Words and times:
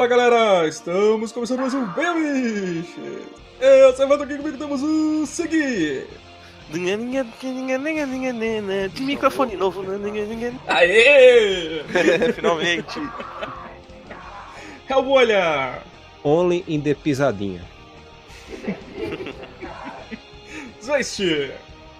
Fala 0.00 0.08
galera, 0.08 0.66
estamos 0.66 1.30
começando 1.30 1.60
mais 1.60 1.74
um 1.74 1.84
Bem 1.88 2.86
Essa 3.60 3.98
semana 3.98 4.24
aqui 4.24 4.38
comigo 4.38 4.56
temos 4.56 4.82
o 4.82 5.26
Segui. 5.26 6.06
De 8.88 9.02
microfone 9.02 9.56
novo. 9.56 9.84
Aê! 10.66 11.84
Finalmente. 12.32 12.98
É 14.88 14.96
o 14.96 15.02
Bolha. 15.02 15.82
Only 16.24 16.64
in 16.66 16.80
the 16.80 16.94
pisadinha. 16.94 17.62
Zwist. 20.82 21.52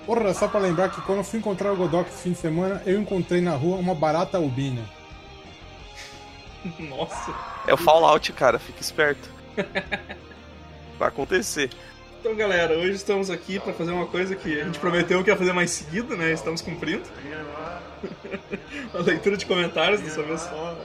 Porra, 0.06 0.33
só 0.33 0.48
pra 0.48 0.59
lembrar 0.59 0.89
que 0.89 1.03
quando 1.03 1.19
eu 1.19 1.25
fui 1.25 1.39
encontrar 1.39 1.70
o 1.70 1.77
Godok 1.77 2.09
esse 2.09 2.23
fim 2.23 2.33
de 2.33 2.39
semana, 2.39 2.83
eu 2.87 2.98
encontrei 2.98 3.42
na 3.42 3.55
rua 3.56 3.77
uma 3.77 3.95
barata 3.95 4.39
albina. 4.39 5.00
Nossa. 6.78 7.34
É 7.66 7.74
o 7.74 7.77
Fallout, 7.77 8.32
cara. 8.32 8.59
Fica 8.59 8.80
esperto. 8.80 9.28
Vai 10.98 11.09
acontecer. 11.09 11.70
Então, 12.20 12.34
galera, 12.36 12.74
hoje 12.77 12.92
estamos 12.92 13.30
aqui 13.30 13.59
para 13.59 13.73
fazer 13.73 13.92
uma 13.92 14.06
coisa 14.06 14.36
que 14.36 14.60
a 14.60 14.64
gente 14.64 14.78
prometeu 14.78 15.24
que 15.24 15.30
ia 15.30 15.36
fazer 15.36 15.55
mais 15.55 15.70
seguido, 15.70 16.16
né? 16.16 16.33
Estamos 16.33 16.60
cumprindo. 16.60 17.02
uma 18.92 19.02
leitura 19.02 19.36
de 19.36 19.46
comentários, 19.46 20.00
dessa 20.02 20.23
vez 20.23 20.41
só. 20.42 20.78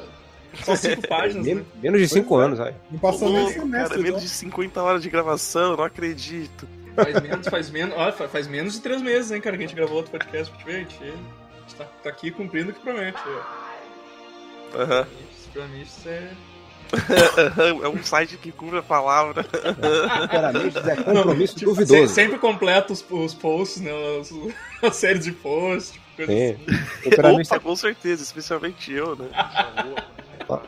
Só 0.63 0.75
cinco 0.77 1.05
páginas, 1.07 1.45
Men- 1.45 1.55
né? 1.55 1.65
Menos 1.81 1.99
de 1.99 2.07
5 2.07 2.35
anos, 2.37 2.59
aí. 2.62 2.73
Não 2.89 2.98
passou 2.98 3.29
nem 3.29 3.49
semestre. 3.51 3.89
cara, 3.89 4.01
menos 4.01 4.07
então. 4.07 4.20
de 4.20 4.29
50 4.29 4.81
horas 4.81 5.03
de 5.03 5.09
gravação, 5.09 5.76
não 5.76 5.84
acredito. 5.84 6.65
Faz 6.95 7.21
menos, 7.21 7.48
faz 7.49 7.70
menos. 7.70 7.95
Faz 8.31 8.48
menos 8.48 8.73
de 8.76 8.79
três 8.79 9.01
meses, 9.01 9.31
hein, 9.31 9.41
cara, 9.41 9.57
que 9.57 9.63
a 9.63 9.67
gente 9.67 9.76
gravou 9.76 9.98
outro 9.98 10.12
podcast 10.12 10.54
pra 10.54 10.63
te 10.63 10.65
ver. 10.65 10.76
A 10.76 10.79
gente, 10.79 10.98
a 11.04 11.05
gente 11.60 11.76
tá, 11.77 11.85
tá 12.04 12.10
aqui 12.10 12.32
cumprindo 12.32 12.71
o 12.71 12.73
que 12.73 12.79
promete. 12.79 13.20
Aham. 14.73 15.05
Isso, 15.32 15.45
Pra 15.55 15.65
mim, 15.67 15.81
isso 15.81 16.07
é. 16.07 16.31
É 17.84 17.87
um 17.89 18.03
site 18.03 18.37
que 18.37 18.51
cumpre 18.51 18.77
a 18.79 18.84
palavra. 18.84 19.43
É 20.91 20.95
compromisso 21.03 21.55
Tipo, 21.55 21.71
duvidoso. 21.71 22.07
se- 22.09 22.13
sempre 22.13 22.37
completa 22.37 22.93
os, 22.93 23.03
os 23.09 23.34
posts, 23.34 23.81
né? 23.81 23.91
As, 24.20 24.31
as 24.87 24.95
séries 24.95 25.23
de 25.26 25.31
posts, 25.31 25.93
tipo, 25.93 26.05
coisa 26.15 26.31
Sim. 26.31 26.57
assim. 26.70 27.41
Opa, 27.51 27.59
com 27.59 27.76
certeza, 27.76 28.21
especialmente 28.23 28.91
eu, 28.93 29.15
né? 29.15 29.29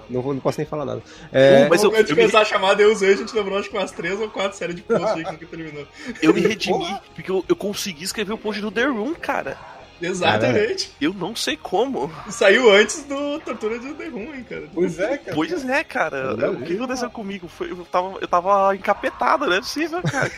não, 0.09 0.21
vou, 0.21 0.33
não 0.33 0.41
posso 0.41 0.58
nem 0.59 0.65
falar 0.67 0.85
nada. 0.85 1.03
É, 1.31 1.67
Mas 1.69 1.83
eu- 1.83 1.91
Antes 1.91 2.05
de 2.05 2.11
eu 2.11 2.15
me- 2.15 2.21
começar 2.23 2.41
a 2.41 2.45
chamada, 2.45 2.81
eu 2.81 2.91
usei, 2.91 3.13
a 3.13 3.15
gente 3.17 3.35
lembrou 3.35 3.59
acho 3.59 3.69
que 3.69 3.77
umas 3.77 3.91
três 3.91 4.19
ou 4.19 4.27
quatro 4.30 4.58
séries 4.58 4.75
de 4.75 4.81
posts 4.81 5.25
aí 5.25 5.38
que 5.38 5.45
terminou. 5.45 5.85
Eu 6.21 6.33
me 6.33 6.41
redimi 6.41 6.97
porque 7.13 7.30
eu, 7.30 7.45
eu 7.47 7.55
consegui 7.55 8.03
escrever 8.03 8.33
o 8.33 8.38
post 8.38 8.59
do 8.61 8.71
The 8.71 8.85
Room, 8.85 9.13
cara. 9.13 9.55
Exatamente. 10.02 10.92
Eu 11.02 11.14
não 11.14 11.36
sei 11.36 11.58
como. 11.58 12.12
Saiu 12.30 12.72
antes 12.72 13.03
do 13.03 13.40
Tortura 13.40 13.80
de 13.80 13.94
The 13.94 14.06
hein, 14.06 14.45
cara. 14.48 14.70
Pois 14.73 15.00
é, 15.00 15.17
cara. 15.17 15.36
Pois 15.36 15.70
é, 15.70 15.84
cara. 15.84 16.36
Não, 16.36 16.54
O 16.54 16.62
que 16.62 16.73
aconteceu 16.76 17.09
comigo? 17.09 17.48
Foi, 17.48 17.72
eu, 17.72 17.86
tava, 17.86 18.17
eu 18.22 18.28
tava 18.28 18.76
encapetado, 18.76 19.45
não 19.45 19.54
é 19.54 19.59
possível, 19.59 20.02
cara. 20.04 20.31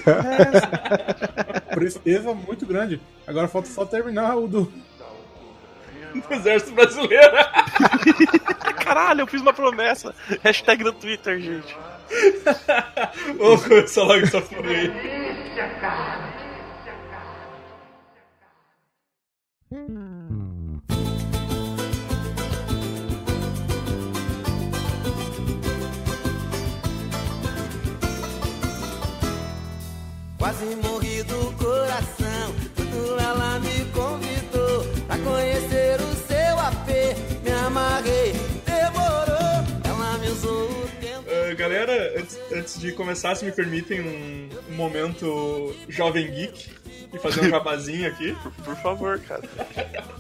É 1.76 2.20
muito 2.34 2.66
grande. 2.66 3.02
Agora 3.28 3.48
falta 3.48 3.70
só 3.70 3.86
terminar 3.86 4.36
o 4.36 4.48
do. 4.48 4.72
Do 6.10 6.34
Exército 6.34 6.72
Brasileiro. 6.74 7.38
Caralho, 8.84 9.22
eu 9.22 9.28
fiz 9.28 9.42
uma 9.42 9.54
promessa. 9.54 10.16
Hashtag 10.44 10.84
no 10.84 10.92
Twitter, 10.92 11.40
gente. 11.40 11.78
Vamos 13.38 13.64
começar 13.64 14.02
logo 14.04 14.24
essa 14.26 14.42
porra 14.42 14.70
aí. 14.70 14.92
Quase 30.40 30.66
morri 30.78 31.22
do 31.24 31.52
coração 31.58 32.56
quando 32.76 33.20
ela 33.20 33.60
me 33.60 33.86
convidou 33.92 34.84
pra 35.06 35.18
conhecer 35.18 36.00
o 36.00 36.16
seu 36.28 36.60
AP. 36.60 36.88
Me 37.44 37.52
amarrei, 37.52 38.34
demorou, 38.66 39.64
ela 39.84 40.18
me 40.18 40.28
usou 40.30 40.64
o 40.70 40.90
tempo. 41.02 41.26
Ah, 41.30 41.54
galera, 41.56 42.14
antes, 42.18 42.40
antes 42.54 42.80
de 42.80 42.92
começar, 42.94 43.36
se 43.36 43.44
me 43.46 43.52
permitem 43.52 44.02
um, 44.02 44.50
um 44.72 44.76
momento 44.76 45.76
jovem 45.90 46.32
geek 46.32 46.70
e 47.14 47.20
fazer 47.20 47.42
um 47.42 47.50
jabazinho 47.50 48.08
aqui. 48.08 48.36
Por, 48.42 48.52
por 48.64 48.76
favor, 48.78 49.20
cara. 49.20 49.44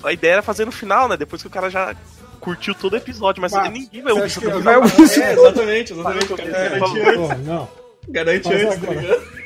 A 0.03 0.11
ideia 0.11 0.33
era 0.33 0.41
fazer 0.41 0.65
no 0.65 0.71
final, 0.71 1.07
né? 1.07 1.15
Depois 1.15 1.41
que 1.41 1.47
o 1.47 1.51
cara 1.51 1.69
já 1.69 1.95
curtiu 2.41 2.75
todo 2.75 2.93
o 2.93 2.97
episódio, 2.97 3.41
mas 3.41 3.51
Mas, 3.53 3.71
ninguém 3.71 4.01
vai 4.01 4.11
ouvir 4.13 4.29
ouvir 4.77 5.21
É, 5.21 5.31
exatamente, 5.33 5.93
exatamente. 5.93 6.27
Cara, 6.27 6.49
É, 6.49 6.69
garante 6.69 6.99
antes, 6.99 7.15
Porra, 7.15 7.35
não. 7.35 7.69
garante 8.09 8.43
Faz 8.49 8.63
antes, 8.65 8.79
tá 8.81 8.93
ligado? 8.93 9.38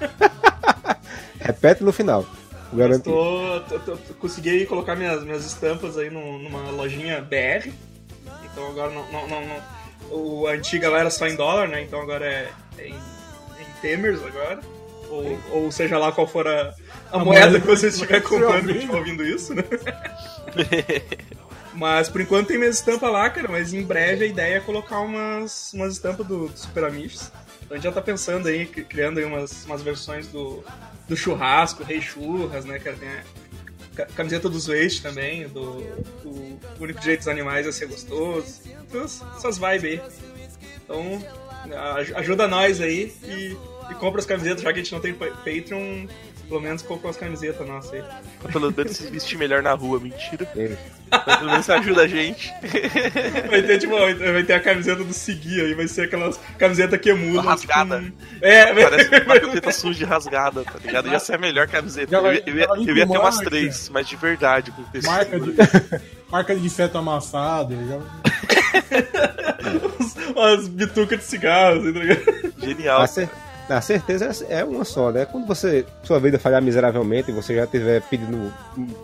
repete 1.40 1.82
no 1.82 1.92
final. 1.92 2.24
Garanto. 2.72 3.04
Tô, 3.10 3.60
tô- 3.68 3.78
tô- 3.80 3.96
tô- 3.96 4.14
consegui 4.14 4.64
colocar 4.66 4.94
minhas, 4.94 5.24
minhas 5.24 5.44
estampas 5.44 5.98
aí 5.98 6.08
no- 6.10 6.38
numa 6.38 6.70
lojinha 6.70 7.20
BR. 7.20 7.72
Então 8.44 8.68
agora 8.68 8.92
não, 8.92 9.10
não, 9.10 9.28
não, 9.28 9.40
não- 9.46 9.80
O 10.10 10.46
a 10.46 10.52
antiga 10.52 10.88
lá 10.88 11.00
era 11.00 11.10
só 11.10 11.26
em 11.26 11.36
dólar, 11.36 11.68
né? 11.68 11.82
Então 11.82 12.00
agora 12.00 12.24
é, 12.24 12.48
é 12.78 12.86
em, 12.88 12.94
em 12.94 13.80
Temers 13.82 14.20
agora. 14.24 14.60
Ou, 15.08 15.38
ou 15.50 15.72
seja 15.72 15.98
lá 15.98 16.12
qual 16.12 16.26
for 16.28 16.46
a, 16.46 16.72
a, 17.10 17.18
moeda 17.18 17.46
moeda 17.50 17.60
que 17.60 17.66
você 17.66 17.88
estiver 17.88 18.20
comprando 18.22 18.66
que 18.66 18.78
estiver 18.78 18.96
ouvindo 18.96 19.24
isso, 19.26 19.52
né? 19.54 19.64
Mas 21.74 22.08
por 22.08 22.20
enquanto 22.20 22.48
tem 22.48 22.58
minhas 22.58 22.76
estampas 22.76 23.10
lá, 23.12 23.28
cara. 23.30 23.48
Mas 23.48 23.72
em 23.72 23.82
breve 23.82 24.24
a 24.24 24.28
ideia 24.28 24.56
é 24.56 24.60
colocar 24.60 25.00
umas, 25.00 25.72
umas 25.72 25.94
estampas 25.94 26.26
do, 26.26 26.48
do 26.48 26.58
Super 26.58 26.84
Amigos. 26.84 27.30
Então 27.70 27.76
a 27.76 27.80
gente 27.80 27.84
já 27.84 27.92
tá 27.92 28.02
pensando 28.02 28.48
aí, 28.48 28.66
cri- 28.66 28.84
criando 28.84 29.18
aí 29.18 29.24
umas, 29.24 29.64
umas 29.64 29.80
versões 29.80 30.26
do, 30.26 30.64
do 31.08 31.16
churrasco, 31.16 31.84
Rei 31.84 32.00
Churras, 32.02 32.64
né, 32.64 32.80
cara? 32.80 32.96
Tem 32.96 33.08
a 33.08 33.22
ca- 33.94 34.06
camiseta 34.06 34.48
dos 34.48 34.66
Waste 34.66 35.00
também, 35.02 35.46
do 35.46 35.60
o 36.24 36.58
único 36.80 36.98
direito 37.00 37.20
dos 37.20 37.28
animais 37.28 37.68
a 37.68 37.72
ser 37.72 37.86
gostoso. 37.86 38.60
Todas 38.90 39.22
essas 39.36 39.56
vibes 39.56 39.84
aí. 39.84 40.02
Então, 40.82 41.24
ajuda 42.16 42.48
nós 42.48 42.80
aí 42.80 43.14
e, 43.22 43.56
e 43.88 43.94
compra 44.00 44.18
as 44.18 44.26
camisetas, 44.26 44.62
já 44.62 44.72
que 44.72 44.80
a 44.80 44.82
gente 44.82 44.92
não 44.92 45.00
tem 45.00 45.14
pa- 45.14 45.26
Patreon, 45.30 46.08
pelo 46.50 46.60
menos 46.60 46.82
compra 46.82 47.08
as 47.10 47.16
camisetas 47.16 47.66
nossas 47.66 47.94
aí. 47.94 48.02
Pelo 48.52 48.70
menos 48.70 48.96
se 48.96 49.06
vestir 49.06 49.38
melhor 49.38 49.62
na 49.62 49.72
rua, 49.72 49.98
mentira. 50.00 50.46
É. 50.56 50.76
Mas 51.10 51.36
pelo 51.38 51.50
menos 51.50 51.70
ajuda 51.70 52.02
a 52.02 52.06
gente. 52.08 52.52
Vai 53.48 53.62
ter, 53.62 53.78
tipo, 53.78 53.96
vai 53.98 54.14
ter 54.14 54.32
vai 54.32 54.42
ter 54.44 54.52
a 54.54 54.60
camiseta 54.60 55.02
do 55.02 55.12
Segui 55.14 55.60
aí, 55.60 55.74
vai 55.74 55.88
ser 55.88 56.02
aquelas 56.02 56.38
camisetas 56.58 57.00
que 57.00 57.10
emulam. 57.10 57.42
Rasgada. 57.44 58.00
Tipo, 58.00 58.12
um- 58.22 58.38
É, 58.42 58.74
Parece 58.84 59.08
uma 59.08 59.20
vai- 59.24 59.40
camiseta 59.40 59.72
suja 59.72 60.04
e 60.04 60.06
rasgada, 60.06 60.64
tá 60.64 60.78
ligado? 60.84 61.08
Ia 61.08 61.18
ser 61.20 61.34
a 61.34 61.38
melhor 61.38 61.66
camiseta. 61.68 62.14
Eu 62.14 62.22
vai- 62.22 62.34
ia, 62.36 62.42
eu 62.46 62.54
vai 62.68 62.78
eu 62.86 62.96
ia 62.96 63.06
ter 63.06 63.18
umas 63.18 63.38
três, 63.38 63.88
mas 63.88 64.06
de 64.08 64.16
verdade. 64.16 64.70
Com 64.72 64.82
tecido. 64.84 65.10
Marca 65.10 65.40
de. 65.40 65.54
Marca 66.30 66.54
de 66.56 66.68
feto 66.70 66.98
amassado. 66.98 67.74
Já... 67.88 67.98
umas 70.36 70.68
bitucas 70.68 71.18
de 71.18 71.24
cigarro, 71.24 71.80
assim, 71.80 71.92
tá 71.92 71.98
ligado? 72.00 72.54
Genial. 72.58 73.00
A, 73.02 73.06
cer- 73.06 73.30
a 73.76 73.80
certeza 73.80 74.44
é 74.48 74.60
é 74.60 74.64
uma 74.64 74.84
só, 74.84 75.10
né? 75.10 75.24
Quando 75.26 75.46
você, 75.46 75.84
sua 76.02 76.18
vida 76.20 76.38
falhar 76.38 76.60
miseravelmente 76.62 77.30
e 77.30 77.34
você 77.34 77.54
já 77.54 77.64
estiver 77.64 78.00
pedindo, 78.02 78.52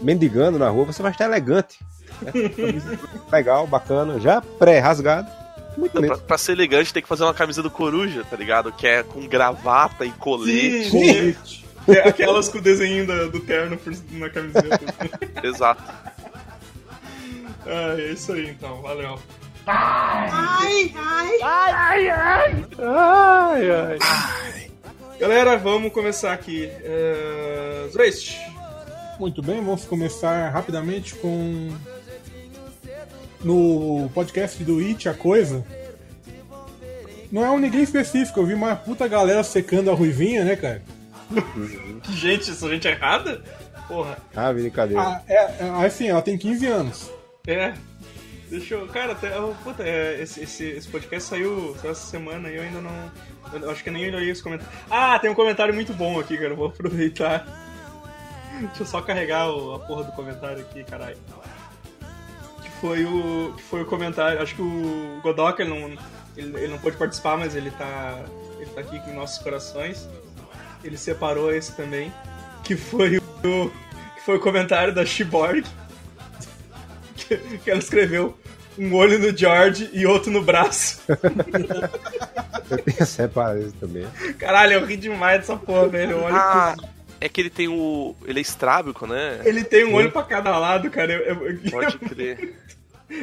mendigando 0.03 0.59
na 0.59 0.69
rua, 0.69 0.85
você 0.87 1.03
vai 1.03 1.11
estar 1.13 1.25
elegante. 1.27 1.79
né? 2.23 2.33
Legal, 3.33 3.67
bacana, 3.67 4.19
já 4.21 4.41
pré-rasgado. 4.41 5.29
Muito 5.77 6.01
Pra, 6.01 6.17
pra 6.17 6.39
ser 6.39 6.53
elegante 6.53 6.93
tem 6.93 7.03
que 7.03 7.09
fazer 7.09 7.25
uma 7.25 7.35
camisa 7.35 7.63
do 7.63 7.71
Coruja, 7.71 8.25
tá 8.25 8.35
ligado? 8.37 8.73
Que 8.73 8.87
é 8.87 9.03
com 9.03 9.27
gravata 9.27 10.05
e 10.07 10.11
colete. 10.13 10.91
Sim. 10.91 11.37
É, 11.87 12.09
aquelas 12.09 12.49
com 12.49 12.59
o 12.59 12.61
desenho 12.63 13.07
da- 13.07 13.25
do 13.27 13.39
terno 13.41 13.79
na 14.13 14.31
camiseta. 14.31 14.81
Exato. 15.45 15.83
ah, 17.67 17.95
é 17.99 18.13
isso 18.13 18.33
aí 18.33 18.49
então, 18.49 18.81
valeu. 18.83 19.19
Ai, 19.69 20.95
ai. 23.71 24.66
Galera, 25.19 25.57
vamos 25.57 25.93
começar 25.93 26.33
aqui. 26.33 26.69
Uh. 26.83 27.91
Muito 29.19 29.43
bem, 29.43 29.57
vamos 29.65 29.85
começar 29.85 30.51
rapidamente 30.51 31.15
com. 31.17 31.71
No 33.43 34.11
podcast 34.15 34.63
do 34.65 34.79
It, 34.81 35.09
a 35.09 35.15
coisa. 35.15 35.65
Não 37.31 37.45
é 37.45 37.51
um 37.51 37.59
ninguém 37.59 37.83
específico, 37.83 38.41
eu 38.41 38.47
vi 38.47 38.55
uma 38.55 38.77
puta 38.77 39.09
galera 39.09 39.43
secando 39.43 39.91
a 39.91 39.95
ruivinha, 39.95 40.45
né, 40.45 40.57
cara? 40.57 40.83
Que 42.05 42.13
gente, 42.13 42.51
essa 42.51 42.69
gente 42.69 42.87
é 42.87 42.93
errada? 42.93 43.43
Porra, 43.89 44.17
Ah, 44.35 44.53
brincadeira. 44.53 45.03
Ah, 45.03 45.23
é, 45.29 45.35
é, 45.35 45.87
assim, 45.87 46.09
ela 46.09 46.23
tem 46.23 46.39
15 46.39 46.67
anos. 46.67 47.11
é. 47.47 47.75
Deixa 48.49 48.75
eu. 48.75 48.87
Cara, 48.89 49.13
até, 49.13 49.39
oh, 49.41 49.53
puta, 49.65 49.83
é, 49.83 50.21
esse, 50.23 50.43
esse, 50.43 50.65
esse 50.65 50.89
podcast 50.89 51.29
saiu, 51.29 51.75
saiu 51.81 51.91
essa 51.93 52.07
semana 52.07 52.49
e 52.49 52.57
eu 52.57 52.63
ainda 52.63 52.81
não. 52.81 53.11
Eu 53.61 53.71
acho 53.71 53.83
que 53.83 53.91
nem 53.91 54.07
olhei 54.15 54.31
os 54.31 54.41
comentários. 54.41 54.75
Ah, 54.91 55.19
tem 55.19 55.31
um 55.31 55.35
comentário 55.35 55.75
muito 55.75 55.93
bom 55.93 56.19
aqui, 56.21 56.37
cara. 56.39 56.55
Vou 56.55 56.67
aproveitar. 56.69 57.47
Deixa 58.61 58.83
eu 58.83 58.87
só 58.87 59.03
carregar 59.03 59.51
o- 59.51 59.75
a 59.75 59.79
porra 59.81 60.05
do 60.05 60.13
comentário 60.13 60.61
aqui, 60.61 60.83
caralho. 60.85 61.17
Que 62.63 62.71
foi 62.81 63.05
o. 63.05 63.53
Que 63.57 63.63
foi 63.65 63.83
o 63.83 63.87
comentário. 63.87 64.41
Acho 64.41 64.55
que 64.55 64.63
o 64.63 65.21
Godoka 65.23 65.63
ele 65.63 65.71
não. 65.71 65.89
ele, 66.37 66.57
ele 66.57 66.69
não 66.69 66.79
pôde 66.79 66.97
participar, 66.97 67.37
mas 67.37 67.55
ele 67.57 67.71
tá, 67.73 68.21
ele 68.59 68.71
tá 68.71 68.81
aqui 68.81 68.99
com 69.01 69.13
nossos 69.15 69.39
corações. 69.43 70.09
Ele 70.85 70.97
separou 70.97 71.53
esse 71.53 71.73
também, 71.73 72.13
que 72.63 72.77
foi 72.77 73.17
o, 73.19 73.21
que 74.15 74.21
foi 74.25 74.37
o 74.37 74.41
comentário 74.41 74.95
da 74.95 75.05
Shiborg, 75.05 75.65
que, 77.29 77.37
que 77.65 77.71
ela 77.71 77.79
escreveu 77.81 78.37
um 78.79 78.95
olho 78.95 79.19
no 79.19 79.37
George 79.37 79.89
e 79.93 80.07
outro 80.07 80.31
no 80.31 80.43
braço. 80.43 81.01
Eu 82.71 82.79
tenho 82.79 83.07
separado 83.07 83.61
isso 83.61 83.75
também. 83.79 84.07
Caralho, 84.39 84.73
eu 84.75 84.85
ri 84.85 84.97
demais 84.97 85.39
dessa 85.41 85.57
porra, 85.57 85.87
velho. 85.89 86.19
Olha 86.21 86.35
Ah, 86.37 86.75
é 87.21 87.29
que 87.29 87.41
ele 87.41 87.49
tem 87.51 87.69
o. 87.69 88.15
Ele 88.25 88.41
é 88.41 88.43
estrábico, 88.43 89.07
né? 89.07 89.41
Ele 89.45 89.63
tem 89.63 89.85
um 89.85 89.95
olho 89.95 90.11
pra 90.11 90.25
cada 90.25 90.59
lado, 90.59 90.91
cara. 90.91 91.13
Eu- 91.13 91.47
eu- 91.49 91.71
Pode 91.71 91.97
crer. 92.11 92.55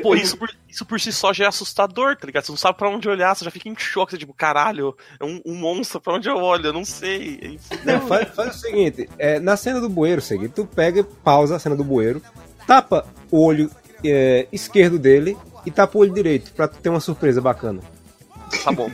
Pô, 0.01 0.15
isso 0.15 0.37
por, 0.37 0.49
isso 0.69 0.85
por 0.85 0.97
si 0.97 1.11
só 1.11 1.33
já 1.33 1.43
é 1.43 1.47
assustador, 1.49 2.15
tá 2.15 2.25
ligado? 2.25 2.45
Você 2.45 2.53
não 2.53 2.57
sabe 2.57 2.77
pra 2.77 2.87
onde 2.87 3.09
olhar, 3.09 3.35
você 3.35 3.43
já 3.43 3.51
fica 3.51 3.67
em 3.67 3.75
choque, 3.77 4.13
você 4.13 4.17
tipo, 4.17 4.33
caralho, 4.33 4.95
é 5.19 5.25
um, 5.25 5.41
um 5.45 5.53
monstro, 5.55 5.99
pra 5.99 6.13
onde 6.13 6.29
eu 6.29 6.37
olho? 6.37 6.67
Eu 6.67 6.73
não 6.73 6.85
sei. 6.85 7.37
É 7.41 7.47
isso. 7.47 7.67
Não, 7.83 7.99
faz, 8.07 8.29
faz 8.33 8.55
o 8.55 8.59
seguinte, 8.59 9.09
é, 9.19 9.41
na 9.41 9.57
cena 9.57 9.81
do 9.81 9.89
bueiro, 9.89 10.21
seguinte, 10.21 10.53
tu 10.55 10.65
pega, 10.65 11.03
pausa 11.21 11.57
a 11.57 11.59
cena 11.59 11.75
do 11.75 11.83
bueiro, 11.83 12.21
tapa 12.65 13.05
o 13.29 13.45
olho 13.45 13.69
é, 14.05 14.47
esquerdo 14.51 14.97
dele 14.99 15.37
e 15.65 15.71
tapa 15.71 15.97
o 15.97 16.01
olho 16.01 16.13
direito, 16.13 16.51
pra 16.53 16.67
ter 16.67 16.89
uma 16.89 16.99
surpresa 16.99 17.39
bacana. 17.41 17.81
Tá 18.63 18.71
bom, 18.71 18.89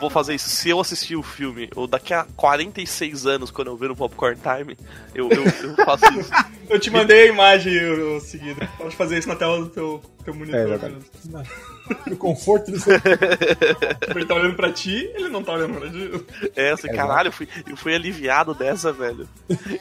vou- 0.00 0.10
fazer 0.10 0.34
isso. 0.34 0.48
Se 0.48 0.68
eu 0.68 0.80
assistir 0.80 1.14
o 1.14 1.22
filme, 1.22 1.70
ou 1.76 1.86
daqui 1.86 2.12
a 2.12 2.26
46 2.36 3.26
anos, 3.26 3.48
quando 3.50 3.68
eu 3.68 3.76
ver 3.76 3.88
no 3.88 3.94
Popcorn 3.96 4.36
Time, 4.36 4.76
eu, 5.14 5.28
eu, 5.30 5.44
eu 5.44 5.76
faço 5.84 6.04
isso. 6.18 6.30
Eu 6.66 6.80
te 6.80 6.90
mandei 6.90 7.24
a 7.24 7.26
imagem 7.26 7.78
o, 7.84 8.16
o 8.16 8.20
seguido. 8.22 8.66
Pode 8.78 8.96
fazer 8.96 9.18
isso 9.18 9.28
na 9.28 9.36
tela 9.36 9.58
do 9.58 9.68
teu, 9.68 10.02
teu 10.24 10.32
monitor. 10.34 10.58
É. 10.82 12.10
No 12.10 12.16
conforto 12.16 12.70
do 12.72 12.80
seu. 12.80 12.94
Ele 14.16 14.24
tá 14.24 14.34
olhando 14.34 14.56
pra 14.56 14.72
ti, 14.72 15.10
ele 15.14 15.28
não 15.28 15.42
tá 15.44 15.52
olhando 15.52 15.74
pra 15.78 15.90
ti. 15.90 16.50
É, 16.56 16.70
assim, 16.70 16.88
caralho, 16.88 17.28
eu 17.28 17.32
fui, 17.32 17.46
eu 17.68 17.76
fui 17.76 17.94
aliviado 17.94 18.54
dessa, 18.54 18.90
velho. 18.94 19.28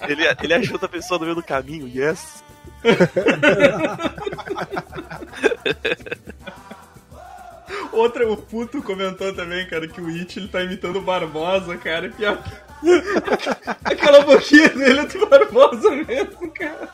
Ele, 0.09 0.24
ele 0.44 0.53
ajuda 0.53 0.85
a 0.85 0.89
pessoa 0.89 1.18
no 1.18 1.24
meio 1.24 1.35
do 1.35 1.41
caminho, 1.41 1.88
yes. 1.88 2.44
Outra, 7.91 8.27
o 8.27 8.35
puto 8.35 8.81
comentou 8.81 9.31
também, 9.33 9.68
cara, 9.68 9.88
que 9.88 10.01
o 10.01 10.07
It 10.07 10.39
ele 10.39 10.47
tá 10.47 10.63
imitando 10.63 10.97
o 10.97 11.01
Barbosa, 11.01 11.77
cara. 11.77 12.07
E 12.07 12.12
pior 12.12 12.41
que... 12.41 12.51
Aquela 13.85 14.21
boquinha 14.21 14.69
dele 14.69 15.01
é 15.01 15.06
do 15.06 15.27
Barbosa 15.27 15.91
mesmo, 15.91 16.51
cara. 16.51 16.89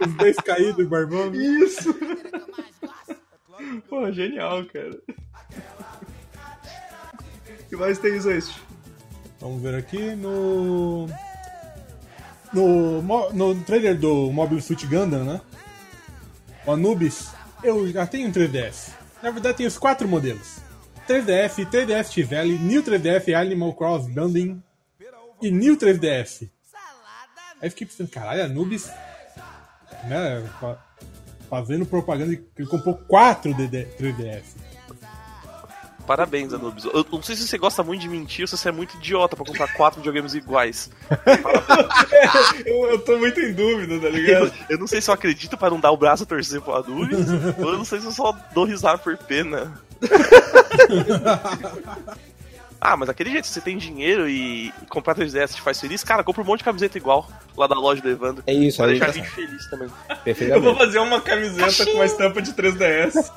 Os 0.00 0.14
dois 0.14 0.36
caídos, 0.36 0.86
barbão. 0.86 1.34
Isso. 1.34 1.94
Pô, 3.88 4.10
genial, 4.12 4.64
cara. 4.66 4.98
O 7.48 7.64
que 7.68 7.76
mais 7.76 7.98
tem 7.98 8.16
isso 8.16 8.28
aí? 8.28 8.42
Vamos 9.40 9.62
ver 9.62 9.74
aqui 9.74 10.14
no. 10.16 11.06
No, 12.52 13.02
no 13.32 13.54
trailer 13.64 13.96
do 13.98 14.30
Mobile 14.32 14.60
Suit 14.62 14.86
Gundam, 14.86 15.24
né? 15.24 15.40
O 16.66 16.72
Anubis, 16.72 17.28
eu 17.62 17.90
já 17.92 18.06
tenho 18.06 18.28
um 18.28 18.32
3DS. 18.32 18.90
Na 19.22 19.30
verdade, 19.30 19.58
tem 19.58 19.66
os 19.66 19.76
quatro 19.78 20.08
modelos: 20.08 20.58
3DS, 21.08 21.66
3DS 21.70 22.08
T-Valley, 22.14 22.58
New 22.58 22.82
3DS 22.82 23.34
Animal 23.34 23.74
Cross 23.74 24.06
Bundling 24.06 24.62
e 25.42 25.50
New 25.50 25.76
3DS. 25.76 26.48
Aí 27.60 27.70
fiquei 27.70 27.86
pensando, 27.86 28.08
caralho, 28.08 28.44
Anubis, 28.44 28.88
né? 30.04 30.48
fa- 30.60 30.84
Fazendo 31.50 31.86
propaganda 31.86 32.36
que 32.36 32.44
ele 32.58 32.68
comprou 32.68 32.94
quatro 32.94 33.54
DD 33.54 33.86
3DS. 33.98 34.42
Parabéns, 36.08 36.54
Anubis. 36.54 36.86
Eu 36.86 37.04
não 37.12 37.22
sei 37.22 37.36
se 37.36 37.46
você 37.46 37.58
gosta 37.58 37.82
muito 37.82 38.00
de 38.00 38.08
mentir 38.08 38.44
ou 38.44 38.48
se 38.48 38.56
você 38.56 38.70
é 38.70 38.72
muito 38.72 38.96
idiota 38.96 39.36
pra 39.36 39.44
comprar 39.44 39.74
quatro 39.74 40.00
videogames 40.00 40.32
iguais. 40.32 40.90
Eu, 42.64 42.90
eu 42.90 42.98
tô 43.00 43.18
muito 43.18 43.38
em 43.40 43.52
dúvida, 43.52 44.00
tá 44.00 44.08
ligado? 44.08 44.52
Eu 44.68 44.78
não 44.78 44.86
sei 44.86 45.00
se 45.00 45.10
eu 45.10 45.14
acredito 45.14 45.56
pra 45.56 45.70
não 45.70 45.78
dar 45.78 45.90
o 45.90 45.96
braço 45.96 46.22
a 46.22 46.26
torcer 46.26 46.60
pro 46.60 46.74
Anubis, 46.74 47.26
ou 47.58 47.72
eu 47.72 47.78
não 47.78 47.84
sei 47.84 48.00
se 48.00 48.06
eu 48.06 48.12
só 48.12 48.32
dou 48.52 48.64
risada 48.64 48.98
por 48.98 49.16
pena. 49.16 49.72
Ah, 52.80 52.96
mas 52.96 53.08
aquele 53.08 53.30
jeito, 53.30 53.46
se 53.46 53.54
você 53.54 53.60
tem 53.60 53.76
dinheiro 53.76 54.28
e 54.28 54.48
e 54.48 54.72
comprar 54.88 55.14
3DS 55.14 55.54
te 55.54 55.60
faz 55.60 55.80
feliz, 55.80 56.02
cara, 56.02 56.24
compra 56.24 56.42
um 56.42 56.44
monte 56.44 56.60
de 56.60 56.64
camiseta 56.64 56.96
igual 56.96 57.28
lá 57.56 57.66
da 57.66 57.74
loja 57.74 58.00
do 58.00 58.08
Evandro. 58.08 58.42
É 58.46 58.52
isso, 58.52 58.78
Pra 58.78 58.86
aí 58.86 58.92
deixar 58.92 59.08
a 59.08 59.12
gente 59.12 59.30
feliz 59.30 59.68
também. 59.68 59.88
Eu 60.24 60.62
vou 60.62 60.76
fazer 60.76 60.98
uma 61.00 61.20
camiseta 61.20 61.84
com 61.86 61.92
uma 61.92 62.06
estampa 62.06 62.40
de 62.40 62.52
3DS. 62.52 63.14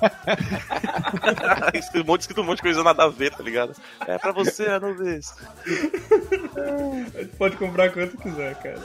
um 1.96 2.04
monte, 2.06 2.22
escrito 2.22 2.42
um 2.42 2.44
monte 2.44 2.58
de 2.58 2.64
coisa 2.64 2.84
nada 2.84 3.04
a 3.04 3.08
ver, 3.08 3.32
tá 3.32 3.44
ligado? 3.44 3.74
É 4.08 4.18
pra 4.18 4.32
você, 4.32 4.68
Anubis. 4.68 5.34
Pode 7.38 7.58
comprar 7.58 7.92
quanto 7.92 8.18
quiser, 8.18 8.56
cara. 8.56 8.80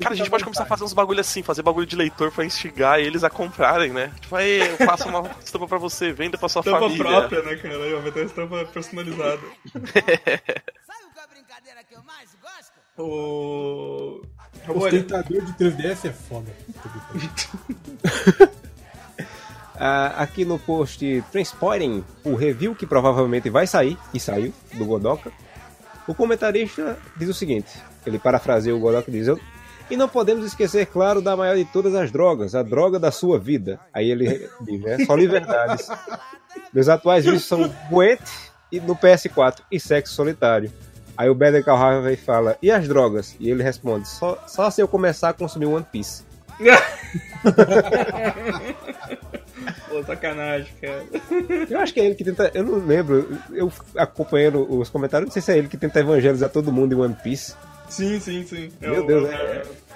Cara, 0.00 0.14
a 0.14 0.16
gente 0.16 0.30
pode 0.30 0.44
começar 0.44 0.64
a 0.64 0.66
fazer 0.66 0.84
uns 0.84 0.92
bagulho 0.92 1.20
assim, 1.20 1.42
fazer 1.42 1.62
bagulho 1.62 1.86
de 1.86 1.96
leitor 1.96 2.32
pra 2.32 2.44
instigar 2.44 2.98
eles 2.98 3.22
a 3.22 3.30
comprarem, 3.30 3.92
né? 3.92 4.10
Tipo, 4.20 4.36
aí 4.36 4.60
eu 4.60 4.76
faço 4.78 5.08
uma 5.08 5.30
estampa 5.44 5.68
pra 5.68 5.78
você, 5.78 6.12
venda 6.12 6.36
pra 6.36 6.48
sua 6.48 6.60
Estampa 6.60 6.80
família. 6.80 7.04
própria, 7.04 7.42
né, 7.42 7.56
cara? 7.56 8.00
Vai 8.00 8.10
ter 8.10 8.20
uma 8.20 8.26
estampa 8.26 8.64
personalizada. 8.72 9.43
Sabe 9.72 9.90
qual 11.14 11.18
é 11.18 11.22
a 11.22 11.26
brincadeira 11.26 11.84
que 11.84 11.94
eu 11.94 12.02
mais 12.02 12.30
gosto? 12.40 12.72
O. 12.98 14.22
Ostentador 14.68 15.42
de 15.42 15.52
3DS 15.54 16.08
é 16.08 16.12
foda. 16.12 16.50
Ah, 19.76 20.22
aqui 20.22 20.44
no 20.44 20.56
post 20.56 21.24
Transporting, 21.32 22.04
o 22.22 22.36
review 22.36 22.76
que 22.76 22.86
provavelmente 22.86 23.50
vai 23.50 23.66
sair, 23.66 23.98
e 24.14 24.20
saiu, 24.20 24.54
do 24.74 24.84
Godoka, 24.84 25.32
o 26.06 26.14
comentarista 26.14 26.96
diz 27.16 27.28
o 27.28 27.34
seguinte, 27.34 27.70
ele 28.06 28.16
parafraseia 28.18 28.74
o 28.74 28.78
Godoka 28.78 29.10
e 29.10 29.12
diz, 29.12 29.26
"Eu- 29.26 29.40
e 29.90 29.96
não 29.96 30.08
podemos 30.08 30.46
esquecer, 30.46 30.86
claro, 30.86 31.20
da 31.20 31.36
maior 31.36 31.56
de 31.56 31.64
todas 31.64 31.92
as 31.96 32.12
drogas, 32.12 32.54
a 32.54 32.62
droga 32.62 33.00
da 33.00 33.10
sua 33.10 33.36
vida. 33.38 33.80
Aí 33.92 34.10
ele 34.12 34.48
diz, 34.60 34.80
né, 34.80 35.04
só 35.04 35.16
liberdades. 35.16 35.88
Meus 36.72 36.88
atuais 36.88 37.24
vícios 37.24 37.44
são 37.44 37.68
Buete 37.90 38.52
no 38.72 38.96
PS4 38.96 39.60
e 39.70 39.78
sexo 39.78 40.14
solitário. 40.14 40.72
Aí 41.16 41.28
o 41.28 41.34
Better 41.34 41.64
Call 41.64 41.76
Harvey 41.76 42.16
fala, 42.16 42.56
e 42.60 42.70
as 42.70 42.88
drogas? 42.88 43.36
E 43.38 43.48
ele 43.48 43.62
responde, 43.62 44.08
só, 44.08 44.42
só 44.48 44.68
se 44.70 44.80
eu 44.82 44.88
começar 44.88 45.28
a 45.28 45.32
consumir 45.32 45.66
One 45.66 45.86
Piece. 45.90 46.24
Pô, 49.88 50.02
sacanagem, 50.02 50.72
cara. 50.80 51.04
Eu 51.70 51.78
acho 51.78 51.94
que 51.94 52.00
é 52.00 52.04
ele 52.06 52.14
que 52.14 52.24
tenta. 52.24 52.50
Eu 52.54 52.64
não 52.64 52.84
lembro. 52.84 53.38
Eu 53.52 53.72
acompanhando 53.96 54.66
os 54.78 54.90
comentários, 54.90 55.28
não 55.28 55.32
sei 55.32 55.40
se 55.42 55.52
é 55.52 55.58
ele 55.58 55.68
que 55.68 55.76
tenta 55.76 56.00
evangelizar 56.00 56.50
todo 56.50 56.72
mundo 56.72 56.92
em 56.94 56.98
One 56.98 57.16
Piece. 57.22 57.54
Sim, 57.88 58.18
sim, 58.18 58.44
sim. 58.44 58.72
É 58.80 58.88
Meu 58.88 59.06
Deus, 59.06 59.30
é- 59.30 59.34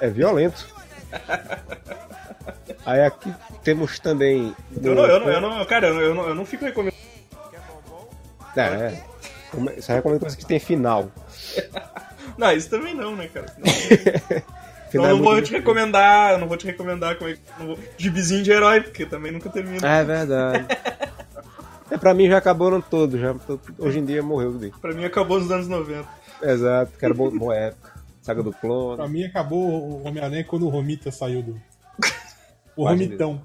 é, 0.00 0.06
é 0.06 0.10
violento. 0.10 0.66
Aí 2.86 3.02
aqui 3.02 3.32
temos 3.62 3.98
também. 3.98 4.54
Eu 4.82 4.94
não, 4.94 5.04
eu 5.04 5.20
não, 5.20 5.28
eu 5.28 5.40
não, 5.40 5.64
cara, 5.64 5.88
eu 5.88 5.94
não, 5.94 6.00
eu 6.02 6.14
não, 6.14 6.28
eu 6.28 6.34
não 6.34 6.46
fico 6.46 6.64
recomendando. 6.64 6.96
É, 8.62 8.86
é. 8.86 9.04
Come- 9.50 9.80
Só 9.80 9.92
recomendo 9.94 10.20
coisas 10.20 10.36
que 10.38 10.44
tem 10.46 10.58
final. 10.58 11.10
Não, 12.36 12.52
isso 12.52 12.70
também 12.70 12.94
não, 12.94 13.16
né, 13.16 13.28
cara? 13.28 13.46
Não, 14.94 15.04
é 15.04 15.08
não 15.08 15.18
vou 15.18 15.32
muito 15.32 15.46
te 15.46 15.52
recomendar, 15.52 16.32
eu 16.32 16.38
não 16.38 16.48
vou 16.48 16.56
te 16.56 16.64
recomendar 16.64 17.16
como 17.18 17.28
é 17.28 17.34
que. 17.34 17.40
vou- 17.62 17.78
Gibizinho 17.98 18.42
de 18.42 18.50
herói, 18.50 18.80
porque 18.80 19.04
também 19.04 19.30
nunca 19.30 19.50
termina. 19.50 19.86
É 19.86 20.02
verdade. 20.04 20.64
É, 21.90 21.96
pra 21.96 22.12
mim 22.12 22.28
já 22.28 22.36
acabaram 22.36 22.82
todos. 22.82 23.18
Já, 23.18 23.32
tô- 23.32 23.58
hoje 23.78 23.98
em 23.98 24.04
dia 24.04 24.22
morreu 24.22 24.52
tudo. 24.52 24.70
Pra 24.78 24.92
mim 24.92 25.06
acabou 25.06 25.40
nos 25.40 25.50
anos 25.50 25.68
90. 25.68 26.06
Exato, 26.42 26.92
que 26.98 27.02
era 27.04 27.14
boa, 27.14 27.30
boa 27.30 27.56
época. 27.56 27.94
Saga 28.20 28.42
do 28.42 28.50
Pra 28.50 28.60
clone. 28.60 29.08
mim 29.08 29.24
acabou 29.24 29.58
o 29.58 30.06
Homem-Aranha 30.06 30.44
quando 30.44 30.66
o 30.66 30.68
Romita 30.68 31.10
saiu 31.10 31.42
do. 31.42 31.58
O 32.76 32.86
Romitão. 32.86 33.42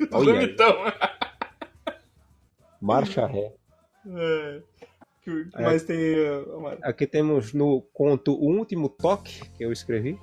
Aí. 0.00 0.44
Então. 0.44 0.74
Marcha 2.80 3.26
ré. 3.26 3.52
É. 4.14 4.60
Que 5.22 5.46
É. 5.54 5.62
mais 5.62 5.82
tem 5.82 5.98
Amaro? 6.54 6.78
Aqui 6.82 7.06
temos 7.06 7.52
no 7.52 7.82
conto 7.92 8.32
O 8.32 8.56
Último 8.58 8.88
Toque, 8.88 9.42
que 9.56 9.64
eu 9.64 9.72
escrevi. 9.72 10.18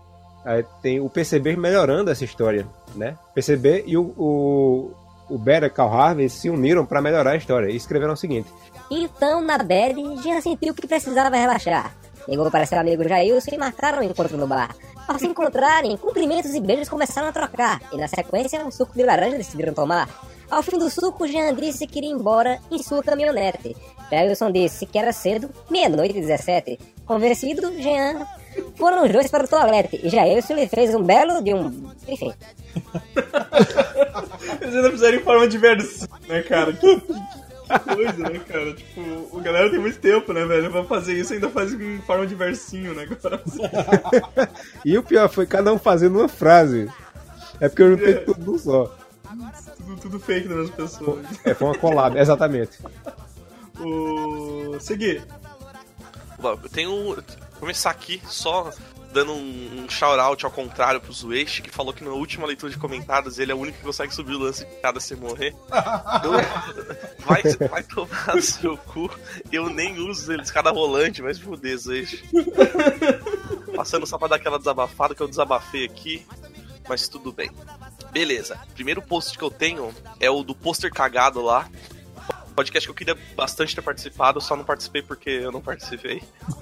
Aí 0.46 0.64
tem 0.82 1.00
o 1.00 1.10
PCB 1.10 1.56
melhorando 1.56 2.12
essa 2.12 2.24
história, 2.24 2.68
né? 2.96 3.18
PCB 3.34 3.86
e 3.88 3.98
o, 3.98 4.04
o, 4.18 4.92
o 5.30 5.38
Better 5.38 5.72
Call 5.72 5.92
Harvey 5.94 6.30
se 6.30 6.50
uniram 6.50 6.86
para 6.86 7.02
melhorar 7.02 7.32
a 7.32 7.36
história 7.38 7.70
e 7.70 7.76
escreveram 7.76 8.14
o 8.14 8.18
seguinte: 8.18 8.50
Então, 8.92 9.42
na 9.42 9.58
bad, 9.58 9.96
Jean 10.22 10.42
sentiu 10.42 10.74
que 10.74 10.86
precisava 10.88 11.36
relaxar. 11.36 11.96
Ligou 12.28 12.50
para 12.50 12.66
seu 12.66 12.80
amigo 12.80 13.08
Jailson 13.08 13.56
e 13.56 13.58
marcaram 13.58 14.00
um 14.00 14.04
encontro 14.04 14.38
no 14.38 14.48
bar. 14.48 14.76
Ao 15.08 15.20
se 15.20 15.28
encontrarem, 15.28 15.98
cumprimentos 15.98 16.54
e 16.56 16.62
beijos 16.62 16.88
começaram 16.88 17.28
a 17.28 17.32
trocar, 17.34 17.82
e 17.92 17.98
na 17.98 18.08
sequência, 18.08 18.66
um 18.66 18.72
suco 18.72 18.94
de 18.94 19.04
laranja 19.04 19.38
decidiram 19.38 19.74
tomar. 19.74 20.08
Ao 20.50 20.62
fim 20.62 20.78
do 20.78 20.90
suco, 20.90 21.28
Jean 21.28 21.54
disse 21.56 21.88
que 21.88 22.00
iria 22.00 22.12
embora 22.12 22.60
em 22.72 22.82
sua 22.82 23.02
caminhonete. 23.04 23.76
Jailson 24.12 24.52
disse 24.52 24.86
que 24.86 24.98
era 25.00 25.12
cedo, 25.12 25.50
meia-noite 25.70 26.18
e 26.18 26.22
17. 26.22 26.80
Convencido, 27.06 27.74
Jean 27.82 28.26
foram 28.76 29.04
os 29.06 29.12
dois 29.12 29.30
para 29.32 29.46
o 29.46 29.48
toalete, 29.48 30.00
e 30.04 30.10
Jailson 30.10 30.54
lhe 30.54 30.68
fez 30.68 30.94
um 30.94 31.02
belo 31.04 31.42
de 31.44 31.54
um... 31.54 31.90
Enfim, 32.08 32.32
Eles 34.62 34.76
ainda 34.76 34.92
fizeram 34.92 35.18
em 35.18 35.24
forma 35.24 35.48
de 35.48 35.58
versão, 35.58 36.08
né, 36.28 36.42
cara? 36.44 36.74
coisa, 36.74 38.18
né, 38.30 38.40
cara? 38.48 38.74
Tipo, 38.74 39.02
o 39.32 39.40
galera 39.42 39.70
tem 39.72 39.80
muito 39.80 39.98
tempo, 40.00 40.32
né, 40.34 40.46
velho? 40.46 40.70
Pra 40.72 40.84
fazer 40.84 41.14
isso 41.14 41.34
ainda 41.34 41.50
faz 41.50 41.74
em 41.74 42.00
forma 42.02 42.28
de 42.28 42.36
versinho, 42.36 42.94
né? 42.94 43.08
E 44.86 44.98
o 44.98 45.04
pior 45.04 45.28
foi 45.30 45.48
cada 45.48 45.74
um 45.74 45.80
fazendo 45.80 46.20
uma 46.20 46.28
frase. 46.28 46.90
É 47.60 47.68
porque 47.70 47.82
eu 47.82 47.90
não 47.98 47.98
É. 47.98 48.02
tenho 48.14 48.26
tudo 48.26 48.52
num 48.52 48.58
só. 48.60 48.96
Tudo, 49.96 50.02
tudo 50.02 50.20
fake 50.20 50.48
das 50.48 50.70
pessoas. 50.70 51.26
É, 51.46 51.54
foi 51.54 51.68
uma 51.68 51.78
collab, 51.78 52.18
exatamente. 52.18 52.80
O. 53.80 54.78
Seguir. 54.80 55.24
Bom, 56.40 56.52
eu 56.64 56.70
tenho. 56.70 56.90
Vou 57.16 57.24
começar 57.60 57.92
aqui 57.92 58.22
só 58.28 58.70
dando 59.14 59.32
um, 59.32 59.84
um 59.86 59.90
shout-out 59.90 60.44
ao 60.44 60.50
contrário 60.52 61.00
pro 61.00 61.14
Zueishi, 61.14 61.62
que 61.62 61.70
falou 61.70 61.94
que 61.94 62.04
na 62.04 62.10
última 62.10 62.48
leitura 62.48 62.72
de 62.72 62.80
comentários 62.80 63.38
ele 63.38 63.52
é 63.52 63.56
o 63.56 63.60
único 63.60 63.78
que 63.78 63.84
consegue 63.84 64.14
subir 64.14 64.34
o 64.36 64.40
lance 64.40 64.66
de 64.66 64.76
cada 64.82 65.00
sem 65.00 65.16
morrer. 65.16 65.54
Eu- 66.24 66.32
vai, 67.24 67.44
vai 67.70 67.84
tomar 67.84 68.36
no 68.36 68.42
seu 68.42 68.76
cu. 68.76 69.10
Eu 69.52 69.70
nem 69.70 70.00
uso 70.00 70.34
eles 70.34 70.50
cada 70.50 70.72
rolante, 70.72 71.22
mas 71.22 71.40
fuder, 71.40 71.78
Zueishi. 71.78 72.24
Passando 73.76 74.06
só 74.08 74.18
pra 74.18 74.28
dar 74.30 74.36
aquela 74.38 74.58
desabafada 74.58 75.14
que 75.16 75.22
eu 75.22 75.28
desabafei 75.28 75.86
aqui, 75.86 76.26
mas 76.90 77.08
tudo 77.08 77.32
bem. 77.32 77.52
Beleza, 78.14 78.60
primeiro 78.76 79.02
post 79.02 79.38
que 79.38 79.44
eu 79.44 79.50
tenho 79.52 79.94
é 80.20 80.30
o 80.30 80.44
do 80.44 80.54
pôster 80.56 80.92
cagado 80.94 81.42
lá. 81.42 81.68
Podcast 82.56 82.86
que 82.88 82.92
eu 82.92 82.96
queria 82.96 83.18
bastante 83.36 83.74
ter 83.74 83.82
participado, 83.82 84.40
só 84.40 84.56
não 84.56 84.64
participei 84.64 85.02
porque 85.02 85.28
eu 85.32 85.52
não 85.52 85.60
participei. 85.60 86.22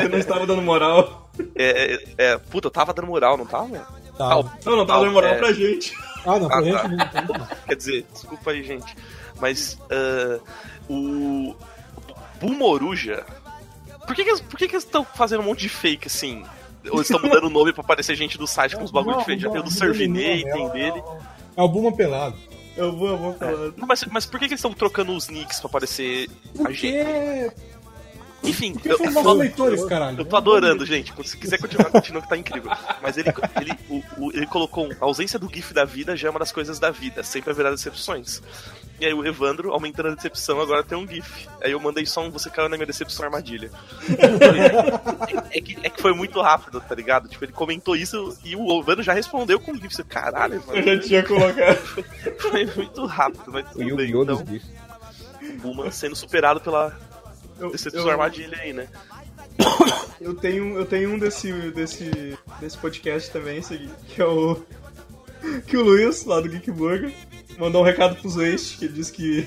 Eu 0.00 0.08
não 0.08 0.18
estava 0.18 0.46
dando 0.46 0.62
moral. 0.62 1.28
É, 1.56 1.94
é, 1.94 1.98
é, 2.18 2.38
puta, 2.38 2.68
eu 2.68 2.70
tava 2.70 2.94
dando 2.94 3.08
moral, 3.08 3.36
não 3.36 3.44
tava? 3.46 3.78
Tá. 4.16 4.32
Ah, 4.32 4.38
o- 4.38 4.50
Não, 4.64 4.76
não 4.76 4.86
tava 4.86 5.00
dando 5.00 5.12
moral 5.12 5.34
É. 5.34 5.38
pra 5.38 5.52
gente. 5.52 5.92
Ah, 6.24 6.38
não, 6.38 6.46
pra 6.48 6.58
Ah, 6.58 6.62
gente 6.62 6.76
tá. 6.76 6.88
não 6.88 7.34
tem. 7.34 7.46
Quer 7.66 7.74
dizer, 7.76 8.06
desculpa 8.12 8.50
aí, 8.52 8.62
gente. 8.62 8.96
Mas 9.40 9.76
ah, 9.90 10.38
o 10.88 11.56
Bumoruja. 12.40 13.24
Por 14.06 14.14
que, 14.14 14.24
que, 14.24 14.42
por 14.44 14.56
que, 14.58 14.68
que 14.68 14.74
eles 14.76 14.84
estão 14.84 15.04
fazendo 15.04 15.40
um 15.40 15.46
monte 15.46 15.60
de 15.60 15.68
fake 15.68 16.06
assim? 16.06 16.44
Ou 16.90 16.96
eles 16.96 17.10
estão 17.10 17.20
mudando 17.20 17.44
o 17.44 17.50
nome 17.50 17.72
pra 17.72 17.82
aparecer 17.82 18.16
gente 18.16 18.38
do 18.38 18.46
site 18.46 18.76
com 18.76 18.82
uns 18.82 18.90
bagulho 18.90 19.12
Não, 19.12 19.18
diferentes? 19.18 19.44
Já 19.44 19.50
tem 19.50 19.60
o 19.60 19.64
do 19.64 19.70
não, 19.70 20.70
dele. 20.70 21.02
É 21.56 21.62
o 21.62 21.68
Buma 21.68 21.92
pelado. 21.92 22.36
Eu 22.76 22.92
vou, 22.92 23.08
eu 23.08 23.18
vou 23.18 23.34
falar. 23.34 23.72
Não, 23.76 23.86
mas, 23.86 24.04
mas 24.04 24.24
por 24.24 24.38
que, 24.38 24.46
que 24.46 24.52
eles 24.52 24.60
estão 24.60 24.72
trocando 24.72 25.12
os 25.12 25.28
nicks 25.28 25.58
pra 25.58 25.68
aparecer 25.68 26.30
a 26.64 26.70
gente? 26.70 27.52
Enfim, 28.42 28.76
eu, 28.84 28.96
eu, 28.98 29.32
leitores, 29.34 29.84
caralho. 29.84 30.18
eu 30.20 30.24
tô 30.24 30.36
adorando, 30.36 30.86
gente. 30.86 31.12
Se 31.26 31.36
quiser 31.36 31.58
continuar, 31.58 31.90
continua 31.90 32.22
que 32.22 32.28
tá 32.28 32.36
incrível. 32.36 32.70
Mas 33.02 33.18
ele, 33.18 33.30
ele, 33.60 33.72
o- 33.88 34.02
o- 34.16 34.32
ele 34.32 34.46
colocou 34.46 34.86
um, 34.86 34.92
a 34.92 35.04
ausência 35.04 35.38
do 35.38 35.48
GIF 35.52 35.74
da 35.74 35.84
vida 35.84 36.16
já 36.16 36.28
é 36.28 36.30
uma 36.30 36.38
das 36.38 36.52
coisas 36.52 36.78
da 36.78 36.90
vida. 36.90 37.22
Sempre 37.24 37.50
haverá 37.50 37.70
decepções. 37.70 38.40
E 39.00 39.06
aí 39.06 39.12
o 39.14 39.24
Evandro, 39.26 39.72
aumentando 39.72 40.08
a 40.10 40.14
decepção, 40.14 40.60
agora 40.60 40.82
tem 40.84 40.96
um 40.96 41.06
GIF. 41.06 41.46
Aí 41.62 41.72
eu 41.72 41.80
mandei 41.80 42.06
só 42.06 42.20
um 42.22 42.30
Você 42.30 42.48
caiu 42.48 42.68
na 42.68 42.76
minha 42.76 42.86
decepção 42.86 43.24
armadilha. 43.26 43.70
é, 45.50 45.60
que, 45.60 45.78
é 45.82 45.90
que 45.90 46.00
foi 46.00 46.12
muito 46.14 46.40
rápido, 46.40 46.80
tá 46.80 46.94
ligado? 46.94 47.28
Tipo, 47.28 47.44
ele 47.44 47.52
comentou 47.52 47.96
isso 47.96 48.36
e 48.44 48.54
o 48.56 48.80
Evandro 48.80 49.02
já 49.02 49.12
respondeu 49.12 49.58
com 49.60 49.72
o 49.72 49.76
GIF. 49.76 50.02
Caralho, 50.04 50.54
Eu 50.54 50.64
mano. 50.66 50.82
já 50.82 50.98
tinha 51.00 51.22
colocado. 51.22 51.76
Foi 52.38 52.66
muito 52.76 53.04
rápido, 53.06 53.44
mas 53.48 53.64
O 53.66 53.70
tudo 53.70 53.96
bem. 53.96 54.10
Yu-Gi-Oh! 54.10 54.22
Então, 54.22 54.44
o 55.42 55.58
Buma 55.60 55.90
sendo 55.90 56.14
superado 56.16 56.60
pela 56.60 56.96
Eu, 57.58 57.70
decepção 57.70 58.02
eu- 58.02 58.10
armadilha 58.10 58.58
aí, 58.58 58.72
né? 58.72 58.88
Eu 60.20 60.34
tenho, 60.34 60.76
eu 60.76 60.84
tenho 60.84 61.10
um 61.10 61.18
desse, 61.18 61.52
desse, 61.70 62.36
desse 62.60 62.76
podcast 62.76 63.30
também, 63.30 63.62
que 64.08 64.20
é 64.20 64.24
o. 64.26 64.60
Que 65.68 65.76
o 65.76 65.82
Luiz, 65.84 66.24
lá 66.24 66.40
do 66.40 66.48
Geek 66.48 66.68
Burger, 66.72 67.12
mandou 67.56 67.80
um 67.82 67.84
recado 67.84 68.16
pros 68.16 68.34
Waste, 68.34 68.78
que 68.78 68.88
diz 68.88 69.08
que. 69.10 69.46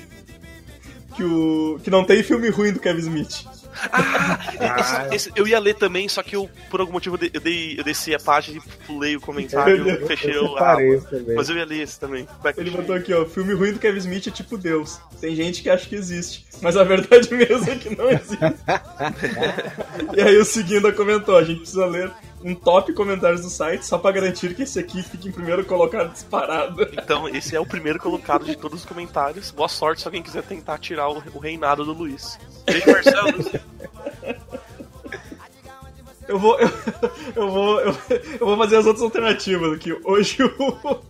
Que, 1.17 1.23
o, 1.25 1.77
que 1.83 1.89
não 1.89 2.05
tem 2.05 2.23
filme 2.23 2.47
ruim 2.49 2.71
do 2.71 2.79
Kevin 2.79 3.01
Smith. 3.01 3.43
Ah, 3.91 5.07
esse- 5.09 5.15
esse- 5.29 5.31
eu 5.35 5.47
ia 5.47 5.59
ler 5.59 5.75
também, 5.75 6.07
só 6.09 6.21
que 6.21 6.35
eu, 6.35 6.49
por 6.69 6.79
algum 6.79 6.93
motivo, 6.93 7.17
eu, 7.33 7.41
dei- 7.41 7.75
eu, 7.77 7.83
desci 7.83 8.13
a 8.13 8.19
página 8.19 8.57
e 8.59 8.85
pulei 8.85 9.15
o 9.15 9.21
comentário 9.21 9.87
Eu- 9.87 10.03
e 10.03 10.07
fechei 10.07 10.35
Eu 10.35 10.45
o 10.45 10.55
também. 10.55 11.35
Mas 11.35 11.49
eu 11.49 11.57
ia 11.57 11.65
ler 11.65 11.81
esse 11.81 11.99
também. 11.99 12.27
Back 12.43 12.59
Ele 12.59 12.71
to 12.71 12.77
botou 12.77 12.95
aqui, 12.95 13.13
ó, 13.13 13.25
filme 13.25 13.53
ruim 13.53 13.73
do 13.73 13.79
Kevin 13.79 13.97
Smith 13.99 14.27
é 14.27 14.31
tipo 14.31 14.57
Deus. 14.57 14.99
Tem 15.19 15.35
gente 15.35 15.61
que 15.61 15.69
acha 15.69 15.87
que 15.87 15.95
existe, 15.95 16.45
mas 16.61 16.75
a 16.77 16.83
verdade 16.83 17.29
mesmo 17.33 17.69
é 17.69 17.75
que 17.75 17.95
não 17.95 18.09
existe. 18.09 18.37
e 20.15 20.21
aí 20.21 20.37
o 20.37 20.45
Seguinda 20.45 20.91
comentou, 20.91 21.37
a 21.37 21.43
gente 21.43 21.59
precisa 21.61 21.85
ler 21.85 22.11
um 22.43 22.55
top 22.55 22.93
comentários 22.93 23.41
do 23.41 23.49
site 23.49 23.85
só 23.85 23.97
pra 23.97 24.11
garantir 24.11 24.55
que 24.55 24.63
esse 24.63 24.79
aqui 24.79 25.01
fique 25.03 25.27
em 25.27 25.31
primeiro 25.31 25.65
colocado 25.65 26.11
disparado. 26.11 26.81
Então, 27.01 27.27
esse 27.27 27.55
é 27.55 27.59
o 27.59 27.65
primeiro 27.65 27.99
colocado 27.99 28.45
de 28.45 28.55
todos 28.55 28.81
os 28.81 28.85
comentários. 28.85 29.51
Boa 29.51 29.67
sorte 29.67 30.01
se 30.01 30.07
alguém 30.07 30.21
quiser 30.21 30.43
tentar 30.43 30.77
tirar 30.77 31.09
o, 31.09 31.21
o 31.33 31.39
reinado 31.39 31.83
do 31.83 31.93
Luiz. 31.93 32.39
Beijo, 32.65 32.89
Marcelo. 32.89 33.61
Eu 36.27 36.39
vou. 36.39 36.57
Eu, 36.59 36.69
eu 37.35 37.51
vou. 37.51 37.79
Eu, 37.81 37.97
eu 38.39 38.45
vou 38.45 38.57
fazer 38.57 38.77
as 38.77 38.85
outras 38.85 39.03
alternativas 39.03 39.73
aqui. 39.73 39.91
Hoje 40.03 40.37
o. 40.43 41.01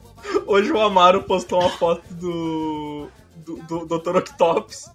Hoje 0.48 0.72
o 0.72 0.80
Amaro 0.80 1.24
postou 1.24 1.60
uma 1.60 1.70
foto 1.70 2.02
do. 2.14 3.08
do, 3.36 3.86
do 3.86 4.00
Dr. 4.00 4.18
Octopus. 4.18 4.90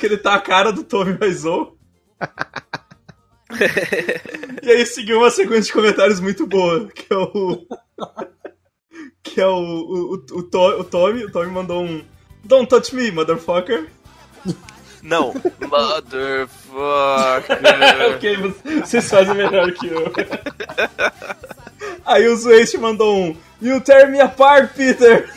Que 0.00 0.06
ele 0.06 0.16
tá 0.16 0.34
a 0.34 0.40
cara 0.40 0.72
do 0.72 0.82
Tommy 0.84 1.18
Wiseau. 1.20 1.76
e 4.62 4.70
aí 4.70 4.86
seguiu 4.86 5.18
uma 5.18 5.30
sequência 5.30 5.64
de 5.64 5.72
comentários 5.72 6.20
muito 6.20 6.46
boa. 6.46 6.88
Que 6.88 7.12
é 7.12 7.16
o. 7.16 7.66
Que 9.22 9.40
é 9.40 9.46
o. 9.46 9.52
O, 9.52 10.14
o, 10.14 10.38
o, 10.38 10.42
To- 10.42 10.80
o 10.80 10.84
Tommy. 10.84 11.24
O 11.24 11.30
Tommy 11.30 11.50
mandou 11.50 11.82
um. 11.84 12.02
Don't 12.44 12.68
touch 12.68 12.94
me, 12.94 13.10
motherfucker. 13.10 13.88
Não. 15.02 15.32
Motherfucker. 15.68 17.58
ok, 18.14 18.36
vocês 18.82 19.08
fazem 19.08 19.34
melhor 19.34 19.72
que 19.72 19.86
eu. 19.88 20.12
Aí 22.04 22.26
o 22.28 22.36
Zwest 22.36 22.76
mandou 22.78 23.16
um 23.16 23.36
You 23.60 23.80
tear 23.80 24.10
me 24.10 24.20
apart, 24.20 24.72
Peter! 24.74 25.28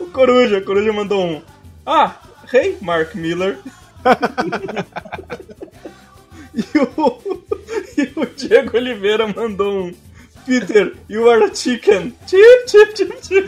o 0.00 0.06
Coruja, 0.06 0.58
o 0.58 0.64
Coruja 0.64 0.92
mandou 0.92 1.24
um 1.24 1.42
Ah, 1.86 2.16
hey, 2.52 2.76
Mark 2.80 3.14
Miller. 3.14 3.58
e, 6.54 6.64
o, 6.96 7.20
e 7.96 8.12
o 8.16 8.26
Diego 8.26 8.76
Oliveira 8.76 9.26
mandou 9.26 9.86
um 9.86 9.94
Peter, 10.48 10.96
you 11.08 11.28
are 11.28 11.44
a 11.44 11.54
chicken. 11.54 12.16
Chip, 12.26 12.66
chip, 12.66 12.94
chip, 12.94 13.22
chip. 13.22 13.44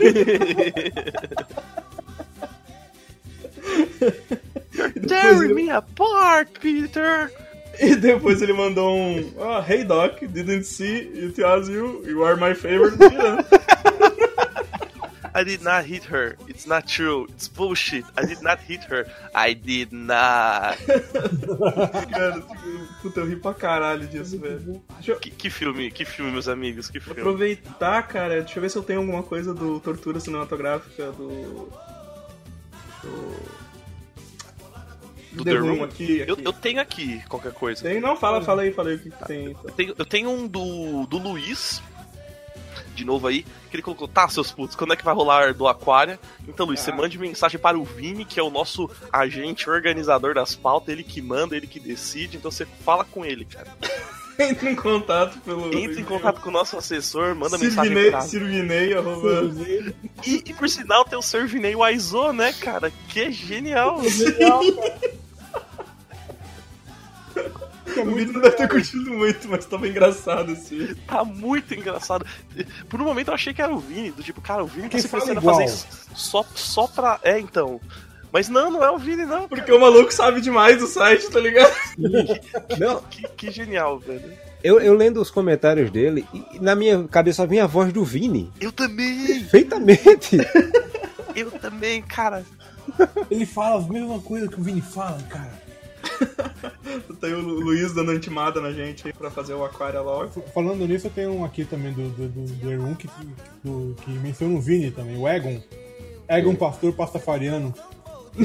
Tear 5.07 5.49
me 5.49 5.71
apart, 5.71 6.59
Peter. 6.59 7.31
E 7.79 7.95
depois 7.95 8.43
ele 8.43 8.53
mandou 8.53 8.95
um 8.95 9.33
oh, 9.37 9.61
Hey 9.61 9.83
Doc, 9.83 10.19
didn't 10.19 10.65
see, 10.65 10.97
it 10.97 11.35
was 11.39 11.67
you, 11.67 12.05
you 12.05 12.23
are 12.23 12.35
my 12.35 12.53
favorite 12.53 12.97
villain. 12.97 13.43
I 15.41 15.43
did 15.43 15.61
not 15.63 15.85
hit 15.85 16.03
her. 16.05 16.37
It's 16.47 16.67
not 16.67 16.85
true. 16.87 17.25
It's 17.29 17.47
bullshit. 17.47 18.05
I 18.15 18.25
did 18.25 18.41
not 18.43 18.59
hit 18.59 18.83
her. 18.91 19.07
I 19.33 19.53
did 19.53 19.91
not. 19.91 20.77
Cara, 22.11 22.41
puta, 23.01 23.21
eu 23.21 23.25
ri 23.25 23.35
pra 23.37 23.53
caralho 23.55 24.05
disso, 24.07 24.37
velho. 24.39 24.81
Eu 25.07 25.15
Que, 25.19 25.31
que 25.31 25.49
filme, 25.49 25.89
que 25.89 26.05
filme, 26.05 26.31
meus 26.31 26.47
amigos, 26.47 26.89
que 26.91 26.99
filme. 26.99 27.19
aproveitar, 27.19 28.03
cara, 28.07 28.41
deixa 28.41 28.59
eu 28.59 28.61
ver 28.61 28.69
se 28.69 28.77
eu 28.77 28.83
tenho 28.83 28.99
alguma 28.99 29.23
coisa 29.23 29.53
do 29.53 29.79
Tortura 29.79 30.19
Cinematográfica, 30.19 31.11
do... 31.11 31.69
Do... 33.01 33.61
Do 35.33 35.45
The 35.45 35.51
The 35.53 35.57
Room 35.59 35.75
Room? 35.77 35.83
aqui, 35.85 36.23
Eu, 36.27 36.33
aqui. 36.33 36.45
eu 36.45 36.53
tenho 36.53 36.81
aqui 36.81 37.23
qualquer 37.29 37.53
coisa. 37.53 37.81
Tem? 37.81 38.01
Não, 38.01 38.17
fala, 38.17 38.41
fala 38.41 38.63
aí, 38.63 38.73
fala 38.73 38.89
aí 38.89 38.95
o 38.97 38.99
que, 38.99 39.09
que 39.09 39.25
tem. 39.25 39.45
Então. 39.51 39.63
Eu 39.63 39.71
tenho, 39.71 39.95
eu 39.97 40.05
tenho 40.05 40.29
um 40.29 40.45
do, 40.45 41.05
do 41.07 41.17
Luiz, 41.17 41.81
de 43.01 43.05
novo 43.05 43.27
aí, 43.27 43.43
que 43.69 43.75
ele 43.75 43.81
colocou, 43.81 44.07
tá, 44.07 44.27
seus 44.29 44.51
putos, 44.51 44.75
quando 44.75 44.93
é 44.93 44.95
que 44.95 45.03
vai 45.03 45.13
rolar 45.13 45.53
do 45.53 45.67
Aquária? 45.67 46.19
Então, 46.47 46.65
Luiz, 46.65 46.79
você 46.79 46.91
mande 46.91 47.17
mensagem 47.17 47.59
para 47.59 47.77
o 47.77 47.83
Vini, 47.83 48.23
que 48.23 48.39
é 48.39 48.43
o 48.43 48.49
nosso 48.49 48.89
agente 49.11 49.69
organizador 49.69 50.35
das 50.35 50.55
pautas, 50.55 50.89
ele 50.89 51.03
que 51.03 51.21
manda, 51.21 51.55
ele 51.55 51.67
que 51.67 51.79
decide, 51.79 52.37
então 52.37 52.51
você 52.51 52.65
fala 52.65 53.03
com 53.03 53.25
ele, 53.25 53.45
cara. 53.45 53.67
Entra 54.39 54.71
em 54.71 54.75
contato 54.75 55.39
pelo... 55.41 55.77
Entra 55.77 55.99
em 55.99 56.05
contato 56.05 56.41
com 56.41 56.49
o 56.49 56.53
nosso 56.53 56.77
assessor, 56.77 57.35
manda 57.35 57.57
mensagem 57.57 57.91
Sirvinei, 57.91 58.11
pra 58.11 58.21
Sirvinei, 58.21 58.93
arroba... 58.93 59.51
e, 60.25 60.43
e 60.45 60.53
por 60.53 60.69
sinal 60.69 61.03
tem 61.05 61.19
o 61.19 61.21
Servinei 61.21 61.75
Waizo, 61.75 62.31
né, 62.31 62.53
cara? 62.53 62.91
Que 63.09 63.21
é 63.21 63.31
genial. 63.31 63.99
O 67.99 68.15
vídeo 68.15 68.33
não 68.33 68.41
deve 68.41 68.55
ter 68.55 68.67
curtido 68.67 69.11
muito, 69.11 69.47
mas 69.49 69.65
tava 69.65 69.87
engraçado 69.87 70.51
assim. 70.51 70.95
Tá 71.07 71.23
muito 71.23 71.73
engraçado. 71.73 72.25
Por 72.89 73.01
um 73.01 73.05
momento 73.05 73.29
eu 73.29 73.33
achei 73.33 73.53
que 73.53 73.61
era 73.61 73.73
o 73.73 73.79
Vini, 73.79 74.11
do 74.11 74.23
tipo, 74.23 74.41
cara, 74.41 74.63
o 74.63 74.67
Vini 74.67 74.89
tá 74.89 74.97
se 74.99 75.07
a 75.13 75.33
igual? 75.33 75.55
fazer 75.55 75.65
isso 75.65 75.87
só, 76.15 76.45
só 76.55 76.87
pra. 76.87 77.19
É, 77.23 77.39
então. 77.39 77.79
Mas 78.33 78.47
não, 78.47 78.71
não 78.71 78.83
é 78.83 78.89
o 78.89 78.97
Vini, 78.97 79.25
não. 79.25 79.47
Porque 79.47 79.71
o 79.71 79.79
maluco 79.79 80.13
sabe 80.13 80.39
demais 80.39 80.77
do 80.77 80.87
site, 80.87 81.29
tá 81.29 81.39
ligado? 81.39 81.73
Não, 82.79 83.01
Que, 83.11 83.27
que 83.27 83.51
genial, 83.51 83.99
velho. 83.99 84.31
eu, 84.63 84.79
eu 84.79 84.93
lendo 84.93 85.21
os 85.21 85.29
comentários 85.29 85.91
dele, 85.91 86.25
e 86.33 86.57
na 86.59 86.73
minha 86.73 87.05
cabeça 87.09 87.37
só 87.43 87.45
vinha 87.45 87.65
a 87.65 87.67
voz 87.67 87.91
do 87.91 88.05
Vini. 88.05 88.49
Eu 88.61 88.71
também! 88.71 89.27
Perfeitamente. 89.27 90.37
Eu 91.35 91.51
também, 91.51 92.01
cara. 92.01 92.45
Ele 93.29 93.45
fala 93.45 93.79
as 93.79 93.87
mesmas 93.89 94.23
coisas 94.23 94.47
que 94.49 94.59
o 94.59 94.63
Vini 94.63 94.81
fala, 94.81 95.21
cara. 95.29 95.51
Tem 97.19 97.33
o 97.33 97.39
Lu- 97.41 97.59
Luiz 97.61 97.93
dando 97.93 98.11
antimada 98.11 98.59
na 98.59 98.71
gente 98.71 99.07
aí 99.07 99.13
pra 99.13 99.29
fazer 99.31 99.53
o 99.53 99.63
aquário 99.63 100.03
logo. 100.03 100.41
Falando 100.53 100.87
nisso, 100.87 101.07
eu 101.07 101.11
tenho 101.11 101.31
um 101.33 101.45
aqui 101.45 101.63
também 101.65 101.93
do, 101.93 102.09
do, 102.09 102.27
do, 102.27 102.45
do 102.53 102.71
Erun 102.71 102.95
que, 102.95 103.07
do, 103.63 103.95
que 104.03 104.11
menciona 104.11 104.55
o 104.57 104.61
Vini 104.61 104.91
também, 104.91 105.17
o 105.17 105.27
Egon. 105.27 105.61
Egon 106.27 106.55
Pastor 106.55 106.93
Pastafariano. 106.93 107.73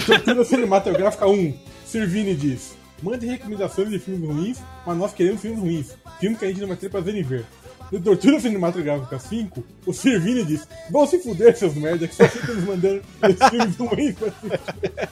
Tortura 0.05 0.45
Cinematográfica 0.45 1.27
1. 1.29 1.55
Sirvini 1.87 2.35
diz: 2.35 2.77
Mande 3.03 3.27
recomendações 3.27 3.89
de 3.89 3.99
filmes 3.99 4.29
ruins, 4.29 4.59
mas 4.85 4.97
nós 4.99 5.13
queremos 5.13 5.41
filmes 5.41 5.61
ruins. 5.61 5.97
Filmes 6.19 6.39
que 6.39 6.45
a 6.45 6.49
gente 6.49 6.61
não 6.61 6.69
vai 6.69 6.77
ter 6.77 6.91
prazer 6.91 7.15
em 7.15 7.23
ver. 7.23 7.45
No 7.93 8.01
Tortura 8.01 8.41
Cinematográfica 8.41 9.17
5, 9.19 9.63
o 9.87 9.93
Sirvini 9.93 10.45
diz: 10.45 10.67
Vão 10.91 11.07
se 11.07 11.21
fuder, 11.21 11.57
seus 11.57 11.75
merda, 11.75 12.09
que 12.09 12.15
só 12.17 12.27
fica 12.29 12.53
nos 12.53 12.65
mandando 12.65 13.01
esses 13.29 13.49
filmes 13.49 13.77
ruins 13.77 14.15
pra 14.17 14.29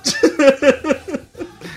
assistir." 0.02 0.34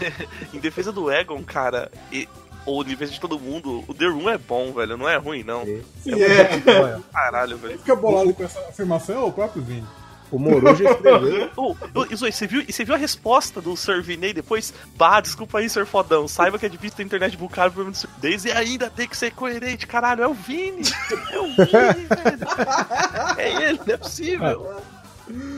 Em 0.54 0.60
defesa 0.60 0.92
do 0.92 1.12
Egon, 1.12 1.44
cara, 1.44 1.92
e, 2.12 2.28
ou 2.66 2.82
em 2.84 2.86
defesa 2.88 3.12
de 3.14 3.20
todo 3.20 3.40
mundo, 3.40 3.84
o 3.88 3.94
The 3.94 4.08
Room 4.08 4.30
é 4.30 4.38
bom, 4.38 4.74
velho. 4.74 4.98
Não 4.98 5.08
é 5.08 5.16
ruim, 5.18 5.44
não. 5.44 5.64
Sim, 5.66 6.14
Olha, 6.14 7.02
Caralho, 7.14 7.58
velho. 7.58 7.78
Fica 7.80 7.96
bolado 7.96 8.34
com 8.34 8.44
essa 8.44 8.60
afirmação 8.60 9.16
é 9.16 9.24
o 9.24 9.32
próprio 9.32 9.64
Vini. 9.64 9.86
o 10.30 10.38
Morojo 10.38 10.84
escreveu. 10.84 11.50
Ô, 11.56 11.74
ô, 11.96 12.06
Izoi, 12.12 12.30
você 12.32 12.46
viu, 12.46 12.62
e 12.68 12.74
você 12.74 12.84
viu 12.84 12.94
a 12.94 12.98
resposta 12.98 13.62
do 13.62 13.78
Sir 13.78 14.04
Vinay 14.04 14.34
depois? 14.34 14.74
Bah, 14.98 15.22
desculpa 15.22 15.60
aí, 15.60 15.70
Sr. 15.70 15.86
Fodão. 15.86 16.28
Saiba 16.28 16.60
que 16.60 16.66
é 16.66 16.70
difícil 16.70 16.98
ter 16.98 17.04
internet 17.04 17.38
bucada 17.38 17.72
problema 17.72 17.92
do 17.92 17.98
surdez 17.98 18.44
e 18.44 18.52
ainda 18.52 18.90
tem 18.90 19.08
que 19.08 19.16
ser 19.16 19.32
coerente, 19.32 19.88
caralho. 19.88 20.24
É 20.24 20.28
o 20.28 20.34
Vini. 20.34 20.82
É 21.32 21.40
o 21.40 21.48
Vini, 21.48 22.04
velho. 22.12 23.38
É 23.38 23.64
ele, 23.70 23.80
não 23.86 23.94
é 23.94 23.98
possível. 23.98 24.82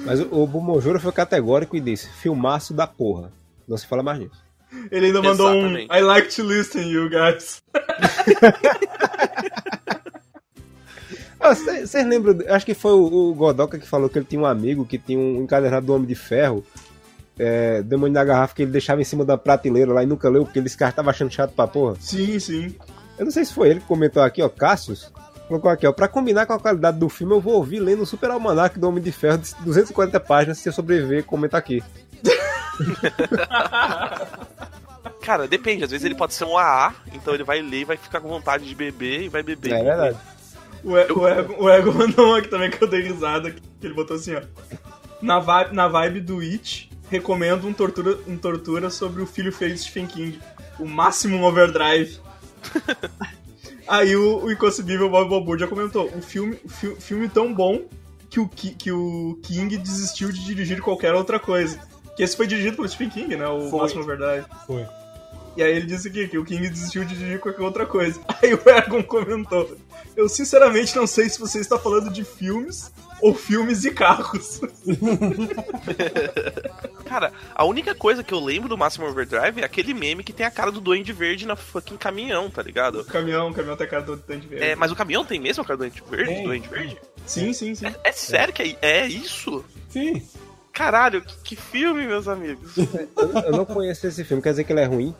Mas 0.06 0.20
o, 0.20 0.44
o 0.44 0.48
Bumojoro 0.48 1.00
foi 1.00 1.12
categórico 1.12 1.76
e 1.76 1.82
disse: 1.82 2.08
filmaço 2.08 2.72
da 2.72 2.86
porra. 2.86 3.32
Não 3.70 3.78
se 3.78 3.86
fala 3.86 4.02
mais 4.02 4.20
nisso. 4.20 4.44
Ele 4.92 5.08
ainda 5.08 5.22
mandou 5.22 5.50
Exatamente. 5.52 5.92
um 5.92 5.96
I 5.96 6.02
like 6.02 6.36
to 6.36 6.44
listen, 6.44 6.88
you 6.88 7.10
guys. 7.10 7.62
Vocês 11.40 12.06
lembram? 12.06 12.38
Acho 12.50 12.66
que 12.66 12.74
foi 12.74 12.92
o, 12.92 13.06
o 13.06 13.34
Godoka 13.34 13.80
que 13.80 13.88
falou 13.88 14.10
que 14.10 14.20
ele 14.20 14.26
tinha 14.26 14.42
um 14.42 14.46
amigo 14.46 14.86
que 14.86 14.98
tinha 14.98 15.18
um 15.18 15.42
encadernado 15.42 15.86
do 15.86 15.94
Homem 15.94 16.08
de 16.08 16.16
Ferro. 16.16 16.64
É, 17.38 17.82
Demônio 17.82 18.14
da 18.14 18.24
Garrafa 18.24 18.54
que 18.54 18.64
ele 18.64 18.72
deixava 18.72 19.00
em 19.00 19.06
cima 19.06 19.24
da 19.24 19.38
prateleira 19.38 19.94
lá 19.94 20.04
e 20.04 20.06
nunca 20.06 20.28
leu 20.28 20.44
porque 20.44 20.60
ele 20.60 20.68
esse 20.68 20.78
cara 20.78 20.92
tava 20.92 21.12
achando 21.12 21.32
chato 21.32 21.54
pra 21.54 21.68
porra. 21.68 21.96
Sim, 22.00 22.38
sim. 22.38 22.76
Eu 23.18 23.26
não 23.26 23.32
sei 23.32 23.46
se 23.46 23.54
foi 23.54 23.70
ele 23.70 23.80
que 23.80 23.86
comentou 23.86 24.22
aqui, 24.22 24.42
ó, 24.42 24.50
Cassius. 24.50 25.12
Colocou 25.48 25.72
aqui, 25.72 25.88
ó, 25.88 25.94
pra 25.94 26.08
combinar 26.08 26.46
com 26.46 26.54
a 26.54 26.60
qualidade 26.60 27.00
do 27.00 27.10
filme, 27.10 27.34
eu 27.34 27.40
vou 27.42 27.56
ouvir 27.56 27.80
lendo 27.80 28.04
o 28.04 28.06
Super 28.06 28.30
Almanac 28.30 28.78
do 28.78 28.88
Homem 28.88 29.02
de 29.02 29.12
Ferro 29.12 29.40
de 29.40 29.56
240 29.64 30.20
páginas, 30.20 30.60
se 30.60 30.70
eu 30.70 30.74
sobreviver, 30.74 31.24
comenta 31.24 31.58
aqui. 31.58 31.82
Cara, 35.22 35.48
depende. 35.48 35.84
Às 35.84 35.92
vezes 35.92 36.06
ele 36.06 36.16
pode 36.16 36.34
ser 36.34 36.46
um 36.46 36.58
AA, 36.58 36.94
então 37.14 37.34
ele 37.34 37.44
vai 37.44 37.62
ler 37.62 37.82
e 37.82 37.86
vai 37.86 37.98
ficar 37.98 38.20
com 38.20 38.28
vontade 38.28 38.66
de 38.66 38.76
beber 38.76 39.24
e 39.24 39.30
vai 39.30 39.44
beber. 39.44 39.74
É 39.74 39.84
verdade. 39.84 40.18
O, 40.84 40.98
E- 40.98 41.12
o, 41.12 41.28
Ego, 41.28 41.56
o 41.64 41.70
Ego 41.70 41.94
mandou 41.94 42.32
um 42.32 42.36
aqui 42.36 42.48
também 42.48 42.70
que 42.70 42.82
eu 42.84 42.88
dei 42.88 43.02
risada. 43.02 43.52
Que 43.52 43.62
ele 43.84 43.94
botou 43.94 44.16
assim, 44.16 44.36
ó. 44.36 44.42
Na 45.22 45.40
vibe, 45.40 45.76
na 45.76 45.88
vibe 45.88 46.22
do 46.22 46.40
It, 46.40 46.90
recomendo 47.10 47.68
um 47.68 47.74
tortura, 47.74 48.18
um 48.28 48.38
tortura 48.38 48.90
sobre 48.90 49.22
o 49.22 49.26
filho 49.28 49.52
feio 49.52 49.74
de 49.74 49.80
Stephen 49.82 50.08
King. 50.08 50.40
O 50.80 50.86
Maximum 50.88 51.44
Overdrive. 51.44 52.20
Aí 53.88 54.16
o, 54.16 54.44
o 54.46 54.52
inconcebível 54.52 55.10
Bob 55.10 55.30
Balbur 55.30 55.58
já 55.58 55.68
comentou. 55.68 56.06
O 56.16 56.22
filme, 56.22 56.58
fi- 56.68 56.96
filme 56.96 57.28
tão 57.28 57.54
bom 57.54 57.82
que 58.30 58.40
o, 58.40 58.48
que 58.48 58.92
o 58.92 59.38
King 59.44 59.78
desistiu 59.78 60.32
de 60.32 60.46
dirigir 60.46 60.80
qualquer 60.82 61.14
outra 61.14 61.40
coisa. 61.40 61.80
Que 62.20 62.24
esse 62.24 62.36
foi 62.36 62.48
dirigido 62.48 62.76
pelo 62.76 62.90
Stephen 62.90 63.10
King, 63.10 63.38
né? 63.38 63.48
O 63.48 63.70
Foi. 63.70 63.80
Maximum 63.80 64.04
Overdrive. 64.04 64.46
Foi. 64.68 64.86
E 65.56 65.64
aí 65.64 65.74
ele 65.74 65.86
disse 65.86 66.10
aqui 66.10 66.28
que 66.28 66.38
o 66.38 66.44
King 66.44 66.68
desistiu 66.68 67.06
de 67.06 67.16
dirigir 67.16 67.40
qualquer 67.40 67.62
outra 67.62 67.86
coisa. 67.86 68.20
Aí 68.44 68.54
o 68.54 68.60
Egon 68.70 69.02
comentou: 69.04 69.78
Eu 70.18 70.28
sinceramente 70.28 70.94
não 70.98 71.08
sei 71.08 71.30
se 71.30 71.40
você 71.40 71.60
está 71.60 71.80
falando 71.80 72.12
de 72.12 72.26
filmes 72.26 72.92
ou 73.22 73.34
filmes 73.34 73.86
e 73.86 73.92
carros. 73.92 74.60
Cara, 77.08 77.32
a 77.56 77.64
única 77.64 77.96
coisa 77.96 78.22
que 78.22 78.34
eu 78.34 78.44
lembro 78.44 78.68
do 78.68 78.78
Máximo 78.78 79.08
Overdrive 79.08 79.62
é 79.62 79.64
aquele 79.64 79.94
meme 79.94 80.22
que 80.22 80.34
tem 80.34 80.46
a 80.46 80.52
cara 80.52 80.74
do 80.74 80.82
Duende 80.82 81.14
Verde 81.14 81.48
na 81.48 81.56
fucking 81.56 81.96
caminhão, 81.96 82.50
tá 82.50 82.62
ligado? 82.62 83.00
O 83.00 83.06
caminhão, 83.06 83.50
o 83.50 83.54
caminhão 83.54 83.78
tá 83.78 83.88
cara 83.88 84.04
do 84.04 84.18
Dante 84.18 84.46
Verde. 84.46 84.66
É, 84.66 84.76
mas 84.76 84.92
o 84.92 84.96
caminhão 84.96 85.24
tem 85.24 85.40
mesmo 85.40 85.64
a 85.64 85.66
cara 85.66 85.78
do 85.78 85.80
Duende 85.80 86.04
Verde? 86.10 86.34
Tem. 86.34 86.44
Duende 86.44 86.68
Verde? 86.68 86.98
Sim, 87.26 87.54
sim, 87.54 87.74
sim. 87.74 87.86
É 88.04 88.12
sério 88.12 88.54
que 88.54 88.78
é, 88.82 88.82
é 88.82 89.08
isso? 89.08 89.64
Sim. 89.88 90.22
Caralho, 90.74 91.22
que, 91.22 91.36
que 91.44 91.56
filme, 91.56 92.08
meus 92.08 92.28
amigos. 92.28 92.78
Eu, 92.78 93.42
eu 93.46 93.52
não 93.52 93.66
conheço 93.66 94.08
esse 94.08 94.24
filme, 94.24 94.42
quer 94.42 94.52
dizer 94.52 94.64
que 94.64 94.72
ele 94.72 94.82
é 94.82 94.86
ruim? 94.86 95.14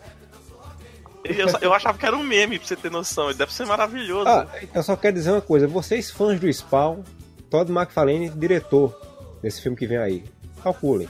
Eu, 1.24 1.48
eu 1.60 1.74
achava 1.74 1.98
que 1.98 2.06
era 2.06 2.16
um 2.16 2.22
meme, 2.22 2.58
pra 2.58 2.66
você 2.66 2.76
ter 2.76 2.90
noção. 2.90 3.28
Ele 3.28 3.38
deve 3.38 3.52
ser 3.52 3.66
maravilhoso. 3.66 4.28
Ah, 4.28 4.48
eu 4.74 4.82
só 4.82 4.96
quero 4.96 5.14
dizer 5.14 5.30
uma 5.30 5.40
coisa: 5.40 5.66
vocês 5.66 6.10
fãs 6.10 6.40
do 6.40 6.50
Spawn, 6.50 7.02
Todd 7.50 7.70
McFarlane, 7.70 8.30
diretor 8.30 8.98
desse 9.42 9.60
filme 9.62 9.76
que 9.76 9.86
vem 9.86 9.98
aí, 9.98 10.24
calculem. 10.62 11.08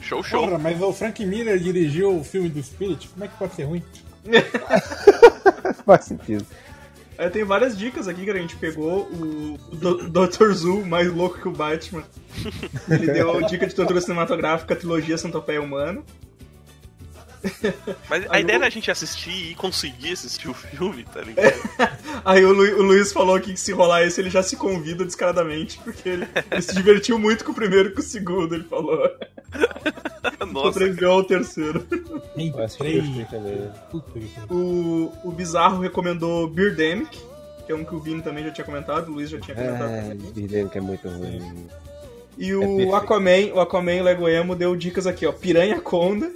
Show, 0.00 0.22
show. 0.22 0.44
Porra, 0.44 0.58
mas 0.58 0.80
o 0.80 0.92
Frank 0.92 1.24
Miller 1.24 1.58
dirigiu 1.58 2.16
o 2.18 2.24
filme 2.24 2.48
do 2.48 2.62
Spirit, 2.62 3.08
como 3.08 3.24
é 3.24 3.28
que 3.28 3.36
pode 3.36 3.54
ser 3.54 3.64
ruim? 3.64 3.82
Faz 5.84 6.04
sentido. 6.04 6.46
Aí 7.22 7.30
tem 7.30 7.44
várias 7.44 7.78
dicas 7.78 8.08
aqui 8.08 8.24
que 8.24 8.30
a 8.30 8.36
gente 8.36 8.56
pegou. 8.56 9.02
O, 9.02 9.56
Dr. 10.10 10.52
Zoo, 10.52 10.84
mais 10.84 11.08
louco 11.12 11.38
que 11.38 11.46
o 11.46 11.52
Batman. 11.52 12.02
Ele 12.90 13.12
deu 13.12 13.40
dica 13.46 13.64
de 13.64 13.74
tortura 13.74 14.00
cinematográfica, 14.00 14.74
trilogia 14.74 15.16
Centopeia 15.16 15.62
Humano. 15.62 16.04
Mas 18.08 18.24
a 18.26 18.36
Aí 18.36 18.42
ideia 18.42 18.56
eu- 18.56 18.60
da 18.60 18.70
gente 18.70 18.90
assistir 18.90 19.50
e 19.50 19.54
conseguir 19.54 20.12
assistir 20.12 20.48
o 20.48 20.54
filme, 20.54 21.04
tá 21.04 21.20
ligado? 21.20 21.54
Aí 22.24 22.44
o, 22.44 22.52
Lu- 22.52 22.78
o 22.78 22.82
Luiz 22.82 23.12
falou 23.12 23.34
aqui 23.34 23.52
que 23.52 23.60
se 23.60 23.72
rolar 23.72 24.02
esse, 24.04 24.20
ele 24.20 24.30
já 24.30 24.42
se 24.42 24.56
convida 24.56 25.04
descaradamente, 25.04 25.78
porque 25.82 26.08
ele, 26.08 26.28
ele 26.50 26.62
se 26.62 26.74
divertiu 26.74 27.18
muito 27.18 27.44
com 27.44 27.52
o 27.52 27.54
primeiro 27.54 27.88
e 27.88 27.92
com 27.92 28.00
o 28.00 28.04
segundo, 28.04 28.54
ele 28.54 28.64
falou. 28.64 28.98
Nossa, 30.52 30.72
Sobreviveu 30.72 31.12
ao 31.12 31.24
terceiro. 31.24 31.84
O. 34.50 35.12
O, 35.24 35.32
Bizarro 35.32 35.80
recomendou 35.80 36.46
Birdemic, 36.48 37.18
que 37.66 37.72
é 37.72 37.74
um 37.74 37.84
que 37.84 37.94
o 37.94 38.00
Vini 38.00 38.22
também 38.22 38.44
já 38.44 38.50
tinha 38.50 38.64
comentado, 38.64 39.08
o 39.08 39.12
Luiz 39.12 39.30
já 39.30 39.40
tinha 39.40 39.54
comentado. 39.56 39.90
É, 39.90 40.00
também. 40.02 40.32
dizendo 40.32 40.70
que 40.70 40.78
é 40.78 40.80
muito 40.80 41.08
ruim. 41.08 41.66
E 42.38 42.50
é 42.50 42.54
o. 42.56 42.94
Aquaman, 42.94 43.52
o 43.54 43.60
Aquaman 43.60 44.02
Lego 44.02 44.28
Emo 44.28 44.54
deu 44.54 44.74
dicas 44.76 45.06
aqui, 45.06 45.26
ó. 45.26 45.32
Piranha 45.32 45.80
Conda, 45.80 46.30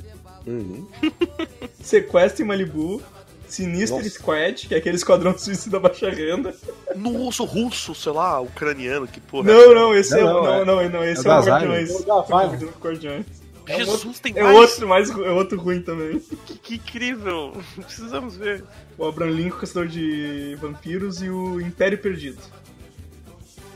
Uhum. 0.46 0.87
Sequestro 1.82 2.42
em 2.42 2.46
Malibu, 2.46 3.02
Sinister 3.48 3.98
Nossa. 3.98 4.11
Squad, 4.11 4.68
que 4.68 4.74
é 4.74 4.78
aquele 4.78 4.96
esquadrão 4.96 5.37
suicida 5.38 5.78
baixa 5.80 6.11
renda. 6.11 6.54
nossa, 6.96 7.44
russo, 7.44 7.94
sei 7.94 8.12
lá, 8.12 8.40
ucraniano, 8.40 9.06
que 9.06 9.20
porra. 9.20 9.52
Não, 9.52 9.74
não, 9.74 9.94
esse 9.94 10.12
Não, 10.12 10.18
é, 10.20 10.24
o- 10.24 10.26
não, 10.26 10.42
não, 10.64 10.80
é- 10.80 10.85
não, 10.88 10.90
não, 11.00 11.04
esse 11.04 11.26
é 11.26 11.30
é, 11.30 11.35
o 11.35 11.40
da 11.44 11.50
Guardiões. 11.50 11.90
É 11.90 11.94
o 11.94 13.78
da. 13.78 13.85
Jesus, 13.85 14.20
tem 14.20 14.32
É 14.37 14.42
mais. 14.44 14.56
outro, 14.56 14.87
mais, 14.88 15.11
é 15.11 15.30
outro 15.30 15.61
ruim 15.61 15.82
também. 15.82 16.20
Que, 16.20 16.59
que 16.59 16.74
incrível. 16.76 17.52
Precisamos 17.85 18.37
ver. 18.37 18.62
O 18.96 19.04
Abraham 19.04 19.30
Lincoln, 19.32 19.59
Caçador 19.59 19.88
de 19.88 20.56
Vampiros 20.61 21.20
e 21.20 21.28
o 21.28 21.61
Império 21.61 21.98
Perdido. 21.98 22.38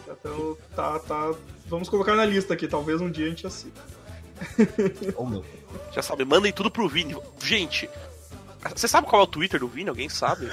Então, 0.09 0.57
tá, 0.77 0.99
tá. 1.01 1.33
Vamos 1.67 1.89
colocar 1.89 2.15
na 2.15 2.25
lista 2.25 2.55
aqui, 2.55 2.69
talvez 2.69 3.01
um 3.01 3.11
dia 3.11 3.27
a 3.27 3.29
gente 3.31 3.47
assista. 3.47 3.81
Oh, 5.17 5.25
meu. 5.27 5.45
Já 5.93 6.03
sabe, 6.03 6.25
mandem 6.25 6.53
tudo 6.53 6.71
pro 6.71 6.89
Vini. 6.89 7.17
Gente, 7.43 7.89
você 8.75 8.87
sabe 8.87 9.07
qual 9.07 9.23
é 9.23 9.25
o 9.25 9.29
Twitter 9.29 9.59
do 9.61 9.69
Vini? 9.69 9.89
Alguém 9.89 10.09
sabe? 10.09 10.49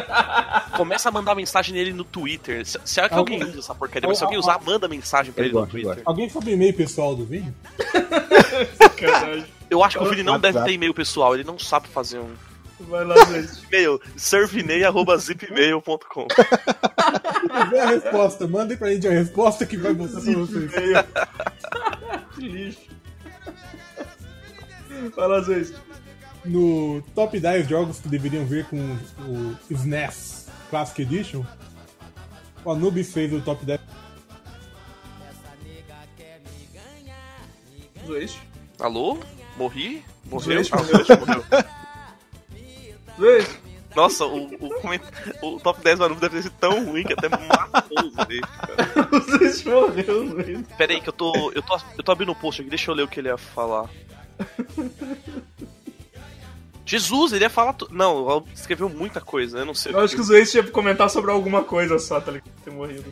Começa 0.76 1.08
a 1.08 1.12
mandar 1.12 1.34
mensagem 1.34 1.74
nele 1.74 1.92
no 1.92 2.04
Twitter. 2.04 2.64
Se, 2.66 2.78
se 2.84 3.00
é 3.00 3.08
que 3.08 3.14
alguém 3.14 3.42
usa 3.42 3.58
essa 3.58 3.74
porcaria, 3.74 4.08
mas 4.08 4.18
se 4.18 4.24
alguém 4.24 4.38
usar, 4.38 4.60
manda 4.64 4.86
mensagem 4.88 5.32
pra 5.32 5.42
Eu 5.42 5.46
ele 5.46 5.54
no 5.54 5.60
gosto, 5.60 5.70
Twitter. 5.72 6.02
Alguém 6.04 6.28
sabe 6.28 6.50
o 6.50 6.54
e-mail 6.54 6.74
pessoal 6.74 7.14
do 7.16 7.24
Vini? 7.24 7.52
Eu 9.70 9.82
acho 9.82 9.98
que 9.98 10.04
o 10.04 10.08
Vini 10.08 10.22
não 10.22 10.38
deve 10.38 10.62
ter 10.62 10.72
e-mail 10.72 10.94
pessoal, 10.94 11.34
ele 11.34 11.42
não 11.44 11.58
sabe 11.58 11.88
fazer 11.88 12.18
um 12.18 12.30
Vai 12.80 13.04
lá, 13.04 13.14
gente. 13.26 13.62
e-mail. 13.72 14.00
servinei.zipmail.com 14.16 16.26
Vê 17.70 17.78
a 17.78 17.86
resposta, 17.86 18.46
mandem 18.46 18.76
pra 18.76 18.92
gente 18.92 19.08
a 19.08 19.12
resposta 19.12 19.64
que 19.66 19.76
vai 19.76 19.92
mostrar 19.92 20.20
pra 20.20 20.32
vocês. 20.32 20.70
Que 22.34 22.48
lixo. 22.48 22.80
Fala, 25.10 25.42
Zeus. 25.42 25.72
No 26.44 27.02
top 27.14 27.40
10 27.40 27.68
jogos 27.68 28.00
que 28.00 28.08
deveriam 28.08 28.44
vir 28.44 28.66
com 28.66 28.76
o 28.76 29.56
SNES 29.70 30.48
Classic 30.68 31.02
Edition, 31.02 31.42
o 32.64 32.70
Anubis 32.70 33.12
fez 33.12 33.32
o 33.32 33.40
top 33.40 33.64
10. 33.64 33.80
Zeus. 38.06 38.38
Alô? 38.78 39.18
Morri? 39.56 40.04
Morreu? 40.26 40.62
Ah, 40.72 40.76
morreu. 40.76 41.04
Zeus 41.04 41.18
morreu. 41.18 41.44
Zeus. 43.18 43.64
Nossa, 43.94 44.26
o, 44.26 44.46
o, 44.46 44.80
coment... 44.80 45.00
o 45.40 45.60
top 45.60 45.80
10 45.82 46.00
Manu 46.00 46.14
deve 46.16 46.36
ter 46.36 46.42
sido 46.42 46.56
tão 46.58 46.84
ruim 46.84 47.04
que 47.04 47.12
até 47.12 47.28
matou 47.28 48.04
os 48.04 48.12
Zwest, 48.12 48.40
cara. 48.40 49.08
O 49.14 49.20
Zwest 49.20 49.68
morreu 49.68 50.24
meio. 50.24 50.64
Pera 50.76 50.92
aí, 50.92 51.00
que 51.00 51.08
eu 51.08 51.12
tô, 51.12 51.52
eu, 51.52 51.62
tô, 51.62 51.78
eu 51.96 52.02
tô 52.02 52.12
abrindo 52.12 52.32
o 52.32 52.34
post 52.34 52.60
aqui, 52.60 52.70
deixa 52.70 52.90
eu 52.90 52.94
ler 52.94 53.04
o 53.04 53.08
que 53.08 53.20
ele 53.20 53.28
ia 53.28 53.38
falar. 53.38 53.88
Jesus, 56.86 57.32
ele 57.32 57.44
ia 57.44 57.50
falar. 57.50 57.72
tu- 57.72 57.88
Não, 57.90 58.44
escreveu 58.54 58.88
muita 58.88 59.20
coisa, 59.20 59.58
eu 59.58 59.64
não 59.64 59.74
sei. 59.74 59.92
Eu 59.94 60.00
acho 60.00 60.14
que 60.14 60.20
o 60.20 60.24
Zwest 60.24 60.54
ia 60.56 60.62
comentar 60.64 61.08
sobre 61.08 61.30
alguma 61.30 61.64
coisa 61.64 61.98
só, 61.98 62.20
tá 62.20 62.32
ligado? 62.32 62.50
Ter 62.64 62.70
morrido. 62.70 63.04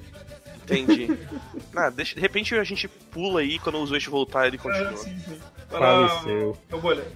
Entendi. 0.65 1.09
Ah, 1.75 1.89
deixa, 1.89 2.15
de 2.15 2.21
repente 2.21 2.55
a 2.55 2.63
gente 2.65 2.87
pula 2.87 3.41
aí 3.41 3.59
quando 3.59 3.79
o 3.79 3.87
Zwest 3.87 4.11
voltar 4.11 4.47
ele 4.47 4.57
É, 4.57 4.59
continua. 4.59 4.95
sim, 4.99 5.19
sim. 5.21 5.39
Lá, 5.71 5.79
Faleceu. 6.19 6.55
Eu 6.71 6.79
vou 6.79 6.91
ler. 6.93 7.07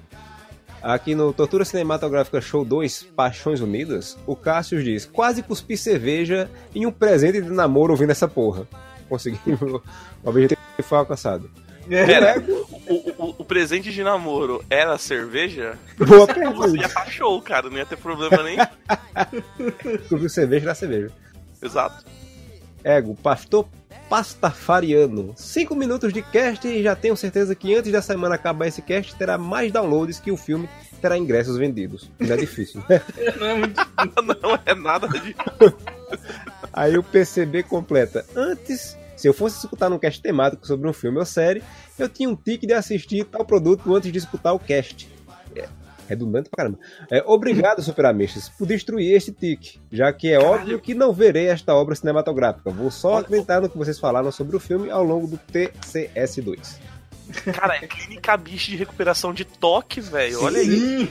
Aqui 0.83 1.15
no 1.15 1.31
Tortura 1.31 1.63
Cinematográfica 1.63 2.41
Show 2.41 2.65
2, 2.65 3.03
Paixões 3.15 3.61
Unidas, 3.61 4.17
o 4.27 4.35
Cássio 4.35 4.83
diz: 4.83 5.05
quase 5.05 5.43
cuspi 5.43 5.77
cerveja 5.77 6.51
em 6.75 6.87
um 6.87 6.91
presente 6.91 7.43
de 7.43 7.51
namoro 7.51 7.93
ouvindo 7.93 8.13
essa 8.13 8.27
porra. 8.27 8.67
Conseguimos. 9.11 9.83
O 10.25 10.31
objetivo 10.31 10.59
foi 10.83 10.97
alcançado. 10.99 11.51
Pera, 11.89 12.43
o, 12.87 12.95
o, 12.95 13.35
o 13.39 13.45
presente 13.45 13.93
de 13.93 14.03
namoro 14.03 14.65
era 14.69 14.99
cerveja? 14.99 15.79
Boa 15.97 16.27
Você 16.27 16.35
pergunta. 16.35 16.77
ia 16.77 16.89
tá 16.89 17.07
show, 17.07 17.41
cara, 17.41 17.71
não 17.71 17.77
ia 17.77 17.87
ter 17.87 17.97
problema 17.97 18.43
nem. 18.43 18.59
Descobriu 19.99 20.29
cerveja 20.29 20.67
da 20.67 20.75
cerveja. 20.75 21.11
Exato. 21.63 22.05
Ego, 22.85 23.15
pastor 23.17 23.67
pastafariano. 24.09 25.35
5 25.37 25.75
minutos 25.75 26.13
de 26.13 26.23
cast 26.23 26.67
e 26.67 26.83
já 26.83 26.95
tenho 26.95 27.17
certeza 27.17 27.55
que 27.55 27.75
antes 27.75 27.91
da 27.93 28.03
semana 28.03 28.35
acabar 28.35 28.67
esse 28.67 28.83
cast 28.83 29.15
terá 29.17 29.37
mais 29.37 29.73
downloads 29.73 30.21
que 30.21 30.31
o 30.31 30.37
filme 30.37 30.69
terá 31.01 31.19
ingressos 31.19 31.59
vendidos. 31.59 32.11
Não 32.19 32.33
é 32.33 32.37
difícil. 32.37 32.83
Não 33.39 33.47
é 33.47 33.55
muito. 33.55 33.81
Não 34.43 34.59
é 34.65 34.75
nada 34.75 35.09
de. 35.09 35.35
Aí 36.73 36.97
o 36.97 37.03
PCB 37.03 37.63
completa. 37.65 38.25
Antes, 38.35 38.97
se 39.17 39.27
eu 39.27 39.33
fosse 39.33 39.59
escutar 39.59 39.91
um 39.91 39.99
cast 39.99 40.21
temático 40.21 40.67
sobre 40.67 40.89
um 40.89 40.93
filme 40.93 41.19
ou 41.19 41.25
série, 41.25 41.63
eu 41.99 42.09
tinha 42.09 42.29
um 42.29 42.37
tique 42.37 42.67
de 42.67 42.75
assistir 42.75 43.25
tal 43.25 43.45
produto 43.45 43.95
antes 43.95 44.13
de 44.13 44.19
escutar 44.19 44.53
o 44.53 44.59
cast. 44.59 45.09
É, 45.55 45.67
redundante 46.09 46.51
pra 46.51 46.65
caramba. 46.65 46.79
É, 47.11 47.23
obrigado, 47.27 47.81
Superamistas, 47.83 48.49
por 48.51 48.67
destruir 48.67 49.15
este 49.15 49.33
tique, 49.33 49.81
já 49.91 50.13
que 50.13 50.33
é 50.33 50.39
óbvio 50.39 50.79
que 50.79 50.95
não 50.95 51.13
verei 51.13 51.49
esta 51.49 51.75
obra 51.75 51.95
cinematográfica. 51.95 52.71
Vou 52.71 52.91
só 52.91 53.19
acreditar 53.19 53.61
no 53.61 53.69
que 53.69 53.79
vocês 53.79 53.99
falaram 53.99 54.31
sobre 54.31 54.57
o 54.57 54.61
filme 54.61 54.91
ao 54.91 55.03
longo 55.03 55.27
do 55.27 55.39
TCS2. 55.39 56.79
Cara, 57.55 57.77
é 57.77 57.87
clínica 57.87 58.37
bicho 58.37 58.71
de 58.71 58.77
recuperação 58.77 59.35
de 59.35 59.45
toque, 59.45 60.01
velho. 60.01 60.45
Olha 60.45 60.61
aí. 60.61 61.11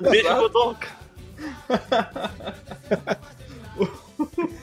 Beijo, 0.00 0.28
Godoka. 0.36 0.88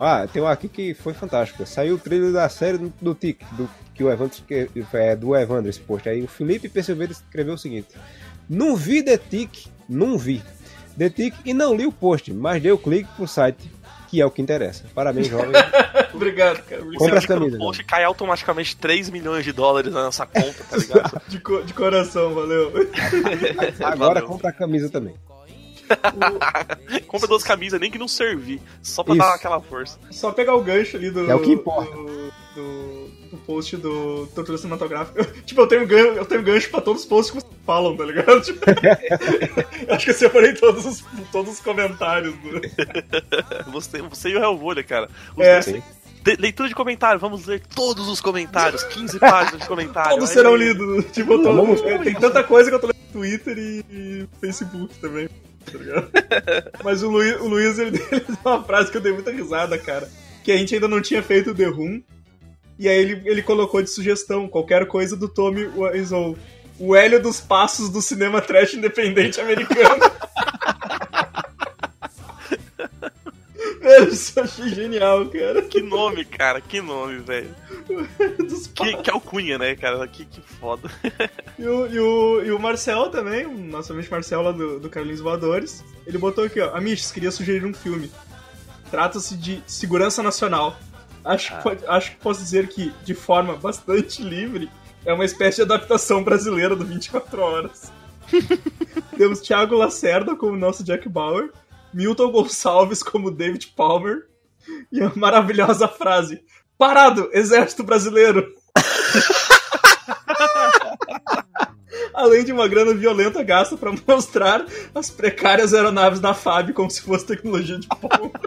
Ah, 0.00 0.26
tem 0.32 0.40
um 0.42 0.46
aqui 0.46 0.68
que 0.68 0.94
foi 0.94 1.12
fantástico. 1.12 1.66
Saiu 1.66 1.96
o 1.96 1.98
trailer 1.98 2.32
da 2.32 2.48
série 2.48 2.78
do, 2.78 2.92
do 3.00 3.14
Tic, 3.14 3.40
do, 3.52 3.68
que 3.94 4.04
o 4.04 4.10
Evandro, 4.10 4.36
que, 4.46 4.68
é, 4.94 5.16
do 5.16 5.34
Evandro 5.36 5.68
esse 5.68 5.80
post. 5.80 6.08
Aí 6.08 6.22
o 6.22 6.28
Felipe 6.28 6.68
Perceveiro 6.68 7.12
escreveu 7.12 7.54
o 7.54 7.58
seguinte: 7.58 7.88
Não 8.48 8.76
vi 8.76 9.02
The 9.02 9.18
Tic, 9.18 9.66
não 9.88 10.16
vi. 10.16 10.40
The 10.96 11.10
Tic 11.10 11.34
e 11.44 11.52
não 11.52 11.74
li 11.74 11.84
o 11.86 11.92
post, 11.92 12.32
mas 12.32 12.62
dei 12.62 12.70
o 12.70 12.78
clique 12.78 13.08
pro 13.16 13.26
site, 13.26 13.70
que 14.08 14.20
é 14.20 14.26
o 14.26 14.30
que 14.30 14.40
interessa. 14.40 14.84
Parabéns, 14.94 15.26
jovem. 15.28 15.50
Obrigado, 16.14 16.62
cara. 16.64 16.82
Compra 16.96 17.18
as 17.18 17.26
camisas. 17.26 17.58
post 17.58 17.82
e 17.82 17.84
cai 17.84 18.02
automaticamente 18.04 18.76
3 18.76 19.10
milhões 19.10 19.44
de 19.44 19.52
dólares 19.52 19.92
na 19.92 20.02
nossa 20.04 20.26
conta, 20.26 20.64
tá 20.70 20.76
ligado? 20.76 21.22
De, 21.28 21.40
co- 21.40 21.62
de 21.62 21.74
coração, 21.74 22.34
valeu. 22.34 22.72
Agora 23.84 23.96
Valeu. 24.14 24.26
compra 24.26 24.48
a 24.50 24.52
camisa 24.52 24.88
também. 24.88 25.14
Compra 27.06 27.26
duas 27.28 27.42
camisas, 27.42 27.80
nem 27.80 27.90
que 27.90 27.98
não 27.98 28.08
servir. 28.08 28.60
Só 28.82 29.02
pra 29.02 29.14
Isso. 29.14 29.22
dar 29.26 29.34
aquela 29.34 29.60
força. 29.60 29.98
Só 30.10 30.30
pegar 30.32 30.54
o 30.54 30.62
gancho 30.62 30.96
ali 30.96 31.10
do. 31.10 31.30
É 31.30 31.34
o 31.34 31.40
que 31.40 31.52
importa. 31.52 31.90
Do, 31.94 32.32
do, 32.54 33.08
do 33.30 33.36
post 33.46 33.76
do 33.76 34.26
Tortura 34.34 34.58
Cinematográfica. 34.58 35.24
tipo, 35.44 35.60
eu 35.60 35.66
tenho, 35.66 35.86
gancho, 35.86 36.06
eu 36.18 36.24
tenho 36.26 36.42
gancho 36.42 36.70
pra 36.70 36.80
todos 36.80 37.02
os 37.02 37.08
posts 37.08 37.30
que 37.34 37.40
vocês 37.40 37.52
falam, 37.64 37.96
tá 37.96 38.04
ligado? 38.04 38.40
Tipo, 38.42 38.64
acho 39.92 40.04
que 40.04 40.10
eu 40.10 40.14
separei 40.14 40.54
todos 40.54 40.84
os, 40.86 41.04
todos 41.30 41.54
os 41.54 41.60
comentários. 41.60 42.34
Do... 42.36 43.70
Você, 43.72 44.02
você 44.02 44.28
e 44.30 44.36
o 44.36 44.42
Hellbolha, 44.42 44.82
cara. 44.82 45.08
Os 45.36 45.44
É. 45.44 45.60
dois 45.60 45.82
de- 46.22 46.36
leitura 46.36 46.68
de 46.68 46.74
comentário, 46.74 47.18
vamos 47.20 47.46
ler 47.46 47.62
todos 47.74 48.08
os 48.08 48.20
comentários, 48.20 48.82
15 48.84 49.18
páginas 49.18 49.62
de 49.62 49.68
comentário. 49.68 50.10
Todos 50.10 50.28
Aí- 50.30 50.34
serão 50.34 50.56
lidos. 50.56 51.04
Tipo, 51.12 51.34
eu 51.34 51.42
tô, 51.42 51.88
é, 51.88 51.98
tem 51.98 52.14
tanta 52.14 52.42
coisa 52.42 52.68
que 52.70 52.74
eu 52.76 52.80
tô 52.80 52.86
lendo 52.88 52.96
no 53.06 53.12
Twitter 53.12 53.56
e, 53.56 53.84
e 53.90 54.28
Facebook 54.40 54.94
também. 54.98 55.28
Tá 55.70 55.78
ligado? 55.78 56.10
Mas 56.84 57.02
o 57.02 57.10
Luiz, 57.10 57.40
o 57.40 57.48
Luiz 57.48 57.78
ele, 57.78 57.98
ele 58.10 58.24
deu 58.26 58.36
uma 58.44 58.62
frase 58.62 58.90
que 58.90 58.96
eu 58.96 59.00
dei 59.00 59.12
muita 59.12 59.30
risada, 59.30 59.78
cara. 59.78 60.08
Que 60.42 60.52
a 60.52 60.56
gente 60.56 60.74
ainda 60.74 60.88
não 60.88 61.00
tinha 61.00 61.22
feito 61.22 61.50
o 61.50 61.54
The 61.54 61.66
Room. 61.66 62.02
E 62.78 62.88
aí 62.88 62.96
ele, 62.96 63.22
ele 63.24 63.42
colocou 63.42 63.82
de 63.82 63.90
sugestão 63.90 64.48
qualquer 64.48 64.86
coisa 64.86 65.16
do 65.16 65.28
Tommy 65.28 65.66
Wiseau. 65.66 66.36
O 66.78 66.94
Hélio 66.94 67.20
dos 67.20 67.40
Passos 67.40 67.90
do 67.90 68.00
cinema 68.00 68.40
trash 68.40 68.74
independente 68.74 69.40
americano. 69.40 70.00
Eu 73.98 74.42
achei 74.44 74.68
genial, 74.68 75.26
cara. 75.26 75.62
Que 75.62 75.80
nome, 75.82 76.24
cara, 76.24 76.60
que 76.60 76.80
nome, 76.80 77.18
velho. 77.18 77.54
Que, 78.74 78.96
que 78.98 79.10
alcunha, 79.10 79.58
né, 79.58 79.74
cara? 79.74 80.06
Que, 80.06 80.24
que 80.24 80.40
foda. 80.40 80.88
E 81.58 81.66
o, 81.66 81.86
e, 81.86 81.98
o, 81.98 82.42
e 82.44 82.50
o 82.52 82.58
Marcel 82.58 83.10
também, 83.10 83.44
o 83.46 83.52
nosso 83.58 83.92
amigo 83.92 84.08
Marcel 84.10 84.42
lá 84.42 84.52
do, 84.52 84.78
do 84.78 84.88
Carlinhos 84.88 85.20
Voadores, 85.20 85.84
ele 86.06 86.16
botou 86.18 86.44
aqui, 86.44 86.60
ó, 86.60 86.76
Amish, 86.76 87.10
queria 87.10 87.30
sugerir 87.30 87.64
um 87.64 87.74
filme. 87.74 88.10
Trata-se 88.90 89.36
de 89.36 89.62
segurança 89.66 90.22
nacional. 90.22 90.76
Acho, 91.24 91.56
que 91.56 91.62
pode- 91.62 91.86
acho 91.86 92.10
que 92.12 92.16
posso 92.18 92.40
dizer 92.40 92.68
que, 92.68 92.92
de 93.04 93.14
forma 93.14 93.56
bastante 93.56 94.22
livre, 94.22 94.70
é 95.04 95.12
uma 95.12 95.24
espécie 95.24 95.56
de 95.56 95.62
adaptação 95.62 96.22
brasileira 96.22 96.74
do 96.76 96.84
24 96.84 97.40
Horas. 97.40 97.92
Temos 99.16 99.40
Thiago 99.40 99.76
Lacerda 99.76 100.36
como 100.36 100.56
nosso 100.56 100.84
Jack 100.84 101.08
Bauer, 101.08 101.50
Milton 101.92 102.30
Gonçalves 102.30 103.02
como 103.02 103.30
David 103.30 103.72
Palmer, 103.76 104.26
e 104.92 105.00
a 105.00 105.12
maravilhosa 105.14 105.88
frase: 105.88 106.42
Parado, 106.76 107.30
Exército 107.32 107.82
Brasileiro! 107.82 108.54
Além 112.14 112.44
de 112.44 112.52
uma 112.52 112.66
grana 112.66 112.92
violenta 112.94 113.42
gasta 113.44 113.76
para 113.76 113.92
mostrar 114.06 114.66
as 114.94 115.08
precárias 115.08 115.72
aeronaves 115.72 116.18
da 116.18 116.34
FAB 116.34 116.72
como 116.72 116.90
se 116.90 117.00
fosse 117.00 117.26
tecnologia 117.26 117.78
de 117.78 117.86
ponta. 117.88 118.40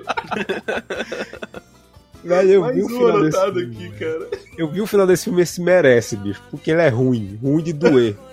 Eu 2.24 2.62
Mais 2.62 2.76
vi 2.76 2.84
o 2.84 2.88
final 2.88 3.22
desse 3.24 3.42
filme. 3.42 3.62
aqui, 3.64 3.90
cara. 3.98 4.30
Eu 4.56 4.68
vi 4.70 4.80
o 4.82 4.86
final 4.86 5.08
desse 5.08 5.24
filme, 5.24 5.42
esse 5.42 5.60
merece, 5.60 6.16
bicho. 6.16 6.40
Porque 6.52 6.70
ele 6.70 6.82
é 6.82 6.88
ruim. 6.88 7.40
Ruim 7.42 7.64
de 7.64 7.74
doer. 7.74 8.16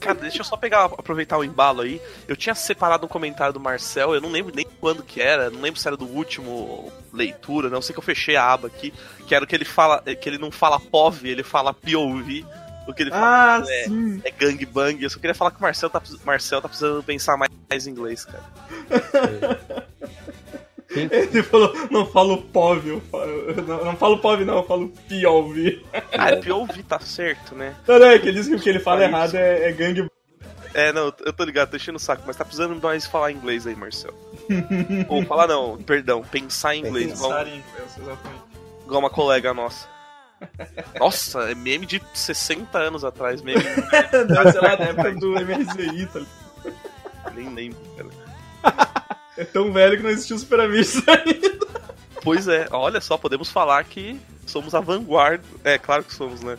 Cara, 0.00 0.14
deixa 0.18 0.38
eu 0.40 0.44
só 0.44 0.56
pegar, 0.56 0.84
aproveitar 0.84 1.38
o 1.38 1.44
embalo 1.44 1.82
aí. 1.82 2.00
Eu 2.28 2.36
tinha 2.36 2.54
separado 2.54 3.04
um 3.06 3.08
comentário 3.08 3.52
do 3.52 3.60
Marcel, 3.60 4.14
eu 4.14 4.20
não 4.20 4.30
lembro 4.30 4.52
nem 4.54 4.66
quando 4.80 5.02
que 5.02 5.20
era, 5.20 5.50
não 5.50 5.60
lembro 5.60 5.80
se 5.80 5.86
era 5.86 5.96
do 5.96 6.06
último 6.06 6.92
leitura, 7.12 7.68
não 7.68 7.82
sei 7.82 7.92
que 7.92 7.98
eu 7.98 8.02
fechei 8.04 8.36
a 8.36 8.52
aba 8.52 8.66
aqui, 8.68 8.92
que 9.26 9.34
era 9.34 9.46
que 9.46 9.54
ele 9.54 9.64
fala, 9.64 10.00
que 10.02 10.28
ele 10.28 10.38
não 10.38 10.50
fala 10.50 10.78
POV, 10.80 11.28
ele 11.28 11.42
fala 11.42 11.72
POV. 11.74 12.44
O 12.88 12.92
que 12.92 13.04
ele 13.04 13.10
fala 13.10 13.58
Ah, 13.58 13.64
é, 13.68 13.84
sim. 13.84 14.20
é 14.24 14.30
gangbang. 14.32 15.00
Eu 15.00 15.08
só 15.08 15.18
queria 15.20 15.34
falar 15.36 15.52
que 15.52 15.58
o 15.58 15.62
Marcel 15.62 15.88
tá, 15.88 16.02
Marcel 16.24 16.60
tá 16.60 16.68
precisando 16.68 17.00
pensar 17.04 17.36
mais, 17.36 17.52
mais 17.70 17.86
em 17.86 17.90
inglês, 17.92 18.24
cara. 18.24 18.42
Ele 20.94 21.42
falou, 21.42 21.72
não 21.90 22.06
falo 22.06 22.42
POV, 22.42 22.88
eu 22.88 23.00
falo, 23.00 23.62
não, 23.66 23.84
não 23.84 23.96
falo 23.96 24.18
POV 24.18 24.44
não, 24.44 24.56
eu 24.58 24.64
falo 24.64 24.88
POV. 25.08 25.84
Ah, 26.16 26.30
é 26.30 26.36
POV, 26.36 26.82
tá 26.82 27.00
certo, 27.00 27.54
né? 27.54 27.74
Não, 27.86 27.98
não, 27.98 28.06
é 28.06 28.18
que 28.18 28.28
ele 28.28 28.38
disse 28.38 28.50
que 28.50 28.56
o 28.56 28.60
que 28.60 28.68
ele 28.68 28.78
fala 28.78 29.00
Só 29.00 29.04
errado 29.04 29.34
é, 29.34 29.68
é 29.68 29.72
gangue... 29.72 30.06
É, 30.74 30.92
não, 30.92 31.12
eu 31.24 31.32
tô 31.32 31.44
ligado, 31.44 31.70
tô 31.70 31.76
enchendo 31.76 31.96
o 31.96 32.00
saco, 32.00 32.22
mas 32.26 32.36
tá 32.36 32.44
precisando 32.44 32.80
mais 32.80 33.06
falar 33.06 33.30
inglês 33.30 33.66
aí, 33.66 33.76
Marcel. 33.76 34.14
Ou 35.08 35.24
falar 35.24 35.46
não, 35.46 35.76
perdão, 35.76 36.22
pensar 36.22 36.74
em 36.74 36.80
inglês, 36.80 37.12
igual, 37.12 37.30
Pensar 37.30 37.46
em 37.48 37.58
inglês, 37.58 37.98
exatamente. 37.98 38.42
igual 38.84 39.00
uma 39.00 39.10
colega 39.10 39.52
nossa. 39.52 39.86
Nossa, 40.98 41.50
é 41.50 41.54
meme 41.54 41.86
de 41.86 42.02
60 42.14 42.78
anos 42.78 43.04
atrás, 43.04 43.42
meme. 43.42 43.62
Deve 44.10 44.52
ser 44.52 44.60
lá 44.60 44.74
da 44.74 44.84
época 44.86 45.12
do 45.12 45.34
MRZI, 45.34 46.06
tá 46.06 46.18
ligado? 46.18 47.34
Nem 47.34 47.54
lembro, 47.54 47.78
cara. 47.96 49.12
É 49.36 49.44
tão 49.44 49.72
velho 49.72 49.96
que 49.96 50.02
não 50.02 50.10
existiu 50.10 50.38
Super 50.38 50.60
Amigos 50.60 50.96
ainda. 51.08 51.66
Pois 52.22 52.46
é, 52.48 52.68
olha 52.70 53.00
só, 53.00 53.16
podemos 53.16 53.50
falar 53.50 53.82
que 53.84 54.20
somos 54.46 54.74
a 54.74 54.80
vanguarda. 54.80 55.42
É, 55.64 55.78
claro 55.78 56.04
que 56.04 56.14
somos, 56.14 56.40
né? 56.42 56.56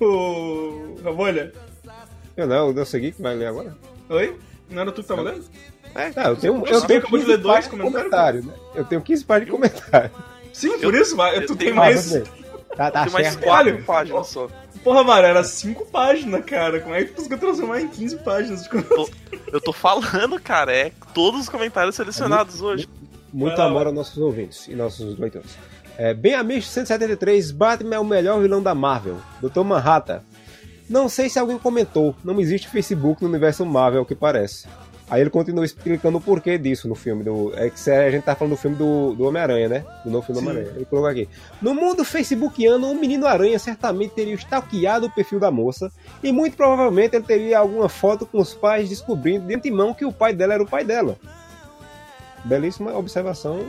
O... 0.00 0.98
Rabolha, 1.04 1.52
Eu 2.36 2.46
não, 2.46 2.72
eu 2.72 2.84
segui 2.86 3.12
que 3.12 3.22
vai 3.22 3.34
ler 3.36 3.46
agora. 3.46 3.76
oi? 4.08 4.36
Não 4.70 4.82
era 4.82 4.90
tu 4.92 5.02
que 5.02 5.08
tava 5.08 5.22
lendo? 5.22 5.44
Ah, 5.94 6.28
eu 6.30 6.36
tenho, 6.36 6.60
Você 6.60 6.74
eu 6.74 6.80
tenho 6.86 6.98
acabou 7.00 7.18
de 7.18 7.24
15 7.26 7.36
ler 7.36 7.42
dois 7.42 7.54
páginas 7.66 7.86
de 7.86 7.92
comentários? 7.92 8.44
comentário, 8.44 8.44
né? 8.44 8.54
Eu 8.74 8.84
tenho 8.84 9.02
15 9.02 9.24
páginas 9.24 9.46
de 9.46 9.52
comentário. 9.52 10.10
Sim, 10.52 10.78
por 10.80 10.94
isso, 10.94 11.16
mas 11.16 11.34
eu 11.34 11.46
tu 11.46 11.56
tenho 11.56 11.70
tem 11.70 11.72
mais... 11.74 12.12
Tá, 12.76 12.90
tá 12.90 13.04
Tem 13.04 13.12
mais 13.12 13.26
certo. 13.28 13.44
quatro 13.44 13.74
Olha, 13.74 13.82
páginas 13.82 14.26
só. 14.28 14.48
Porra, 14.82 15.04
mano, 15.04 15.26
era 15.26 15.44
5 15.44 15.84
páginas, 15.86 16.42
cara. 16.46 16.80
Como 16.80 16.94
é 16.94 17.04
que 17.04 17.10
tu 17.10 17.16
conseguiu 17.16 17.38
transformar 17.38 17.80
em 17.82 17.88
15 17.88 18.16
páginas? 18.20 18.66
Tô- 18.66 19.10
eu 19.52 19.60
tô 19.60 19.72
falando, 19.72 20.40
cara, 20.40 20.74
é 20.74 20.90
todos 21.14 21.42
os 21.42 21.48
comentários 21.48 21.94
selecionados 21.94 22.60
hoje. 22.60 22.88
Muito 23.32 23.56
Vai 23.56 23.64
lá, 23.64 23.66
amor 23.66 23.78
vai. 23.80 23.86
aos 23.86 23.94
nossos 23.94 24.18
ouvintes 24.18 24.66
e 24.66 24.74
nossos 24.74 25.18
leitores. 25.18 25.56
É, 25.96 26.14
bem 26.14 26.34
amigo 26.34 26.62
173, 26.62 27.50
Batman 27.52 27.96
é 27.96 27.98
o 27.98 28.04
melhor 28.04 28.40
vilão 28.40 28.62
da 28.62 28.74
Marvel. 28.74 29.18
Dr. 29.40 29.60
Manhattan. 29.60 30.22
Não 30.88 31.08
sei 31.08 31.28
se 31.28 31.38
alguém 31.38 31.58
comentou, 31.58 32.14
não 32.24 32.40
existe 32.40 32.68
Facebook 32.68 33.22
no 33.22 33.28
universo 33.28 33.64
Marvel, 33.64 34.00
ao 34.00 34.06
que 34.06 34.14
parece. 34.14 34.66
Aí 35.10 35.20
ele 35.20 35.28
continua 35.30 35.64
explicando 35.64 36.16
o 36.16 36.20
porquê 36.20 36.56
disso 36.56 36.88
no 36.88 36.94
filme. 36.94 37.22
Do, 37.22 37.52
é 37.54 37.68
que 37.68 37.90
a 37.90 38.10
gente 38.10 38.22
tá 38.24 38.34
falando 38.34 38.54
do 38.54 38.56
filme 38.58 38.76
do, 38.76 39.14
do 39.14 39.24
Homem-Aranha, 39.24 39.68
né? 39.68 39.84
Do 40.04 40.10
novo 40.10 40.24
filme 40.24 40.40
do. 40.40 40.48
Homem-Aranha. 40.48 40.74
Ele 40.76 40.84
colocou 40.86 41.10
aqui. 41.10 41.28
No 41.60 41.74
mundo 41.74 42.02
facebookiano, 42.04 42.86
um 42.88 42.98
menino 42.98 43.26
aranha 43.26 43.58
certamente 43.58 44.14
teria 44.14 44.34
stalkeado 44.34 45.06
o 45.06 45.10
perfil 45.10 45.38
da 45.38 45.50
moça 45.50 45.92
e 46.22 46.32
muito 46.32 46.56
provavelmente 46.56 47.14
ele 47.14 47.24
teria 47.26 47.58
alguma 47.58 47.88
foto 47.90 48.24
com 48.24 48.38
os 48.38 48.54
pais 48.54 48.88
descobrindo 48.88 49.46
de 49.46 49.54
antemão 49.54 49.92
que 49.92 50.04
o 50.04 50.12
pai 50.12 50.32
dela 50.32 50.54
era 50.54 50.62
o 50.62 50.68
pai 50.68 50.82
dela. 50.84 51.18
Belíssima 52.44 52.96
observação, 52.96 53.64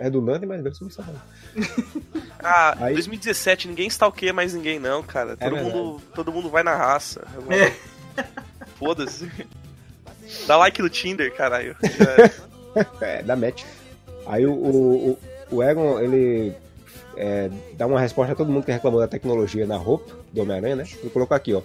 redundante, 0.00 0.46
mas 0.46 0.60
belíssima 0.62 0.88
observação. 0.88 1.22
Ah, 2.48 2.76
Aí- 2.80 2.94
2017, 2.94 3.66
ninguém 3.66 3.88
stalkeia 3.88 4.32
mais 4.32 4.54
ninguém, 4.54 4.78
não, 4.78 5.02
cara. 5.02 5.32
É 5.32 5.36
Todo, 5.36 5.54
verdade. 5.54 5.76
mundo, 5.76 6.02
todo 6.14 6.32
mundo 6.32 6.48
vai 6.50 6.62
na 6.62 6.76
raça. 6.76 7.26
É. 7.50 7.72
Foda-se. 8.78 9.28
Dá 10.46 10.56
like 10.56 10.80
no 10.82 10.90
Tinder, 10.90 11.34
caralho. 11.34 11.76
É. 11.82 12.46
É, 13.00 13.22
da 13.22 13.34
match. 13.34 13.64
Aí 14.26 14.46
o, 14.46 14.52
o, 14.52 15.18
o- 15.50 15.62
Egon, 15.62 15.98
ele 15.98 16.52
é, 17.16 17.48
dá 17.72 17.86
uma 17.86 17.98
resposta 17.98 18.34
a 18.34 18.36
todo 18.36 18.52
mundo 18.52 18.66
que 18.66 18.70
reclamou 18.72 19.00
da 19.00 19.08
tecnologia 19.08 19.66
na 19.66 19.78
roupa 19.78 20.12
do 20.30 20.42
Homem-Aranha, 20.42 20.76
né? 20.76 20.84
Ele 21.00 21.08
colocou 21.08 21.34
aqui, 21.34 21.54
ó. 21.54 21.62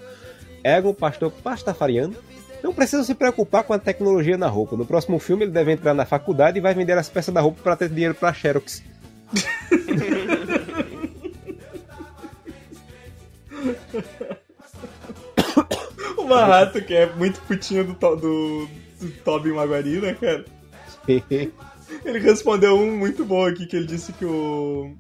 Egon, 0.64 0.94
pastor 0.94 1.30
pastafariano, 1.44 2.16
não 2.64 2.74
precisa 2.74 3.04
se 3.04 3.14
preocupar 3.14 3.66
com 3.66 3.74
a 3.74 3.78
tecnologia 3.80 4.38
na 4.38 4.48
roupa. 4.48 4.78
No 4.78 4.86
próximo 4.86 5.20
filme 5.20 5.44
ele 5.44 5.52
deve 5.52 5.74
entrar 5.74 5.94
na 5.94 6.06
faculdade 6.06 6.60
e 6.60 6.62
vai 6.62 6.74
vender 6.74 6.98
as 6.98 7.10
peças 7.10 7.34
da 7.34 7.42
roupa 7.42 7.60
para 7.62 7.76
ter 7.76 7.90
dinheiro 7.90 8.16
pra 8.16 8.34
Xerox. 8.34 8.82
O 16.32 16.36
Manhattan, 16.36 16.82
que 16.82 16.94
é 16.94 17.06
muito 17.14 17.42
putinho 17.42 17.84
do, 17.84 17.94
do, 17.94 18.68
do 19.00 19.12
Tobey 19.24 19.52
Maguire, 19.52 20.00
né, 20.00 20.16
cara? 20.20 20.46
Ele 22.06 22.20
respondeu 22.20 22.76
um 22.76 22.96
muito 22.96 23.26
bom 23.26 23.46
aqui, 23.46 23.66
que 23.66 23.76
ele 23.76 23.86
disse 23.86 24.14
que 24.14 24.24
o... 24.24 24.96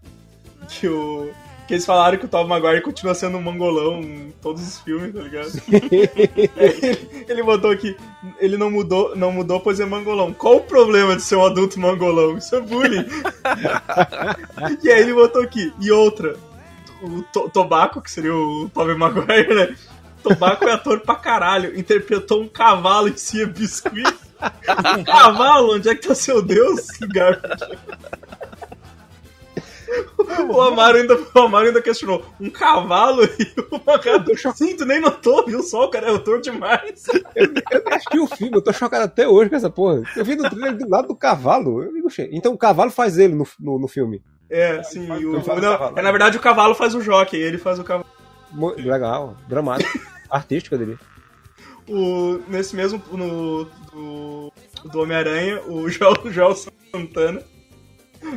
Que 0.67 0.88
o... 0.88 1.32
Que 1.65 1.76
eles 1.76 1.86
falaram 1.86 2.17
que 2.17 2.26
o 2.26 2.28
Tobey 2.28 2.50
Maguire 2.50 2.82
continua 2.82 3.15
sendo 3.15 3.38
um 3.38 3.41
mangolão 3.41 4.02
em 4.02 4.34
todos 4.41 4.62
os 4.62 4.82
filmes, 4.82 5.13
tá 5.13 5.22
ligado? 5.22 5.52
ele, 5.72 7.26
ele 7.30 7.44
botou 7.44 7.72
aqui, 7.72 7.96
ele 8.39 8.58
não 8.58 8.70
mudou, 8.70 9.15
não 9.15 9.32
mudou, 9.32 9.62
pois 9.62 9.80
é 9.80 9.86
mangolão. 9.86 10.34
Qual 10.34 10.58
o 10.58 10.63
problema 10.63 11.15
de 11.15 11.22
ser 11.22 11.38
um 11.38 11.46
adulto 11.46 11.80
mangolão? 11.80 12.38
Isso 12.38 12.54
é 12.58 12.60
bullying. 12.60 13.06
e 14.84 14.91
aí 14.91 15.02
ele 15.02 15.13
botou 15.13 15.41
aqui, 15.41 15.72
e 15.80 15.89
outra, 15.91 16.36
o 17.02 17.22
to 17.32 17.50
Tobaco, 17.50 18.02
que 18.02 18.12
seria 18.12 18.36
o 18.36 18.70
Tobey 18.74 18.96
Maguire, 18.98 19.56
né? 19.56 19.74
Tobaco 20.23 20.65
é 20.67 20.71
ator 20.73 20.99
pra 21.01 21.15
caralho, 21.15 21.77
interpretou 21.77 22.41
um 22.41 22.47
cavalo 22.47 23.07
em 23.07 23.17
Cia 23.17 23.47
Biscuit. 23.47 24.03
Um 24.97 25.03
cavalo? 25.03 25.75
Onde 25.75 25.89
é 25.89 25.95
que 25.95 26.07
tá 26.07 26.15
seu 26.15 26.41
Deus? 26.41 26.88
Garbage. 27.13 27.77
O 30.49 30.62
Amaro, 30.62 30.97
ainda, 30.97 31.15
o 31.36 31.39
Amaro 31.39 31.67
ainda 31.67 31.81
questionou: 31.81 32.25
um 32.39 32.49
cavalo 32.49 33.23
e 33.25 33.53
o 33.71 33.81
Macaco. 33.86 34.55
Sim, 34.55 34.75
tu 34.75 34.86
nem 34.86 35.01
notou, 35.01 35.45
viu 35.45 35.62
só? 35.62 35.86
O 35.86 35.89
cara 35.89 36.07
é 36.07 36.10
autor 36.10 36.39
demais. 36.39 37.05
Eu 37.36 37.51
nem 37.51 37.63
assisti 37.93 38.19
o 38.19 38.27
filme, 38.27 38.55
eu 38.55 38.62
tô 38.62 38.71
chocado 38.71 39.03
até 39.03 39.27
hoje 39.27 39.49
com 39.49 39.55
essa 39.55 39.69
porra. 39.69 40.01
Eu 40.15 40.23
vi 40.23 40.36
no 40.36 40.49
trailer 40.49 40.77
do 40.77 40.89
lado 40.89 41.10
do 41.10 41.15
cavalo. 41.15 41.84
Eu 41.84 41.93
digo, 41.93 42.10
"Xe, 42.10 42.29
então 42.31 42.53
o 42.53 42.57
cavalo 42.57 42.89
faz 42.89 43.17
ele 43.17 43.36
no, 43.36 43.45
no, 43.60 43.79
no 43.79 43.88
filme. 43.88 44.23
É, 44.49 44.81
sim. 44.84 45.10
O, 45.12 45.34
não, 45.60 45.97
é, 45.97 46.01
na 46.01 46.12
verdade, 46.12 46.38
o 46.38 46.41
cavalo 46.41 46.73
faz 46.75 46.95
o 46.95 47.01
jockey, 47.01 47.38
ele 47.38 47.57
faz 47.57 47.77
o 47.77 47.84
cavalo. 47.84 48.05
Legal, 48.78 49.36
dramático, 49.48 50.00
artístico 50.30 50.78
dele. 50.78 51.00
O, 51.88 52.40
nesse 52.48 52.76
mesmo. 52.76 53.02
No, 53.12 53.66
do, 53.66 54.52
do 54.86 55.02
Homem-Aranha, 55.02 55.62
o 55.68 55.88
Joel, 55.90 56.32
Joel 56.32 56.56
Santana. 56.56 57.44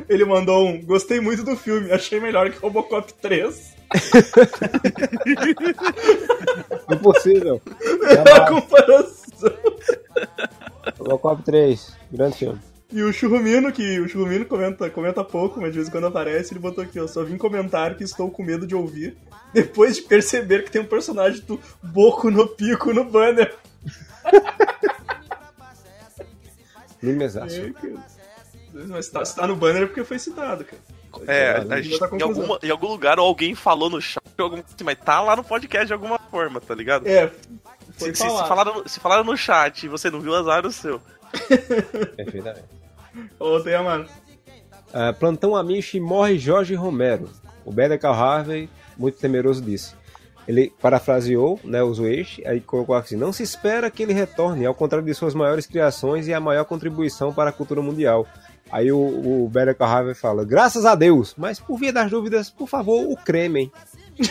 Ele 0.08 0.24
mandou 0.24 0.66
um. 0.66 0.82
Gostei 0.82 1.20
muito 1.20 1.44
do 1.44 1.56
filme, 1.56 1.92
achei 1.92 2.18
melhor 2.18 2.50
que 2.50 2.58
Robocop 2.58 3.12
3. 3.14 3.74
Impossível. 6.90 7.60
A 8.34 8.48
comparação. 8.48 9.52
Robocop 10.98 11.42
3, 11.42 11.94
grande 12.10 12.38
filme. 12.38 12.58
E 12.94 13.02
o 13.02 13.12
Churrumino, 13.12 13.72
que 13.72 13.98
o 13.98 14.08
Churrumino 14.08 14.44
comenta, 14.46 14.88
comenta 14.88 15.24
pouco, 15.24 15.60
mas 15.60 15.70
de 15.72 15.78
vez 15.78 15.88
em 15.88 15.90
quando 15.90 16.06
aparece, 16.06 16.52
ele 16.52 16.60
botou 16.60 16.84
aqui, 16.84 17.00
ó. 17.00 17.06
Só 17.08 17.24
vim 17.24 17.36
comentar 17.36 17.96
que 17.96 18.04
estou 18.04 18.30
com 18.30 18.42
medo 18.44 18.66
de 18.68 18.74
ouvir. 18.74 19.16
Depois 19.52 19.96
de 19.96 20.02
perceber 20.02 20.62
que 20.64 20.70
tem 20.70 20.80
um 20.80 20.86
personagem 20.86 21.40
do 21.42 21.60
Boco 21.82 22.30
no 22.30 22.46
Pico 22.46 22.92
no 22.94 23.04
banner. 23.04 23.52
Limesaço. 27.02 27.56
É. 27.56 27.72
Mas 28.88 29.06
se 29.06 29.12
tá, 29.12 29.24
se 29.24 29.36
tá 29.36 29.46
no 29.46 29.54
banner 29.56 29.82
é 29.82 29.86
porque 29.86 30.04
foi 30.04 30.18
citado, 30.18 30.64
cara. 30.64 30.82
É, 31.28 31.42
É, 31.68 31.74
a 31.74 31.80
gente, 31.80 31.98
tá 31.98 32.08
em, 32.12 32.22
alguma, 32.22 32.58
em 32.62 32.70
algum 32.70 32.88
lugar 32.88 33.20
ou 33.20 33.26
alguém 33.26 33.54
falou 33.54 33.88
no 33.88 34.00
chat, 34.00 34.22
assim, 34.38 34.84
mas 34.84 34.98
tá 34.98 35.20
lá 35.20 35.36
no 35.36 35.44
podcast 35.44 35.86
de 35.86 35.92
alguma 35.92 36.18
forma, 36.18 36.60
tá 36.60 36.74
ligado? 36.74 37.06
É, 37.06 37.28
se, 37.28 37.98
foi 37.98 38.14
se- 38.14 38.22
se 38.22 38.48
falaram, 38.48 38.82
se 38.88 38.98
falaram 39.00 39.22
no 39.24 39.36
chat 39.36 39.84
e 39.84 39.88
você 39.88 40.10
não 40.10 40.20
viu, 40.20 40.34
azar 40.34 40.62
no 40.64 40.72
seu. 40.72 41.00
Perfeitamente. 42.16 42.64
Ô, 42.64 42.83
tem 43.62 43.74
a 43.74 43.82
mano. 43.82 44.06
Ah, 44.92 45.12
Plantão 45.12 45.56
Amish 45.56 45.94
morre 45.94 46.38
Jorge 46.38 46.74
Romero. 46.74 47.28
O 47.64 47.72
Better 47.72 47.98
Call 47.98 48.14
Harvey, 48.14 48.68
muito 48.96 49.18
temeroso, 49.18 49.60
disse. 49.62 49.94
Ele 50.46 50.72
parafraseou 50.80 51.58
né, 51.64 51.82
o 51.82 51.92
Zueish, 51.92 52.42
aí 52.44 52.60
colocou 52.60 52.94
assim: 52.94 53.16
Não 53.16 53.32
se 53.32 53.42
espera 53.42 53.90
que 53.90 54.02
ele 54.02 54.12
retorne, 54.12 54.66
ao 54.66 54.74
contrário 54.74 55.06
de 55.06 55.14
suas 55.14 55.34
maiores 55.34 55.66
criações 55.66 56.28
e 56.28 56.34
a 56.34 56.40
maior 56.40 56.64
contribuição 56.64 57.32
para 57.32 57.50
a 57.50 57.52
cultura 57.52 57.80
mundial. 57.80 58.26
Aí 58.70 58.92
o, 58.92 58.98
o 59.44 59.48
Better 59.48 59.74
Call 59.74 59.88
Harvey 59.88 60.14
fala: 60.14 60.44
Graças 60.44 60.84
a 60.84 60.94
Deus, 60.94 61.34
mas 61.36 61.58
por 61.58 61.78
via 61.78 61.92
das 61.92 62.10
dúvidas, 62.10 62.50
por 62.50 62.68
favor, 62.68 63.10
o 63.10 63.16
cremem. 63.16 63.72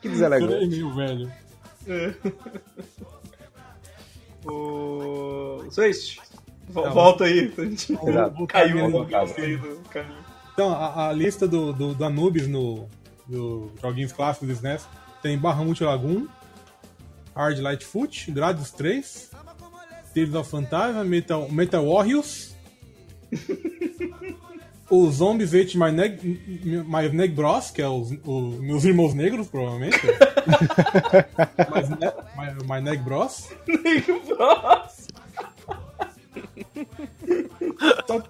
que 0.00 0.08
deselegante. 0.08 0.82
Velho. 0.94 1.32
O. 4.46 5.64
Tá, 6.72 6.90
volta 6.90 7.24
aí. 7.24 7.52
A 7.56 7.62
gente 7.62 7.92
Exato. 7.92 8.46
Caiu 8.48 8.88
no 8.88 9.06
caminho. 9.06 9.78
Então, 10.52 10.72
a, 10.72 11.08
a 11.08 11.12
lista 11.12 11.48
do, 11.48 11.72
do, 11.72 11.94
do 11.94 12.04
Anubis 12.04 12.46
no 12.46 12.88
do 13.26 13.72
joguinhos 13.80 14.12
clássicos 14.12 14.48
do 14.48 14.54
SNES 14.54 14.86
tem 15.22 15.38
Bahamut 15.38 15.82
Lagoon, 15.82 16.26
Hard 17.34 17.58
Lightfoot, 17.58 18.30
Gradius 18.30 18.70
3, 18.72 19.30
Tales 20.14 20.34
of 20.34 20.50
Phantasma, 20.50 21.02
Metal, 21.02 21.48
Metal 21.50 21.84
Warriors, 21.84 22.54
o 24.94 25.10
Zombies 25.10 25.54
Ate 25.54 25.76
My 25.78 25.90
Neg, 25.90 26.20
My 26.86 27.08
Neg 27.12 27.34
Bros, 27.34 27.70
que 27.70 27.82
é 27.82 27.88
os, 27.88 28.12
os 28.24 28.60
meus 28.60 28.84
irmãos 28.84 29.14
negros, 29.14 29.48
provavelmente. 29.48 29.98
Mas, 31.70 31.88
né, 31.90 32.12
my, 32.36 32.74
my 32.74 32.80
Neg 32.80 33.02
Bros. 33.02 33.48
Top, 38.06 38.28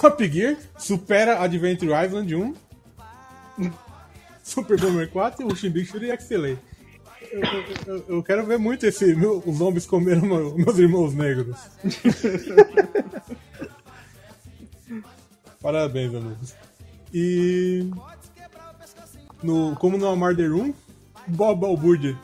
Top 0.00 0.28
Gear 0.28 0.56
supera 0.78 1.40
Adventure 1.42 1.92
Island 2.04 2.34
1, 2.34 2.54
Super 4.42 4.78
Bomber 4.80 5.08
4 5.10 5.42
e 5.42 5.52
o 5.52 5.56
Shimbishuri 5.56 6.10
e 6.10 6.16
XLA. 6.20 6.56
Eu, 7.32 7.42
eu- 7.86 8.04
eu- 8.08 8.22
quero 8.22 8.44
ver 8.46 8.58
muito 8.58 8.86
esse. 8.86 9.14
meu- 9.16 9.42
os 9.44 9.56
zombies 9.56 9.86
comeram 9.86 10.20
meu- 10.22 10.56
meus 10.56 10.78
irmãos 10.78 11.14
negros. 11.14 11.56
Parabéns, 15.64 16.14
amigos. 16.14 16.54
E. 17.10 17.90
No, 19.42 19.74
como 19.76 19.96
no 19.96 20.14
Murder 20.14 20.52
Room, 20.52 20.74
Bob 21.26 21.58
Balbúrdia 21.62 22.14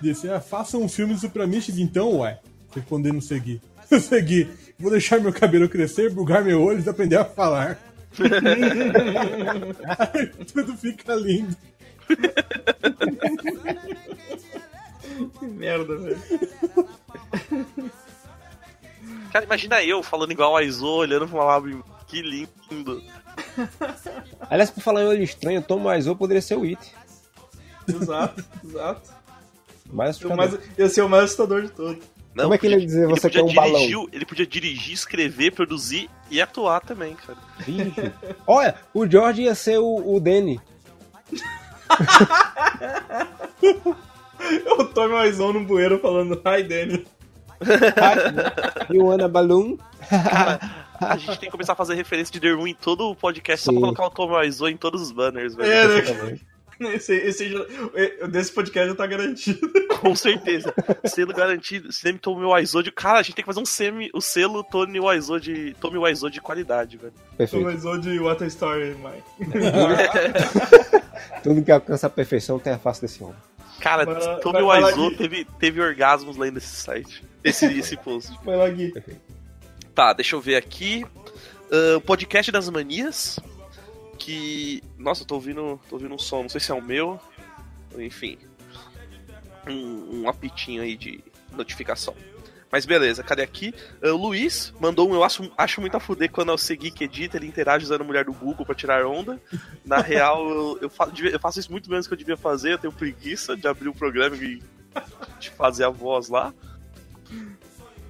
disse: 0.00 0.30
ah, 0.30 0.40
faça 0.40 0.78
um 0.78 0.88
filme 0.88 1.14
Amish 1.42 1.68
então, 1.78 2.20
ué. 2.20 2.40
Respondendo 2.74 3.20
seguir. 3.20 3.60
Segui. 4.00 4.48
Vou 4.78 4.90
deixar 4.90 5.20
meu 5.20 5.30
cabelo 5.30 5.68
crescer, 5.68 6.10
bugar 6.10 6.42
meu 6.42 6.62
olho 6.62 6.82
e 6.82 6.88
aprender 6.88 7.16
a 7.16 7.24
falar. 7.26 7.78
Tudo 10.50 10.74
fica 10.78 11.14
lindo. 11.14 11.54
Que 15.38 15.46
merda, 15.46 15.98
velho. 15.98 16.22
Cara, 19.32 19.44
imagina 19.44 19.84
eu 19.84 20.02
falando 20.02 20.32
igual 20.32 20.56
a 20.56 20.62
Iso, 20.62 20.86
olhando 20.86 21.28
pra 21.28 21.36
uma 21.36 21.44
lábio. 21.44 21.84
Que 22.08 22.22
lindo. 22.22 23.02
Aliás, 24.48 24.70
por 24.70 24.82
falar 24.82 25.02
em 25.02 25.06
olho 25.08 25.22
estranho, 25.22 25.62
Tom 25.62 25.86
Wiseau 25.86 26.16
poderia 26.16 26.40
ser 26.42 26.56
o 26.56 26.64
It. 26.64 26.78
Exato, 27.86 28.44
exato. 28.64 29.10
Mais 29.90 30.20
O 30.22 30.34
mais, 30.36 30.58
ia 30.78 30.88
ser 30.88 31.02
o 31.02 31.08
mais 31.08 31.24
assustador 31.24 31.62
de 31.62 31.68
todos. 31.70 32.02
Não, 32.34 32.44
Como 32.44 32.54
é 32.54 32.58
que 32.58 32.66
ele 32.66 32.76
ia 32.76 32.86
dizer 32.86 33.04
ele 33.04 33.08
você 33.08 33.22
podia 33.28 33.42
quer 33.44 33.50
um 33.50 33.54
balão? 33.54 33.80
dirigir, 33.80 34.08
Ele 34.12 34.24
podia 34.26 34.46
dirigir, 34.46 34.94
escrever, 34.94 35.50
produzir 35.52 36.08
e 36.30 36.40
atuar 36.40 36.80
também, 36.80 37.14
cara. 37.14 37.38
Vixe. 37.60 38.12
Olha, 38.46 38.74
o 38.94 39.06
George 39.06 39.42
ia 39.42 39.54
ser 39.54 39.78
o, 39.78 40.14
o 40.14 40.20
Danny. 40.20 40.60
Eu 44.66 44.88
tô 44.92 45.08
mais 45.08 45.40
um 45.40 45.52
no 45.52 45.64
bueiro 45.64 45.98
falando 45.98 46.40
Hi, 46.44 46.62
Danny. 46.62 47.06
O 49.02 49.10
Ana 49.10 49.26
Balloon. 49.28 49.76
A 51.00 51.16
gente 51.16 51.38
tem 51.38 51.48
que 51.48 51.50
começar 51.50 51.72
a 51.72 51.76
fazer 51.76 51.94
referência 51.94 52.32
de 52.32 52.40
The 52.40 52.50
Room 52.52 52.68
em 52.68 52.74
todo 52.74 53.10
o 53.10 53.14
podcast, 53.16 53.64
só 53.64 53.72
Sim. 53.72 53.80
pra 53.80 53.94
colocar 53.94 54.06
o 54.06 54.10
Tom 54.10 54.36
Wiseau 54.36 54.68
em 54.68 54.76
todos 54.76 55.00
os 55.02 55.12
banners, 55.12 55.54
velho. 55.54 55.70
É, 55.72 56.12
né? 56.12 56.38
Esse, 56.80 57.12
esse 57.12 57.48
já, 57.50 57.58
é, 57.94 58.28
desse 58.28 58.52
podcast 58.52 58.88
já 58.90 58.94
tá 58.94 59.04
garantido. 59.04 59.68
Com 60.00 60.14
certeza. 60.14 60.72
Selo 61.06 61.32
garantido. 61.34 61.92
Semi 61.92 62.18
Tommy 62.20 62.44
Wiseau 62.44 62.82
de. 62.84 62.92
Cara, 62.92 63.18
a 63.18 63.22
gente 63.22 63.34
tem 63.34 63.42
que 63.42 63.46
fazer 63.46 63.60
um 63.60 63.66
semi, 63.66 64.08
o 64.14 64.20
selo 64.20 64.62
Tony 64.62 65.00
Wiseau 65.00 65.40
de. 65.40 65.74
Tommy 65.80 65.98
Wiseau 65.98 66.30
de 66.30 66.40
qualidade, 66.40 66.96
velho. 66.96 67.12
Perfeito. 67.36 67.64
mais 67.64 67.84
um 67.84 67.98
de 67.98 68.20
What 68.20 68.44
a 68.44 68.46
Story, 68.46 68.94
Mike. 68.94 69.58
Tudo 71.42 71.62
que 71.64 71.72
alcança 71.72 72.06
a 72.06 72.10
perfeição 72.10 72.60
tem 72.60 72.72
a 72.72 72.78
face 72.78 73.00
desse 73.00 73.24
homem. 73.24 73.34
Cara, 73.80 74.04
lá- 74.04 74.36
Tommy 74.36 74.60
lá, 74.60 74.86
Wiseau 74.86 75.10
teve, 75.16 75.44
teve 75.58 75.80
orgasmos 75.80 76.36
lendo 76.36 76.58
esse 76.58 76.76
site. 76.76 77.24
Esse, 77.42 77.66
esse 77.66 77.96
post. 77.96 78.32
Vai 78.44 78.56
lá, 78.56 78.68
Gui. 78.68 78.92
Tá, 79.98 80.12
deixa 80.12 80.36
eu 80.36 80.40
ver 80.40 80.54
aqui. 80.54 81.04
Ah, 81.72 81.96
O 81.96 82.00
podcast 82.00 82.52
das 82.52 82.70
manias. 82.70 83.40
Que. 84.16 84.80
Nossa, 84.96 85.22
eu 85.22 85.26
tô 85.26 85.34
ouvindo. 85.34 85.80
tô 85.88 85.96
ouvindo 85.96 86.14
um 86.14 86.18
som, 86.18 86.42
não 86.42 86.48
sei 86.48 86.60
se 86.60 86.70
é 86.70 86.74
o 86.74 86.80
meu. 86.80 87.18
Enfim. 87.98 88.38
Um, 89.68 90.20
um 90.22 90.28
apitinho 90.28 90.82
aí 90.82 90.96
de 90.96 91.20
notificação. 91.52 92.14
Mas 92.70 92.86
beleza, 92.86 93.24
cadê 93.24 93.42
aqui? 93.42 93.74
Ah, 94.00 94.12
o 94.12 94.16
Luiz 94.16 94.72
mandou 94.80 95.08
um. 95.10 95.14
Eu 95.14 95.24
acho, 95.24 95.50
acho 95.58 95.80
muito 95.80 95.96
a 95.96 96.00
fuder 96.00 96.30
quando 96.30 96.50
eu 96.52 96.58
segui 96.58 96.92
que 96.92 97.02
edita, 97.02 97.36
ele 97.36 97.48
interage 97.48 97.84
usando 97.84 98.02
a 98.02 98.04
mulher 98.04 98.24
do 98.24 98.32
Google 98.32 98.64
pra 98.64 98.76
tirar 98.76 99.04
onda. 99.04 99.40
Na 99.84 99.98
real, 100.02 100.48
eu, 100.48 100.78
eu, 100.82 100.88
fa- 100.90 101.10
eu 101.32 101.40
faço 101.40 101.58
isso 101.58 101.72
muito 101.72 101.90
menos 101.90 102.06
que 102.06 102.12
eu 102.14 102.18
devia 102.18 102.36
fazer, 102.36 102.74
eu 102.74 102.78
tenho 102.78 102.92
preguiça 102.92 103.56
de 103.56 103.66
abrir 103.66 103.88
o 103.88 103.94
programa 103.94 104.36
e 104.36 104.62
de 105.40 105.50
fazer 105.50 105.82
a 105.84 105.90
voz 105.90 106.28
lá. 106.28 106.54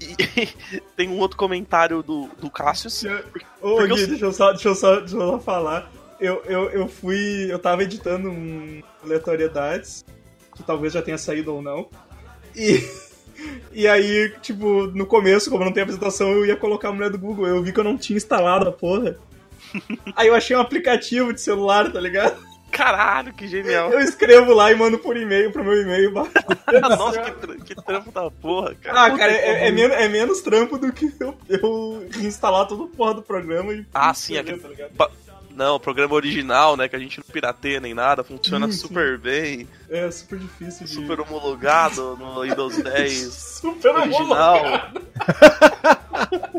E 0.00 0.48
tem 0.96 1.08
um 1.08 1.18
outro 1.18 1.36
comentário 1.36 2.02
do, 2.02 2.28
do 2.40 2.50
Cassius. 2.50 3.04
Ô, 3.60 3.76
Gui, 3.78 3.90
eu- 4.02 4.06
deixa 4.08 4.24
eu 4.24 4.32
só, 4.32 4.52
deixa 4.52 4.68
eu 4.68 4.74
só, 4.74 4.96
deixa 5.00 5.16
eu 5.16 5.20
só 5.20 5.38
falar. 5.40 5.90
Eu, 6.20 6.42
eu, 6.46 6.70
eu 6.70 6.88
fui. 6.88 7.46
Eu 7.50 7.58
tava 7.58 7.82
editando 7.82 8.28
um 8.30 8.82
aleatoriedades, 9.04 10.04
que 10.56 10.62
talvez 10.62 10.92
já 10.92 11.02
tenha 11.02 11.18
saído 11.18 11.54
ou 11.54 11.62
não. 11.62 11.88
E. 12.54 12.82
E 13.72 13.86
aí, 13.86 14.34
tipo, 14.42 14.88
no 14.88 15.06
começo, 15.06 15.48
como 15.48 15.64
não 15.64 15.70
tem 15.72 15.84
apresentação, 15.84 16.32
eu 16.32 16.44
ia 16.44 16.56
colocar 16.56 16.88
a 16.88 16.92
mulher 16.92 17.08
do 17.08 17.20
Google. 17.20 17.46
Eu 17.46 17.62
vi 17.62 17.72
que 17.72 17.78
eu 17.78 17.84
não 17.84 17.96
tinha 17.96 18.16
instalado 18.16 18.68
a 18.68 18.72
porra. 18.72 19.16
Aí 20.16 20.26
eu 20.26 20.34
achei 20.34 20.56
um 20.56 20.60
aplicativo 20.60 21.32
de 21.32 21.40
celular, 21.40 21.92
tá 21.92 22.00
ligado? 22.00 22.36
Caralho, 22.70 23.32
que 23.32 23.46
genial. 23.48 23.90
Eu 23.92 24.00
escrevo 24.00 24.52
lá 24.52 24.70
e 24.70 24.74
mando 24.76 24.98
por 24.98 25.16
e-mail 25.16 25.50
pro 25.50 25.64
meu 25.64 25.80
e-mail. 25.82 26.12
Nossa, 26.12 27.20
que, 27.22 27.30
tra- 27.32 27.56
que 27.56 27.74
trampo 27.74 28.12
da 28.12 28.30
porra, 28.30 28.74
cara. 28.74 29.04
Ah, 29.06 29.10
cara, 29.16 29.32
é, 29.32 29.68
é 29.68 29.70
menos, 29.72 29.96
é 29.96 30.08
menos 30.08 30.40
trampo 30.42 30.78
do 30.78 30.92
que 30.92 31.12
eu, 31.18 31.34
eu 31.48 32.08
instalar 32.20 32.66
toda 32.66 32.84
a 32.84 32.86
porra 32.86 33.14
do 33.14 33.22
programa 33.22 33.72
e. 33.72 33.84
Ah, 33.92 34.12
sim, 34.14 34.36
aquele- 34.36 34.58
tá 34.60 35.08
Não, 35.50 35.74
o 35.76 35.80
programa 35.80 36.14
original, 36.14 36.76
né? 36.76 36.88
Que 36.88 36.94
a 36.94 36.98
gente 37.00 37.18
não 37.18 37.24
pirateia 37.32 37.80
nem 37.80 37.94
nada, 37.94 38.22
funciona 38.22 38.66
Sim, 38.66 38.72
sim. 38.72 38.78
super 38.78 39.18
bem, 39.18 39.66
É 39.90 40.08
super 40.10 40.38
difícil 40.38 40.86
de. 40.86 40.92
super 40.92 41.20
homologado 41.20 42.16
no 42.16 42.42
Windows 42.42 42.76
10 42.84 43.12
Super 43.60 43.96
original. 43.96 44.56
homologado. 44.58 45.02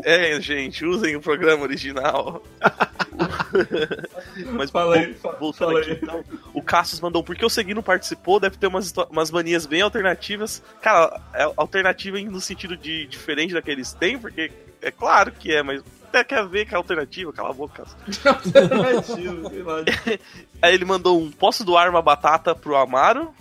É, 0.02 0.40
gente, 0.40 0.84
usem 0.86 1.14
o 1.16 1.20
programa 1.20 1.62
original. 1.62 2.42
Mas 4.52 4.70
Fala 4.70 4.96
aí, 4.96 5.16
voltando 5.38 5.68
fala 5.68 5.80
aqui 5.80 5.90
aí. 5.90 5.98
então, 6.02 6.24
o 6.54 6.62
Cassius 6.62 7.00
mandou 7.00 7.22
porque 7.22 7.44
o 7.44 7.50
Seguindo 7.50 7.82
participou, 7.82 8.40
deve 8.40 8.56
ter 8.56 8.66
umas, 8.66 8.92
umas 9.10 9.30
manias 9.30 9.66
bem 9.66 9.82
alternativas. 9.82 10.62
Cara, 10.80 11.20
é 11.34 11.50
alternativa 11.56 12.20
no 12.20 12.40
sentido 12.40 12.76
de 12.76 13.06
diferente 13.06 13.54
da 13.54 13.62
que 13.62 13.70
eles 13.70 13.92
têm, 13.92 14.18
porque 14.18 14.50
é 14.80 14.90
claro 14.90 15.32
que 15.32 15.52
é, 15.52 15.62
mas 15.62 15.82
até 16.10 16.24
quer 16.24 16.46
ver 16.46 16.66
que 16.66 16.74
é 16.74 16.76
alternativa, 16.76 17.32
cala 17.32 17.50
a 17.50 17.54
boca, 17.54 17.84
sei 18.10 19.62
lá. 19.62 19.76
Aí 20.60 20.74
ele 20.74 20.84
mandou 20.84 21.20
um: 21.20 21.30
Posso 21.30 21.64
doar 21.64 21.88
uma 21.88 22.02
batata 22.02 22.54
pro 22.54 22.76
Amaro? 22.76 23.32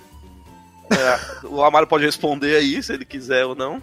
É, 0.91 1.47
o 1.47 1.63
Amaro 1.63 1.85
pode 1.85 2.05
responder 2.05 2.55
aí 2.55 2.81
se 2.81 2.93
ele 2.93 3.05
quiser 3.05 3.45
ou 3.45 3.55
não. 3.55 3.81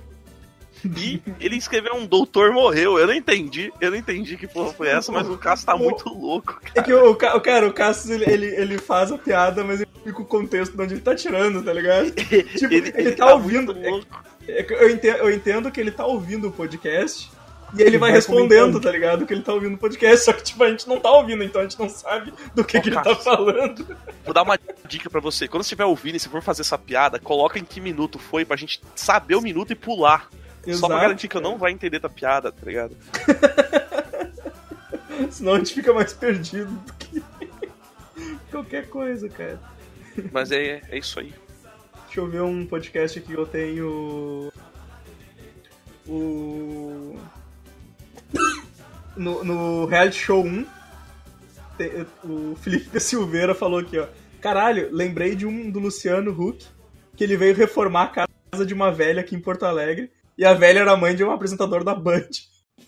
E 0.96 1.22
ele 1.40 1.56
escreveu 1.56 1.94
um 1.94 2.06
doutor 2.06 2.52
morreu. 2.52 2.98
Eu 2.98 3.06
não 3.06 3.14
entendi, 3.14 3.72
eu 3.80 3.90
não 3.90 3.98
entendi 3.98 4.36
que 4.36 4.46
porra 4.46 4.72
foi 4.72 4.88
essa, 4.88 5.10
mas 5.10 5.28
o 5.28 5.36
Cássio 5.36 5.66
tá 5.66 5.76
muito 5.76 6.08
louco. 6.08 6.60
É 6.74 6.82
que 6.82 6.92
o, 6.92 7.10
o 7.10 7.16
cara, 7.16 7.66
o 7.66 7.72
Cassius, 7.72 8.10
ele, 8.10 8.24
ele, 8.30 8.46
ele 8.46 8.78
faz 8.78 9.10
a 9.10 9.18
piada, 9.18 9.64
mas 9.64 9.80
ele 9.80 9.90
fica 10.04 10.20
o 10.22 10.24
contexto 10.24 10.76
de 10.76 10.82
onde 10.82 10.94
ele 10.94 11.00
tá 11.00 11.14
tirando, 11.14 11.62
tá 11.62 11.72
ligado? 11.72 12.10
Tipo, 12.56 12.72
ele, 12.72 13.12
tá, 13.12 13.34
ouvindo. 13.34 13.74
muito 13.74 13.90
louco. 13.90 14.24
É 14.48 14.62
que 14.62 14.72
eu, 14.72 14.90
entendo, 14.90 15.16
eu 15.16 15.30
entendo 15.30 15.70
que 15.70 15.80
ele 15.80 15.90
tá 15.90 16.06
ouvindo 16.06 16.48
o 16.48 16.52
podcast 16.52 17.30
e 17.74 17.82
ele 17.82 17.98
vai 17.98 18.10
vai 18.10 18.12
respondendo, 18.12 18.48
comentando. 18.48 18.82
tá 18.82 18.90
ligado? 18.90 19.26
Que 19.26 19.34
ele 19.34 19.42
tá 19.42 19.52
ouvindo 19.52 19.74
o 19.74 19.78
podcast, 19.78 20.24
só 20.24 20.32
que 20.32 20.42
tipo, 20.42 20.62
a 20.62 20.70
gente 20.70 20.88
não 20.88 21.00
tá 21.00 21.10
ouvindo, 21.10 21.42
então 21.42 21.60
a 21.60 21.64
gente 21.64 21.78
não 21.78 21.88
sabe 21.88 22.32
do 22.54 22.64
que, 22.64 22.78
Ô, 22.78 22.80
que 22.80 22.88
ele 22.88 22.96
tá 22.96 23.14
falando. 23.16 23.96
Vou 24.24 24.32
dar 24.32 24.42
uma 24.42 24.58
dica 24.86 25.10
pra 25.10 25.20
você. 25.20 25.48
Quando 25.48 25.62
você 25.62 25.66
estiver 25.66 25.84
ouvindo 25.84 26.16
e 26.16 26.20
se 26.20 26.28
for 26.28 26.42
fazer 26.42 26.62
essa 26.62 26.78
piada, 26.78 27.18
coloca 27.18 27.58
em 27.58 27.64
que 27.64 27.80
minuto 27.80 28.18
foi 28.18 28.44
pra 28.44 28.56
gente 28.56 28.80
saber 28.94 29.34
o 29.34 29.42
minuto 29.42 29.72
e 29.72 29.76
pular. 29.76 30.28
Só 30.74 30.86
pra 30.86 30.96
Exato, 30.96 31.00
garantir 31.02 31.28
que 31.28 31.36
eu 31.36 31.40
não 31.40 31.56
vai 31.58 31.72
entender 31.72 31.98
da 31.98 32.08
piada, 32.08 32.50
tá 32.52 32.66
ligado? 32.66 32.96
Senão 35.30 35.54
a 35.54 35.58
gente 35.58 35.74
fica 35.74 35.92
mais 35.92 36.12
perdido 36.12 36.70
do 36.70 36.92
que 36.94 37.22
qualquer 38.50 38.88
coisa, 38.88 39.28
cara. 39.28 39.60
Mas 40.32 40.50
é, 40.52 40.82
é 40.88 40.98
isso 40.98 41.20
aí. 41.20 41.32
Deixa 42.06 42.20
eu 42.20 42.26
ver 42.28 42.42
um 42.42 42.66
podcast 42.66 43.18
aqui 43.18 43.28
que 43.28 43.38
eu 43.38 43.46
tenho. 43.46 44.50
O. 46.06 47.16
No, 49.16 49.42
no 49.42 49.86
Reality 49.86 50.18
Show 50.18 50.44
1, 50.44 50.66
te- 51.78 52.06
o 52.22 52.54
Felipe 52.56 53.00
Silveira 53.00 53.54
falou 53.54 53.78
aqui, 53.78 53.98
ó. 53.98 54.06
Caralho, 54.42 54.90
lembrei 54.92 55.34
de 55.34 55.46
um 55.46 55.70
do 55.70 55.78
Luciano 55.78 56.30
Huck, 56.38 56.66
que 57.16 57.24
ele 57.24 57.34
veio 57.34 57.54
reformar 57.54 58.02
a 58.14 58.26
casa 58.50 58.66
de 58.66 58.74
uma 58.74 58.92
velha 58.92 59.22
aqui 59.22 59.34
em 59.34 59.40
Porto 59.40 59.64
Alegre, 59.64 60.10
e 60.36 60.44
a 60.44 60.54
velha 60.54 60.80
era 60.80 60.96
mãe 60.96 61.14
de 61.14 61.24
um 61.24 61.30
apresentador 61.30 61.84
da 61.84 61.94
Band. 61.94 62.28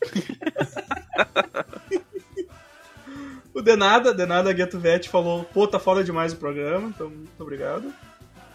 o 3.55 3.63
Denada, 3.63 4.13
Denada 4.13 4.53
Gueto 4.53 4.79
Vet 4.79 5.09
falou, 5.09 5.45
pô, 5.45 5.67
tá 5.67 5.79
foda 5.79 6.05
demais 6.05 6.33
o 6.33 6.37
programa, 6.37 6.89
então 6.89 7.09
muito 7.09 7.41
obrigado. 7.41 7.93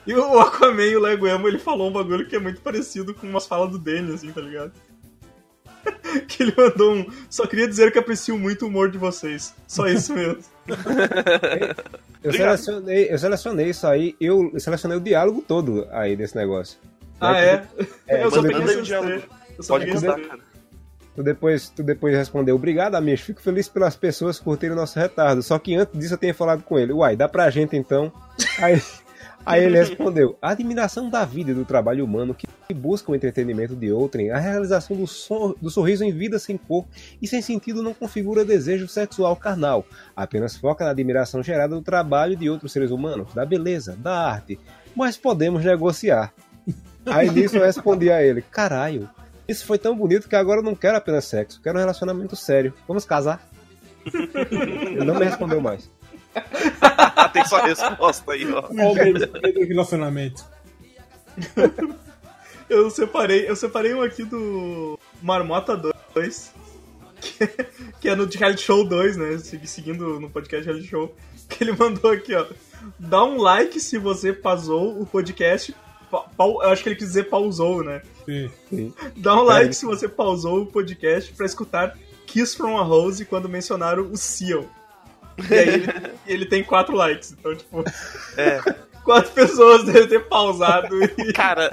E 0.06 0.14
o 0.14 0.40
Aquaman 0.40 0.86
e 0.86 0.96
o 0.96 1.00
Lego 1.00 1.28
Emo, 1.28 1.48
ele 1.48 1.60
falou 1.60 1.90
um 1.90 1.94
bagulho 1.94 2.28
que 2.28 2.36
é 2.36 2.40
muito 2.40 2.62
parecido 2.62 3.14
com 3.14 3.28
umas 3.28 3.48
falas 3.48 3.72
do 3.72 3.80
Danny, 3.80 4.14
assim, 4.14 4.32
tá 4.32 4.42
ligado? 4.42 4.74
que 6.28 6.44
ele 6.44 6.54
mandou 6.56 6.94
um. 6.94 7.06
Só 7.30 7.48
queria 7.48 7.68
dizer 7.68 7.92
que 7.92 8.00
aprecio 8.00 8.38
muito 8.38 8.66
o 8.66 8.68
humor 8.68 8.92
de 8.92 8.98
vocês. 8.98 9.54
Só 9.68 9.88
isso 9.88 10.14
mesmo. 10.14 10.44
Eu 12.24 12.32
selecionei, 12.32 13.12
eu 13.12 13.20
selecionei 13.20 13.70
isso 13.70 13.86
aí, 13.86 14.16
eu 14.18 14.58
selecionei 14.58 14.98
o 14.98 15.02
diálogo 15.02 15.44
todo 15.46 15.86
aí 15.92 16.16
desse 16.16 16.38
negócio. 16.38 16.80
Ah, 17.24 17.40
é? 17.42 17.68
É, 18.08 18.24
eu 18.24 18.32
só 18.32 18.42
peguei 18.42 18.76
o 18.78 18.82
diálogo. 18.82 19.24
Eu 19.58 19.64
só 19.64 19.74
Pode 19.78 19.90
esses 19.90 20.02
cara. 20.02 20.40
Tu 21.16 21.22
depois, 21.22 21.70
tu 21.70 21.84
depois 21.84 22.16
respondeu, 22.18 22.56
obrigado, 22.56 22.96
amigos, 22.96 23.22
fico 23.22 23.40
feliz 23.40 23.70
pelas 23.70 23.95
pessoas 23.95 24.39
curtirem 24.39 24.74
o 24.76 24.80
nosso 24.80 24.97
retardo. 24.97 25.43
Só 25.43 25.60
que 25.60 25.76
antes 25.76 25.97
disso 26.00 26.16
eu 26.16 26.18
tinha 26.18 26.34
falado 26.34 26.64
com 26.64 26.80
ele, 26.80 26.91
uai, 26.91 27.16
dá 27.16 27.30
pra 27.30 27.52
gente 27.52 27.76
então. 27.78 28.12
Aí, 28.58 28.82
aí 29.45 29.64
ele 29.64 29.78
respondeu, 29.78 30.36
a 30.41 30.50
admiração 30.50 31.12
da 31.12 31.24
vida 31.24 31.52
e 31.52 31.54
do 31.54 31.66
trabalho 31.66 32.04
humano 32.04 32.34
que 32.34 32.47
busca 32.74 33.12
o 33.12 33.16
entretenimento 33.16 33.76
de 33.76 33.91
outrem, 33.91 34.32
a 34.32 34.39
realização 34.39 34.97
do, 34.97 35.06
sor- 35.06 35.56
do 35.62 35.70
sorriso 35.70 36.04
em 36.04 36.12
vida 36.12 36.39
sem 36.39 36.58
cor 36.58 36.84
e 37.22 37.28
sem 37.28 37.43
sentido 37.43 37.84
não 37.84 37.93
configura 37.93 38.43
desejo 38.43 38.88
sexual 38.88 39.36
carnal, 39.36 39.86
apenas 40.16 40.58
foca 40.58 40.84
na 40.84 40.89
admiração 40.89 41.43
gerada 41.43 41.76
do 41.76 41.82
trabalho 41.84 42.36
de 42.36 42.50
outros 42.50 42.72
seres 42.72 42.89
humanos, 42.89 43.32
da 43.36 43.45
beleza, 43.45 43.95
da 44.00 44.18
arte, 44.32 44.60
mas 44.95 45.16
podemos 45.16 45.64
negociar. 45.64 46.34
Aí 47.06 47.30
nisso 47.30 47.58
eu 47.58 47.66
respondi 47.66 48.10
a 48.12 48.22
ele, 48.24 48.41
caralho, 48.41 49.10
isso 49.47 49.66
foi 49.66 49.78
tão 49.78 49.95
bonito 49.95 50.30
que 50.30 50.36
agora 50.36 50.60
eu 50.60 50.64
não 50.64 50.76
quero 50.76 50.97
apenas 50.97 51.26
sexo, 51.26 51.60
quero 51.62 51.78
um 51.78 51.82
relacionamento 51.82 52.36
sério. 52.36 52.74
Vamos 52.88 53.06
casar? 53.06 53.45
Ele 54.06 55.06
não 55.06 55.16
me 55.16 55.26
respondeu 55.26 55.62
mais. 55.62 55.89
Tem 57.34 57.45
só 57.45 57.62
resposta 57.64 58.32
aí, 58.34 58.45
ó. 58.51 58.68
O 58.68 59.51
do 59.54 59.66
relacionamento. 59.68 60.43
Eu 62.70 62.89
separei, 62.89 63.47
eu 63.47 63.56
separei 63.56 63.93
um 63.93 64.01
aqui 64.01 64.24
do 64.24 64.97
Marmota 65.22 65.76
2, 66.16 66.54
que 67.99 68.08
é 68.10 68.16
no 68.16 68.26
de 68.26 68.38
Reality 68.38 68.64
Show 68.64 68.88
2, 68.88 69.18
né? 69.18 69.38
segui- 69.38 69.68
Seguindo 69.68 70.20
no 70.20 70.30
podcast 70.30 70.66
Reality 70.66 70.88
Show. 70.89 71.14
Que 71.49 71.64
ele 71.64 71.74
mandou 71.74 72.10
aqui, 72.12 72.34
ó. 72.34 72.45
Dá 72.97 73.24
um 73.24 73.38
like 73.38 73.80
se 73.80 73.97
você 73.97 74.32
pausou 74.34 74.99
o 74.99 75.06
podcast. 75.06 75.76
Eu 76.39 76.61
acho 76.70 76.84
que 76.84 76.89
ele 76.89 76.95
quis 76.95 77.07
dizer 77.07 77.24
pausou, 77.30 77.84
né? 77.84 78.01
Sim. 78.26 78.93
Dá 79.18 79.36
um 79.36 79.43
like 79.43 79.74
se 79.74 79.86
você 79.86 80.07
pausou 80.07 80.61
o 80.61 80.66
podcast 80.66 81.34
pra 81.34 81.45
escutar 81.45 81.97
Kiss 82.26 82.55
from 82.55 82.78
a 82.78 82.84
Rose 82.84 83.26
quando 83.26 83.49
mencionaram 83.49 84.03
o 84.03 84.16
Seal. 84.18 84.66
E 85.49 85.53
aí 85.53 85.68
ele, 85.70 85.93
ele 86.28 86.45
tem 86.45 86.64
quatro 86.64 86.95
likes. 86.95 87.32
Então, 87.32 87.55
tipo, 87.55 87.84
É. 88.38 88.59
quatro 89.03 89.32
pessoas 89.32 89.84
devem 89.84 90.07
ter 90.07 90.20
pausado 90.28 90.95
e. 91.03 91.34
Cara, 91.34 91.70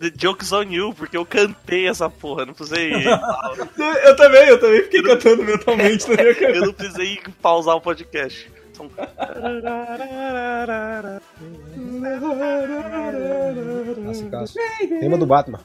the 0.00 0.10
joke's 0.10 0.52
on 0.52 0.64
you, 0.64 0.92
porque 0.92 1.16
eu 1.16 1.24
cantei 1.24 1.86
essa 1.86 2.10
porra, 2.10 2.44
não 2.44 2.52
precisei. 2.54 2.92
Eu 4.04 4.16
também, 4.16 4.48
eu 4.48 4.58
também 4.60 4.82
fiquei 4.82 5.02
cantando 5.02 5.42
mentalmente 5.44 6.08
na 6.10 6.16
minha 6.16 6.28
eu 6.30 6.34
cabeça. 6.34 6.66
não 6.66 6.72
precisei 6.72 7.20
pausar 7.40 7.76
o 7.76 7.80
podcast. 7.80 8.50
São- 8.74 8.90
Classicaço. 14.02 14.54
Tema 15.00 15.16
do 15.18 15.26
Batman. 15.26 15.60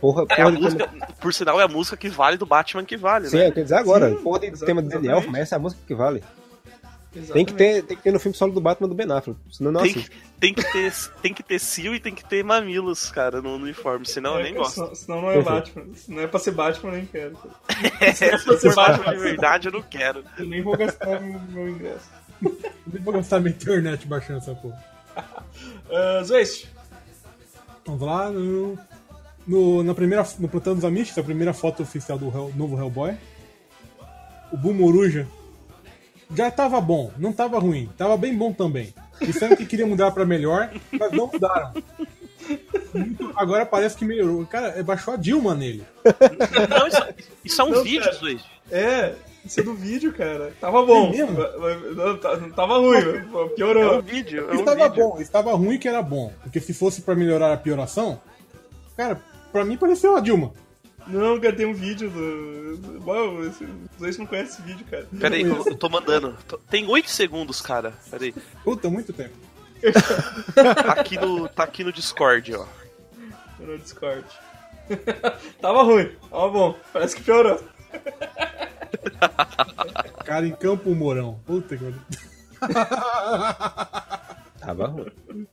Porra, 0.00 0.22
É 0.28 0.32
a 0.34 0.36
porra 0.36 0.52
de 0.52 0.62
música, 0.62 0.90
por 1.20 1.32
sinal, 1.34 1.60
é 1.60 1.64
a 1.64 1.68
música 1.68 1.96
que 1.96 2.08
vale 2.08 2.36
do 2.36 2.44
Batman 2.46 2.84
que 2.84 2.96
vale, 2.96 3.28
Sim, 3.28 3.38
né? 3.38 3.48
eu 3.48 3.52
quero 3.52 3.64
dizer 3.64 3.76
agora. 3.76 4.10
Sim, 4.10 4.16
porra 4.22 4.44
exata- 4.46 4.66
tema 4.66 4.82
do 4.82 4.88
Daniel, 4.88 5.22
essa 5.36 5.54
é 5.54 5.56
a 5.56 5.58
música 5.58 5.80
que 5.86 5.94
vale. 5.94 6.22
Tem 7.16 7.22
Exatamente. 7.24 7.52
que, 7.52 7.58
ter, 7.58 7.82
tem 7.84 7.96
que 7.96 8.02
ter 8.02 8.12
no 8.12 8.20
filme 8.20 8.36
solo 8.36 8.52
do 8.52 8.60
Batman 8.60 8.88
do 8.88 8.94
Ben 8.94 9.10
Affleck. 9.10 9.38
Senão 9.50 9.72
não 9.72 9.80
Tem, 9.82 9.90
assiste. 9.92 10.10
tem, 10.38 10.52
que 10.54 10.62
ter, 10.72 10.92
tem 11.22 11.32
que 11.34 11.42
ter 11.42 11.58
Seal 11.58 11.94
e 11.94 12.00
tem 12.00 12.14
que 12.14 12.24
ter 12.24 12.44
mamilos, 12.44 13.10
cara, 13.10 13.40
no, 13.40 13.58
no 13.58 13.64
uniforme, 13.64 14.04
senão 14.06 14.34
eu 14.34 14.40
É, 14.40 14.42
nem 14.42 14.52
cara, 14.52 14.64
gosto. 14.64 14.74
Senão, 14.74 14.94
senão 14.94 15.22
não 15.22 15.30
é. 15.30 15.42
Batman. 15.42 15.94
Se 15.94 16.10
não 16.12 16.20
é 16.22 16.26
pra 16.26 16.38
ser 16.40 16.50
Batman, 16.50 16.90
eu 16.90 16.96
nem 16.96 17.06
quero. 17.06 17.36
Se 18.14 18.58
for 18.70 18.74
Batman 18.74 19.12
de 19.14 19.18
verdade, 19.20 19.68
eu 19.68 19.72
não 19.72 19.82
quero. 19.82 20.22
Eu 20.38 20.46
nem 20.46 20.60
vou 20.62 20.76
gastar 20.76 21.20
meu, 21.20 21.40
meu 21.40 21.68
ingresso. 21.68 22.10
Nem 22.42 23.02
vou 23.02 23.14
gastar 23.14 23.40
minha 23.40 23.54
internet 23.54 24.06
baixando 24.06 24.38
essa 24.38 24.54
porra. 24.54 24.84
Uh, 25.88 26.66
Vamos 27.86 28.02
lá, 28.02 28.28
no, 28.30 28.78
no, 29.46 29.82
na 29.82 29.94
primeira, 29.94 30.26
no 30.38 30.48
Plantão 30.48 30.74
dos 30.74 30.84
Amistos, 30.84 31.16
a 31.16 31.22
primeira 31.22 31.54
foto 31.54 31.82
oficial 31.84 32.18
do 32.18 32.26
Hell- 32.26 32.52
novo 32.56 32.76
Hellboy. 32.76 33.14
O 34.52 34.56
Boom 34.56 34.74
Moruja 34.74 35.26
já 36.34 36.50
tava 36.50 36.80
bom, 36.80 37.10
não 37.18 37.32
tava 37.32 37.58
ruim, 37.58 37.88
tava 37.96 38.16
bem 38.16 38.34
bom 38.36 38.52
também. 38.52 38.92
Disseram 39.20 39.56
que 39.56 39.64
queria 39.66 39.86
mudar 39.86 40.10
pra 40.10 40.26
melhor, 40.26 40.70
mas 40.92 41.12
não 41.12 41.26
mudaram. 41.26 41.72
Muito- 42.94 43.32
agora 43.36 43.64
parece 43.66 43.96
que 43.96 44.04
melhorou. 44.04 44.44
Cara, 44.46 44.68
é, 44.76 44.82
baixou 44.82 45.14
a 45.14 45.16
Dilma 45.16 45.54
nele. 45.54 45.84
Não, 46.68 46.86
isso, 46.86 47.02
isso 47.44 47.60
é 47.60 47.64
um 47.64 47.70
Não, 47.70 47.82
vídeo, 47.82 48.00
cara. 48.04 48.12
Zuez. 48.16 48.42
é, 48.70 49.14
isso 49.44 49.60
é 49.60 49.62
do 49.62 49.74
vídeo, 49.74 50.12
cara. 50.12 50.52
Tava 50.60 50.84
bom. 50.84 51.12
É 51.12 51.94
Não, 51.94 52.16
tá- 52.18 52.36
não 52.36 52.50
tava 52.50 52.78
ruim, 52.78 53.00
mas 53.30 53.34
É 53.34 53.44
um 53.44 53.48
piorou. 53.50 54.02
vídeo, 54.02 54.46
é 54.50 54.52
um 54.54 54.58
Estava 54.60 54.88
vídeo. 54.88 55.02
bom, 55.08 55.20
estava 55.20 55.52
ruim 55.54 55.78
que 55.78 55.88
era 55.88 56.02
bom. 56.02 56.32
Porque 56.42 56.60
se 56.60 56.72
fosse 56.74 57.02
pra 57.02 57.14
melhorar 57.14 57.52
a 57.52 57.56
pioração, 57.56 58.20
cara, 58.96 59.20
pra 59.50 59.64
mim 59.64 59.76
pareceu 59.76 60.16
a 60.16 60.20
Dilma. 60.20 60.52
Não, 61.06 61.40
cara, 61.40 61.54
tem 61.54 61.66
um 61.66 61.74
vídeo 61.74 62.10
do. 62.10 63.00
Bom, 63.00 63.42
Zeist 63.98 64.18
não 64.18 64.26
conhece 64.26 64.54
esse 64.54 64.62
vídeo, 64.62 64.84
cara. 64.90 65.06
Pera 65.18 65.34
aí, 65.34 65.42
eu 65.42 65.64
eu 65.66 65.76
tô 65.76 65.88
mandando. 65.88 66.36
Tem 66.68 66.86
8 66.86 67.08
segundos, 67.08 67.60
cara. 67.60 67.94
Pera 68.10 68.24
aí. 68.24 68.34
Puta, 68.64 68.90
muito 68.90 69.12
tempo. 69.12 69.34
Tá 70.54 70.92
aqui 70.92 71.16
no, 71.16 71.48
tá 71.48 71.62
aqui 71.64 71.84
no 71.84 71.92
Discord, 71.92 72.54
ó. 72.54 72.66
No 73.60 73.78
Discord. 73.78 74.26
tava 75.60 75.82
ruim, 75.82 76.10
tava 76.30 76.48
bom. 76.48 76.76
Parece 76.92 77.16
que 77.16 77.22
piorou. 77.22 77.60
Cara 80.24 80.46
em 80.46 80.54
Campo 80.54 80.94
Mourão. 80.94 81.40
Puta 81.46 81.76
que 81.76 81.84
pariu. 81.84 82.00
Tava 84.58 84.86
ruim. 84.88 85.46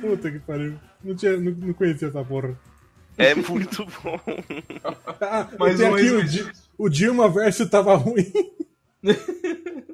Puta 0.00 0.30
que 0.30 0.38
pariu. 0.40 0.78
Não, 1.02 1.14
tinha, 1.16 1.36
não, 1.36 1.52
não 1.52 1.72
conhecia 1.72 2.08
essa 2.08 2.24
porra. 2.24 2.56
É 3.18 3.34
muito 3.34 3.84
bom. 4.02 4.18
Tem 5.76 5.88
um 5.88 5.94
aqui 5.94 6.10
o, 6.10 6.20
ex- 6.20 6.32
Di- 6.32 6.52
o 6.76 6.88
Dilma 6.88 7.28
versus 7.28 7.68
tava 7.70 7.94
ruim. 7.96 8.30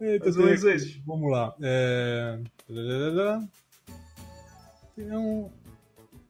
Eita, 0.00 0.24
Mais 0.24 0.36
um 0.36 0.42
tem 0.42 0.72
ex-. 0.72 0.96
Vamos 1.06 1.30
lá. 1.30 1.54
É... 1.62 2.38
Tem 4.94 5.10
um... 5.16 5.50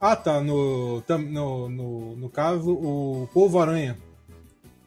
Ah, 0.01 0.15
tá. 0.15 0.41
No, 0.41 1.03
no, 1.09 1.69
no, 1.69 2.17
no 2.17 2.31
caso, 2.31 2.71
o 2.73 3.29
Povo 3.33 3.59
Aranha 3.59 3.99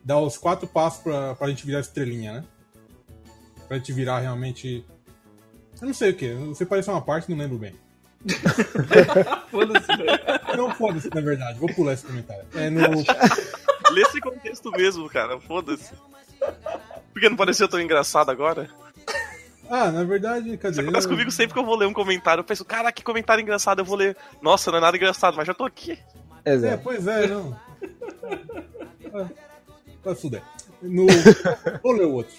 dá 0.04 0.18
os 0.20 0.38
quatro 0.38 0.68
passos 0.68 1.04
pra, 1.04 1.36
pra 1.36 1.50
gente 1.50 1.66
virar 1.66 1.80
estrelinha, 1.82 2.34
né? 2.34 2.46
Pra 3.68 3.78
gente 3.78 3.92
virar 3.92 4.20
realmente. 4.20 4.86
Eu 5.82 5.88
não 5.88 5.94
sei 5.94 6.12
o 6.12 6.16
que. 6.16 6.34
Você 6.34 6.66
parece 6.66 6.90
uma 6.90 7.02
parte, 7.02 7.30
não 7.30 7.38
lembro 7.38 7.58
bem. 7.58 7.74
Foda-se, 9.50 9.88
velho. 9.88 10.58
Não 10.58 10.76
foda-se, 10.76 11.10
na 11.14 11.22
verdade. 11.22 11.60
Vou 11.60 11.74
pular 11.74 11.94
esse 11.94 12.06
comentário. 12.06 12.44
É 12.54 12.70
no. 12.70 12.82
Lê 13.92 14.02
esse 14.02 14.20
contexto 14.20 14.72
mesmo, 14.72 15.10
cara. 15.10 15.40
Foda-se. 15.40 15.94
Por 17.14 17.20
que 17.20 17.30
não 17.30 17.38
pareceu 17.38 17.68
tão 17.68 17.80
engraçado 17.82 18.30
agora? 18.30 18.70
Ah, 19.70 19.92
na 19.92 20.04
verdade, 20.04 20.58
cadê? 20.58 20.82
Acontece 20.82 21.08
comigo 21.08 21.32
sempre 21.32 21.54
que 21.54 21.60
eu 21.60 21.66
vou 21.66 21.76
ler 21.76 21.86
um 21.86 21.94
comentário. 21.94 22.42
Eu 22.42 22.46
penso, 22.46 22.66
cara, 22.66 22.92
que 22.92 23.04
comentário 23.04 23.42
engraçado. 23.42 23.80
Eu 23.80 23.86
vou 23.86 23.96
ler. 23.96 24.18
Nossa, 24.42 24.72
não 24.72 24.80
é 24.80 24.82
nada 24.82 24.98
engraçado, 24.98 25.36
mas 25.38 25.48
já 25.48 25.54
tô 25.54 25.64
aqui. 25.66 25.98
É, 26.44 26.54
Exato. 26.54 26.82
pois 26.84 27.08
é, 27.08 27.28
não. 27.28 27.58
Ah, 29.12 29.28
Vai 30.04 30.14
fuder. 30.14 30.44
No. 30.84 31.08
Vou 31.82 31.94
ler 31.94 32.06
o 32.06 32.14
outro. 32.14 32.36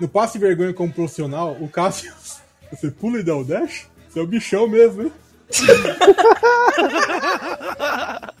No 0.00 0.08
passe 0.08 0.38
vergonha 0.40 0.74
como 0.74 0.92
profissional, 0.92 1.56
o 1.60 1.68
Cássio. 1.68 2.12
Você 2.72 2.90
pula 2.90 3.20
e 3.20 3.22
dá 3.22 3.36
o 3.36 3.44
dash? 3.44 3.88
Você 4.10 4.18
é 4.18 4.22
o 4.22 4.26
bichão 4.26 4.66
mesmo, 4.68 5.02
hein? 5.04 5.12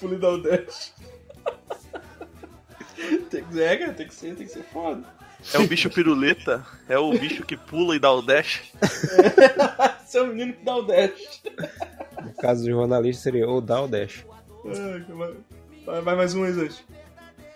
Pule 0.00 0.16
da 0.16 0.36
Dash. 0.36 0.92
Tem 3.30 3.44
que, 3.44 3.62
é, 3.62 3.76
cara, 3.76 3.92
tem 3.92 4.06
que 4.06 4.14
ser, 4.14 4.34
tem 4.34 4.46
que 4.46 4.52
ser 4.52 4.62
foda. 4.64 5.02
É 5.52 5.58
o 5.58 5.66
bicho 5.66 5.90
piruleta. 5.90 6.64
É 6.88 6.98
o 6.98 7.10
bicho 7.18 7.44
que 7.44 7.56
pula 7.56 7.96
e 7.96 7.98
dá 7.98 8.10
o 8.12 8.22
dash. 8.22 8.62
Você 10.06 10.18
é 10.18 10.22
o 10.22 10.28
menino 10.28 10.52
que 10.54 10.64
dá 10.64 10.76
o 10.76 10.82
dash. 10.82 11.42
No 12.22 12.32
caso 12.34 12.62
do 12.64 12.70
jornalista 12.70 13.22
seria 13.24 13.48
o 13.48 13.60
Down 13.60 13.88
Dash. 13.88 14.24
Ah, 14.66 15.00
vai- 15.84 16.00
Vai, 16.02 16.16
mais 16.16 16.34
um 16.34 16.44
aí, 16.44 16.52
Zeist. 16.52 16.82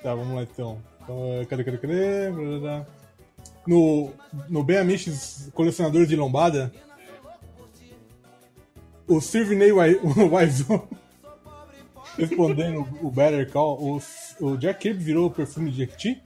Tá, 0.02 0.14
vamos 0.14 0.34
lá 0.36 0.42
então. 0.42 0.82
então 1.02 1.24
é, 1.40 1.44
cadê, 1.46 1.64
cadê, 1.64 1.78
cadê? 1.78 2.30
No, 3.68 4.10
no 4.48 4.64
Ben 4.64 4.78
Amiches 4.78 5.50
Colecionadores 5.52 6.08
de 6.08 6.16
Lombada, 6.16 6.72
o 9.06 9.20
Sirvinei 9.20 9.70
Waizu 10.32 10.88
respondendo 12.16 12.88
o 13.02 13.10
Better 13.10 13.50
Call, 13.50 13.78
o, 13.78 14.00
o 14.40 14.56
Jack 14.56 14.80
Kirby 14.80 15.04
virou 15.04 15.26
o 15.26 15.30
perfume 15.30 15.70
de 15.70 15.78
Jequiti? 15.78 16.22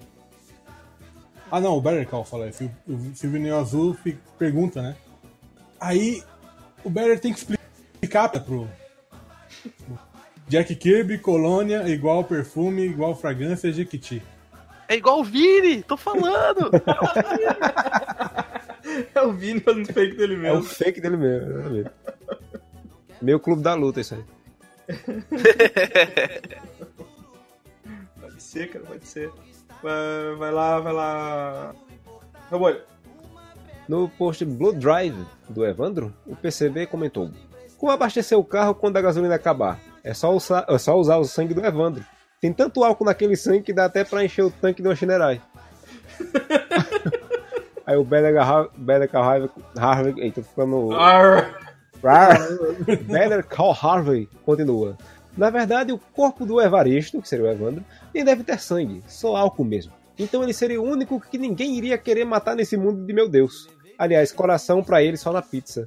Ah 1.51 1.61
não, 1.61 1.76
o 1.76 1.80
Better 1.80 2.09
Call 2.09 2.24
fala 2.24 2.49
isso. 2.49 2.70
O, 2.88 3.14
Sirvinei 3.14 3.51
Azul 3.51 3.97
pergunta, 4.38 4.80
né? 4.80 4.97
Aí 5.80 6.22
o 6.84 6.88
Better 6.88 7.20
tem 7.20 7.32
que 7.32 7.40
explicar 7.40 8.28
pro, 8.28 8.68
Jack 10.49 10.74
Kirby, 10.76 11.18
colônia, 11.18 11.88
igual 11.88 12.24
perfume, 12.24 12.82
igual 12.82 13.16
fragrância, 13.16 13.72
Jequiti. 13.72 14.22
É 14.89 14.97
igual 14.97 15.20
o 15.20 15.24
Vini, 15.24 15.83
tô 15.83 15.97
falando. 15.97 16.70
É 19.14 19.22
o 19.22 19.33
Vini 19.33 19.61
fazendo 19.61 19.87
fake 19.93 20.16
dele 20.16 20.35
É 20.35 20.39
o 20.39 20.41
mesmo. 20.57 20.62
fake 20.64 21.01
dele 21.01 21.16
mesmo. 21.16 21.51
exatamente. 21.53 21.91
Meu 23.22 23.39
clube 23.39 23.62
da 23.62 23.74
luta, 23.74 24.01
isso 24.01 24.14
aí. 24.16 24.24
Pode 28.20 28.43
ser, 28.43 28.68
cara, 28.70 28.85
pode 28.85 29.07
ser. 29.07 29.30
Vai, 29.83 30.35
vai 30.37 30.51
lá, 30.51 30.80
vai 30.80 30.93
lá. 30.93 31.74
Rabolho. 32.51 32.80
No 33.89 34.09
post 34.09 34.45
Blue 34.45 34.72
Drive 34.72 35.16
do 35.49 35.64
Evandro, 35.64 36.12
o 36.26 36.37
PCB 36.37 36.87
comentou: 36.87 37.30
Como 37.78 37.93
abastecer 37.93 38.39
o 38.39 38.45
carro 38.45 38.74
quando 38.74 38.97
a 38.97 39.01
gasolina 39.03 39.35
acabar? 39.35 39.78
É 40.05 40.12
só, 40.14 40.35
usar, 40.35 40.64
é 40.68 40.78
só 40.78 40.97
usar 40.99 41.16
o 41.18 41.24
sangue 41.24 41.55
do 41.55 41.64
Evandro. 41.64 42.05
Tem 42.43 42.53
tanto 42.53 42.82
álcool 42.82 43.05
naquele 43.05 43.36
sangue 43.36 43.62
que 43.62 43.72
dá 43.72 43.84
até 43.84 44.03
pra 44.03 44.24
encher 44.24 44.43
o 44.43 44.51
tanque 44.51 44.82
de 44.82 44.88
uma 44.88 44.97
Shinerai. 44.97 45.40
Aí 47.86 47.97
o 47.97 48.03
Better 48.03 48.34
Call 49.09 49.22
Harvey. 49.22 49.51
Harvey 49.78 50.14
eita, 50.24 50.43
tô 50.43 50.49
ficando. 50.49 50.93
Arr. 50.93 51.57
Better 53.07 53.47
Call 53.47 53.76
Harvey 53.80 54.28
continua. 54.45 54.99
Na 55.36 55.51
verdade, 55.51 55.93
o 55.93 55.99
corpo 55.99 56.45
do 56.45 56.61
Evaristo, 56.61 57.22
que 57.22 57.28
seria 57.28 57.45
o 57.45 57.49
Evandro, 57.49 57.84
nem 58.12 58.24
deve 58.24 58.43
ter 58.43 58.59
sangue, 58.59 59.05
só 59.07 59.36
álcool 59.36 59.64
mesmo. 59.64 59.93
Então 60.18 60.43
ele 60.43 60.53
seria 60.53 60.82
o 60.82 60.84
único 60.84 61.20
que 61.20 61.38
ninguém 61.38 61.76
iria 61.76 61.97
querer 61.97 62.24
matar 62.24 62.57
nesse 62.57 62.76
mundo 62.76 63.07
de 63.07 63.12
meu 63.12 63.28
Deus. 63.28 63.68
Aliás, 63.97 64.32
coração 64.32 64.82
pra 64.82 65.01
ele 65.01 65.16
só 65.16 65.32
na 65.32 65.40
pizza. 65.40 65.86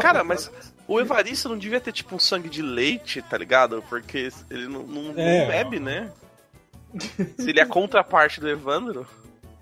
Cara, 0.00 0.24
mas 0.24 0.50
o 0.88 0.98
Evaristo 1.00 1.48
não 1.48 1.58
devia 1.58 1.80
ter 1.80 1.92
tipo 1.92 2.14
um 2.14 2.18
sangue 2.18 2.48
de 2.48 2.62
leite, 2.62 3.20
tá 3.22 3.36
ligado? 3.36 3.82
Porque 3.88 4.28
ele 4.50 4.66
não, 4.68 4.82
não- 4.82 5.12
não 5.12 5.18
É. 5.22 5.46
bebe, 5.46 5.78
né? 5.78 6.10
Se 7.38 7.50
ele 7.50 7.60
é 7.60 7.62
a 7.62 7.66
contraparte 7.66 8.40
do 8.40 8.48
Evandro, 8.48 9.06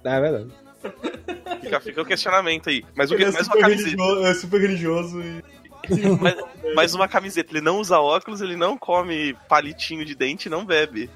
É 0.04 0.20
verdade. 0.20 0.50
fica, 1.60 1.80
fica 1.80 2.02
o 2.02 2.04
questionamento 2.04 2.68
aí. 2.68 2.84
Mas 2.94 3.10
o 3.10 3.16
que 3.16 3.22
é 3.22 3.26
mais 3.30 3.36
uma 3.36 3.44
super, 3.44 3.60
camiseta. 3.60 3.84
religioso, 3.90 4.26
é 4.26 4.34
super 4.34 4.60
religioso 4.60 5.20
e. 5.22 5.44
Mais, 6.20 6.36
mais 6.74 6.94
uma 6.94 7.08
camiseta. 7.08 7.52
Ele 7.52 7.62
não 7.62 7.78
usa 7.80 7.98
óculos, 7.98 8.40
ele 8.42 8.54
não 8.54 8.76
come 8.76 9.34
palitinho 9.48 10.04
de 10.04 10.14
dente 10.14 10.46
e 10.46 10.50
não 10.50 10.64
bebe. 10.64 11.08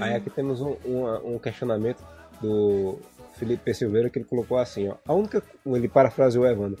Aí 0.00 0.14
aqui 0.14 0.30
temos 0.30 0.60
um, 0.60 0.76
um, 0.84 1.34
um 1.34 1.38
questionamento 1.38 2.02
do 2.40 2.98
Felipe 3.36 3.74
Silveira 3.74 4.08
que 4.10 4.18
ele 4.18 4.26
colocou 4.26 4.58
assim, 4.58 4.88
ó. 4.88 4.94
A 5.06 5.12
única. 5.14 5.42
Ele 5.66 5.88
parafraseou 5.88 6.44
o 6.44 6.48
Evandro. 6.48 6.80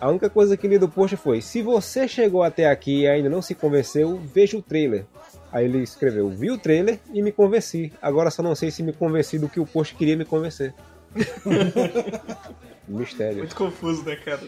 A 0.00 0.08
única 0.08 0.30
coisa 0.30 0.56
que 0.56 0.68
li 0.68 0.78
do 0.78 0.88
post 0.88 1.16
foi: 1.16 1.40
se 1.40 1.60
você 1.62 2.06
chegou 2.06 2.42
até 2.42 2.66
aqui 2.68 3.00
e 3.02 3.06
ainda 3.08 3.28
não 3.28 3.42
se 3.42 3.54
convenceu, 3.54 4.16
veja 4.32 4.56
o 4.56 4.62
trailer. 4.62 5.04
Aí 5.50 5.64
ele 5.64 5.78
escreveu: 5.82 6.28
vi 6.30 6.50
o 6.50 6.58
trailer 6.58 6.98
e 7.12 7.22
me 7.22 7.32
convenci. 7.32 7.92
Agora 8.00 8.30
só 8.30 8.42
não 8.42 8.54
sei 8.54 8.70
se 8.70 8.82
me 8.82 8.92
convenci 8.92 9.38
do 9.38 9.48
que 9.48 9.58
o 9.60 9.66
post 9.66 9.94
queria 9.94 10.16
me 10.16 10.24
convencer. 10.24 10.74
Mistério. 12.86 13.38
Muito 13.38 13.54
confuso, 13.56 14.04
né, 14.04 14.16
cara? 14.16 14.40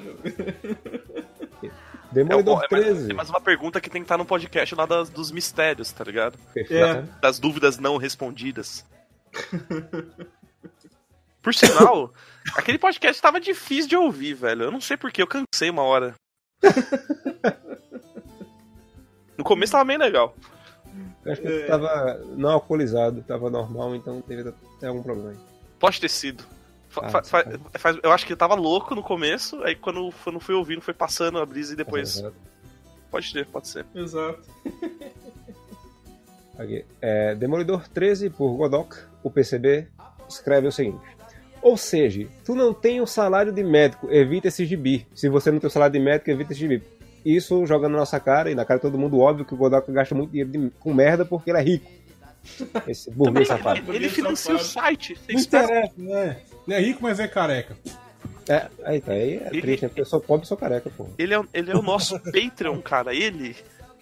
É, 1.63 1.71
Demolidor 2.13 2.65
é 2.71 2.75
mais, 2.75 2.85
13. 2.87 3.11
é 3.11 3.15
mais 3.15 3.29
uma 3.31 3.41
pergunta 3.41 3.81
que 3.81 3.91
tem 3.91 4.01
que 4.01 4.05
estar 4.07 4.17
no 4.19 4.25
podcast 4.25 4.75
lá 4.75 4.87
das- 4.87 5.11
dos 5.11 5.31
mistérios, 5.31 5.93
tá 5.93 6.03
ligado? 6.05 6.39
Perfeito. 6.53 7.09
Das 7.21 7.39
dúvidas 7.39 7.79
não 7.79 7.97
respondidas. 7.99 8.85
Por 11.43 11.55
sinal, 11.55 12.13
aquele 12.57 12.79
podcast 12.79 13.21
tava 13.21 13.41
difícil 13.41 13.89
de 13.89 13.97
ouvir, 13.97 14.35
velho. 14.35 14.65
Eu 14.65 14.71
não 14.71 14.81
sei 14.81 14.97
porquê, 14.97 15.23
eu 15.23 15.27
cansei 15.27 15.71
uma 15.71 15.83
hora. 15.83 16.15
No 19.37 19.45
começo 19.45 19.73
tava 19.73 19.85
bem 19.87 19.97
legal. 19.97 20.35
Eu 21.25 21.33
acho 21.33 21.41
que 21.41 21.49
ele 21.49 21.67
tava 21.67 22.21
não 22.37 22.51
alcoolizado, 22.51 23.23
tava 23.23 23.49
normal, 23.49 23.95
então 23.95 24.21
teve 24.21 24.53
até 24.77 24.87
algum 24.89 25.03
problema. 25.03 25.35
Pode 25.79 25.99
ter 25.99 26.11
sido. 26.11 26.45
Fa- 26.91 27.07
Ah, 27.07 27.23
fa- 27.23 27.45
faz- 27.79 27.99
eu 28.03 28.13
acho 28.13 28.27
que 28.27 28.33
eu 28.33 28.37
tava 28.37 28.55
louco 28.55 28.95
no 28.95 29.03
começo, 29.03 29.63
aí 29.63 29.75
quando, 29.75 30.13
quando 30.23 30.41
fui 30.41 30.55
ouvindo 30.55 30.83
foi 30.83 30.93
passando 30.93 31.39
a 31.39 31.47
brisa 31.47 31.73
e 31.73 31.77
depois. 31.77 32.23
Pode 33.11 33.33
ter, 33.33 33.47
pode 33.47 33.69
ser. 33.69 33.87
Exato. 33.95 34.43
Aqui. 36.59 36.85
É, 37.01 37.35
Demolidor 37.35 37.89
13 37.89 38.29
por 38.29 38.55
Godok, 38.57 38.95
o 39.23 39.31
PCB, 39.31 39.89
escreve 40.29 40.67
o 40.69 40.73
seguinte. 40.73 41.01
Ou 41.63 41.77
seja, 41.77 42.27
tu 42.45 42.55
não 42.55 42.73
tem 42.73 43.01
o 43.01 43.07
salário 43.07 43.53
de 43.53 43.63
médico, 43.63 44.09
evita 44.11 44.49
esse 44.49 44.65
gibi. 44.65 45.07
Se 45.15 45.29
você 45.29 45.51
não 45.51 45.59
tem 45.61 45.69
o 45.69 45.71
salário 45.71 45.93
de 45.93 45.99
médico, 46.01 46.31
evita 46.31 46.53
esse 46.53 46.61
gibi. 46.61 46.83
Isso 47.25 47.67
joga 47.67 47.89
na 47.89 47.99
nossa 47.99 48.19
cara 48.19 48.51
e 48.51 48.55
na 48.55 48.65
cara 48.65 48.79
de 48.79 48.83
todo 48.83 48.97
mundo, 48.99 49.19
óbvio 49.21 49.45
que 49.45 49.53
o 49.53 49.57
Godok 49.57 49.93
gasta 49.93 50.15
muito 50.15 50.31
dinheiro 50.31 50.51
de- 50.51 50.71
com 50.81 50.95
merda 50.95 51.25
porque 51.25 51.51
ele 51.51 51.59
é 51.59 51.63
rico. 51.63 51.91
Esse 52.87 53.11
burguês 53.13 53.47
safado. 53.49 53.79
Ele, 53.89 53.97
ele 53.97 54.09
financia 54.09 54.55
o 54.55 54.59
site. 54.59 55.19
Não 55.31 55.39
interessa, 55.41 55.93
né? 55.99 56.39
Ele 56.67 56.77
é 56.77 56.81
rico, 56.81 57.01
mas 57.03 57.21
é 57.21 57.29
careca. 57.29 57.77
É, 58.49 58.67
aí 58.85 59.01
tá, 59.03 59.13
aí 59.13 59.35
é 59.37 59.49
Ele- 59.53 59.61
triste, 59.61 59.83
né? 59.83 59.89
Porque 59.89 60.01
eu 60.01 60.07
sou 60.07 60.19
pobre 60.21 60.45
e 60.47 60.49
sou 60.49 60.57
careca, 60.57 60.91
pô. 60.97 61.07
Ele 61.19 61.35
é, 61.35 61.43
ele 61.53 61.71
é 61.71 61.77
o 61.77 61.83
nosso 61.83 62.19
Patreon, 62.33 62.81
cara. 62.81 63.15
Ele 63.15 63.55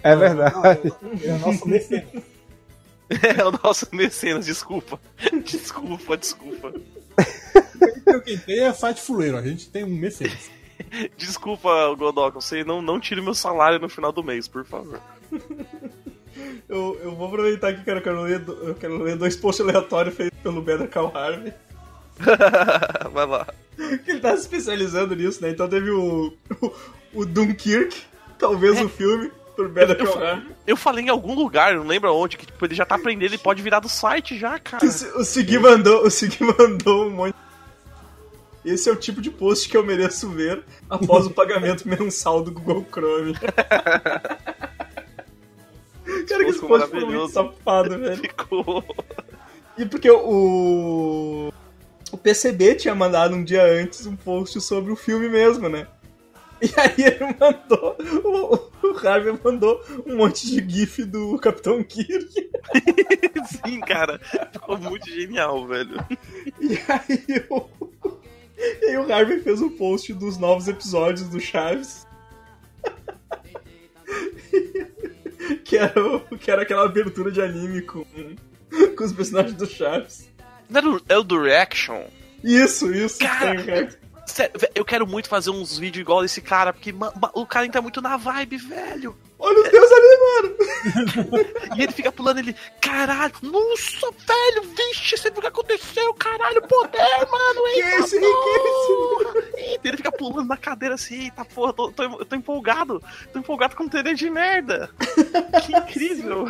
É 0.03 0.15
verdade. 0.15 0.93
Ele 1.03 1.27
é 1.27 1.39
nosso 1.39 1.69
mecenas. 1.69 2.05
é 3.39 3.45
o 3.45 3.53
nosso 3.63 3.87
mecenas, 3.93 4.47
desculpa. 4.47 5.01
Desculpa, 5.45 6.17
desculpa. 6.17 6.73
Então, 7.97 8.21
Quem 8.21 8.39
tem 8.39 8.61
é 8.61 8.73
site 8.73 9.01
fuleiro, 9.01 9.37
a 9.37 9.43
gente 9.43 9.71
tem 9.71 9.85
um 9.85 9.89
mecenas. 9.89 10.51
Desculpa, 11.17 11.95
Godok, 11.97 12.35
você 12.35 12.63
não, 12.65 12.81
não 12.81 13.01
tire 13.01 13.21
meu 13.21 13.35
salário 13.35 13.79
no 13.79 13.89
final 13.89 14.13
do 14.13 14.23
mês, 14.23 14.47
por 14.47 14.65
favor. 14.65 15.01
Eu, 16.69 16.99
eu 17.03 17.17
vou 17.17 17.27
aproveitar 17.29 17.69
aqui, 17.69 17.85
cara. 17.85 17.99
Eu 17.99 18.03
quero 18.03 18.23
ler, 18.23 18.45
eu 18.47 18.75
quero 18.75 19.03
ler 19.03 19.17
dois 19.17 19.37
posts 19.37 19.67
aleatórios 19.67 20.15
feitos 20.15 20.39
pelo 20.41 20.63
Better 20.63 20.89
Call 20.89 21.15
Harvey. 21.17 21.53
Vai 23.13 23.27
lá. 23.27 23.47
Que 24.05 24.13
ele 24.13 24.21
tá 24.21 24.37
se 24.37 24.43
especializando 24.43 25.15
nisso, 25.17 25.43
né? 25.43 25.51
Então 25.51 25.69
teve 25.69 25.91
o, 25.91 26.33
o, 26.61 26.73
o 27.15 27.27
Dunkirk, 27.27 27.97
talvez 28.39 28.81
o 28.81 28.89
filme, 28.89 29.31
por 29.59 29.69
Better 29.69 29.99
Eu, 30.01 30.43
eu 30.69 30.77
falei 30.77 31.07
em 31.07 31.09
algum 31.09 31.35
lugar, 31.35 31.75
não 31.75 31.85
lembro 31.85 32.15
onde, 32.15 32.37
que 32.37 32.47
tipo, 32.47 32.65
ele 32.65 32.77
já 32.77 32.87
tá 32.87 32.95
aprendendo 32.95 33.35
e 33.35 33.39
pode 33.39 33.61
virar 33.61 33.81
do 33.81 33.89
site 33.89 34.39
já, 34.39 34.57
cara. 34.57 34.87
O, 34.87 35.21
o 35.21 35.25
Segui 35.25 35.59
mandou, 35.59 36.07
o 36.07 36.11
Segui 36.11 36.45
mandou 36.57 37.09
um 37.09 37.11
monte. 37.11 37.35
Esse 38.65 38.89
é 38.89 38.93
o 38.93 38.97
tipo 38.97 39.21
de 39.21 39.33
post 39.33 39.69
que 39.69 39.77
eu 39.77 39.85
mereço 39.85 40.31
ver 40.31 40.63
após 40.89 41.27
o 41.27 41.31
pagamento 41.31 41.83
mensal 41.91 42.41
do 42.41 42.53
Google 42.53 42.87
Chrome. 42.89 43.35
Cara, 46.29 46.45
que 46.45 46.51
esse 46.51 46.61
post 46.61 46.89
foi 46.89 47.05
muito 47.05 47.29
safado, 47.29 47.99
velho. 47.99 48.17
Ficou. 48.17 48.85
E 49.77 49.85
porque 49.85 50.09
o. 50.11 51.53
O 52.11 52.17
PCB 52.17 52.77
tinha 52.77 52.95
mandado 52.95 53.35
um 53.35 53.45
dia 53.45 53.65
antes 53.65 54.07
um 54.07 54.17
post 54.17 54.61
sobre 54.61 54.93
o 54.93 54.97
filme 54.97 55.29
mesmo, 55.29 55.69
né? 55.69 55.87
E 56.61 56.81
aí 56.81 56.95
ele 56.99 57.37
mandou. 57.39 57.97
O, 58.25 58.89
o 58.89 59.07
Harvey 59.07 59.39
mandou 59.45 59.81
um 60.07 60.17
monte 60.17 60.47
de 60.47 60.69
GIF 60.69 61.05
do 61.05 61.39
Capitão 61.39 61.83
Kirk. 61.85 62.51
Sim, 63.65 63.81
cara. 63.81 64.19
Ficou 64.53 64.77
muito 64.79 65.09
genial, 65.09 65.67
velho. 65.67 65.97
E 66.61 66.79
aí 66.89 67.45
o. 67.49 67.65
E 68.83 68.87
aí 68.87 68.97
o 68.99 69.13
Harvey 69.13 69.41
fez 69.41 69.63
um 69.63 69.71
post 69.71 70.13
dos 70.15 70.37
novos 70.37 70.67
episódios 70.67 71.29
do 71.29 71.39
Chaves. 71.41 72.07
que, 75.65 75.77
era 75.77 76.05
o- 76.07 76.21
que 76.39 76.51
era 76.51 76.63
aquela 76.63 76.85
abertura 76.85 77.31
de 77.31 77.41
anime 77.41 77.83
com, 77.83 78.05
com 78.97 79.05
os 79.05 79.13
personagens 79.13 79.55
do 79.55 79.67
Chaves. 79.67 80.29
Não 80.69 80.79
era 80.81 80.91
o- 80.91 81.01
É 81.09 81.19
o 81.19 81.23
do 81.23 81.41
Reaction? 81.41 82.05
Isso, 82.43 82.93
isso. 82.93 83.19
Cara, 83.21 83.57
tem, 83.57 83.65
cara. 83.67 84.01
Sério, 84.29 84.53
eu 84.75 84.85
quero 84.85 85.07
muito 85.07 85.29
fazer 85.29 85.51
uns 85.51 85.79
vídeos 85.79 86.03
igual 86.03 86.25
esse 86.25 86.41
cara, 86.41 86.73
porque 86.73 86.95
o 87.35 87.47
cara 87.47 87.67
entra 87.67 87.83
muito 87.83 88.01
na 88.01 88.17
vibe, 88.17 88.59
velho. 88.59 89.17
Olha 89.39 89.61
os 89.61 89.71
deus 89.71 89.91
ali, 89.93 90.19
mano. 90.19 91.49
E 91.79 91.83
ele 91.83 91.93
fica 91.93 92.11
pulando, 92.11 92.39
ele, 92.39 92.57
caralho, 92.81 93.33
nossa, 93.43 94.11
velho, 94.27 94.63
vixe, 94.75 95.17
você 95.17 95.31
viu 95.31 95.39
o 95.39 95.43
que 95.43 95.47
aconteceu, 95.47 96.13
caralho, 96.15 96.61
poder, 96.63 97.27
mano, 97.31 97.63
Que 97.73 97.81
eita, 97.81 97.97
esse? 97.99 98.19
Que 98.19 98.27
porra. 98.27 99.35
Eita, 99.57 99.89
ele 99.89 99.97
fica 99.97 100.13
pulando 100.13 100.49
na 100.49 100.57
cadeira 100.57 100.97
assim, 100.97 101.25
eita 101.25 101.45
porra, 101.45 101.73
tô, 101.73 101.93
tô, 101.93 102.25
tô 102.25 102.37
empolgado, 102.37 103.03
tô 103.33 103.39
empolgado 103.39 103.77
com 103.77 103.85
um 103.85 103.89
trailer 103.89 104.15
de 104.15 104.29
merda. 104.29 104.91
Que 105.65 105.77
incrível. 105.77 106.47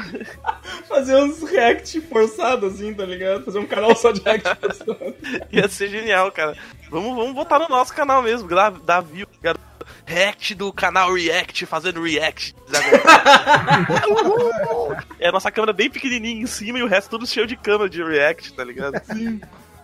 Fazer 0.88 1.16
uns 1.16 1.42
react 1.42 2.00
forçados, 2.02 2.74
assim, 2.74 2.94
tá 2.94 3.04
ligado? 3.04 3.44
Fazer 3.44 3.58
um 3.58 3.66
canal 3.66 3.94
só 3.94 4.12
de 4.12 4.22
react 4.22 4.48
forçado. 4.60 5.14
Ia 5.52 5.68
ser 5.68 5.88
genial, 5.88 6.32
cara. 6.32 6.56
Vamos, 6.90 7.14
vamos 7.14 7.34
botar 7.34 7.58
no 7.58 7.68
nosso 7.68 7.92
canal 7.94 8.22
mesmo, 8.22 8.48
dar 8.84 9.00
view, 9.00 9.26
cara. 9.42 9.58
React 10.06 10.54
do 10.54 10.72
canal 10.72 11.12
React, 11.12 11.66
fazendo 11.66 12.02
react. 12.02 12.54
é 15.18 15.28
a 15.28 15.32
nossa 15.32 15.50
câmera 15.50 15.72
bem 15.72 15.90
pequenininha 15.90 16.42
em 16.42 16.46
cima 16.46 16.78
e 16.78 16.82
o 16.82 16.86
resto 16.86 17.10
tudo 17.10 17.26
cheio 17.26 17.46
de 17.46 17.56
câmera 17.56 17.88
de 17.88 18.02
react, 18.02 18.52
tá 18.54 18.64
ligado? 18.64 19.00
Sim. 19.12 19.40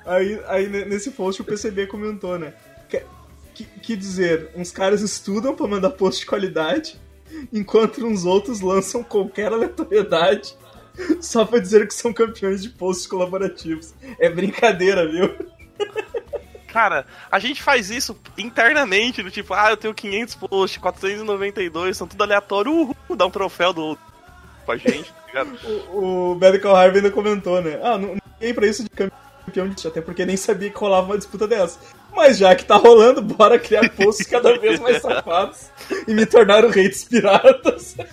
Aí, 0.06 0.40
aí 0.46 0.68
ne- 0.68 0.84
nesse 0.84 1.10
post 1.10 1.40
o 1.40 1.44
PCB 1.44 1.86
comentou, 1.86 2.38
né? 2.38 2.52
Que, 2.88 3.02
que, 3.54 3.64
que 3.64 3.96
dizer, 3.96 4.50
uns 4.54 4.70
caras 4.70 5.00
estudam 5.00 5.54
pra 5.54 5.66
mandar 5.66 5.90
post 5.90 6.20
de 6.20 6.26
qualidade, 6.26 7.00
enquanto 7.52 8.04
uns 8.04 8.24
outros 8.24 8.60
lançam 8.60 9.02
qualquer 9.02 9.52
aleatoriedade 9.52 10.54
só 11.20 11.44
pra 11.44 11.58
dizer 11.58 11.88
que 11.88 11.94
são 11.94 12.12
campeões 12.12 12.62
de 12.62 12.68
posts 12.70 13.06
colaborativos. 13.06 13.94
É 14.18 14.28
brincadeira, 14.28 15.10
viu? 15.10 15.34
Cara, 16.74 17.06
a 17.30 17.38
gente 17.38 17.62
faz 17.62 17.88
isso 17.88 18.18
internamente, 18.36 19.22
do 19.22 19.30
tipo, 19.30 19.54
ah, 19.54 19.70
eu 19.70 19.76
tenho 19.76 19.94
500 19.94 20.34
posts, 20.34 20.82
492, 20.82 21.96
são 21.96 22.04
tudo 22.04 22.20
aleatório, 22.24 22.72
uhul, 22.72 23.16
dá 23.16 23.24
um 23.26 23.30
troféu 23.30 23.72
do 23.72 23.96
pra 24.66 24.76
gente, 24.76 25.12
tá 25.12 25.22
ligado? 25.28 25.56
O, 25.92 26.32
o 26.32 26.34
Medical 26.34 26.74
Harvey 26.74 26.96
ainda 26.96 27.12
comentou, 27.12 27.62
né? 27.62 27.78
Ah, 27.80 27.96
não, 27.96 28.08
não 28.08 28.18
liguei 28.40 28.52
pra 28.52 28.66
isso 28.66 28.82
de 28.82 28.90
campeão 28.90 29.68
de 29.68 29.86
até 29.86 30.00
porque 30.00 30.26
nem 30.26 30.36
sabia 30.36 30.68
que 30.68 30.76
rolava 30.76 31.06
uma 31.06 31.16
disputa 31.16 31.46
dessa. 31.46 31.78
Mas 32.12 32.38
já 32.38 32.56
que 32.56 32.64
tá 32.64 32.74
rolando, 32.74 33.22
bora 33.22 33.56
criar 33.56 33.88
posts 33.90 34.26
cada 34.26 34.58
vez 34.58 34.80
mais 34.80 34.98
safados 35.02 35.70
e 36.08 36.12
me 36.12 36.26
tornar 36.26 36.64
o 36.64 36.70
rei 36.70 36.88
dos 36.88 37.04
piratas. 37.04 37.94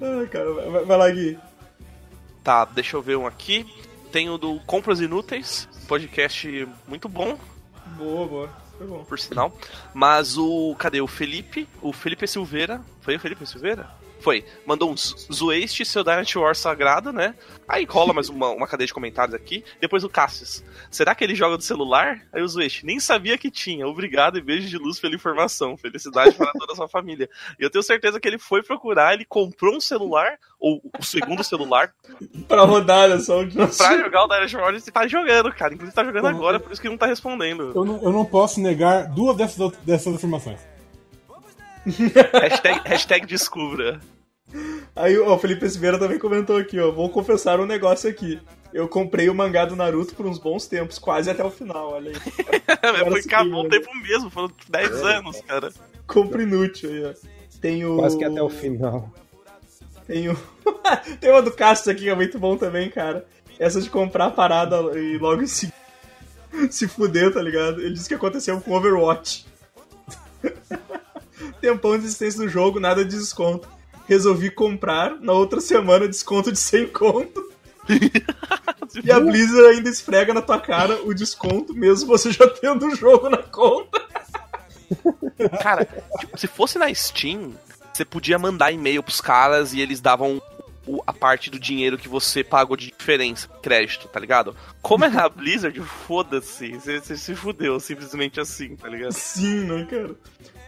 Ai, 0.00 0.26
cara, 0.30 0.54
vai, 0.54 0.84
vai 0.86 0.96
lá, 0.96 1.10
Gui. 1.10 1.38
Tá, 2.42 2.64
deixa 2.64 2.96
eu 2.96 3.02
ver 3.02 3.16
um 3.16 3.26
aqui. 3.26 3.66
Tem 4.12 4.28
o 4.28 4.36
do 4.36 4.60
Compras 4.60 5.00
Inúteis, 5.00 5.66
podcast 5.88 6.68
muito 6.86 7.08
bom, 7.08 7.38
Boa, 7.96 8.26
boa. 8.28 8.48
Foi 8.76 8.86
bom. 8.86 9.04
por 9.04 9.18
sinal. 9.18 9.56
Mas 9.94 10.36
o. 10.36 10.74
Cadê? 10.78 11.00
O 11.00 11.06
Felipe? 11.06 11.66
O 11.80 11.92
Felipe 11.92 12.26
Silveira. 12.26 12.80
Foi 13.00 13.16
o 13.16 13.20
Felipe 13.20 13.46
Silveira? 13.46 13.90
Foi. 14.22 14.44
Mandou 14.64 14.90
um 14.90 14.96
Zueste, 14.96 15.84
seu 15.84 16.04
Dynasty 16.04 16.38
War 16.38 16.54
sagrado, 16.54 17.12
né? 17.12 17.34
Aí 17.68 17.84
cola 17.86 18.12
mais 18.12 18.28
uma, 18.28 18.50
uma 18.50 18.66
cadeia 18.68 18.86
de 18.86 18.94
comentários 18.94 19.34
aqui. 19.34 19.64
Depois 19.80 20.04
o 20.04 20.08
Cassius. 20.08 20.62
Será 20.90 21.14
que 21.14 21.24
ele 21.24 21.34
joga 21.34 21.56
do 21.56 21.62
celular? 21.62 22.20
Aí 22.32 22.40
o 22.42 22.48
Zueste. 22.48 22.86
Nem 22.86 23.00
sabia 23.00 23.36
que 23.36 23.50
tinha. 23.50 23.86
Obrigado 23.86 24.38
e 24.38 24.40
beijo 24.40 24.68
de 24.68 24.78
luz 24.78 25.00
pela 25.00 25.14
informação. 25.14 25.76
Felicidade 25.76 26.34
para 26.36 26.52
toda 26.52 26.72
a 26.72 26.76
sua 26.76 26.88
família. 26.88 27.28
E 27.58 27.64
eu 27.64 27.70
tenho 27.70 27.82
certeza 27.82 28.20
que 28.20 28.28
ele 28.28 28.38
foi 28.38 28.62
procurar, 28.62 29.14
ele 29.14 29.24
comprou 29.24 29.74
um 29.74 29.80
celular, 29.80 30.38
ou 30.60 30.80
o 30.98 31.02
segundo 31.04 31.42
celular, 31.42 31.92
Pra 32.46 32.62
rodar 32.62 33.18
só 33.20 33.40
o 33.42 33.48
pra 33.76 33.98
jogar 33.98 34.24
o 34.24 34.28
Dynasty 34.28 34.56
War 34.56 34.74
e 34.74 34.80
tá 34.90 35.06
jogando, 35.08 35.52
cara. 35.52 35.74
Inclusive 35.74 35.94
tá 35.94 36.04
jogando 36.04 36.22
Como- 36.22 36.36
agora, 36.36 36.60
por 36.60 36.70
isso 36.70 36.80
que 36.80 36.86
ele 36.86 36.94
não 36.94 36.98
tá 36.98 37.06
respondendo. 37.06 37.72
Eu 37.74 37.84
não, 37.84 38.02
eu 38.02 38.12
não 38.12 38.24
posso 38.24 38.60
negar 38.60 39.08
duas 39.08 39.36
dessas, 39.36 39.72
dessas 39.78 40.14
afirmações. 40.14 40.60
hashtag, 41.84 42.80
hashtag 42.84 43.26
descubra. 43.26 44.00
Aí 44.94 45.18
ó, 45.18 45.34
o 45.34 45.38
Felipe 45.38 45.68
Silveira 45.68 45.98
também 45.98 46.18
comentou 46.18 46.56
aqui, 46.56 46.78
ó. 46.78 46.90
Vou 46.90 47.08
confessar 47.08 47.60
um 47.60 47.66
negócio 47.66 48.08
aqui. 48.08 48.40
Eu 48.72 48.88
comprei 48.88 49.28
o 49.28 49.34
mangá 49.34 49.64
do 49.66 49.76
Naruto 49.76 50.14
por 50.14 50.26
uns 50.26 50.38
bons 50.38 50.66
tempos, 50.66 50.98
quase 50.98 51.30
até 51.30 51.44
o 51.44 51.50
final, 51.50 51.92
olha 51.92 52.10
aí. 52.10 52.16
Foi, 53.04 53.22
sim, 53.22 53.28
acabou 53.28 53.60
o 53.60 53.62
né? 53.64 53.70
tempo 53.70 53.94
mesmo, 53.96 54.30
foram 54.30 54.50
10 54.68 54.90
anos, 55.02 55.40
cara. 55.42 55.70
Compra 56.06 56.42
inútil 56.42 56.90
aí, 56.90 57.04
ó. 57.04 57.12
Tem 57.60 57.84
o. 57.84 57.96
Quase 57.96 58.18
que 58.18 58.24
até 58.24 58.42
o 58.42 58.48
final. 58.48 59.12
Tem 60.06 60.28
o. 60.28 60.36
Tem 61.20 61.30
uma 61.30 61.42
do 61.42 61.52
Cassius 61.52 61.88
aqui 61.88 62.02
que 62.02 62.10
é 62.10 62.14
muito 62.14 62.38
bom 62.38 62.56
também, 62.56 62.90
cara. 62.90 63.26
Essa 63.58 63.80
de 63.80 63.90
comprar 63.90 64.26
a 64.26 64.30
parada 64.30 64.76
e 64.98 65.18
logo 65.18 65.46
se. 65.46 65.72
se 66.70 66.88
fuder, 66.88 67.32
tá 67.32 67.40
ligado? 67.40 67.80
Ele 67.80 67.94
disse 67.94 68.08
que 68.08 68.14
aconteceu 68.14 68.60
com 68.60 68.72
Overwatch. 68.72 69.46
Tempão 71.60 71.98
de 71.98 72.04
existência 72.04 72.40
do 72.40 72.48
jogo, 72.48 72.80
nada 72.80 73.04
de 73.04 73.16
desconto. 73.16 73.68
Resolvi 74.06 74.50
comprar, 74.50 75.18
na 75.20 75.32
outra 75.32 75.60
semana 75.60 76.08
desconto 76.08 76.52
de 76.52 76.58
100 76.58 76.88
conto. 76.88 77.52
E 79.02 79.10
a 79.10 79.18
Blizzard 79.18 79.76
ainda 79.76 79.88
esfrega 79.88 80.32
na 80.32 80.42
tua 80.42 80.60
cara 80.60 81.00
o 81.04 81.14
desconto, 81.14 81.74
mesmo 81.74 82.06
você 82.06 82.30
já 82.30 82.46
tendo 82.48 82.86
o 82.86 82.94
jogo 82.94 83.28
na 83.28 83.38
conta. 83.38 84.00
Cara, 85.62 85.88
tipo, 86.18 86.38
se 86.38 86.46
fosse 86.46 86.78
na 86.78 86.92
Steam, 86.94 87.54
você 87.92 88.04
podia 88.04 88.38
mandar 88.38 88.72
e-mail 88.72 89.02
pros 89.02 89.20
caras 89.20 89.72
e 89.72 89.80
eles 89.80 90.00
davam 90.00 90.40
o- 90.86 91.02
a 91.06 91.12
parte 91.12 91.50
do 91.50 91.58
dinheiro 91.58 91.96
que 91.98 92.08
você 92.08 92.42
pagou 92.42 92.76
de 92.76 92.92
diferença, 92.96 93.48
crédito, 93.62 94.08
tá 94.08 94.18
ligado? 94.20 94.54
Como 94.80 95.04
é 95.04 95.08
na 95.08 95.28
Blizzard, 95.30 95.78
foda-se. 95.80 96.72
Você, 96.74 97.16
se 97.16 97.34
fudeu 97.34 97.78
simplesmente 97.80 98.40
assim, 98.40 98.76
tá 98.76 98.88
ligado? 98.88 99.12
Sim, 99.12 99.64
né, 99.64 99.86
cara? 99.88 100.10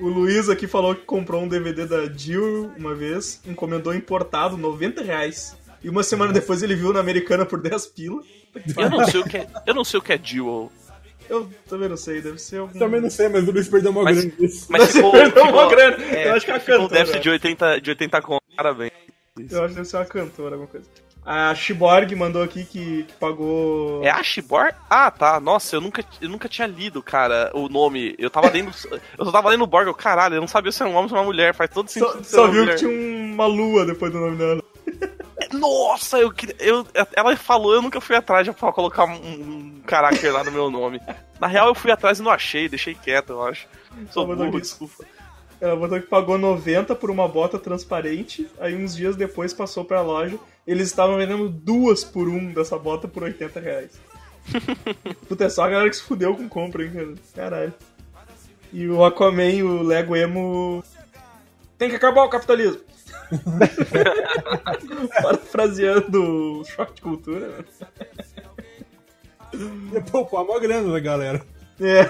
O 0.01 0.09
Luiz 0.09 0.49
aqui 0.49 0.67
falou 0.67 0.95
que 0.95 1.03
comprou 1.03 1.43
um 1.43 1.49
DVD 1.49 1.87
da 1.87 2.05
Jill 2.07 2.73
uma 2.77 2.95
vez, 2.95 3.41
encomendou 3.47 3.95
importado, 3.95 4.57
90 4.57 5.03
reais. 5.03 5.57
E 5.83 5.89
uma 5.89 6.03
semana 6.03 6.33
depois 6.33 6.63
ele 6.63 6.75
viu 6.75 6.93
na 6.93 7.01
americana 7.01 7.45
por 7.45 7.61
10 7.61 7.87
pila. 7.89 8.23
Eu 8.77 8.91
não 8.91 9.05
sei 9.07 9.21
o 9.21 9.25
que 9.25 9.37
é, 9.37 9.47
eu 9.67 9.75
não 9.75 9.85
sei 9.85 9.99
o 9.99 10.03
que 10.03 10.13
é 10.13 10.19
Duel. 10.19 10.73
Eu 11.29 11.49
também 11.69 11.89
não 11.89 11.97
sei, 11.97 12.21
deve 12.21 12.39
ser 12.39 12.59
algum. 12.59 12.79
Também 12.79 13.01
não 13.01 13.09
sei, 13.11 13.29
mas 13.29 13.47
o 13.49 13.51
Luiz 13.51 13.67
perdeu 13.69 13.91
uma 13.91 14.03
Mas- 14.03 14.23
disso. 14.37 14.67
Mas 14.69 14.93
ficou, 14.93 15.11
perdeu 15.13 15.43
uma 15.45 15.53
ficou- 15.53 15.69
grana. 15.71 16.05
é, 16.05 16.29
Eu 16.29 16.35
acho 16.35 16.45
que 16.45 16.53
é 16.53 16.57
a 16.57 16.61
ficou 16.61 16.85
um 16.85 16.89
déficit 16.89 17.21
de 17.21 17.29
80, 17.31 17.81
de 17.81 17.91
80 17.91 18.21
conto. 18.23 18.43
Parabéns. 18.57 18.93
Eu 19.37 19.65
acho 19.65 19.71
que 19.71 19.75
deve 19.75 19.85
ser 19.85 19.97
uma 19.97 20.05
cantora, 20.05 20.55
alguma 20.55 20.69
coisa. 20.69 20.87
A 21.27 21.53
Shiborg 21.55 22.15
mandou 22.15 22.41
aqui 22.41 22.65
que, 22.65 23.03
que 23.03 23.13
pagou. 23.15 24.05
É 24.05 24.11
Ashibor? 24.11 24.73
Ah, 24.89 25.11
tá. 25.11 25.41
Nossa, 25.41 25.75
eu 25.75 25.81
nunca, 25.81 26.05
eu 26.21 26.29
nunca 26.29 26.49
tinha 26.49 26.69
lido, 26.69 27.03
cara, 27.03 27.51
o 27.53 27.69
nome. 27.69 28.15
Eu 28.17 28.31
tava 28.31 28.49
lendo. 28.51 28.71
eu 29.19 29.25
só 29.25 29.33
tava 29.33 29.49
lendo 29.49 29.65
o 29.65 29.67
Borg, 29.67 29.89
eu, 29.89 29.95
caralho, 29.95 30.37
eu 30.37 30.41
não 30.41 30.47
sabia 30.47 30.71
se 30.71 30.83
era 30.83 30.91
um 30.91 30.95
homem 30.95 31.11
ou 31.11 31.19
uma 31.19 31.25
mulher. 31.25 31.53
Faz 31.53 31.71
todo 31.71 31.89
sentido. 31.89 32.23
Só, 32.25 32.43
só 32.43 32.47
viu 32.47 32.61
mulher. 32.61 32.75
que 32.75 32.87
tinha 32.87 33.35
uma 33.35 33.47
lua 33.47 33.85
depois 33.85 34.13
do 34.13 34.21
nome 34.21 34.37
dela. 34.37 34.63
Nossa, 35.53 36.19
eu 36.19 36.31
queria. 36.31 36.55
Eu, 36.61 36.87
ela 37.15 37.37
falou, 37.37 37.75
eu 37.75 37.83
nunca 37.83 38.01
fui 38.01 38.15
atrás 38.15 38.47
de 38.47 38.53
pra 38.53 38.73
colocar 38.73 39.05
um, 39.05 39.15
um 39.15 39.83
caráter 39.85 40.31
lá 40.31 40.45
no 40.45 40.53
meu 40.53 40.71
nome. 40.71 41.01
Na 41.41 41.49
real, 41.49 41.69
eu 41.69 41.75
fui 41.75 41.91
atrás 41.91 42.21
e 42.21 42.23
não 42.23 42.31
achei, 42.31 42.69
deixei 42.69 42.95
quieto, 42.95 43.31
eu 43.31 43.43
acho. 43.43 43.67
Sou 44.11 44.27
mandou 44.27 44.47
burro, 44.47 44.59
aqui. 44.59 44.67
desculpa. 44.67 45.05
Ela 45.65 45.77
botou 45.77 45.99
que 45.99 46.07
pagou 46.07 46.37
90 46.37 46.95
por 46.95 47.11
uma 47.11 47.27
bota 47.27 47.59
transparente. 47.59 48.47
Aí 48.61 48.77
uns 48.77 48.95
dias 48.95 49.17
depois 49.17 49.55
passou 49.55 49.83
pra 49.83 50.03
loja. 50.03 50.39
Eles 50.67 50.89
estavam 50.89 51.17
vendendo 51.17 51.49
duas 51.49 52.05
por 52.05 52.29
um 52.29 52.53
dessa 52.53 52.79
bota 52.79 53.09
por 53.09 53.23
80 53.23 53.61
reais. 53.61 53.99
Puta, 55.27 55.45
é 55.45 55.49
só 55.49 55.65
a 55.65 55.71
galera 55.71 55.89
que 55.89 55.97
se 55.97 56.03
fudeu 56.03 56.37
com 56.37 56.47
compra, 56.51 56.85
hein, 56.85 56.93
cara. 56.93 57.15
Caralho. 57.35 57.75
E 58.75 58.87
o 58.87 59.03
Aquaman 59.03 59.49
e 59.49 59.63
o 59.63 59.83
Lego 59.83 60.15
Emo. 60.15 60.85
Tem 61.79 61.89
que 61.89 61.97
acabar 61.97 62.25
o 62.25 62.29
capitalismo. 62.29 62.83
Parafraseando 65.23 66.61
o 66.61 66.65
choque 66.67 66.97
de 66.97 67.01
cultura, 67.01 67.49
né? 67.49 67.65
Ia 69.95 70.03
poupar 70.03 70.45
uma 70.45 70.61
grana 70.61 70.93
da 70.93 71.01
galera. 71.01 71.41
É. 71.81 72.05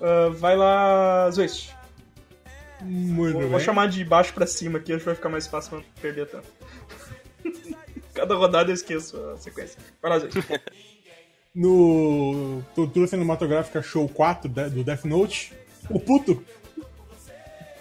Ah, 0.00 0.28
vai 0.32 0.56
lá, 0.56 1.28
Zwist. 1.30 1.70
Muito 2.82 3.32
Vou, 3.32 3.40
bem. 3.42 3.50
vou 3.50 3.60
chamar 3.60 3.88
de 3.88 4.04
baixo 4.04 4.32
pra 4.34 4.46
cima 4.46 4.78
aqui, 4.78 4.92
acho 4.92 5.00
que 5.00 5.06
vai 5.06 5.14
ficar 5.14 5.28
mais 5.30 5.46
fácil 5.46 5.70
pra 5.70 5.78
não 5.78 5.84
perder 6.00 6.26
tanto. 6.26 6.46
Cada 8.14 8.34
rodada 8.34 8.70
eu 8.70 8.74
esqueço 8.74 9.16
a 9.30 9.36
sequência. 9.38 9.78
Vai 10.02 10.10
lá, 10.10 10.18
Zwist. 10.18 10.36
No 11.58 12.62
Tortura 12.74 13.06
Cinematográfica 13.06 13.80
Show 13.82 14.06
4 14.10 14.46
de- 14.46 14.68
do 14.68 14.84
Death 14.84 15.06
Note, 15.06 15.54
o 15.88 15.98
puto 15.98 16.44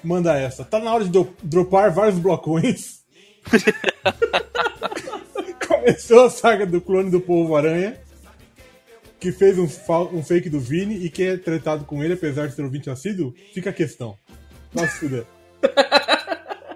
manda 0.02 0.34
essa. 0.40 0.64
Tá 0.64 0.80
na 0.80 0.94
hora 0.94 1.04
de 1.04 1.10
do- 1.10 1.36
dropar 1.44 1.92
vários 1.92 2.18
blocões. 2.18 3.04
Começou 5.68 6.26
a 6.26 6.30
saga 6.30 6.66
do 6.66 6.80
clone 6.80 7.10
do 7.12 7.20
Povo 7.20 7.56
Aranha, 7.56 8.00
que 9.20 9.32
fez 9.32 9.58
um, 9.58 9.68
um 10.14 10.24
fake 10.24 10.50
do 10.50 10.60
Vini 10.60 10.98
e 11.06 11.10
que 11.10 11.24
é 11.24 11.38
tratado 11.38 11.86
com 11.86 12.04
ele, 12.04 12.14
apesar 12.14 12.48
de 12.48 12.54
ser 12.56 12.64
ouvinte 12.64 12.90
assíduo. 12.90 13.34
Fica 13.54 13.70
a 13.70 13.74
questão. 13.74 14.18
Nossa, 14.74 14.88
fuder. 14.98 15.24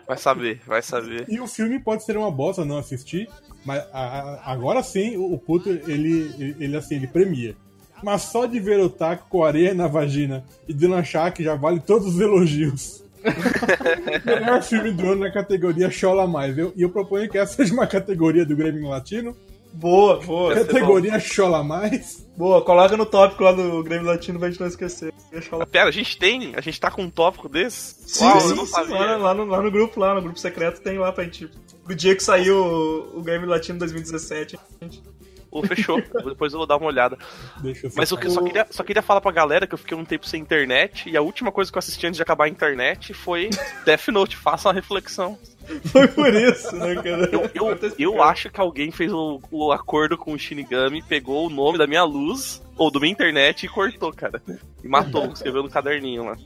Vai 0.08 0.18
saber, 0.18 0.60
vai 0.66 0.82
saber. 0.82 1.26
E 1.30 1.40
o 1.40 1.46
filme 1.46 1.78
pode 1.80 2.04
ser 2.04 2.18
uma 2.18 2.32
bosta 2.32 2.66
não 2.66 2.80
assistir, 2.80 3.30
mas 3.64 3.84
a- 3.94 4.00
a- 4.48 4.52
agora 4.52 4.82
sim 4.82 5.16
o, 5.18 5.34
o 5.34 5.38
puto 5.38 5.70
ele, 5.70 6.34
ele, 6.40 6.56
ele, 6.60 6.76
assim, 6.76 6.96
ele 6.96 7.06
premia. 7.06 7.56
Mas 8.04 8.24
só 8.24 8.48
de 8.48 8.60
ver 8.60 8.80
o 8.80 8.90
taco 8.90 9.30
com 9.30 9.44
areia 9.44 9.72
na 9.72 9.86
vagina 9.88 10.44
e 10.68 10.74
de 10.74 10.88
lanchar 10.88 11.32
que 11.32 11.44
já 11.44 11.54
vale 11.54 11.80
todos 11.80 12.08
os 12.16 12.20
elogios. 12.20 13.04
Melhor 14.26 14.64
filme 14.64 14.92
do 14.92 15.12
ano 15.12 15.22
na 15.22 15.32
categoria 15.32 15.92
Chola 15.92 16.26
Mais. 16.28 16.58
Eu- 16.58 16.74
E 16.76 16.82
eu, 16.82 16.90
proponho 16.90 17.30
que 17.30 17.38
essa 17.38 17.54
seja 17.58 17.72
uma 17.74 17.86
categoria 17.86 18.44
do 18.44 18.56
Grêmio 18.56 18.88
Latino. 18.90 19.38
Boa, 19.74 20.20
boa. 20.22 20.56
Categoria 20.56 21.20
Chola 21.20 21.64
Mais. 21.64 22.28
Boa, 22.40 22.62
coloca 22.62 22.96
no 22.96 23.06
tópico 23.06 23.44
lá 23.44 23.52
do 23.52 23.84
Grêmio 23.84 24.06
Latino 24.06 24.40
pra 24.40 24.50
gente 24.50 24.62
não 24.62 24.68
esquecer. 24.68 25.14
Deixa 25.30 25.58
lá. 25.58 25.66
Pera, 25.66 25.90
a 25.90 25.92
gente 25.92 26.18
tem? 26.18 26.56
A 26.56 26.62
gente 26.62 26.80
tá 26.80 26.90
com 26.90 27.04
um 27.04 27.10
tópico 27.10 27.50
desse? 27.50 27.96
Sim, 28.08 28.24
Uau, 28.24 28.40
sim, 28.40 28.66
sim, 28.66 28.92
lá, 28.94 29.18
lá 29.18 29.34
no, 29.34 29.44
lá 29.44 29.62
no 29.62 29.70
grupo, 29.70 30.00
lá 30.00 30.16
no 30.16 30.22
grupo 30.22 30.40
secreto, 30.40 30.80
tem 30.80 30.98
lá 30.98 31.12
pra 31.12 31.26
gente. 31.26 31.52
No 31.86 31.94
dia 31.94 32.16
que 32.16 32.24
saiu 32.24 32.56
o, 32.56 33.20
o 33.20 33.22
Grêmio 33.22 33.46
Latino 33.46 33.78
2017. 33.80 34.58
gente. 34.82 35.04
Ô, 35.52 35.62
fechou. 35.64 36.02
Depois 36.24 36.54
eu 36.54 36.60
vou 36.60 36.66
dar 36.66 36.78
uma 36.78 36.88
olhada. 36.88 37.18
Deixa 37.62 37.88
eu 37.88 37.92
Mas 37.94 38.10
o 38.14 38.18
que 38.18 38.28
eu 38.28 38.32
só 38.32 38.42
queria, 38.42 38.66
só 38.70 38.84
queria 38.84 39.02
falar 39.02 39.20
pra 39.20 39.34
galera 39.34 39.68
que 39.68 39.74
eu 39.74 39.78
fiquei 39.78 39.98
um 39.98 40.06
tempo 40.06 40.26
sem 40.26 40.42
internet 40.42 41.10
e 41.10 41.18
a 41.18 41.22
última 41.22 41.52
coisa 41.52 41.70
que 41.70 41.78
eu 41.78 41.80
assisti 41.80 42.08
antes 42.08 42.16
de 42.16 42.24
acabar 42.24 42.46
a 42.46 42.50
internet 42.50 43.14
foi 43.14 43.50
Death 43.84 44.08
Note. 44.08 44.38
Faça 44.38 44.70
uma 44.70 44.74
reflexão. 44.74 45.38
Foi 45.92 46.08
por 46.08 46.34
isso, 46.34 46.76
né, 46.76 46.96
cara? 46.96 47.30
Eu, 47.32 47.50
eu, 47.54 47.94
eu 47.98 48.24
acho 48.24 48.50
que 48.50 48.60
alguém 48.60 48.92
fez 48.92 49.12
o, 49.12 49.40
o 49.52 49.72
acordo 49.72 50.18
com 50.18 50.34
o 50.34 50.40
Shinigami, 50.40 51.04
pegou 51.04 51.48
o 51.48 51.50
nome 51.50 51.78
da 51.78 51.88
minha 51.88 52.04
luz, 52.04 52.62
ou 52.76 52.92
da 52.92 53.00
minha 53.00 53.12
internet, 53.12 53.66
e 53.66 53.70
cortou, 53.70 54.12
cara. 54.14 54.42
E 54.84 54.88
matou, 54.88 55.26
escreveu 55.34 55.64
no 55.64 55.70
caderninho 55.70 56.26
lá. 56.26 56.38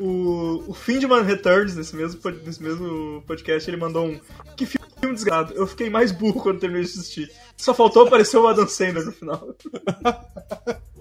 O, 0.00 0.64
o 0.68 0.74
Findman 0.74 1.22
Returns, 1.22 1.74
nesse 1.74 1.94
mesmo, 1.94 2.20
nesse 2.44 2.62
mesmo 2.62 3.22
podcast, 3.26 3.68
ele 3.68 3.76
mandou 3.76 4.06
um. 4.06 4.20
Que 4.56 4.64
filme 4.64 5.14
desgraçado. 5.14 5.54
Eu 5.54 5.66
fiquei 5.66 5.90
mais 5.90 6.12
burro 6.12 6.40
quando 6.40 6.60
terminei 6.60 6.84
de 6.84 6.90
assistir. 6.90 7.30
Só 7.56 7.74
faltou 7.74 8.06
aparecer 8.06 8.36
o 8.36 8.46
Adam 8.46 8.66
Sandler 8.66 9.04
no 9.04 9.12
final. 9.12 9.54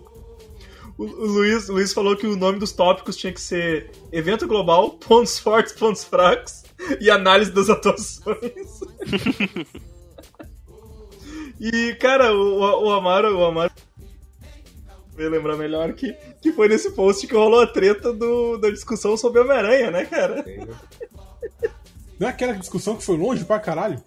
O, 0.97 1.05
Luiz, 1.05 1.69
o 1.69 1.73
Luiz 1.73 1.93
falou 1.93 2.15
que 2.15 2.25
o 2.25 2.35
nome 2.35 2.57
dos 2.57 2.71
tópicos 2.71 3.15
tinha 3.15 3.31
que 3.31 3.39
ser 3.39 3.91
Evento 4.11 4.47
Global, 4.47 4.91
Pontos 5.07 5.37
Fortes, 5.37 5.73
Pontos 5.73 6.03
Fracos 6.03 6.63
e 6.99 7.09
Análise 7.09 7.51
das 7.51 7.69
Atuações. 7.69 8.79
e, 11.59 11.95
cara, 11.95 12.33
o, 12.33 12.85
o 12.85 12.91
Amaro, 12.91 13.37
o 13.37 13.45
Amaro 13.45 13.71
eu 15.17 15.29
lembrar 15.31 15.55
melhor 15.55 15.93
que, 15.93 16.13
que 16.39 16.51
foi 16.51 16.67
nesse 16.67 16.91
post 16.91 17.25
que 17.25 17.33
rolou 17.33 17.61
a 17.61 17.67
treta 17.67 18.13
do, 18.13 18.57
da 18.57 18.69
discussão 18.69 19.17
sobre 19.17 19.41
Homem-Aranha, 19.41 19.89
né, 19.89 20.05
cara? 20.05 20.45
Não 22.19 22.27
é 22.27 22.31
aquela 22.31 22.53
discussão 22.53 22.95
que 22.95 23.03
foi 23.03 23.17
longe 23.17 23.43
pra 23.43 23.59
caralho? 23.59 24.01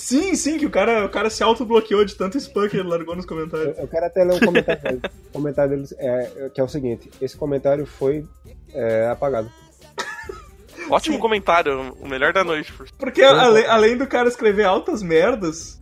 Sim, 0.00 0.34
sim, 0.34 0.56
que 0.58 0.64
o 0.66 0.70
cara, 0.70 1.04
o 1.04 1.10
cara 1.10 1.28
se 1.28 1.42
autobloqueou 1.42 2.04
de 2.04 2.14
tanto 2.14 2.38
spam 2.38 2.68
que 2.68 2.76
ele 2.76 2.88
largou 2.88 3.14
nos 3.14 3.26
comentários. 3.26 3.76
Eu 3.78 3.86
quero 3.86 4.06
até 4.06 4.24
ler 4.24 4.34
um 4.36 4.40
comentário 4.40 4.82
dele. 4.82 5.00
O 5.28 5.32
comentário 5.32 5.76
dele 5.76 5.88
é, 5.98 6.50
que 6.54 6.60
é 6.60 6.64
o 6.64 6.68
seguinte: 6.68 7.10
esse 7.20 7.36
comentário 7.36 7.84
foi 7.84 8.26
é, 8.72 9.08
apagado. 9.08 9.50
Ótimo 10.88 11.18
comentário, 11.18 11.94
o 12.00 12.08
melhor 12.08 12.32
da 12.32 12.42
noite. 12.42 12.72
por- 12.72 12.88
Porque 12.98 13.22
ale- 13.22 13.66
além 13.66 13.96
do 13.96 14.06
cara 14.06 14.28
escrever 14.28 14.64
altas 14.64 15.02
merdas, 15.02 15.78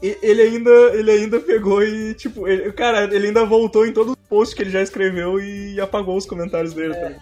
ele 0.00 0.42
ainda, 0.42 0.70
ele 0.94 1.10
ainda 1.10 1.40
pegou 1.40 1.82
e, 1.82 2.14
tipo, 2.14 2.46
ele, 2.46 2.70
cara, 2.72 3.04
ele 3.12 3.28
ainda 3.28 3.44
voltou 3.44 3.86
em 3.86 3.92
todos 3.92 4.12
os 4.12 4.28
posts 4.28 4.54
que 4.54 4.62
ele 4.62 4.70
já 4.70 4.82
escreveu 4.82 5.40
e 5.40 5.80
apagou 5.80 6.16
os 6.16 6.26
comentários 6.26 6.74
dele. 6.74 6.94
tá? 6.94 7.12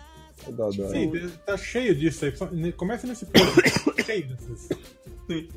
Dó, 0.49 0.71
dó. 0.71 0.89
Sim, 0.89 1.11
tá 1.47 1.57
cheio 1.57 1.95
disso 1.95 2.25
aí. 2.27 2.73
Começa 2.73 3.07
nesse 3.07 3.25
ponto. 3.27 3.63
cheio 4.05 4.27
dessas. 4.29 4.69
Sim. 5.29 5.49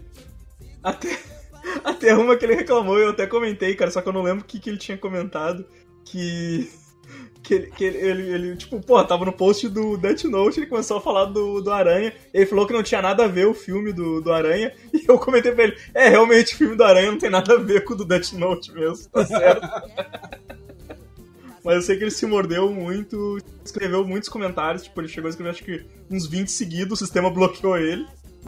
Até, 0.84 1.20
até 1.84 2.16
uma 2.16 2.36
que 2.36 2.46
ele 2.46 2.56
reclamou, 2.56 2.98
eu 2.98 3.10
até 3.10 3.28
comentei, 3.28 3.76
cara, 3.76 3.92
só 3.92 4.02
que 4.02 4.10
eu 4.10 4.14
não 4.14 4.22
lembro 4.22 4.44
o 4.44 4.48
que, 4.48 4.60
que 4.60 4.70
ele 4.70 4.78
tinha 4.78 4.98
comentado. 4.98 5.66
Que. 6.06 6.70
Que, 7.42 7.54
ele, 7.54 7.72
que 7.72 7.84
ele, 7.84 7.98
ele, 7.98 8.30
ele, 8.30 8.56
tipo, 8.58 8.80
pô, 8.82 9.02
tava 9.04 9.24
no 9.26 9.32
post 9.32 9.68
do 9.70 9.98
Death 9.98 10.26
Note, 10.26 10.60
ele 10.60 10.68
começou 10.68 10.98
a 10.98 11.02
falar 11.02 11.26
do, 11.26 11.62
do 11.62 11.72
Aranha, 11.72 12.14
ele 12.34 12.46
falou 12.46 12.68
que 12.68 12.74
não 12.74 12.84
tinha 12.84 13.02
nada 13.02 13.24
a 13.24 13.28
ver 13.28 13.48
o 13.48 13.54
filme 13.54 13.94
do, 13.94 14.22
do 14.22 14.32
Aranha, 14.32 14.74
e 14.94 15.06
eu 15.08 15.18
comentei 15.18 15.54
pra 15.54 15.64
ele, 15.64 15.78
é, 15.96 16.10
realmente 16.10 16.54
o 16.54 16.58
filme 16.58 16.76
do 16.76 16.84
Aranha 16.84 17.10
não 17.10 17.18
tem 17.18 17.30
nada 17.30 17.54
a 17.54 17.58
ver 17.58 17.86
com 17.86 17.94
o 17.94 17.96
do 17.96 18.06
Death 18.06 18.34
Note 18.34 18.72
mesmo, 18.74 19.10
tá 19.10 19.26
certo? 19.26 19.68
Mas 21.64 21.76
eu 21.76 21.82
sei 21.82 21.98
que 21.98 22.04
ele 22.04 22.12
se 22.12 22.26
mordeu 22.26 22.72
muito, 22.72 23.38
escreveu 23.64 24.06
muitos 24.06 24.30
comentários, 24.30 24.84
tipo, 24.84 25.00
ele 25.00 25.08
chegou 25.08 25.28
a 25.28 25.30
escrever 25.30 25.50
acho 25.52 25.64
que 25.64 25.86
uns 26.10 26.28
20 26.28 26.50
seguidos, 26.50 27.00
o 27.00 27.06
sistema 27.06 27.30
bloqueou 27.30 27.78
ele. 27.78 28.06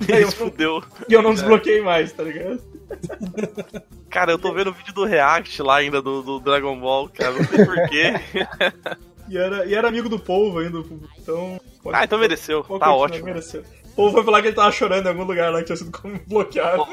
E 0.07 0.13
aí 0.13 0.21
eu, 0.23 0.31
Fudeu. 0.33 0.83
e 1.07 1.13
eu 1.13 1.21
não 1.21 1.33
desbloqueei 1.33 1.81
mais, 1.81 2.11
tá 2.11 2.23
ligado? 2.23 2.61
Cara, 4.09 4.31
eu 4.33 4.39
tô 4.39 4.51
vendo 4.53 4.69
o 4.69 4.73
vídeo 4.73 4.93
do 4.93 5.05
React 5.05 5.61
lá 5.63 5.77
ainda 5.77 6.01
do, 6.01 6.21
do 6.21 6.39
Dragon 6.41 6.77
Ball, 6.77 7.07
cara, 7.09 7.31
não 7.31 7.43
sei 7.45 7.65
porquê. 7.65 8.13
E 9.29 9.37
era, 9.37 9.65
e 9.65 9.73
era 9.73 9.87
amigo 9.87 10.09
do 10.09 10.19
povo 10.19 10.59
ainda, 10.59 10.79
então. 11.17 11.57
pode- 11.81 11.95
Ah, 11.97 12.03
então 12.03 12.19
mereceu, 12.19 12.65
pode 12.65 12.81
tá 12.81 12.93
ótimo. 12.93 13.23
Mereceu. 13.23 13.63
O 13.85 13.95
povo 13.95 14.11
foi 14.11 14.23
falar 14.25 14.41
que 14.41 14.49
ele 14.49 14.55
tava 14.55 14.69
chorando 14.73 15.05
em 15.05 15.07
algum 15.09 15.23
lugar 15.23 15.53
lá 15.53 15.59
que 15.59 15.67
tinha 15.67 15.77
sido 15.77 15.89
como 15.89 16.19
bloqueado. 16.27 16.85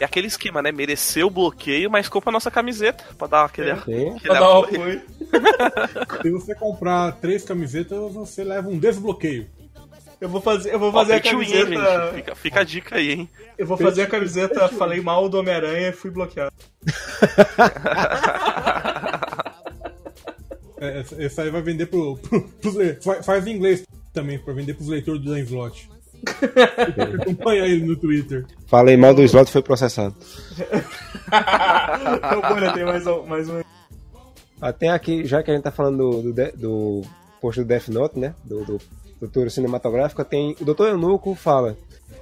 É 0.00 0.04
aquele 0.06 0.26
esquema, 0.26 0.62
né? 0.62 0.72
Mereceu 0.72 1.26
o 1.26 1.30
bloqueio, 1.30 1.90
mas 1.90 2.08
compra 2.08 2.30
a 2.30 2.32
nossa 2.32 2.50
camiseta 2.50 3.04
pra 3.18 3.26
dar 3.26 3.44
aquele. 3.44 3.76
Sim. 3.82 4.08
aquele 4.16 4.20
Pra 4.20 4.40
dar 4.40 4.58
apoio. 4.58 5.02
Se 6.22 6.30
você 6.30 6.54
comprar 6.54 7.12
três 7.20 7.44
camisetas, 7.44 7.98
você 8.14 8.42
leva 8.42 8.70
um 8.70 8.78
desbloqueio. 8.78 9.46
Eu 10.22 10.28
vou 10.28 10.40
fazer, 10.40 10.72
eu 10.72 10.78
vou 10.78 10.90
Ó, 10.90 10.92
fazer 10.92 11.14
a 11.14 11.16
win, 11.16 11.22
camiseta. 11.22 11.66
gente. 11.66 12.14
Fica, 12.14 12.34
fica 12.36 12.60
a 12.60 12.64
dica 12.64 12.94
aí, 12.96 13.10
hein? 13.12 13.28
Eu 13.58 13.66
vou 13.66 13.76
fazer 13.76 14.02
a 14.02 14.06
camiseta 14.06 14.68
Falei 14.68 15.00
mal 15.00 15.28
do 15.28 15.36
Homem-Aranha 15.38 15.88
e 15.88 15.92
fui 15.92 16.10
bloqueado. 16.12 16.52
É, 20.84 21.04
essa, 21.24 21.42
aí 21.42 21.50
vai 21.50 21.62
vender 21.62 21.86
pro, 21.86 22.16
pro, 22.60 22.72
fa- 23.00 23.22
Faz 23.22 23.46
em 23.46 23.54
inglês 23.54 23.84
também, 24.12 24.36
pra 24.36 24.52
vender 24.52 24.74
pros 24.74 24.88
leitores 24.88 25.22
do 25.22 25.38
Slot. 25.38 25.88
Acompanha 27.20 27.66
ele 27.66 27.86
no 27.86 27.94
Twitter. 27.94 28.44
Falei 28.66 28.96
mal 28.96 29.14
do 29.14 29.22
slot 29.22 29.48
foi 29.48 29.62
processado. 29.62 30.16
Então, 31.28 32.72
tem 32.74 32.84
mais, 32.84 33.06
um- 33.06 33.22
mais 33.26 33.48
um. 33.48 33.62
Ah, 34.60 34.72
tem 34.72 34.90
aqui, 34.90 35.24
já 35.24 35.40
que 35.40 35.52
a 35.52 35.54
gente 35.54 35.62
tá 35.62 35.70
falando 35.70 36.20
do, 36.20 36.32
do, 36.32 36.52
do 36.56 37.02
post 37.40 37.60
do 37.60 37.66
Death 37.66 37.86
Note, 37.86 38.18
né? 38.18 38.34
Do, 38.44 38.64
do, 38.64 38.80
do 39.22 39.28
tour 39.28 39.48
cinematográfico, 39.48 40.24
tem. 40.24 40.56
O 40.60 40.64
Dr. 40.64 40.88
Eunuco 40.88 41.36
fala. 41.36 41.76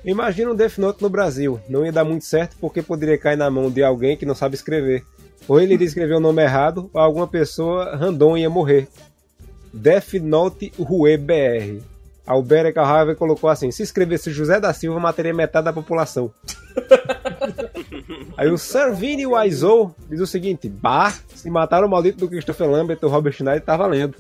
Imagina 0.05 0.51
um 0.51 0.55
Death 0.55 0.77
Note 0.77 1.03
no 1.03 1.09
Brasil. 1.09 1.59
Não 1.67 1.85
ia 1.85 1.91
dar 1.91 2.05
muito 2.05 2.27
certo 2.27 2.57
porque 2.61 2.83
poderia 2.83 3.17
cair 3.17 3.37
na 3.37 3.51
mão 3.51 3.71
de 3.71 3.83
alguém 3.83 4.19
que 4.19 4.27
não 4.27 4.35
sabe 4.35 4.55
escrever. 4.55 5.03
Ou 5.49 5.59
ele 5.59 5.75
iria 5.75 5.87
escrever 5.87 6.15
o 6.15 6.21
nome 6.21 6.43
errado, 6.43 6.91
ou 6.93 7.01
alguma 7.01 7.27
pessoa 7.27 7.97
random 7.97 8.37
ia 8.37 8.51
morrer. 8.51 8.87
Death 9.73 10.13
Note 10.15 10.73
Rue 10.79 11.17
BR. 11.17 11.83
Albert 12.27 12.75
Carrave 12.75 13.15
colocou 13.15 13.49
assim: 13.49 13.71
se 13.71 13.83
escrevesse 13.83 14.31
José 14.31 14.61
da 14.61 14.75
Silva, 14.75 15.01
mataria 15.01 15.33
metade 15.33 15.65
da 15.65 15.73
população. 15.73 16.31
Aí 18.37 18.51
o 18.51 18.59
Servini 18.59 19.27
Wiseau 19.27 19.95
diz 20.09 20.21
o 20.21 20.27
seguinte: 20.27 20.69
Bah, 20.69 21.15
se 21.35 21.49
mataram 21.49 21.87
o 21.89 21.91
maldito 21.91 22.19
do 22.19 22.29
Christopher 22.29 22.71
Lambert 22.71 22.99
ou 23.03 23.09
Robert 23.09 23.33
Schneider, 23.33 23.63
tá 23.63 23.77
valendo. 23.77 24.15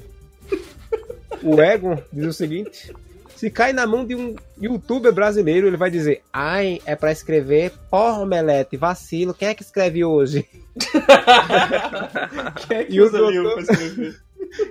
O 1.43 1.61
Egon 1.61 1.97
diz 2.12 2.26
o 2.26 2.33
seguinte: 2.33 2.93
Se 3.37 3.51
cai 3.51 3.72
na 3.72 3.87
mão 3.87 4.05
de 4.05 4.14
um 4.14 4.35
youtuber 4.61 5.12
brasileiro, 5.12 5.66
ele 5.66 5.76
vai 5.76 5.91
dizer: 5.91 6.22
Ai, 6.33 6.81
é 6.85 6.95
pra 6.97 7.12
escrever 7.12 7.72
porra, 7.91 8.18
omelete, 8.20 8.76
vacilo, 8.76 9.33
quem 9.35 9.49
é 9.49 9.55
que 9.55 9.62
escreve 9.62 10.05
hoje? 10.05 10.47
Quem 12.66 12.76
é 12.78 12.85
que 12.85 12.95
E 12.95 13.01
o 13.01 13.05
usa 13.07 13.18
doutor- 13.18 13.53
pra 13.55 13.62
escrever? 13.62 14.20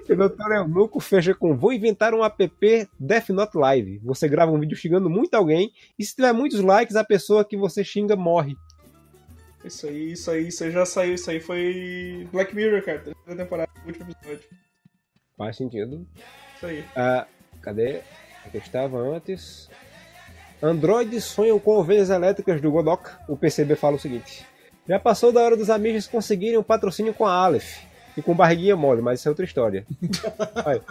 O 0.09 0.15
Dr. 0.15 0.51
Eunuco 0.55 0.99
fecha 0.99 1.33
com: 1.33 1.55
Vou 1.55 1.71
inventar 1.71 2.13
um 2.13 2.23
app 2.25 2.89
Death 2.99 3.29
Note 3.29 3.57
Live. 3.57 3.99
Você 4.03 4.27
grava 4.27 4.51
um 4.51 4.59
vídeo 4.59 4.75
xingando 4.75 5.09
muito 5.09 5.33
alguém, 5.35 5.71
e 5.97 6.03
se 6.03 6.13
tiver 6.15 6.33
muitos 6.33 6.59
likes, 6.59 6.95
a 6.97 7.03
pessoa 7.03 7.45
que 7.45 7.55
você 7.55 7.81
xinga 7.83 8.15
morre. 8.15 8.57
Isso 9.63 9.87
aí, 9.87 10.11
isso 10.13 10.31
aí, 10.31 10.47
isso 10.47 10.63
aí 10.65 10.71
já 10.71 10.85
saiu. 10.85 11.13
Isso 11.13 11.29
aí 11.31 11.39
foi 11.39 12.27
Black 12.31 12.53
Mirror, 12.53 12.83
cara. 12.83 12.99
Terceira 12.99 13.43
temporada, 13.43 13.69
último 13.85 14.09
episódio. 14.11 14.49
Faz 15.37 15.55
sentido. 15.55 16.05
Isso 16.59 16.65
aí. 16.65 16.83
Ah, 16.93 17.25
cadê? 17.61 18.01
Aqui 18.45 18.57
estava 18.57 18.97
antes. 18.97 19.69
Androides 20.61 21.23
sonham 21.23 21.57
com 21.57 21.71
ovelhas 21.71 22.09
elétricas 22.09 22.59
do 22.59 22.69
Godok. 22.69 23.09
O 23.29 23.37
PCB 23.37 23.77
fala 23.77 23.95
o 23.95 23.99
seguinte: 23.99 24.45
Já 24.85 24.99
passou 24.99 25.31
da 25.31 25.39
hora 25.39 25.55
dos 25.55 25.69
amigos 25.69 26.05
conseguirem 26.05 26.57
um 26.57 26.63
patrocínio 26.63 27.13
com 27.13 27.25
a 27.25 27.33
Aleph. 27.33 27.77
E 28.17 28.21
com 28.21 28.35
barriguinha 28.35 28.75
mole, 28.75 29.01
mas 29.01 29.19
isso 29.19 29.29
é 29.29 29.31
outra 29.31 29.45
história. 29.45 29.85
Olha, 30.65 30.81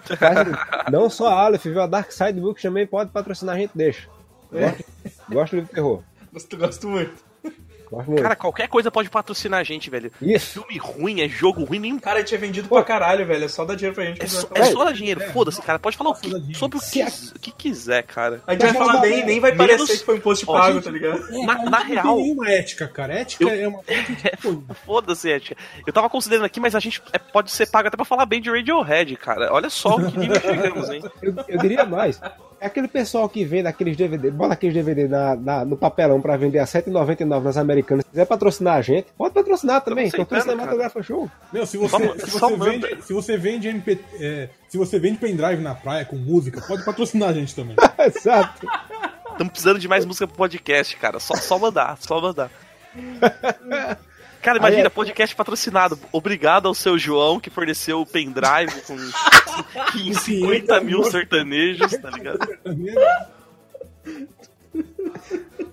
não 0.90 1.10
só 1.10 1.28
a 1.28 1.44
Aleph, 1.44 1.64
viu? 1.64 1.82
A 1.82 1.86
Dark 1.86 2.10
Side 2.12 2.40
Book 2.40 2.62
também 2.62 2.86
pode 2.86 3.10
patrocinar 3.10 3.56
a 3.56 3.58
gente, 3.58 3.72
deixa. 3.74 4.08
Gosto, 4.50 4.84
gosto 5.28 5.60
do 5.60 5.68
terror. 5.68 6.02
Gosto, 6.32 6.56
gosto 6.56 6.88
muito. 6.88 7.27
Gosto 7.90 8.08
muito. 8.08 8.22
Cara, 8.22 8.36
qualquer 8.36 8.68
coisa 8.68 8.90
pode 8.90 9.08
patrocinar 9.08 9.60
a 9.60 9.64
gente, 9.64 9.88
velho. 9.88 10.10
Isso. 10.20 10.60
Filme 10.62 10.78
ruim, 10.78 11.20
é 11.20 11.28
jogo 11.28 11.64
ruim, 11.64 11.78
nem. 11.78 11.98
Cara, 11.98 12.22
tinha 12.22 12.38
vendido 12.38 12.68
pra 12.68 12.82
caralho, 12.84 13.26
velho. 13.26 13.44
É 13.44 13.48
só 13.48 13.64
dar 13.64 13.74
dinheiro 13.74 13.94
pra 13.94 14.04
gente. 14.04 14.22
É 14.22 14.26
vai 14.26 14.68
é 14.68 14.72
só 14.72 14.84
dar 14.84 14.92
dinheiro, 14.92 15.20
foda-se, 15.32 15.60
cara. 15.62 15.78
Pode 15.78 15.96
falar 15.96 16.10
o 16.10 16.14
que, 16.14 16.30
sobre 16.54 16.78
o 16.78 16.80
que, 16.80 17.02
o 17.02 17.38
que 17.40 17.50
quiser, 17.52 18.02
cara. 18.02 18.42
A 18.46 18.52
gente 18.52 18.62
vai 18.62 18.74
falar 18.74 18.98
bem, 19.00 19.24
nem 19.24 19.40
vai 19.40 19.52
Menos- 19.52 19.76
parecer 19.76 19.98
que 19.98 20.04
foi 20.04 20.16
um 20.16 20.20
post 20.20 20.44
Ó, 20.46 20.52
pago, 20.52 20.74
gente, 20.74 20.84
tá 20.84 20.90
ligado? 20.90 21.20
Na, 21.46 21.54
na 21.64 21.70
Não 21.80 21.86
real, 21.86 22.14
tem 22.16 22.22
nenhuma 22.24 22.50
ética, 22.50 22.86
cara. 22.88 23.14
Ética 23.14 23.44
Eu- 23.44 23.50
é 23.50 23.68
uma 23.68 23.82
coisa 23.82 24.02
que, 24.04 24.16
tipo, 24.16 24.64
foda-se, 24.84 25.30
ética. 25.30 25.56
Eu 25.86 25.92
tava 25.92 26.10
considerando 26.10 26.44
aqui, 26.44 26.60
mas 26.60 26.74
a 26.74 26.80
gente 26.80 27.02
é- 27.12 27.18
pode 27.18 27.50
ser 27.50 27.66
pago 27.70 27.88
até 27.88 27.96
pra 27.96 28.04
falar 28.04 28.26
bem 28.26 28.40
de 28.40 28.50
Radiohead, 28.50 29.16
cara. 29.16 29.52
Olha 29.52 29.70
só 29.70 29.96
o 29.96 30.10
que 30.10 30.18
nível 30.18 30.40
chegamos, 30.40 30.90
hein? 30.90 31.02
Eu, 31.22 31.34
eu 31.48 31.58
diria 31.58 31.84
mais. 31.84 32.20
É 32.60 32.66
aquele 32.66 32.88
pessoal 32.88 33.28
que 33.28 33.44
vende 33.44 33.68
aqueles 33.68 33.96
DVD, 33.96 34.30
bota 34.32 34.54
aqueles 34.54 34.74
DVD 34.74 35.06
na, 35.06 35.36
na- 35.36 35.64
no 35.64 35.76
papelão 35.76 36.20
pra 36.20 36.36
vender 36.36 36.58
a 36.58 36.64
R$ 36.64 36.68
7,99 36.68 37.42
nas 37.42 37.56
americanas. 37.56 38.04
Se 38.04 38.10
quiser 38.10 38.26
patrocinar 38.26 38.76
a 38.76 38.82
gente, 38.82 39.06
pode 39.16 39.32
patrocinar 39.32 39.80
também. 39.80 40.06
aceitando, 40.08 40.28
Tortura 40.28 40.40
Cinematográfica 40.42 41.02
Show. 41.02 41.30
Meu, 41.52 41.64
se 41.66 41.76
você, 41.76 41.96
Só- 41.96 42.14
se 42.18 42.30
você 42.30 42.56
manda. 42.56 42.70
vende, 42.88 43.02
se 43.04 43.12
você 43.12 43.36
vende 43.36 43.68
MP, 43.68 43.98
é, 44.20 44.48
se 44.68 44.76
você 44.76 44.98
vende 44.98 45.18
pendrive 45.18 45.62
na 45.62 45.74
praia 45.74 46.04
com 46.04 46.16
música, 46.16 46.60
pode 46.66 46.84
patrocinar 46.84 47.28
a 47.28 47.32
gente 47.32 47.54
também. 47.54 47.76
Exato. 47.98 48.66
Estamos 49.30 49.52
precisando 49.52 49.78
de 49.78 49.86
mais 49.86 50.04
música 50.04 50.26
pro 50.26 50.36
podcast, 50.36 50.96
cara. 50.96 51.20
Só, 51.20 51.36
só 51.36 51.58
mandar, 51.60 51.96
só 52.00 52.20
mandar. 52.20 52.50
Cara, 54.48 54.58
imagina, 54.60 54.82
Aí 54.84 54.86
é- 54.86 54.90
podcast 54.90 55.36
patrocinado. 55.36 55.98
Obrigado 56.10 56.68
ao 56.68 56.74
seu 56.74 56.98
João 56.98 57.38
que 57.38 57.50
forneceu 57.50 58.00
o 58.00 58.06
pendrive 58.06 58.80
com 58.86 58.96
50 60.14 60.80
mil 60.80 61.04
sertanejos, 61.04 61.92
tá 61.98 62.08
ligado? 62.08 62.48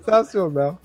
Sensacional. 0.04 0.78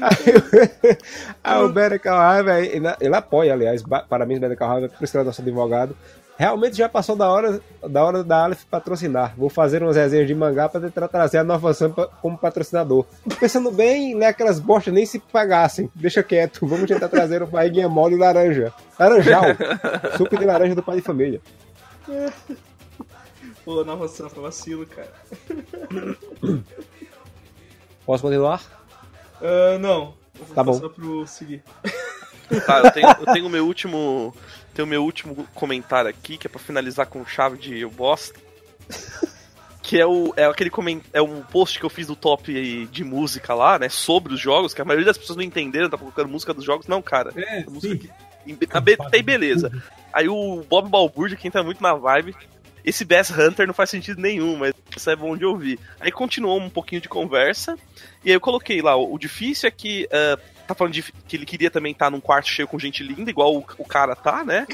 Aí, 0.00 0.96
aí 1.44 1.62
o 1.62 1.68
Better 1.68 2.00
Call 2.00 2.16
Harvey, 2.16 2.68
ele, 2.68 2.86
ele 2.98 3.14
apoia, 3.14 3.52
aliás, 3.52 3.82
parabéns 4.08 4.40
Better 4.40 4.56
Call 4.56 4.70
Harvey 4.70 4.88
por 4.88 5.06
ser 5.06 5.22
nosso 5.22 5.42
advogado. 5.42 5.94
Realmente 6.38 6.76
já 6.76 6.88
passou 6.88 7.16
da 7.16 7.28
hora 7.28 7.60
da 7.90 8.04
hora 8.04 8.22
da 8.22 8.44
Aleph 8.44 8.62
patrocinar. 8.70 9.34
Vou 9.36 9.50
fazer 9.50 9.82
umas 9.82 9.96
resenhas 9.96 10.28
de 10.28 10.34
mangá 10.36 10.68
para 10.68 10.82
tentar 10.82 11.08
trazer 11.08 11.38
a 11.38 11.44
Nova 11.44 11.74
Sampa 11.74 12.06
como 12.22 12.38
patrocinador. 12.38 13.04
Pensando 13.40 13.72
bem, 13.72 14.14
ler 14.14 14.26
aquelas 14.26 14.60
bostas 14.60 14.94
nem 14.94 15.04
se 15.04 15.18
pagassem. 15.18 15.90
Deixa 15.96 16.22
quieto. 16.22 16.64
Vamos 16.64 16.86
tentar 16.86 17.08
trazer 17.08 17.42
o 17.42 17.46
barriguinha 17.48 17.88
mole 17.88 18.14
e 18.14 18.18
laranja. 18.18 18.72
Laranjal. 18.96 19.42
Suco 20.16 20.38
de 20.38 20.44
laranja 20.44 20.76
do 20.76 20.82
pai 20.82 20.96
de 20.98 21.02
família. 21.02 21.40
Pô, 23.64 23.82
nova 23.84 24.06
Sampa, 24.06 24.40
vacilo, 24.40 24.86
cara. 24.86 25.12
Posso 28.06 28.22
continuar? 28.22 28.62
Ah, 29.42 29.76
não. 29.80 30.14
Eu 30.38 30.44
vou 30.46 30.54
Tá 30.54 30.62
bom. 30.62 30.78
pro 30.88 31.26
seguir. 31.26 31.64
Tá, 32.64 32.78
eu 32.84 32.90
tenho, 32.92 33.08
eu 33.08 33.26
tenho 33.32 33.46
o 33.46 33.50
meu 33.50 33.66
último. 33.66 34.34
Tenho 34.78 34.86
o 34.86 34.88
meu 34.88 35.02
último 35.02 35.34
comentário 35.56 36.08
aqui, 36.08 36.38
que 36.38 36.46
é 36.46 36.50
pra 36.50 36.60
finalizar 36.60 37.04
com 37.06 37.26
chave 37.26 37.58
de 37.58 37.80
eu 37.80 37.90
bosta. 37.90 38.38
Que 39.82 39.98
é 39.98 40.06
o. 40.06 40.34
É 40.36 40.44
aquele 40.44 40.68
coment, 40.68 41.00
É 41.14 41.22
um 41.22 41.40
post 41.40 41.78
que 41.78 41.84
eu 41.86 41.88
fiz 41.88 42.06
do 42.08 42.14
top 42.14 42.86
de 42.92 43.04
música 43.04 43.54
lá, 43.54 43.78
né? 43.78 43.88
Sobre 43.88 44.34
os 44.34 44.40
jogos, 44.40 44.74
que 44.74 44.82
a 44.82 44.84
maioria 44.84 45.06
das 45.06 45.16
pessoas 45.16 45.38
não 45.38 45.42
entenderam, 45.42 45.88
tá 45.88 45.96
colocando 45.96 46.28
música 46.28 46.52
dos 46.52 46.62
jogos. 46.62 46.86
Não, 46.86 47.00
cara. 47.00 47.32
É, 47.34 47.64
música 47.64 47.96
que- 47.96 48.10
tá, 48.66 49.22
beleza. 49.22 49.72
Aí 50.12 50.28
o 50.28 50.62
Bob 50.68 50.90
Balbúrdia, 50.90 51.38
que 51.38 51.48
entra 51.48 51.62
muito 51.62 51.82
na 51.82 51.94
vibe. 51.94 52.36
Esse 52.84 53.02
Bass 53.02 53.30
Hunter 53.30 53.66
não 53.66 53.72
faz 53.72 53.88
sentido 53.88 54.20
nenhum, 54.20 54.56
mas 54.56 54.74
isso 54.94 55.08
é 55.08 55.16
bom 55.16 55.34
de 55.36 55.46
ouvir. 55.46 55.80
Aí 55.98 56.12
continuou 56.12 56.60
um 56.60 56.68
pouquinho 56.68 57.00
de 57.00 57.08
conversa, 57.08 57.74
e 58.22 58.28
aí 58.28 58.36
eu 58.36 58.40
coloquei 58.40 58.82
lá, 58.82 58.94
o 58.94 59.18
difícil 59.18 59.68
é 59.68 59.70
que. 59.70 60.06
Uh, 60.12 60.57
tá 60.68 60.74
falando 60.74 60.92
de, 60.92 61.02
que 61.02 61.36
ele 61.36 61.46
queria 61.46 61.70
também 61.70 61.92
estar 61.92 62.10
num 62.10 62.20
quarto 62.20 62.48
cheio 62.48 62.68
com 62.68 62.78
gente 62.78 63.02
linda, 63.02 63.30
igual 63.30 63.54
o, 63.56 63.64
o 63.78 63.84
cara 63.84 64.14
tá, 64.14 64.44
né? 64.44 64.66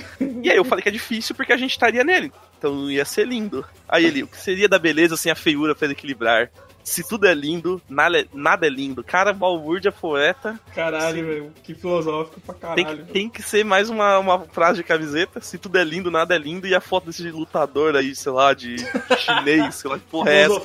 E 0.43 0.51
aí 0.51 0.57
eu 0.57 0.65
falei 0.65 0.83
que 0.83 0.89
é 0.89 0.93
difícil 0.93 1.35
porque 1.35 1.53
a 1.53 1.57
gente 1.57 1.71
estaria 1.71 2.05
nele. 2.05 2.33
Então 2.59 2.91
ia 2.91 3.05
ser 3.05 3.27
lindo. 3.27 3.65
Aí 3.89 4.05
ele, 4.05 4.23
o 4.23 4.27
que 4.27 4.37
seria 4.37 4.69
da 4.69 4.79
beleza 4.79 5.17
sem 5.17 5.31
a 5.31 5.35
feiura 5.35 5.75
para 5.75 5.93
equilibrar? 5.93 6.51
Se 6.85 7.03
tudo 7.09 7.27
é 7.27 7.33
lindo, 7.33 7.81
nada 7.89 8.21
é, 8.21 8.27
nada 8.35 8.67
é 8.67 8.69
lindo. 8.71 9.03
Cara, 9.03 9.33
Balbúrdia 9.33 9.91
poeta. 9.91 10.61
Caralho, 10.75 11.27
velho. 11.27 11.53
Que 11.63 11.75
filosófico 11.75 12.41
pra 12.43 12.75
Tem 12.75 12.85
caralho. 12.85 13.07
que, 13.07 13.13
tem 13.13 13.29
que 13.31 13.43
ser 13.43 13.65
mais 13.65 13.89
uma, 13.89 14.19
uma 14.19 14.41
frase 14.41 14.77
de 14.79 14.85
camiseta. 14.85 15.41
Se 15.41 15.57
tudo 15.57 15.79
é 15.79 15.83
lindo, 15.85 16.11
nada 16.11 16.35
é 16.35 16.39
lindo. 16.39 16.67
E 16.67 16.75
a 16.75 16.83
foto 16.83 17.07
desse 17.07 17.29
lutador 17.31 17.97
aí, 17.97 18.15
sei 18.15 18.33
lá, 18.33 18.53
de 18.53 18.77
chinês, 19.19 19.77
sei 19.77 19.91
lá 19.91 19.99
que 19.99 20.05
porra 20.05 20.31
é 20.31 20.43
essa 20.43 20.61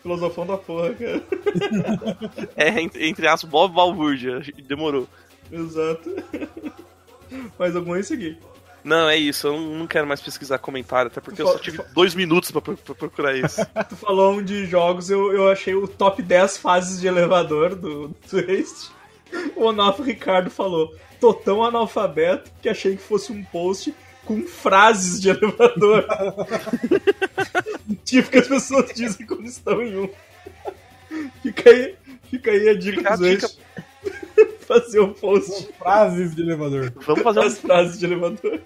filosofão, 0.00 0.46
da 0.46 0.56
porra, 0.56 0.94
cara. 0.94 1.22
É, 2.56 2.80
entre, 2.80 3.08
entre 3.08 3.26
aspas, 3.26 3.50
Bob 3.50 3.74
Balbúrdia. 3.74 4.40
Demorou. 4.64 5.08
Exato. 5.50 6.14
Mais 7.58 7.74
algum 7.74 7.94
aí 7.94 8.04
seguir. 8.04 8.38
Não, 8.84 9.08
é 9.08 9.16
isso. 9.16 9.46
Eu 9.48 9.60
não, 9.60 9.86
quero 9.86 10.06
mais 10.06 10.20
pesquisar 10.20 10.58
comentário, 10.58 11.10
até 11.10 11.20
porque 11.20 11.42
eu 11.42 11.46
Fa- 11.46 11.52
só 11.52 11.58
tive 11.58 11.82
dois 11.92 12.14
minutos 12.14 12.50
pra, 12.50 12.60
pra 12.60 12.74
procurar 12.94 13.36
isso. 13.38 13.60
Tu 13.88 13.96
falou 13.96 14.34
um 14.34 14.42
de 14.42 14.66
jogos, 14.66 15.10
eu, 15.10 15.32
eu 15.32 15.48
achei 15.50 15.74
o 15.74 15.86
top 15.88 16.22
10 16.22 16.58
fases 16.58 17.00
de 17.00 17.06
elevador 17.06 17.74
do 17.74 18.08
Twist. 18.28 18.90
O 19.56 19.64
Onofre 19.64 20.04
Ricardo 20.06 20.50
falou: 20.50 20.94
tô 21.20 21.34
tão 21.34 21.62
analfabeto 21.62 22.50
que 22.62 22.68
achei 22.68 22.96
que 22.96 23.02
fosse 23.02 23.30
um 23.32 23.44
post 23.44 23.94
com 24.24 24.42
frases 24.46 25.20
de 25.20 25.30
elevador. 25.30 26.06
tipo 28.04 28.30
que 28.30 28.38
as 28.38 28.48
pessoas 28.48 28.92
dizem 28.94 29.26
quando 29.26 29.46
estão 29.46 29.82
em 29.82 29.96
um. 29.98 30.08
Fica 31.42 31.70
aí, 31.70 31.94
fica 32.30 32.50
aí 32.50 32.68
a 32.68 32.74
dica 32.74 32.98
Fica 32.98 33.12
a 33.12 33.16
dos 33.16 33.28
dica. 33.28 33.48
Fazer 34.68 35.00
um 35.00 35.12
post 35.14 35.68
Frases 35.78 36.36
de 36.36 36.42
elevador. 36.42 36.92
Vamos 37.06 37.22
fazer 37.22 37.40
um. 37.40 37.42
das 37.44 37.58
frases 37.58 37.98
de 37.98 38.04
elevador. 38.04 38.60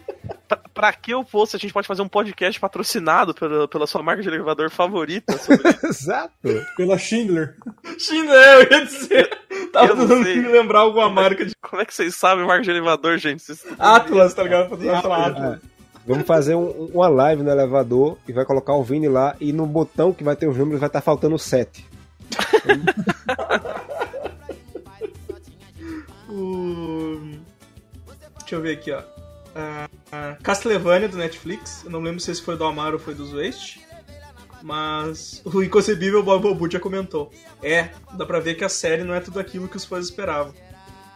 Pra, 0.49 0.57
pra 0.75 0.93
que 0.93 1.13
eu 1.13 1.25
fosse? 1.25 1.55
A 1.55 1.59
gente 1.59 1.73
pode 1.73 1.87
fazer 1.87 2.03
um 2.03 2.09
podcast 2.09 2.59
patrocinado 2.59 3.33
pela, 3.33 3.69
pela 3.69 3.87
sua 3.87 4.03
marca 4.03 4.21
de 4.21 4.29
elevador 4.29 4.69
favorita. 4.69 5.33
Exato. 5.85 6.33
Pela 6.77 6.99
Schindler. 6.99 7.55
Xindé, 7.99 8.57
eu 8.57 8.71
ia 8.71 8.85
dizer. 8.85 9.39
Tava 9.73 9.89
tentando 9.97 10.17
me 10.25 10.35
lembrar 10.49 10.81
alguma 10.81 11.09
marca 11.09 11.47
de 11.47 11.55
Como 11.63 11.81
é 11.81 11.85
que 11.85 11.95
vocês 11.95 12.15
sabem 12.17 12.45
marca 12.45 12.63
de 12.65 12.71
elevador, 12.71 13.17
gente? 13.19 13.41
Vocês... 13.43 13.65
Atlas, 13.79 14.35
tá 14.35 14.43
ligado? 14.43 14.71
Patrocinado 14.71 15.03
pela 15.03 15.27
Atlas. 15.27 15.61
Vamos 16.05 16.27
fazer 16.27 16.57
um- 16.57 16.91
uma 16.93 17.09
live 17.09 17.45
no 17.45 17.51
elevador 17.51 18.19
e 18.27 18.33
vai 18.33 18.45
colocar 18.45 18.75
o 18.75 18.83
Vini 18.83 19.09
lá 19.09 19.37
e 19.41 19.53
no 19.53 19.67
botão 19.67 20.13
que 20.13 20.25
vai 20.25 20.35
ter 20.35 20.49
os 20.49 20.57
números 20.57 20.81
vai 20.81 20.89
estar 20.89 21.01
faltando 21.01 21.39
7. 21.39 21.87
O... 26.33 27.21
Deixa 28.39 28.55
eu 28.55 28.63
ver 28.63 28.73
aqui, 28.73 28.91
ó. 28.91 29.03
Ah, 29.55 29.89
Castlevania 30.43 31.09
do 31.09 31.19
Netflix. 31.19 31.85
Eu 31.85 31.91
não 31.91 32.01
lembro 32.01 32.21
se 32.21 32.31
esse 32.31 32.43
foi 32.43 32.57
do 32.57 32.65
Amaro 32.65 32.95
ou 32.95 32.99
foi 32.99 33.15
do 33.15 33.37
Waste. 33.37 33.83
Mas 34.63 35.43
o 35.45 35.63
inconcebível 35.63 36.23
Bob 36.23 36.43
Bobu 36.43 36.71
já 36.71 36.81
comentou. 36.81 37.31
É, 37.63 37.91
dá 38.15 38.25
pra 38.25 38.41
ver 38.41 38.55
que 38.55 38.65
a 38.65 38.69
série 38.69 39.05
não 39.05 39.13
é 39.13 39.21
tudo 39.21 39.39
aquilo 39.39 39.69
que 39.69 39.77
os 39.77 39.85
fãs 39.85 40.07
esperavam. 40.07 40.55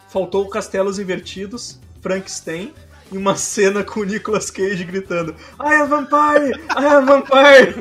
Faltou 0.08 0.48
castelos 0.48 0.98
invertidos, 0.98 1.80
Frankenstein 2.00 2.74
e 3.10 3.16
uma 3.16 3.36
cena 3.36 3.84
com 3.84 4.00
o 4.00 4.04
Nicolas 4.04 4.50
Cage 4.50 4.84
gritando 4.84 5.34
I 5.60 5.74
am 5.74 5.88
vampire! 5.88 6.52
I 6.76 6.86
am 6.86 7.06
vampire! 7.06 7.74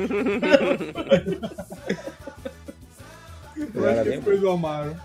Eu 3.74 3.88
acho 3.88 4.10
que 4.10 4.20
foi 4.20 4.38
do 4.38 4.50
Amaro. 4.50 4.96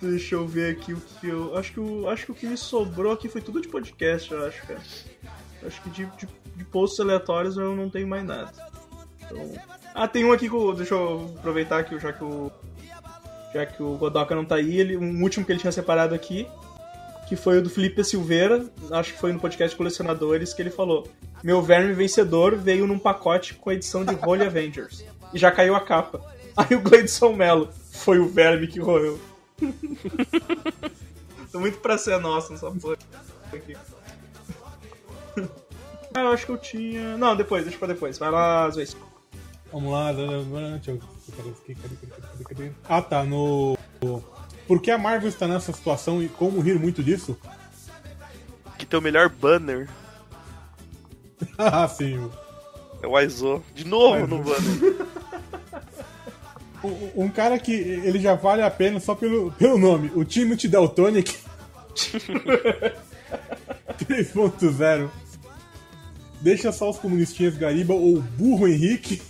Deixa 0.00 0.34
eu 0.34 0.46
ver 0.46 0.72
aqui 0.72 0.92
o 0.92 1.00
que 1.00 1.28
eu. 1.28 1.56
Acho 1.56 1.72
que 1.72 1.80
o, 1.80 2.08
acho 2.08 2.26
que 2.26 2.32
o 2.32 2.34
que 2.34 2.46
me 2.46 2.56
sobrou 2.56 3.12
aqui 3.12 3.28
foi 3.28 3.40
tudo 3.40 3.60
de 3.60 3.68
podcast, 3.68 4.30
eu 4.30 4.46
acho, 4.46 4.66
cara. 4.66 4.80
Acho 5.66 5.82
que 5.82 5.90
de, 5.90 6.06
de, 6.06 6.28
de 6.54 6.64
posts 6.64 7.00
aleatórios 7.00 7.56
eu 7.56 7.74
não 7.74 7.88
tenho 7.88 8.06
mais 8.06 8.24
nada. 8.24 8.52
Então... 9.22 9.52
Ah, 9.94 10.06
tem 10.06 10.24
um 10.24 10.32
aqui 10.32 10.48
que 10.48 10.54
eu. 10.54 10.74
Deixa 10.74 10.94
eu 10.94 11.34
aproveitar 11.38 11.78
aqui, 11.78 11.98
já 11.98 12.12
que 12.12 12.22
o. 12.22 12.50
Já 13.54 13.64
que 13.64 13.82
o 13.82 13.96
Godoka 13.96 14.34
não 14.34 14.44
tá 14.44 14.56
aí, 14.56 14.78
ele, 14.78 14.96
um 14.98 15.22
último 15.22 15.46
que 15.46 15.52
ele 15.52 15.58
tinha 15.58 15.72
separado 15.72 16.14
aqui, 16.14 16.46
que 17.26 17.34
foi 17.34 17.58
o 17.58 17.62
do 17.62 17.70
Felipe 17.70 18.04
Silveira, 18.04 18.66
acho 18.90 19.14
que 19.14 19.18
foi 19.18 19.32
no 19.32 19.40
podcast 19.40 19.74
Colecionadores, 19.74 20.52
que 20.52 20.60
ele 20.60 20.70
falou: 20.70 21.08
Meu 21.42 21.62
verme 21.62 21.94
vencedor 21.94 22.54
veio 22.54 22.86
num 22.86 22.98
pacote 22.98 23.54
com 23.54 23.70
a 23.70 23.74
edição 23.74 24.04
de 24.04 24.14
Holy 24.14 24.44
Avengers. 24.46 25.04
E 25.32 25.38
já 25.38 25.50
caiu 25.50 25.74
a 25.74 25.80
capa. 25.80 26.20
Aí 26.54 26.76
o 26.76 26.80
Gleidson 26.80 27.32
Mello 27.32 27.70
foi 27.90 28.18
o 28.18 28.28
verme 28.28 28.66
que 28.66 28.78
roeu. 28.78 29.18
Tô 31.52 31.60
muito 31.60 31.78
pra 31.78 31.96
ser 31.96 32.18
nossa 32.20 32.52
nessa 32.52 32.70
porra 32.70 32.96
aqui. 33.52 33.76
Ah, 36.14 36.20
eu 36.20 36.28
acho 36.28 36.46
que 36.46 36.52
eu 36.52 36.56
tinha. 36.56 37.18
Não, 37.18 37.36
depois, 37.36 37.62
deixa 37.64 37.78
pra 37.78 37.88
depois. 37.88 38.16
Vai 38.16 38.30
lá, 38.30 38.70
Zuez. 38.70 38.96
Vamos 39.70 39.92
lá, 39.92 40.10
deixa 40.12 40.92
eu. 40.92 40.98
Cadê, 41.36 41.50
cadê, 41.50 41.74
cadê, 41.74 41.96
cadê, 42.06 42.44
cadê? 42.44 42.70
Ah 42.88 43.02
tá, 43.02 43.22
no. 43.22 43.76
Por 44.66 44.80
que 44.80 44.90
a 44.90 44.96
Marvel 44.96 45.28
está 45.28 45.46
nessa 45.46 45.74
situação 45.74 46.22
e 46.22 46.28
como 46.30 46.62
rir 46.62 46.78
muito 46.78 47.02
disso? 47.02 47.36
Que 48.78 48.86
tem 48.86 48.98
o 48.98 49.02
melhor 49.02 49.28
banner. 49.28 49.90
ah, 51.58 51.86
sim. 51.86 52.30
É 53.02 53.06
o 53.06 53.14
Aizo. 53.14 53.62
De 53.74 53.84
novo 53.84 54.26
no 54.26 54.42
banner. 54.42 55.06
Um- 57.14 57.28
cara 57.28 57.58
que 57.58 57.72
ele 57.72 58.18
já 58.18 58.34
vale 58.34 58.62
a 58.62 58.70
pena 58.70 59.00
só 59.00 59.14
pelo, 59.14 59.50
pelo 59.52 59.78
nome. 59.78 60.10
O 60.14 60.24
Timothy 60.24 60.68
Daltonic. 60.68 61.36
3.0. 63.98 65.08
Deixa 66.40 66.70
só 66.72 66.90
os 66.90 66.98
comunistinhas 66.98 67.56
Gariba 67.56 67.94
ou 67.94 68.20
burro 68.20 68.68
Henrique. 68.68 69.22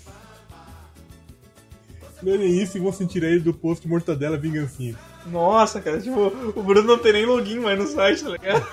Lerem 2.22 2.60
isso 2.60 2.76
e 2.76 2.80
vão 2.80 2.92
sentir 2.92 3.22
ele 3.22 3.40
do 3.40 3.52
post 3.54 3.86
Mortadela 3.86 4.36
Vingancinha. 4.36 4.96
Nossa, 5.26 5.80
cara, 5.80 6.00
tipo, 6.00 6.18
o 6.54 6.62
Bruno 6.62 6.86
não 6.86 6.98
tem 6.98 7.12
nem 7.12 7.26
login 7.26 7.58
mais 7.60 7.78
no 7.78 7.86
site, 7.86 8.24
tá 8.24 8.30
ligado? 8.30 8.66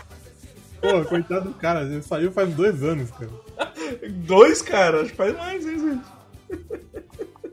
Pô, 0.81 1.03
coitado 1.05 1.49
do 1.49 1.55
cara, 1.55 1.81
ele 1.83 2.01
saiu 2.01 2.31
faz 2.31 2.53
dois 2.53 2.81
anos, 2.83 3.09
cara. 3.11 3.29
Dois, 4.25 4.61
cara, 4.61 5.01
acho 5.01 5.11
que 5.11 5.15
faz 5.17 5.35
mais, 5.37 5.65
hein, 5.65 5.79
gente? 5.79 6.03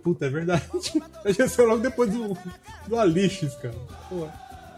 Puta, 0.03 0.27
é 0.27 0.29
verdade. 0.29 0.65
A 1.25 1.31
gente 1.31 1.49
saiu 1.49 1.69
logo 1.69 1.83
depois 1.83 2.11
do, 2.11 2.37
do 2.87 2.99
Alixes, 2.99 3.55
cara. 3.57 3.75
Pô. 4.09 4.27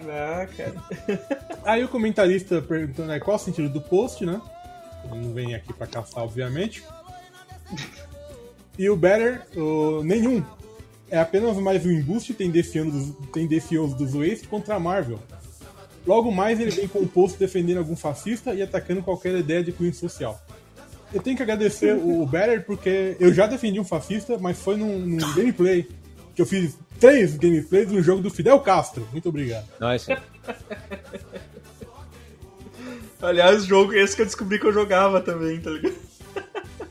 Ah, 0.08 0.46
cara. 0.56 0.74
Aí 1.64 1.84
o 1.84 1.88
comentarista 1.88 2.60
perguntando 2.60 3.08
né, 3.08 3.20
qual 3.20 3.36
o 3.36 3.40
sentido 3.40 3.68
do 3.68 3.80
post, 3.80 4.24
né? 4.26 4.40
Ele 5.04 5.26
não 5.26 5.32
vem 5.32 5.54
aqui 5.54 5.72
pra 5.72 5.86
caçar, 5.86 6.24
obviamente. 6.24 6.82
E 8.78 8.88
o 8.88 8.96
Better, 8.96 9.46
o, 9.56 10.02
nenhum. 10.02 10.42
É 11.10 11.18
apenas 11.18 11.56
mais 11.58 11.84
um 11.84 11.90
embuste 11.90 12.32
tendencioso 12.32 13.14
dos, 13.96 14.14
Waste 14.14 14.48
contra 14.48 14.76
a 14.76 14.80
Marvel. 14.80 15.18
Logo 16.06 16.32
mais 16.32 16.58
ele 16.58 16.70
vem 16.70 16.88
com 16.88 17.00
um 17.00 17.06
post 17.06 17.38
defendendo 17.38 17.78
algum 17.78 17.94
fascista 17.94 18.54
e 18.54 18.62
atacando 18.62 19.02
qualquer 19.02 19.36
ideia 19.36 19.62
de 19.62 19.72
cunho 19.72 19.94
social. 19.94 20.40
Eu 21.12 21.20
tenho 21.22 21.36
que 21.36 21.42
agradecer 21.42 21.94
o 21.94 22.24
Better 22.26 22.64
porque 22.64 23.16
eu 23.20 23.32
já 23.34 23.46
defendi 23.46 23.78
um 23.78 23.84
fascista, 23.84 24.38
mas 24.38 24.58
foi 24.58 24.76
num, 24.76 24.98
num 24.98 25.34
gameplay 25.34 25.86
que 26.34 26.40
eu 26.40 26.46
fiz 26.46 26.76
três 26.98 27.36
gameplays 27.36 27.90
no 27.90 28.02
jogo 28.02 28.22
do 28.22 28.30
Fidel 28.30 28.58
Castro. 28.60 29.06
Muito 29.12 29.28
obrigado. 29.28 29.66
Nice. 29.80 30.06
Aliás, 33.20 33.64
jogo 33.64 33.92
esse 33.92 34.16
que 34.16 34.22
eu 34.22 34.26
descobri 34.26 34.58
que 34.58 34.66
eu 34.66 34.72
jogava 34.72 35.20
também, 35.20 35.60
tá 35.60 35.70
ligado? 35.70 35.94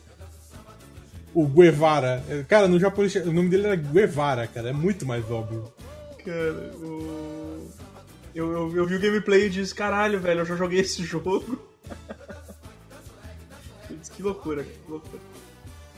o 1.33 1.45
Guevara. 1.45 2.23
Cara, 2.47 2.67
no 2.67 2.79
japonês 2.79 3.15
o 3.15 3.33
nome 3.33 3.49
dele 3.49 3.67
era 3.67 3.75
Guevara, 3.75 4.47
cara. 4.47 4.69
É 4.69 4.73
muito 4.73 5.05
mais 5.05 5.29
óbvio. 5.29 5.71
Cara, 6.23 6.71
o... 6.77 7.67
eu, 8.33 8.51
eu, 8.51 8.77
eu 8.77 8.85
vi 8.85 8.95
o 8.95 8.99
gameplay 8.99 9.47
e 9.47 9.49
disse, 9.49 9.73
caralho, 9.75 10.19
velho, 10.19 10.41
eu 10.41 10.45
já 10.45 10.55
joguei 10.55 10.79
esse 10.79 11.03
jogo. 11.05 11.59
Disse, 14.01 14.11
que 14.11 14.23
loucura, 14.23 14.63
que 14.63 14.91
loucura. 14.91 15.21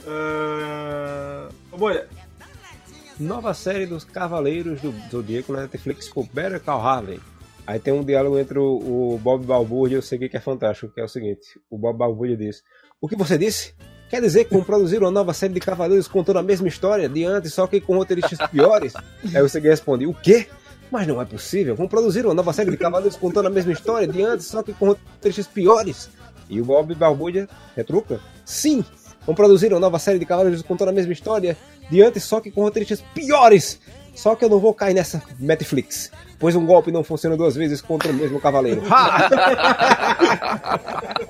Uh... 0.05 1.77
Bolha, 1.77 2.07
Nova 3.19 3.53
série 3.53 3.85
dos 3.85 4.03
Cavaleiros 4.03 4.81
do 4.81 4.93
Zodíaco 5.11 5.53
na 5.53 5.61
Netflix 5.61 6.09
por 6.09 6.27
Better 6.33 6.59
Call. 6.59 6.81
Aí 7.65 7.79
tem 7.79 7.93
um 7.93 8.03
diálogo 8.03 8.39
entre 8.39 8.57
o, 8.57 9.13
o 9.13 9.19
Bob 9.19 9.45
Balbúrdia 9.45 9.95
e 9.95 9.99
o 9.99 10.01
Segui 10.01 10.27
que 10.27 10.35
é 10.35 10.39
fantástico, 10.39 10.91
que 10.91 10.99
é 10.99 11.03
o 11.03 11.07
seguinte. 11.07 11.59
O 11.69 11.77
Bob 11.77 11.97
Balbúrdia 11.97 12.35
diz, 12.35 12.63
o 12.99 13.07
que 13.07 13.15
você 13.15 13.37
disse? 13.37 13.73
Quer 14.09 14.19
dizer 14.21 14.45
que 14.45 14.53
vão 14.53 14.63
produzir 14.63 14.97
uma 14.97 15.11
nova 15.11 15.33
série 15.33 15.53
de 15.53 15.59
Cavaleiros 15.59 16.07
contando 16.07 16.39
a 16.39 16.43
mesma 16.43 16.67
história 16.67 17.07
de 17.07 17.23
antes, 17.23 17.53
só 17.53 17.67
que 17.67 17.79
com 17.79 17.95
roteiristas 17.95 18.39
piores? 18.49 18.93
Aí 19.33 19.41
o 19.41 19.47
Segui 19.47 19.69
responde, 19.69 20.05
o 20.05 20.13
quê? 20.13 20.47
Mas 20.91 21.07
não 21.07 21.21
é 21.21 21.25
possível, 21.25 21.75
vão 21.75 21.87
produzir 21.87 22.25
uma 22.25 22.33
nova 22.33 22.51
série 22.51 22.71
de 22.71 22.77
Cavaleiros 22.77 23.15
contando 23.15 23.47
a 23.47 23.49
mesma 23.49 23.71
história 23.71 24.07
de 24.07 24.21
antes, 24.21 24.47
só 24.47 24.61
que 24.61 24.73
com 24.73 24.87
roteiristas 24.87 25.47
piores? 25.47 26.09
E 26.49 26.61
o 26.61 26.65
Bob 26.65 26.93
Balbúrdia 26.95 27.47
retruca, 27.75 28.19
sim, 28.45 28.83
vão 29.25 29.35
produzir 29.35 29.71
uma 29.73 29.79
nova 29.79 29.99
série 29.99 30.19
de 30.19 30.25
Cavaleiros 30.25 30.61
contando 30.61 30.89
a 30.89 30.93
mesma 30.93 31.13
história, 31.13 31.57
diante 31.89 32.19
só 32.19 32.39
que 32.39 32.51
com 32.51 32.61
roteiristas 32.61 33.01
piores. 33.13 33.79
Só 34.15 34.35
que 34.35 34.45
eu 34.45 34.49
não 34.49 34.59
vou 34.59 34.73
cair 34.73 34.93
nessa 34.93 35.23
Netflix, 35.39 36.11
pois 36.37 36.55
um 36.55 36.65
golpe 36.65 36.91
não 36.91 37.03
funciona 37.03 37.35
duas 37.35 37.55
vezes 37.55 37.81
contra 37.81 38.11
o 38.11 38.13
mesmo 38.13 38.39
cavaleiro. 38.39 38.83
Ha! 38.89 39.29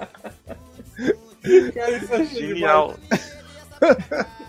Cara, 1.73 1.97
isso 1.97 2.13
é 2.13 2.25
Genial. 2.25 2.95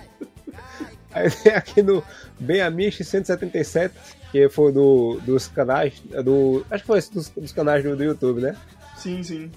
Aí 1.13 1.31
tem 1.31 1.53
aqui 1.53 1.83
no 1.83 2.03
Bem 2.41 2.61
Amish 2.61 3.05
177, 3.05 3.95
que 4.33 4.49
foi 4.49 4.73
do, 4.73 5.21
dos 5.25 5.47
canais, 5.47 6.03
do, 6.25 6.67
acho 6.69 6.83
que 6.83 6.87
foi 6.87 6.99
esse 6.99 7.13
dos, 7.13 7.29
dos 7.29 7.53
canais 7.53 7.85
do, 7.85 7.97
do 7.97 8.03
YouTube, 8.03 8.41
né? 8.41 8.57
Sim, 8.97 9.23
sim. 9.23 9.51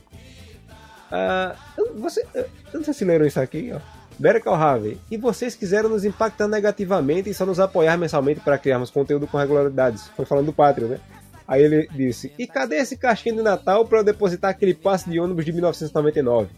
Eu- 1.78 1.95
você, 1.95 2.26
eu 2.36 2.45
não 2.74 2.84
sei 2.84 2.93
se 2.93 3.05
leram 3.05 3.26
isso 3.26 3.39
aqui, 3.39 3.72
ó. 3.74 3.80
Berkel 4.20 4.53
Harvey. 4.53 4.97
E 5.12 5.18
vocês 5.18 5.55
quiseram 5.55 5.89
nos 5.89 6.03
impactar 6.03 6.47
negativamente 6.47 7.30
e 7.30 7.34
só 7.34 7.45
nos 7.45 7.60
apoiar 7.60 7.97
mensalmente 7.97 8.39
para 8.39 8.58
criarmos 8.58 8.89
conteúdo 8.89 9.28
com 9.28 9.38
regularidades. 9.38 10.08
Foi 10.16 10.26
falando 10.26 10.47
do 10.47 10.53
Patreon, 10.53 10.88
né? 10.89 10.99
Aí 11.47 11.62
ele 11.64 11.88
disse: 11.93 12.34
E 12.38 12.47
cadê 12.47 12.78
esse 12.78 12.97
caixinha 12.97 13.36
de 13.36 13.41
Natal 13.41 13.86
para 13.86 13.99
eu 13.99 14.03
depositar 14.03 14.51
aquele 14.51 14.74
passe 14.74 15.10
de 15.10 15.20
ônibus 15.20 15.45
de 15.45 15.53
1999? 15.53 16.49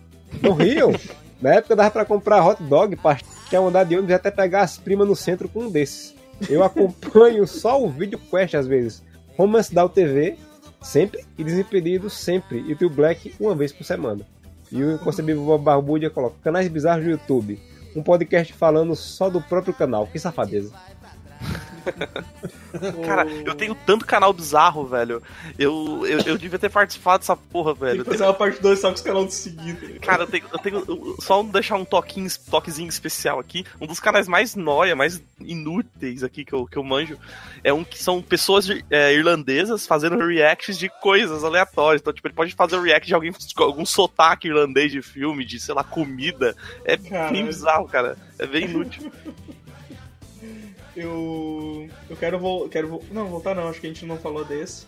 Não 0.41 0.53
riam? 0.53 0.91
Na 1.41 1.55
época 1.55 1.75
dava 1.75 1.91
para 1.91 2.03
comprar 2.05 2.45
hot 2.45 2.61
dog, 2.63 2.95
pastel, 2.97 3.67
andar 3.67 3.83
de 3.85 3.93
ônibus 3.95 4.11
e 4.11 4.13
até 4.13 4.29
pegar 4.31 4.61
as 4.61 4.77
primas 4.77 5.07
no 5.07 5.15
centro 5.15 5.47
com 5.47 5.63
um 5.65 5.71
desses. 5.71 6.13
Eu 6.49 6.63
acompanho 6.63 7.45
só 7.47 7.81
o 7.81 7.89
vídeo 7.89 8.19
Quest 8.29 8.55
às 8.55 8.67
vezes. 8.67 9.03
Romance 9.37 9.73
da 9.73 9.85
UTV, 9.85 10.37
sempre. 10.81 11.25
E 11.37 11.43
Desimpedidos, 11.43 12.13
sempre. 12.13 12.59
E 12.67 12.85
o 12.85 12.89
Black, 12.89 13.33
uma 13.39 13.55
vez 13.55 13.71
por 13.71 13.83
semana. 13.85 14.25
E 14.71 14.83
o 14.83 14.93
Inconcebível 14.93 15.57
Barbudia 15.57 16.09
coloca 16.09 16.35
canais 16.43 16.67
bizarros 16.67 17.03
do 17.03 17.11
YouTube. 17.11 17.59
Um 17.95 18.03
podcast 18.03 18.53
falando 18.53 18.95
só 18.95 19.29
do 19.29 19.41
próprio 19.41 19.73
canal. 19.73 20.07
Que 20.07 20.19
safadeza. 20.19 20.71
Cara, 23.05 23.27
eu 23.45 23.55
tenho 23.55 23.75
tanto 23.85 24.05
canal 24.05 24.31
bizarro, 24.31 24.85
velho. 24.85 25.21
Eu, 25.57 26.05
eu, 26.05 26.19
eu 26.19 26.37
devia 26.37 26.59
ter 26.59 26.69
participado 26.69 27.19
dessa 27.19 27.35
porra, 27.35 27.73
Tem 27.75 27.87
velho. 27.87 28.03
que 28.03 28.11
fazer 28.11 28.23
uma 28.23 28.33
parte 28.33 28.61
2 28.61 28.79
só 28.79 28.89
com 28.89 28.95
os 28.95 29.01
canais 29.01 29.27
de 29.27 29.33
seguida. 29.33 29.99
Cara, 29.99 30.23
eu 30.23 30.27
tenho, 30.27 30.45
eu 30.51 30.59
tenho 30.59 31.15
só 31.19 31.41
um 31.41 31.47
deixar 31.47 31.75
um 31.75 31.85
toquinho, 31.85 32.29
toquezinho 32.49 32.89
especial 32.89 33.39
aqui. 33.39 33.65
Um 33.81 33.87
dos 33.87 33.99
canais 33.99 34.27
mais 34.27 34.55
noia, 34.55 34.95
mais 34.95 35.21
inúteis 35.39 36.23
aqui 36.23 36.45
que 36.45 36.53
eu, 36.53 36.65
que 36.65 36.77
eu 36.77 36.83
manjo 36.83 37.17
é 37.63 37.73
um 37.73 37.83
que 37.83 38.01
são 38.01 38.21
pessoas 38.21 38.67
é, 38.89 39.13
irlandesas 39.13 39.85
fazendo 39.85 40.17
reacts 40.17 40.77
de 40.77 40.89
coisas 41.01 41.43
aleatórias. 41.43 42.01
Então, 42.01 42.13
tipo, 42.13 42.27
ele 42.27 42.35
pode 42.35 42.53
fazer 42.55 42.77
um 42.77 42.81
react 42.81 43.07
de 43.07 43.13
alguém 43.13 43.33
com 43.55 43.63
algum 43.63 43.85
sotaque 43.85 44.47
irlandês 44.47 44.91
de 44.91 45.01
filme, 45.01 45.43
de, 45.45 45.59
sei 45.59 45.73
lá, 45.73 45.83
comida. 45.83 46.55
É 46.85 46.95
bem 46.95 47.11
Caralho. 47.11 47.45
bizarro, 47.45 47.87
cara. 47.87 48.17
É 48.37 48.45
bem 48.45 48.65
inútil. 48.65 49.11
Eu. 50.99 51.89
Eu 52.09 52.17
quero, 52.17 52.39
vol 52.39 52.67
quero 52.69 52.87
vol- 52.89 53.03
Não, 53.11 53.27
voltar 53.27 53.55
não, 53.55 53.67
acho 53.69 53.79
que 53.79 53.87
a 53.87 53.89
gente 53.89 54.05
não 54.05 54.17
falou 54.17 54.43
desse. 54.43 54.85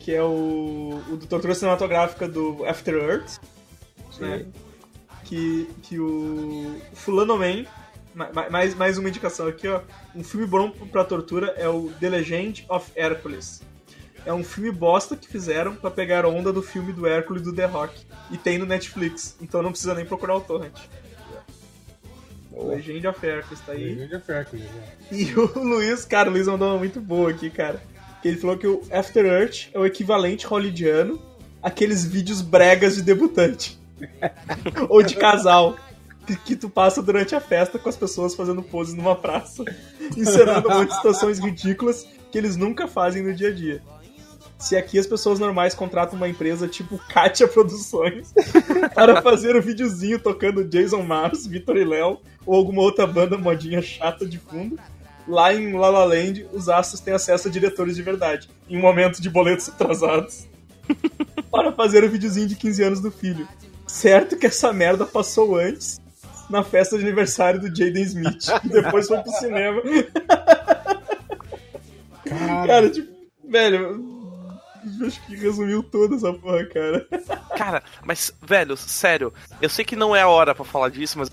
Que 0.00 0.12
é 0.14 0.22
o. 0.22 1.00
O 1.10 1.16
do 1.16 1.26
Tortura 1.26 1.54
Cinematográfica 1.54 2.28
do 2.28 2.64
After 2.66 2.94
Earth. 2.94 3.38
Né? 4.18 4.46
Que, 5.24 5.68
que 5.82 5.98
o. 6.00 6.76
Fulano 6.94 7.36
Man. 7.38 7.64
ma- 8.14 8.30
ma- 8.32 8.50
Mais, 8.50 8.74
mais 8.74 8.98
uma 8.98 9.08
indicação 9.08 9.46
aqui, 9.46 9.68
ó. 9.68 9.82
Um 10.14 10.24
filme 10.24 10.46
bom 10.46 10.70
pra 10.70 11.04
tortura 11.04 11.54
é 11.56 11.68
o 11.68 11.90
The 12.00 12.08
Legend 12.10 12.66
of 12.68 12.90
Hercules. 12.96 13.62
É 14.26 14.32
um 14.34 14.44
filme 14.44 14.70
bosta 14.70 15.16
que 15.16 15.26
fizeram 15.28 15.74
pra 15.74 15.90
pegar 15.90 16.26
onda 16.26 16.52
do 16.52 16.62
filme 16.62 16.92
do 16.92 17.06
Hércules 17.06 17.42
do 17.42 17.54
The 17.54 17.64
Rock. 17.66 18.04
E 18.30 18.36
tem 18.36 18.58
no 18.58 18.66
Netflix, 18.66 19.36
então 19.40 19.62
não 19.62 19.70
precisa 19.70 19.94
nem 19.94 20.04
procurar 20.04 20.36
o 20.36 20.40
torrent. 20.40 20.76
Legend 22.68 23.08
of 23.08 23.26
Hercules, 23.26 23.60
tá 23.60 23.72
aí. 23.72 23.94
Grande 23.94 24.22
Hércules, 24.28 24.64
né? 24.64 24.82
E 25.10 25.34
o 25.34 25.58
Luiz, 25.58 26.04
cara, 26.04 26.28
o 26.28 26.32
Luiz 26.32 26.46
mandou 26.46 26.68
uma 26.68 26.78
muito 26.78 27.00
boa 27.00 27.30
aqui, 27.30 27.50
cara. 27.50 27.82
Ele 28.24 28.36
falou 28.36 28.56
que 28.56 28.66
o 28.66 28.82
After 28.90 29.24
Earth 29.24 29.68
é 29.72 29.78
o 29.78 29.86
equivalente 29.86 30.46
hollywoodiano 30.46 31.20
àqueles 31.62 32.04
vídeos 32.04 32.42
bregas 32.42 32.96
de 32.96 33.02
debutante. 33.02 33.80
Ou 34.88 35.02
de 35.02 35.16
casal. 35.16 35.76
Que, 36.26 36.36
que 36.36 36.56
tu 36.56 36.68
passa 36.68 37.02
durante 37.02 37.34
a 37.34 37.40
festa 37.40 37.78
com 37.78 37.88
as 37.88 37.96
pessoas 37.96 38.34
fazendo 38.34 38.62
poses 38.62 38.94
numa 38.94 39.16
praça. 39.16 39.64
Encenando 40.16 40.68
de 40.84 40.94
situações 40.94 41.38
ridículas 41.38 42.06
que 42.30 42.36
eles 42.38 42.56
nunca 42.56 42.86
fazem 42.86 43.22
no 43.22 43.34
dia 43.34 43.48
a 43.48 43.52
dia. 43.52 43.82
Se 44.60 44.76
aqui 44.76 44.98
as 44.98 45.06
pessoas 45.06 45.38
normais 45.38 45.74
contratam 45.74 46.16
uma 46.16 46.28
empresa 46.28 46.68
tipo 46.68 47.00
Katia 47.08 47.48
Produções 47.48 48.32
para 48.94 49.22
fazer 49.22 49.56
o 49.56 49.62
videozinho 49.62 50.18
tocando 50.18 50.64
Jason 50.64 51.02
Mars, 51.02 51.46
Vitor 51.46 51.78
e 51.78 51.84
Léo 51.84 52.18
ou 52.44 52.54
alguma 52.54 52.82
outra 52.82 53.06
banda 53.06 53.38
modinha 53.38 53.80
chata 53.80 54.26
de 54.26 54.38
fundo, 54.38 54.78
lá 55.26 55.54
em 55.54 55.72
La 55.72 55.88
La 55.88 56.04
Land 56.04 56.46
os 56.52 56.68
astros 56.68 57.00
têm 57.00 57.14
acesso 57.14 57.48
a 57.48 57.50
diretores 57.50 57.96
de 57.96 58.02
verdade, 58.02 58.50
em 58.68 58.78
momentos 58.78 59.18
de 59.18 59.30
boletos 59.30 59.70
atrasados, 59.70 60.46
para 61.50 61.72
fazer 61.72 62.04
o 62.04 62.10
videozinho 62.10 62.46
de 62.46 62.54
15 62.54 62.82
anos 62.82 63.00
do 63.00 63.10
filho. 63.10 63.48
Certo 63.86 64.36
que 64.36 64.46
essa 64.46 64.74
merda 64.74 65.06
passou 65.06 65.56
antes, 65.56 65.98
na 66.50 66.62
festa 66.62 66.98
de 66.98 67.04
aniversário 67.04 67.60
do 67.60 67.68
Jaden 67.68 68.02
Smith, 68.02 68.46
e 68.62 68.68
depois 68.68 69.08
foi 69.08 69.18
pro 69.18 69.32
cinema. 69.32 69.80
Cara, 72.66 72.90
tipo, 72.90 73.10
velho, 73.48 74.19
acho 75.06 75.26
que 75.26 75.36
resumiu 75.36 75.82
toda 75.82 76.16
essa 76.16 76.32
porra, 76.32 76.64
cara. 76.66 77.06
Cara, 77.56 77.82
mas, 78.04 78.32
velho, 78.42 78.76
sério, 78.76 79.32
eu 79.60 79.68
sei 79.68 79.84
que 79.84 79.96
não 79.96 80.14
é 80.14 80.22
a 80.22 80.28
hora 80.28 80.54
pra 80.54 80.64
falar 80.64 80.90
disso, 80.90 81.18
mas. 81.18 81.30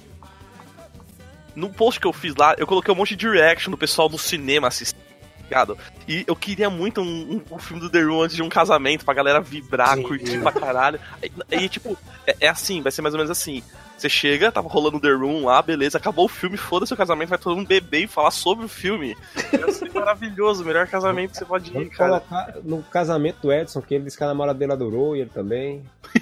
No 1.56 1.70
post 1.74 2.00
que 2.00 2.06
eu 2.06 2.14
fiz 2.14 2.36
lá, 2.36 2.54
eu 2.58 2.68
coloquei 2.68 2.94
um 2.94 2.98
monte 2.98 3.16
de 3.16 3.28
reaction 3.28 3.72
do 3.72 3.78
pessoal 3.78 4.08
no 4.10 4.20
cinema 4.20 4.68
assistindo. 4.68 5.07
Ligado? 5.50 5.78
E 6.08 6.24
eu 6.28 6.36
queria 6.36 6.70
muito 6.70 7.02
um, 7.02 7.06
um- 7.50 7.56
um 7.56 7.60
filme 7.60 7.82
do 7.82 7.90
The 7.90 8.02
Room 8.02 8.22
antes 8.22 8.36
de 8.36 8.44
um 8.44 8.50
casamento, 8.50 9.04
pra 9.06 9.14
galera 9.14 9.40
vibrar, 9.42 9.98
curtir 10.02 10.40
pra 10.42 10.52
caralho. 10.52 11.00
E, 11.24 11.56
e, 11.56 11.70
tipo, 11.70 11.98
é, 12.26 12.36
é 12.42 12.48
assim, 12.48 12.82
vai 12.82 12.92
ser 12.92 13.02
mais 13.02 13.14
ou 13.14 13.18
menos 13.18 13.32
assim. 13.32 13.64
Você 13.98 14.08
chega, 14.10 14.52
tava 14.52 14.70
rolando 14.70 15.00
The 15.00 15.10
Room 15.12 15.46
lá, 15.46 15.60
beleza, 15.60 15.98
acabou 15.98 16.26
o 16.26 16.30
filme, 16.30 16.56
foda-se 16.56 16.94
o 16.94 16.98
casamento, 16.98 17.30
vai 17.30 17.38
todo 17.40 17.56
mundo 17.56 17.68
beber 17.68 18.04
e 18.04 18.08
falar 18.08 18.30
sobre 18.30 18.64
o 18.66 18.70
filme. 18.70 19.18
Vai 19.60 19.72
ser 19.72 19.90
maravilhoso, 19.94 20.62
o 20.62 20.66
melhor 20.68 20.86
casamento 20.88 21.32
que 21.32 21.38
você 21.38 21.46
pode 21.46 21.72
ir, 21.72 21.74
Vamos 21.74 21.96
cara. 21.98 22.20
colocar 22.20 22.54
no 22.64 22.84
casamento 22.84 23.38
do 23.42 23.52
Edson, 23.52 23.82
que 23.82 23.96
ele 23.96 24.04
disse 24.04 24.16
que 24.16 24.24
a 24.24 24.28
namorada 24.28 24.60
dele 24.60 24.74
adorou 24.74 25.16
e 25.16 25.22
ele 25.22 25.32
também. 25.34 25.84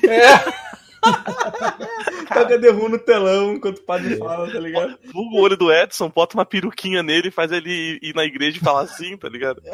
Toca 2.33 2.59
The 2.59 2.69
Who 2.71 2.89
no 2.89 2.99
telão 2.99 3.53
enquanto 3.53 3.77
o 3.79 3.83
padre 3.83 4.17
fala, 4.17 4.51
tá 4.51 4.59
ligado? 4.59 4.97
Pluga 5.11 5.35
o 5.35 5.41
olho 5.41 5.55
do 5.57 5.71
Edson, 5.71 6.09
bota 6.13 6.35
uma 6.35 6.45
peruquinha 6.45 7.01
nele 7.03 7.27
e 7.29 7.31
faz 7.31 7.51
ele 7.51 7.99
ir 8.01 8.13
na 8.15 8.23
igreja 8.25 8.57
e 8.57 8.61
falar 8.63 8.81
assim, 8.81 9.15
tá 9.17 9.29
ligado? 9.29 9.61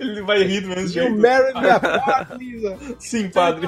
Ele 0.00 0.22
vai 0.22 0.42
rir 0.42 0.60
do 0.60 0.68
mesmo 0.68 0.82
You 0.82 0.88
jeito. 0.88 1.16
married 1.18 1.54
me 1.60 1.70
apart, 1.70 2.30
Lisa! 2.38 2.78
Sim, 2.98 3.30
padre. 3.30 3.66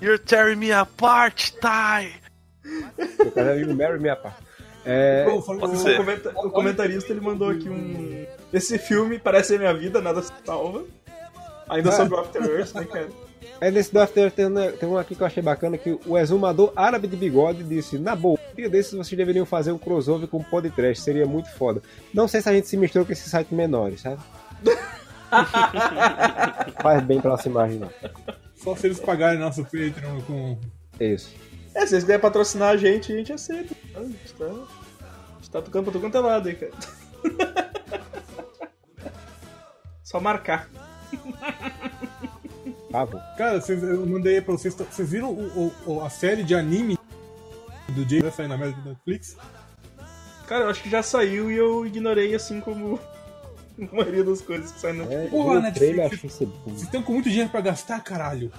You're 0.00 0.18
tearing 0.18 0.56
me 0.56 0.72
apart, 0.72 1.50
Ty! 1.60 2.12
No 3.18 3.30
caso, 3.32 3.58
you 3.60 3.74
marry 3.74 3.98
me 3.98 4.08
apart. 4.08 4.36
É, 4.84 5.24
Pode 5.24 5.74
O, 5.74 5.76
ser. 5.76 5.96
comenta- 5.96 6.30
o 6.34 6.50
comentarista 6.50 7.12
ele 7.12 7.20
mandou 7.20 7.50
aqui 7.50 7.68
um. 7.68 8.26
Esse 8.52 8.78
filme 8.78 9.18
parece 9.18 9.54
a 9.56 9.58
minha 9.58 9.74
vida, 9.74 10.00
nada 10.00 10.22
se 10.22 10.32
salva. 10.44 10.84
Ainda 11.68 11.90
Ah. 11.90 11.92
sobre 11.92 12.14
o 12.14 12.20
After 12.20 12.42
Earth, 12.44 12.74
né, 12.74 12.84
cara? 12.84 13.08
É 13.60 13.70
nesse 13.70 13.92
do 13.92 14.00
After 14.00 14.30
tem, 14.30 14.46
um- 14.46 14.72
tem 14.72 14.88
um 14.88 14.98
aqui 14.98 15.14
que 15.14 15.22
eu 15.22 15.26
achei 15.26 15.42
bacana 15.42 15.78
que 15.78 15.98
o 16.06 16.18
exumador 16.18 16.72
árabe 16.76 17.06
de 17.08 17.16
bigode 17.16 17.62
disse: 17.64 17.98
Na 17.98 18.14
boa, 18.16 18.38
um 18.52 18.56
dia 18.56 18.68
desses 18.68 18.92
vocês 18.92 19.16
deveriam 19.16 19.46
fazer 19.46 19.72
um 19.72 19.78
crossover 19.78 20.28
com 20.28 20.38
o 20.38 20.44
podcast, 20.44 21.02
seria 21.02 21.26
muito 21.26 21.50
foda. 21.52 21.80
Não 22.12 22.26
sei 22.28 22.40
se 22.40 22.48
a 22.48 22.52
gente 22.52 22.68
se 22.68 22.76
misturou 22.76 23.06
com 23.06 23.12
esses 23.12 23.30
sites 23.30 23.52
menores, 23.52 24.00
sabe? 24.00 24.20
Faz 26.82 27.02
bem 27.04 27.20
pra 27.20 27.36
se 27.38 27.48
imaginar. 27.48 27.90
Só 28.54 28.76
se 28.76 28.86
eles 28.86 29.00
pagarem 29.00 29.38
nosso 29.40 29.62
Patreon 29.64 30.20
com. 30.26 30.58
Isso. 31.00 31.34
É, 31.74 31.80
se 31.82 31.88
vocês 31.88 32.02
quiserem 32.04 32.20
patrocinar 32.20 32.70
a 32.70 32.76
gente, 32.76 33.12
a 33.12 33.16
gente 33.16 33.32
aceita. 33.32 33.74
A 33.96 34.00
gente 34.00 34.32
tá, 34.38 34.44
a 34.44 35.34
gente 35.40 35.50
tá 35.50 35.62
tocando 35.62 35.84
pra 35.84 35.92
todo 35.92 36.02
quanto 36.02 36.16
é 36.16 36.20
lado 36.20 36.48
aí, 36.48 36.54
cara. 36.54 36.72
Só 40.04 40.20
marcar. 40.20 40.68
Tá. 42.92 43.06
Cara, 43.38 43.60
vocês- 43.60 43.82
eu 43.82 44.06
mandei 44.06 44.36
aí 44.36 44.40
pra 44.42 44.52
vocês. 44.52 44.74
Vocês 44.74 45.08
viram 45.10 45.30
o- 45.32 45.72
o- 45.86 45.92
o- 45.94 46.04
a 46.04 46.10
série 46.10 46.42
de 46.44 46.54
anime 46.54 46.98
do 47.88 48.08
Jay 48.08 48.20
vai 48.20 48.30
sair 48.30 48.48
na 48.48 48.54
América 48.54 48.78
Netflix? 48.84 49.36
Cara, 50.46 50.64
eu 50.64 50.70
acho 50.70 50.82
que 50.82 50.90
já 50.90 51.02
saiu 51.02 51.50
e 51.50 51.56
eu 51.56 51.86
ignorei 51.86 52.34
assim 52.34 52.60
como 52.60 53.00
a 53.90 53.94
maioria 53.96 54.22
das 54.24 54.42
coisas 54.42 54.70
que 54.72 54.80
saem 54.80 54.96
no. 54.98 55.10
É, 55.12 55.26
Porra, 55.28 55.60
Netflix, 55.60 55.98
achei 56.12 56.28
isso 56.28 56.46
bom. 56.46 56.60
Vocês 56.66 56.82
estão 56.82 57.02
com 57.02 57.12
muito 57.14 57.28
dinheiro 57.30 57.48
pra 57.50 57.60
gastar, 57.62 58.00
caralho. 58.00 58.52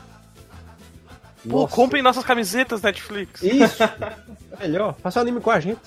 Pô, 1.48 1.62
Nossa. 1.64 1.76
comprem 1.76 2.02
nossas 2.02 2.24
camisetas 2.24 2.82
Netflix. 2.82 3.44
Isso! 3.44 3.78
Melhor, 4.60 4.96
faça 5.02 5.20
um 5.20 5.22
anime 5.24 5.42
com 5.42 5.52
a 5.52 5.60
gente. 5.60 5.82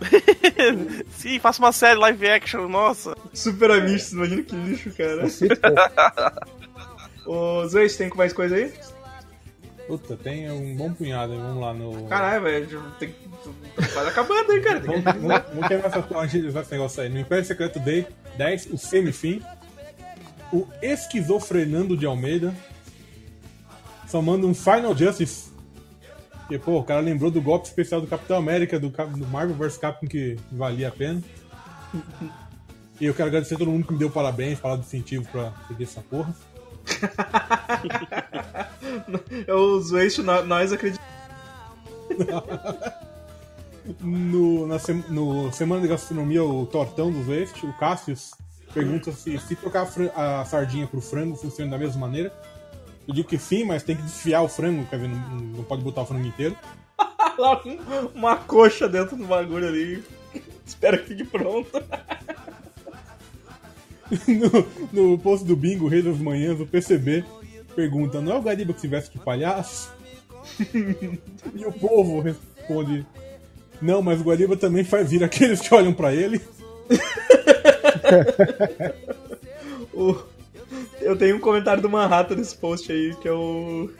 Sim, 1.16 1.38
faça 1.40 1.60
uma 1.60 1.72
série 1.72 1.98
live 1.98 2.28
action, 2.28 2.68
nossa. 2.68 3.16
Super 3.32 3.70
Amistos, 3.72 4.12
imagina 4.12 4.42
que 4.42 4.54
lixo, 4.54 4.92
cara. 4.96 5.24
Ô, 7.28 7.60
você 7.60 7.86
tem 7.90 8.10
mais 8.16 8.32
coisa 8.32 8.56
aí? 8.56 8.72
Puta, 9.86 10.16
tem 10.16 10.50
um 10.50 10.74
bom 10.74 10.94
punhado, 10.94 11.34
hein? 11.34 11.40
Vamos 11.40 11.60
lá 11.60 11.74
no. 11.74 12.06
Caralho, 12.08 12.42
velho, 12.42 12.82
tem 12.98 13.10
tá 13.76 13.86
quase 13.92 14.08
acabando, 14.08 14.50
hein, 14.50 14.62
cara. 14.62 14.80
Vamos, 14.80 15.04
vamos, 15.04 15.42
vamos 15.52 15.68
quebrar 15.68 15.88
essa, 15.88 16.18
antes 16.18 16.42
de 16.42 16.58
esse 16.58 16.72
negócio 16.72 17.02
aí. 17.02 17.10
No 17.10 17.20
Império 17.20 17.44
Secreto 17.44 17.78
Day 17.80 18.06
10, 18.38 18.68
o 18.72 18.78
semifim. 18.78 19.42
O 20.50 20.66
esquizofrenando 20.80 21.98
de 21.98 22.06
Almeida. 22.06 22.54
Só 24.06 24.22
manda 24.22 24.46
um 24.46 24.54
Final 24.54 24.96
Justice. 24.96 25.50
Porque, 26.40 26.58
pô, 26.58 26.78
o 26.78 26.84
cara 26.84 27.00
lembrou 27.00 27.30
do 27.30 27.42
golpe 27.42 27.68
especial 27.68 28.00
do 28.00 28.06
Capitão 28.06 28.38
América, 28.38 28.80
do, 28.80 28.88
do 28.88 29.26
Marvel 29.26 29.54
vs 29.54 29.76
Capcom, 29.76 30.06
que 30.06 30.38
valia 30.50 30.88
a 30.88 30.90
pena. 30.90 31.22
E 32.98 33.04
eu 33.04 33.12
quero 33.12 33.28
agradecer 33.28 33.54
a 33.54 33.58
todo 33.58 33.70
mundo 33.70 33.86
que 33.86 33.92
me 33.92 33.98
deu 33.98 34.10
parabéns, 34.10 34.58
falar 34.58 34.76
do 34.76 34.80
incentivo 34.80 35.26
pra 35.30 35.52
seguir 35.68 35.84
essa 35.84 36.00
porra. 36.00 36.34
Eu 39.46 39.80
zoei 39.80 40.06
isso, 40.06 40.22
nó- 40.22 40.42
nós 40.42 40.72
acreditamos. 40.72 41.08
No, 44.00 44.66
na 44.66 44.78
sem- 44.78 45.04
no 45.08 45.50
Semana 45.52 45.80
de 45.82 45.88
Gastronomia, 45.88 46.44
o 46.44 46.66
Tortão 46.66 47.10
dos 47.10 47.26
West, 47.28 47.62
o 47.62 47.72
Cassius, 47.78 48.32
pergunta 48.74 49.10
se, 49.12 49.38
se 49.38 49.56
trocar 49.56 49.88
a, 50.14 50.40
a 50.40 50.44
sardinha 50.44 50.86
pro 50.86 51.00
frango 51.00 51.36
funciona 51.36 51.70
da 51.70 51.78
mesma 51.78 52.00
maneira. 52.00 52.32
Eu 53.06 53.14
digo 53.14 53.28
que 53.28 53.38
sim, 53.38 53.64
mas 53.64 53.82
tem 53.82 53.96
que 53.96 54.02
desfiar 54.02 54.42
o 54.42 54.48
frango, 54.48 54.84
quer 54.86 54.98
ver, 54.98 55.08
não, 55.08 55.18
não 55.38 55.64
pode 55.64 55.82
botar 55.82 56.02
o 56.02 56.06
frango 56.06 56.26
inteiro. 56.26 56.54
lá 57.38 57.62
um- 57.64 57.78
uma 58.14 58.36
coxa 58.36 58.86
dentro 58.88 59.16
do 59.16 59.26
bagulho 59.26 59.68
ali. 59.68 60.04
Espero 60.66 60.98
que 60.98 61.14
fique 61.14 61.24
pronto. 61.24 61.70
No, 64.26 65.10
no 65.10 65.18
post 65.18 65.44
do 65.44 65.54
Bingo, 65.54 65.86
Rei 65.86 66.00
das 66.00 66.18
Manhãs, 66.18 66.58
o 66.60 66.66
PCB 66.66 67.24
pergunta: 67.74 68.20
Não 68.20 68.32
é 68.32 68.36
o 68.36 68.42
Gariba 68.42 68.72
que 68.72 68.80
se 68.80 68.88
veste 68.88 69.16
de 69.16 69.24
palhaço? 69.24 69.92
e 71.54 71.64
o 71.64 71.72
povo 71.72 72.20
responde: 72.20 73.06
Não, 73.80 74.02
mas 74.02 74.20
o 74.20 74.24
Gariba 74.24 74.56
também 74.56 74.82
faz 74.82 75.10
vir 75.10 75.22
aqueles 75.22 75.60
que 75.60 75.72
olham 75.74 75.92
pra 75.92 76.14
ele. 76.14 76.40
Eu 81.00 81.16
tenho 81.16 81.36
um 81.36 81.40
comentário 81.40 81.82
do 81.82 81.88
Manhattan 81.88 82.36
nesse 82.36 82.54
post 82.56 82.92
aí, 82.92 83.14
que 83.16 83.28
eu. 83.28 83.90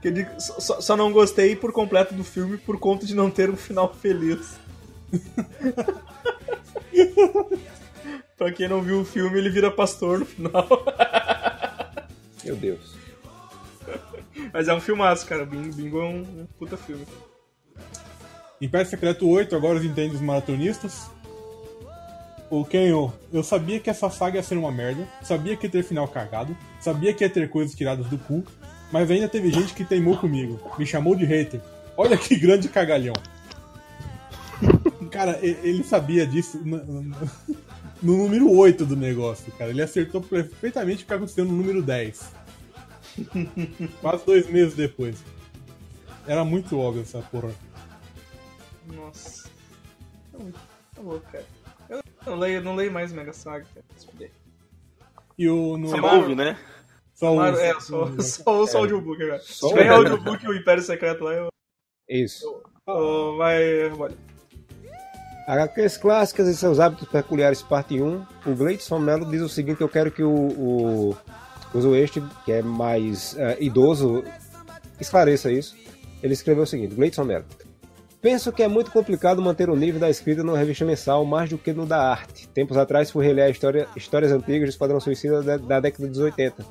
Que 0.00 0.08
ele 0.08 0.26
só, 0.38 0.80
só 0.80 0.96
não 0.96 1.12
gostei 1.12 1.54
por 1.54 1.70
completo 1.72 2.14
do 2.14 2.24
filme 2.24 2.56
por 2.56 2.78
conta 2.78 3.04
de 3.04 3.14
não 3.14 3.30
ter 3.30 3.50
um 3.50 3.56
final 3.56 3.92
feliz. 3.94 4.58
Pra 8.36 8.52
quem 8.52 8.68
não 8.68 8.82
viu 8.82 9.00
o 9.00 9.04
filme, 9.04 9.38
ele 9.38 9.50
vira 9.50 9.70
pastor 9.70 10.20
no 10.20 10.26
final. 10.26 10.66
Meu 12.44 12.56
Deus. 12.56 12.94
Mas 14.52 14.68
é 14.68 14.74
um 14.74 14.80
filmaço, 14.80 15.26
cara. 15.26 15.44
Bingo, 15.44 15.74
Bingo 15.74 16.00
é 16.00 16.04
um, 16.04 16.20
um 16.20 16.46
puta 16.58 16.76
filme. 16.76 17.06
Império 18.60 18.88
Secreto 18.88 19.28
8, 19.28 19.54
agora 19.54 19.78
os 19.78 19.84
entende 19.84 20.14
os 20.14 20.20
maratonistas. 20.20 21.10
O 22.48 22.64
Kenyo, 22.64 23.12
eu 23.32 23.42
sabia 23.42 23.80
que 23.80 23.90
essa 23.90 24.08
saga 24.08 24.36
ia 24.36 24.42
ser 24.42 24.56
uma 24.56 24.70
merda, 24.70 25.06
sabia 25.22 25.56
que 25.56 25.66
ia 25.66 25.70
ter 25.70 25.82
final 25.82 26.06
cagado, 26.06 26.56
sabia 26.80 27.12
que 27.12 27.24
ia 27.24 27.30
ter 27.30 27.50
coisas 27.50 27.74
tiradas 27.74 28.06
do 28.06 28.16
cu, 28.16 28.44
mas 28.92 29.10
ainda 29.10 29.28
teve 29.28 29.50
gente 29.50 29.74
que 29.74 29.84
teimou 29.84 30.16
comigo, 30.16 30.60
me 30.78 30.86
chamou 30.86 31.16
de 31.16 31.24
hater. 31.24 31.60
Olha 31.96 32.16
que 32.16 32.36
grande 32.36 32.68
cagalhão. 32.68 33.14
Cara, 35.10 35.38
ele 35.42 35.82
sabia 35.82 36.26
disso 36.26 36.60
no, 38.02 38.16
número 38.16 38.50
8 38.50 38.84
do 38.86 38.96
negócio, 38.96 39.50
cara. 39.52 39.70
Ele 39.70 39.82
acertou 39.82 40.20
perfeitamente 40.20 41.04
o 41.04 41.06
que 41.06 41.12
aconteceu 41.14 41.44
no 41.44 41.52
número 41.52 41.82
10. 41.82 42.32
Quase 44.00 44.24
dois 44.26 44.48
meses 44.48 44.74
depois. 44.74 45.16
Era 46.26 46.44
muito 46.44 46.78
óbvio 46.78 47.02
essa 47.02 47.20
porra. 47.20 47.52
Nossa. 48.94 49.48
Tá 50.32 50.38
muito- 50.38 50.58
tá 50.94 51.02
louco, 51.02 51.26
cara. 51.32 51.44
Eu 51.88 52.02
não 52.26 52.36
leio, 52.38 52.62
não 52.62 52.74
leio 52.74 52.92
mais 52.92 53.12
Mega 53.12 53.32
Saga, 53.32 53.64
cara. 53.74 54.30
E 55.38 55.48
o. 55.48 55.76
No, 55.76 55.88
Você 55.88 55.96
Amaro- 55.98 56.18
ouve, 56.22 56.34
né? 56.34 56.58
Só 57.14 57.32
o- 57.32 57.36
Claro, 57.36 57.56
é, 57.58 57.80
só, 57.80 58.06
só, 58.20 58.66
só 58.66 58.78
o 58.78 58.80
audiobook 58.82 59.22
agora. 59.22 59.38
Só 59.40 59.68
Se 59.68 59.74
o 59.74 59.76
tiver 59.78 59.88
audiobook. 59.88 60.44
e 60.44 60.48
o 60.48 60.54
Império 60.54 60.82
Secreto 60.82 61.24
lá, 61.24 61.32
eu. 61.32 61.48
Isso. 62.08 62.62
eu- 62.86 63.36
vai. 63.36 63.88
vai. 63.90 64.10
HQs 65.46 65.96
clássicas 65.98 66.48
e 66.48 66.56
seus 66.56 66.80
hábitos 66.80 67.08
peculiares, 67.08 67.62
parte 67.62 68.00
1. 68.00 68.26
O 68.46 68.54
Gleidson 68.54 68.98
Mello 68.98 69.24
diz 69.24 69.40
o 69.40 69.48
seguinte: 69.48 69.80
eu 69.80 69.88
quero 69.88 70.10
que 70.10 70.22
o, 70.22 70.30
o, 70.30 71.16
o 71.72 71.80
Zoeste, 71.80 72.22
que 72.44 72.52
é 72.52 72.62
mais 72.62 73.36
eh, 73.38 73.56
idoso, 73.60 74.24
esclareça 75.00 75.50
isso. 75.50 75.76
Ele 76.20 76.32
escreveu 76.32 76.64
o 76.64 76.66
seguinte: 76.66 76.94
Gleidson 76.94 77.24
Mello. 77.24 77.44
Penso 78.20 78.50
que 78.50 78.62
é 78.62 78.66
muito 78.66 78.90
complicado 78.90 79.40
manter 79.40 79.70
o 79.70 79.76
nível 79.76 80.00
da 80.00 80.10
escrita 80.10 80.42
numa 80.42 80.58
revista 80.58 80.84
mensal 80.84 81.24
mais 81.24 81.48
do 81.48 81.56
que 81.56 81.72
no 81.72 81.86
da 81.86 82.10
arte. 82.10 82.48
Tempos 82.48 82.76
atrás 82.76 83.08
fui 83.08 83.24
reler 83.24 83.44
a 83.44 83.50
história, 83.50 83.86
histórias 83.94 84.32
antigas 84.32 84.68
do 84.68 84.70
Esquadrão 84.70 84.98
Suicida 84.98 85.42
da, 85.42 85.56
da 85.58 85.78
década 85.78 86.08
dos 86.08 86.18
80 86.18 86.64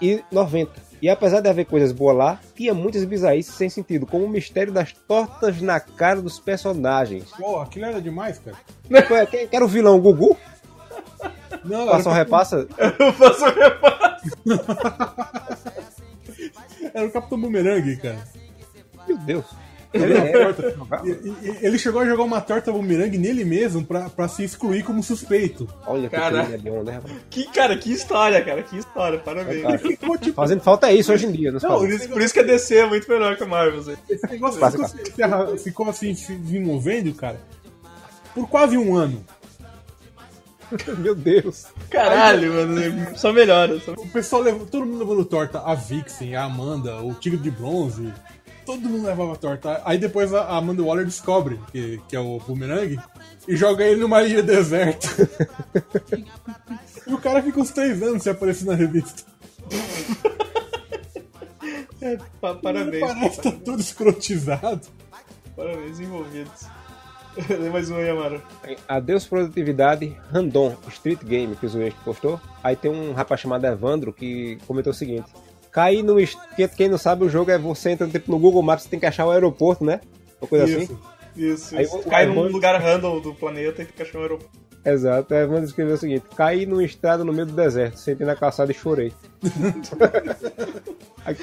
e 0.00 0.22
90. 0.30 0.87
E 1.00 1.08
apesar 1.08 1.40
de 1.40 1.48
haver 1.48 1.64
coisas 1.66 1.92
boas 1.92 2.16
lá, 2.16 2.40
tinha 2.56 2.74
muitas 2.74 3.04
bizarrices 3.04 3.54
sem 3.54 3.68
sentido, 3.68 4.06
como 4.06 4.24
o 4.24 4.28
mistério 4.28 4.72
das 4.72 4.92
tortas 4.92 5.60
na 5.60 5.78
cara 5.78 6.20
dos 6.20 6.40
personagens. 6.40 7.30
Pô, 7.38 7.60
aquilo 7.60 7.86
era 7.86 8.00
demais, 8.00 8.38
cara. 8.38 8.56
Ué, 8.90 9.26
Quem 9.26 9.48
era 9.52 9.64
o 9.64 9.68
vilão? 9.68 9.96
O 9.96 10.00
Gugu? 10.00 10.36
Não, 11.64 11.86
Passa 11.86 12.10
era, 12.10 12.18
repassa? 12.18 12.68
Eu 12.98 13.12
faço 13.12 13.44
um 13.44 13.50
reparo. 13.50 14.18
era 16.94 17.06
o 17.06 17.10
Capitão 17.10 17.40
Boomerang, 17.40 17.96
cara. 17.96 18.24
Meu 19.06 19.18
Deus. 19.18 19.44
É- 19.92 21.08
e- 21.08 21.56
ele 21.62 21.78
chegou 21.78 22.00
a 22.02 22.04
jogar 22.04 22.22
uma 22.22 22.40
torta 22.40 22.70
boomerang 22.70 23.16
nele 23.16 23.44
mesmo 23.44 23.84
pra, 23.84 24.10
pra 24.10 24.28
se 24.28 24.44
excluir 24.44 24.82
como 24.82 25.02
suspeito. 25.02 25.66
Olha 25.86 26.08
que 26.10 26.16
Cara. 26.16 26.42
é 26.52 26.58
bom, 26.58 26.82
né? 26.82 27.00
Que, 27.30 27.44
cara, 27.50 27.76
que 27.76 27.90
história, 27.92 28.44
cara. 28.44 28.62
Que 28.62 28.76
história. 28.76 29.18
Parabéns. 29.18 29.62
Fantástico. 29.62 29.88
Ficou 29.90 30.18
tipo. 30.18 30.34
Fazendo 30.36 30.60
falta 30.60 30.88
é 30.90 30.94
isso 30.94 31.12
hoje 31.12 31.26
em 31.26 31.32
dia, 31.32 31.50
nos 31.52 31.62
Não, 31.62 31.78
Por 31.78 31.88
isso, 31.88 32.08
por 32.08 32.20
isso 32.20 32.34
que 32.34 32.40
a 32.40 32.42
DC 32.42 32.76
é 32.76 32.86
muito 32.86 33.08
melhor 33.10 33.36
que 33.36 33.42
a 33.42 33.46
Marvel. 33.46 33.82
Zé. 33.82 33.96
Esse 34.10 34.26
negócio 34.28 34.60
ficou, 34.70 34.88
se 34.88 35.22
arra- 35.22 35.56
ficou 35.56 35.88
assim 35.88 36.14
se 36.14 36.34
desenvolvendo, 36.34 37.14
cara, 37.14 37.40
por 38.34 38.46
quase 38.48 38.76
um 38.76 38.94
ano. 38.94 39.24
Meu 40.98 41.14
Deus. 41.14 41.64
Caralho, 41.88 42.52
mano. 42.52 43.16
Só 43.16 43.32
melhora. 43.32 43.80
Só... 43.80 43.92
O 43.92 44.08
pessoal 44.08 44.42
levou, 44.42 44.66
todo 44.66 44.84
mundo 44.84 44.98
levando 44.98 45.24
torta, 45.24 45.60
a 45.60 45.74
Vixen, 45.74 46.36
a 46.36 46.44
Amanda, 46.44 46.96
o 47.02 47.14
Tigre 47.14 47.38
de 47.38 47.50
Bronze, 47.50 48.12
todo 48.68 48.86
mundo 48.86 49.06
levava 49.06 49.34
torta. 49.36 49.80
Aí 49.82 49.96
depois 49.96 50.34
a 50.34 50.46
Amanda 50.58 50.82
Waller 50.82 51.06
descobre 51.06 51.58
que, 51.72 51.98
que 52.06 52.14
é 52.14 52.20
o 52.20 52.38
Boomerang 52.38 52.98
e 53.48 53.56
joga 53.56 53.82
ele 53.82 53.98
numa 54.00 54.22
ilha 54.22 54.42
deserta. 54.42 55.08
e 57.06 57.12
o 57.14 57.18
cara 57.18 57.42
fica 57.42 57.58
uns 57.58 57.70
três 57.70 58.02
anos 58.02 58.22
sem 58.22 58.32
aparecer 58.32 58.66
na 58.66 58.74
revista. 58.74 59.22
É, 62.00 62.16
pa- 62.40 62.54
parabéns. 62.54 63.00
Parece 63.00 63.40
que 63.40 63.50
tá 63.50 63.58
todo 63.64 63.80
escrotizado. 63.80 64.82
Parabéns, 65.56 65.98
envolvidos. 65.98 66.66
Lê 67.50 67.68
mais 67.70 67.90
um 67.90 67.96
aí, 67.96 68.08
Amaro. 68.08 68.40
Adeus 68.86 69.26
Produtividade 69.26 70.16
Random 70.32 70.76
Street 70.90 71.18
Game 71.24 71.56
que 71.56 71.66
o 71.66 71.68
Zueste 71.68 71.98
postou. 72.04 72.40
Aí 72.62 72.76
tem 72.76 72.88
um 72.88 73.12
rapaz 73.12 73.40
chamado 73.40 73.64
Evandro 73.66 74.12
que 74.12 74.58
comentou 74.64 74.92
o 74.92 74.94
seguinte: 74.94 75.28
Cair 75.78 76.02
no. 76.02 76.16
que- 76.56 76.68
Quem 76.76 76.88
não 76.88 76.98
sabe, 76.98 77.24
o 77.24 77.28
jogo 77.28 77.50
é 77.50 77.58
você 77.58 77.90
entra 77.90 78.08
tipo, 78.08 78.30
no 78.32 78.38
Google 78.38 78.62
Maps, 78.62 78.82
você 78.84 78.88
tem 78.90 78.98
que 79.00 79.06
achar 79.06 79.26
o 79.26 79.30
aeroporto, 79.30 79.84
né? 79.84 80.00
Uma 80.40 80.48
coisa 80.48 80.64
assim. 80.64 80.82
Isso. 80.82 80.98
Isso, 81.36 81.76
Aí 81.76 81.84
isso. 81.84 81.98
Cai 82.00 82.26
num 82.26 82.48
lugar 82.48 82.80
random 82.80 83.20
do 83.20 83.32
planeta 83.32 83.82
e 83.82 83.84
fica 83.84 84.02
achando 84.02 84.18
um 84.18 84.22
aeroporto. 84.22 84.58
Exato. 84.84 85.34
O 85.34 85.36
Evandro 85.36 85.64
escreveu 85.64 85.94
o 85.94 85.98
seguinte: 85.98 86.24
Caí 86.36 86.66
numa 86.66 86.82
estrada 86.84 87.22
no 87.22 87.32
meio 87.32 87.46
do 87.46 87.52
deserto, 87.52 87.96
sentei 87.98 88.26
na 88.26 88.34
calçada 88.34 88.72
e 88.72 88.74
chorei. 88.74 89.12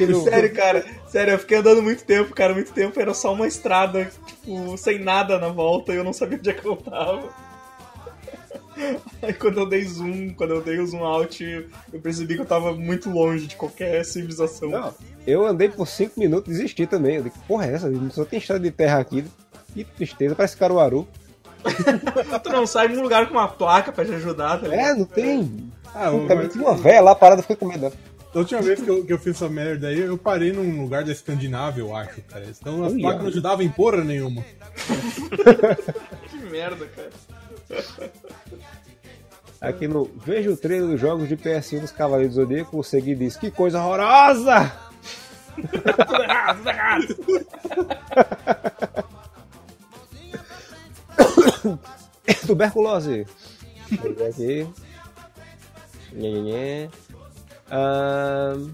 No, 0.08 0.24
Sério, 0.24 0.54
cara. 0.54 0.84
Sério, 1.08 1.34
eu 1.34 1.40
fiquei 1.40 1.58
andando 1.60 1.82
muito 1.84 2.04
tempo, 2.04 2.34
cara. 2.34 2.54
Muito 2.54 2.74
tempo. 2.74 3.00
Era 3.00 3.14
só 3.14 3.34
uma 3.34 3.48
estrada, 3.48 4.10
tipo, 4.26 4.76
sem 4.78 4.98
nada 5.00 5.38
na 5.38 5.50
volta 5.50 5.94
e 5.94 5.98
eu 5.98 6.04
não 6.04 6.12
sabia 6.14 6.38
onde 6.40 6.50
é 6.50 6.54
que 6.54 6.66
eu 6.68 6.76
tava. 6.76 7.30
Aí 9.22 9.34
quando 9.34 9.60
eu 9.60 9.66
dei 9.70 9.84
zoom, 9.86 10.34
quando 10.34 10.52
eu 10.54 10.62
dei 10.62 10.80
o 10.80 10.86
zoom 10.88 11.04
out, 11.04 11.44
eu 11.94 12.00
percebi 12.02 12.36
que 12.36 12.42
eu 12.42 12.46
tava 12.46 12.74
muito 12.74 13.10
longe 13.10 13.48
de 13.48 13.56
qualquer 13.56 14.04
civilização. 14.06 14.70
Não, 14.70 14.94
eu 15.26 15.46
andei 15.46 15.70
por 15.70 15.88
5 15.88 16.20
minutos 16.20 16.54
e 16.54 16.58
desisti 16.58 16.86
também. 16.86 17.16
Eu 17.18 17.24
digo, 17.24 17.36
porra, 17.48 17.68
é 17.68 17.74
essa? 17.74 17.92
Só 18.12 18.26
tem 18.26 18.40
estrada 18.40 18.62
de 18.64 18.72
terra 18.72 19.00
aqui. 19.00 19.24
Que 19.74 19.84
tristeza, 19.84 20.36
parece 20.36 20.56
Caruaru. 20.58 21.08
Tu 22.44 22.50
não 22.50 22.68
sai 22.68 22.88
num 22.90 23.02
lugar 23.02 23.28
com 23.28 23.34
uma 23.34 23.48
placa 23.48 23.92
pra 23.92 24.06
te 24.06 24.14
ajudar, 24.14 24.60
tá 24.60 24.68
ligado? 24.68 24.88
É, 24.88 24.94
não 24.94 25.06
tem. 25.06 25.72
Ah, 25.94 26.12
o- 26.12 26.28
Também 26.28 26.48
tinha 26.48 26.64
uma 26.64 26.76
véia 26.76 27.02
lá 27.02 27.16
parada, 27.16 27.42
fiquei 27.42 27.56
com 27.56 27.66
medo. 27.68 27.92
Da 28.34 28.40
última 28.42 28.62
vez 28.62 28.82
que 28.82 28.90
eu, 28.90 29.06
que 29.06 29.14
eu 29.14 29.18
fiz 29.18 29.36
essa 29.38 29.48
merda 29.50 29.88
aí, 29.88 30.00
eu 30.02 30.18
parei 30.18 30.52
num 30.52 30.82
lugar 30.82 31.04
da 31.06 31.12
Escandinávia, 31.12 31.82
eu 31.82 31.96
acho, 31.96 32.22
cara. 32.24 32.46
Então 32.46 32.84
as 32.84 32.94
placas 32.94 33.22
não 33.22 33.30
ajudavam 33.30 33.66
em 33.66 33.70
porra 33.70 34.04
nenhuma. 34.04 34.44
Que 36.30 36.38
merda, 36.52 36.86
cara. 36.88 37.10
Aqui 39.62 39.88
no 39.88 40.06
Veja 40.26 40.52
o 40.52 40.58
trailer 40.58 40.90
dos 40.90 41.00
jogos 41.00 41.28
de 41.28 41.38
PS1 41.38 41.82
dos 41.82 41.92
Cavaleiros 41.92 42.36
do 42.36 42.42
Zodíaco, 42.42 42.78
o 42.78 42.84
Segui 42.84 43.16
diz: 43.16 43.36
Que 43.38 43.50
coisa 43.50 43.82
horrorosa! 43.82 44.72
tudo 45.56 46.24
errado, 46.24 46.58
tudo 46.58 46.70
errado. 46.70 47.08
Tuberculose. 52.46 53.26
Aqui. 54.28 54.68
Nhê, 56.14 56.42
nhê. 56.42 56.90
Ahn, 57.70 58.72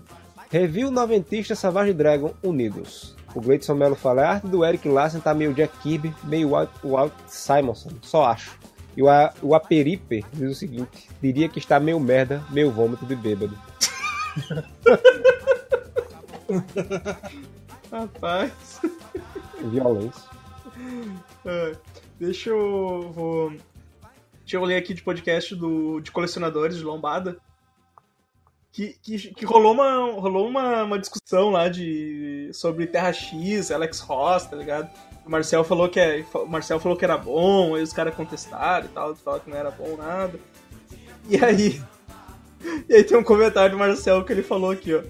review 0.52 0.92
noventista 0.92 1.56
Savage 1.56 1.94
Dragon 1.94 2.34
Unidos. 2.44 3.16
O 3.34 3.40
Gleidson 3.40 3.76
Melo 3.76 3.96
fala, 3.96 4.24
a 4.24 4.32
arte 4.32 4.48
do 4.48 4.66
Eric 4.66 4.90
Larsen 4.90 5.22
tá 5.22 5.34
meio 5.34 5.54
Jack 5.54 5.78
Kirby, 5.80 6.14
meio 6.26 6.50
Walt, 6.50 6.70
Walt 6.84 7.14
Simonson, 7.28 7.92
só 8.02 8.26
acho. 8.26 8.60
E 8.96 9.02
o, 9.02 9.10
A- 9.10 9.34
o 9.42 9.56
Aperipe 9.56 10.26
diz 10.34 10.52
o 10.52 10.56
seguinte, 10.56 11.10
diria 11.22 11.48
que 11.48 11.60
está 11.60 11.80
meio 11.80 12.00
merda, 12.00 12.44
meio 12.50 12.72
vômito 12.72 13.06
de 13.06 13.16
bêbado. 13.16 13.58
Rapaz. 17.92 18.82
Violência. 19.64 20.24
É, 21.46 21.76
deixa 22.20 22.50
eu. 22.50 23.12
Vou... 23.14 23.50
Deixa 24.42 24.58
eu 24.58 24.66
ler 24.66 24.78
aqui 24.78 24.94
de 24.94 25.02
podcast 25.02 25.56
do, 25.56 26.02
de 26.02 26.12
colecionadores 26.12 26.78
de 26.78 26.84
lombada. 26.84 27.38
Que, 28.74 28.96
que, 29.02 29.18
que 29.34 29.46
rolou, 29.46 29.74
uma, 29.74 30.12
rolou 30.14 30.48
uma, 30.48 30.84
uma 30.84 31.00
discussão 31.00 31.50
lá 31.50 31.68
de, 31.68 32.50
sobre 32.54 32.88
Terra 32.88 33.12
X, 33.12 33.70
Alex 33.70 34.00
Ross, 34.00 34.46
tá 34.46 34.56
ligado? 34.56 34.90
Marcel 35.32 35.64
falou 35.64 35.88
que, 35.88 35.98
é, 35.98 36.26
Marcel 36.50 36.78
falou 36.78 36.98
que 36.98 37.06
era 37.06 37.18
bom, 37.18 37.74
aí 37.74 37.82
os 37.82 37.94
caras 37.94 38.14
contestaram 38.14 38.86
e 38.86 38.90
tal, 38.90 39.16
falaram 39.16 39.44
que 39.46 39.50
não 39.50 39.58
era 39.58 39.72
bom 39.72 39.96
nada. 39.96 40.38
E 41.28 41.44
aí. 41.44 41.82
E 42.88 42.94
aí 42.94 43.04
tem 43.04 43.18
um 43.18 43.24
comentário 43.24 43.72
do 43.72 43.80
Marcel 43.80 44.24
que 44.24 44.32
ele 44.32 44.44
falou 44.44 44.70
aqui, 44.70 44.94
ó. 44.94 45.02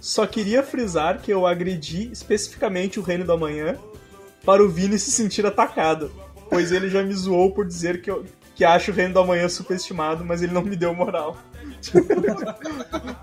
Só 0.00 0.24
queria 0.24 0.62
frisar 0.62 1.20
que 1.20 1.32
eu 1.32 1.44
agredi 1.44 2.08
especificamente 2.12 3.00
o 3.00 3.02
Reino 3.02 3.24
da 3.24 3.36
Manhã 3.36 3.76
para 4.44 4.62
o 4.62 4.68
Vini 4.68 4.96
se 4.96 5.10
sentir 5.10 5.44
atacado, 5.44 6.12
pois 6.48 6.70
ele 6.70 6.88
já 6.88 7.02
me 7.02 7.12
zoou 7.12 7.50
por 7.50 7.66
dizer 7.66 8.00
que, 8.00 8.08
eu, 8.08 8.24
que 8.54 8.64
acho 8.64 8.92
o 8.92 8.94
Reino 8.94 9.12
da 9.12 9.24
Manhã 9.24 9.48
superestimado, 9.48 10.24
mas 10.24 10.42
ele 10.42 10.52
não 10.52 10.62
me 10.62 10.76
deu 10.76 10.94
moral. 10.94 11.36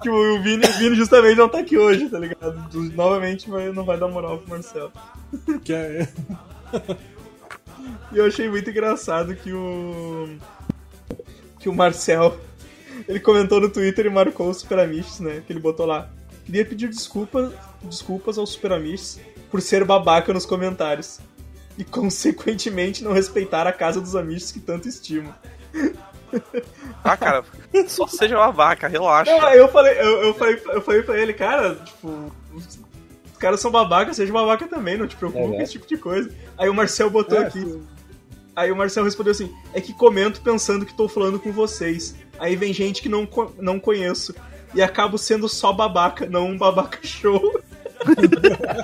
que 0.01 0.09
o 0.11 0.43
Vini, 0.43 0.65
o 0.65 0.73
Vini 0.73 0.95
justamente 0.97 1.37
não 1.37 1.47
tá 1.47 1.59
aqui 1.59 1.77
hoje, 1.77 2.09
tá 2.09 2.19
ligado? 2.19 2.67
Novamente 2.93 3.49
vai, 3.49 3.71
não 3.71 3.85
vai 3.85 3.97
dar 3.97 4.09
moral 4.09 4.39
pro 4.39 4.49
Marcelo. 4.49 4.91
Que 5.63 5.73
é... 5.73 6.07
E 8.11 8.17
eu 8.17 8.25
achei 8.25 8.49
muito 8.49 8.69
engraçado 8.69 9.35
que 9.35 9.51
o. 9.51 10.37
Que 11.59 11.69
o 11.69 11.73
Marcel. 11.73 12.37
Ele 13.07 13.19
comentou 13.19 13.61
no 13.61 13.69
Twitter 13.69 14.05
e 14.05 14.09
marcou 14.09 14.49
o 14.49 14.53
Super 14.53 14.79
Amish, 14.79 15.19
né? 15.19 15.43
Que 15.45 15.53
ele 15.53 15.59
botou 15.59 15.85
lá. 15.85 16.09
Queria 16.45 16.65
pedir 16.65 16.89
desculpa, 16.89 17.53
desculpas 17.83 18.37
aos 18.37 18.51
Super 18.51 18.73
Amish 18.73 19.19
por 19.51 19.61
ser 19.61 19.83
babaca 19.83 20.33
nos 20.33 20.45
comentários. 20.45 21.19
E 21.77 21.83
consequentemente 21.83 23.03
não 23.03 23.13
respeitar 23.13 23.67
a 23.67 23.71
casa 23.71 24.01
dos 24.01 24.15
Amish 24.15 24.51
que 24.51 24.59
tanto 24.59 24.87
estimo. 24.87 25.33
Ah, 27.03 27.15
cara, 27.15 27.43
só 27.87 28.07
seja 28.07 28.35
babaca, 28.35 28.87
relaxa. 28.87 29.31
Não, 29.31 29.53
eu 29.53 29.67
falei, 29.69 29.97
eu, 29.97 30.23
eu, 30.23 30.33
falei, 30.33 30.61
eu 30.65 30.81
falei 30.81 31.01
pra 31.01 31.17
ele, 31.17 31.33
cara, 31.33 31.75
tipo, 31.75 32.31
caras 33.37 33.59
são 33.59 33.71
babaca, 33.71 34.13
seja 34.13 34.31
babaca 34.33 34.67
também, 34.67 34.97
não 34.97 35.07
te 35.07 35.15
preocupa 35.15 35.43
É, 35.45 35.47
com 35.47 35.57
né? 35.57 35.63
esse 35.63 35.73
tipo 35.73 35.87
de 35.87 35.97
coisa. 35.97 36.29
Aí 36.57 36.69
o 36.69 36.73
Marcel 36.73 37.09
botou 37.09 37.39
É, 37.39 37.45
aqui. 37.47 37.81
Aí 38.55 38.71
o 38.71 38.75
Marcel 38.75 39.03
respondeu 39.03 39.31
assim: 39.31 39.51
é 39.73 39.81
que 39.81 39.93
comento 39.93 40.41
pensando 40.41 40.85
que 40.85 40.95
tô 40.95 41.07
falando 41.07 41.39
com 41.39 41.51
vocês. 41.51 42.15
Aí 42.39 42.55
vem 42.55 42.73
gente 42.73 43.01
que 43.01 43.09
não, 43.09 43.25
co- 43.25 43.53
não 43.59 43.79
conheço. 43.79 44.33
E 44.75 44.81
acabo 44.81 45.17
sendo 45.17 45.47
só 45.47 45.71
babaca, 45.71 46.25
não 46.25 46.47
um 46.47 46.57
babaca 46.57 46.99
show. 47.01 47.41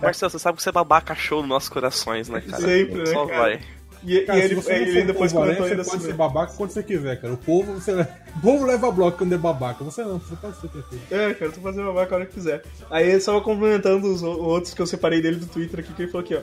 Marcelo, 0.00 0.30
você 0.30 0.38
sabe 0.38 0.56
que 0.56 0.62
você 0.62 0.68
é 0.68 0.72
babaca 0.72 1.14
show 1.14 1.40
nos 1.40 1.48
nossos 1.48 1.68
corações, 1.68 2.28
né, 2.28 2.40
cara? 2.40 2.62
Sempre, 2.62 2.98
né, 3.00 3.06
Só 3.06 3.26
cara? 3.26 3.40
vai. 3.40 3.60
E, 4.04 4.20
Cara, 4.20 4.38
e 4.38 4.42
ele, 4.42 4.54
você 4.56 4.72
ele 4.74 5.00
for 5.00 5.06
depois 5.06 5.32
comentou 5.32 5.64
ainda 5.64 5.84
você 5.84 5.90
pode 5.90 6.02
assim. 6.02 6.06
ser 6.06 6.14
babaca 6.14 6.52
quando 6.56 6.70
você 6.70 6.82
quiser, 6.82 7.20
cara. 7.20 7.34
O 7.34 7.36
povo, 7.36 7.74
você... 7.74 7.92
o 7.92 8.40
povo 8.40 8.64
leva 8.64 8.90
bloco 8.90 9.18
quando 9.18 9.34
é 9.34 9.38
babaca. 9.38 9.84
Você 9.84 10.02
não, 10.02 10.18
você 10.18 10.34
pode 10.36 10.60
ser 10.60 10.68
perfeito. 10.68 11.14
É, 11.14 11.34
cara, 11.34 11.52
tu 11.52 11.60
fazer 11.60 11.84
babaca 11.84 12.14
a 12.14 12.18
hora 12.18 12.26
que 12.26 12.34
quiser. 12.34 12.62
Aí 12.90 13.06
ele 13.06 13.18
estava 13.18 13.40
complementando 13.40 14.12
os 14.12 14.22
outros 14.22 14.74
que 14.74 14.82
eu 14.82 14.86
separei 14.86 15.22
dele 15.22 15.36
do 15.36 15.46
Twitter 15.46 15.80
aqui, 15.80 15.92
que 15.92 16.02
ele 16.02 16.10
falou 16.10 16.24
aqui, 16.24 16.34
ó. 16.34 16.40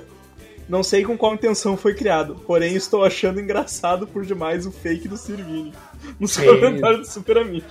Não 0.69 0.83
sei 0.83 1.03
com 1.03 1.17
qual 1.17 1.33
intenção 1.33 1.75
foi 1.75 1.95
criado, 1.95 2.35
porém 2.45 2.75
estou 2.75 3.03
achando 3.03 3.39
engraçado 3.41 4.05
por 4.05 4.23
demais 4.23 4.67
o 4.67 4.71
fake 4.71 5.07
do 5.07 5.17
Sirvini. 5.17 5.73
Nos 6.19 6.33
Sim. 6.33 6.45
comentários 6.45 7.07
do 7.07 7.11
Super 7.11 7.39
Amigo. 7.39 7.65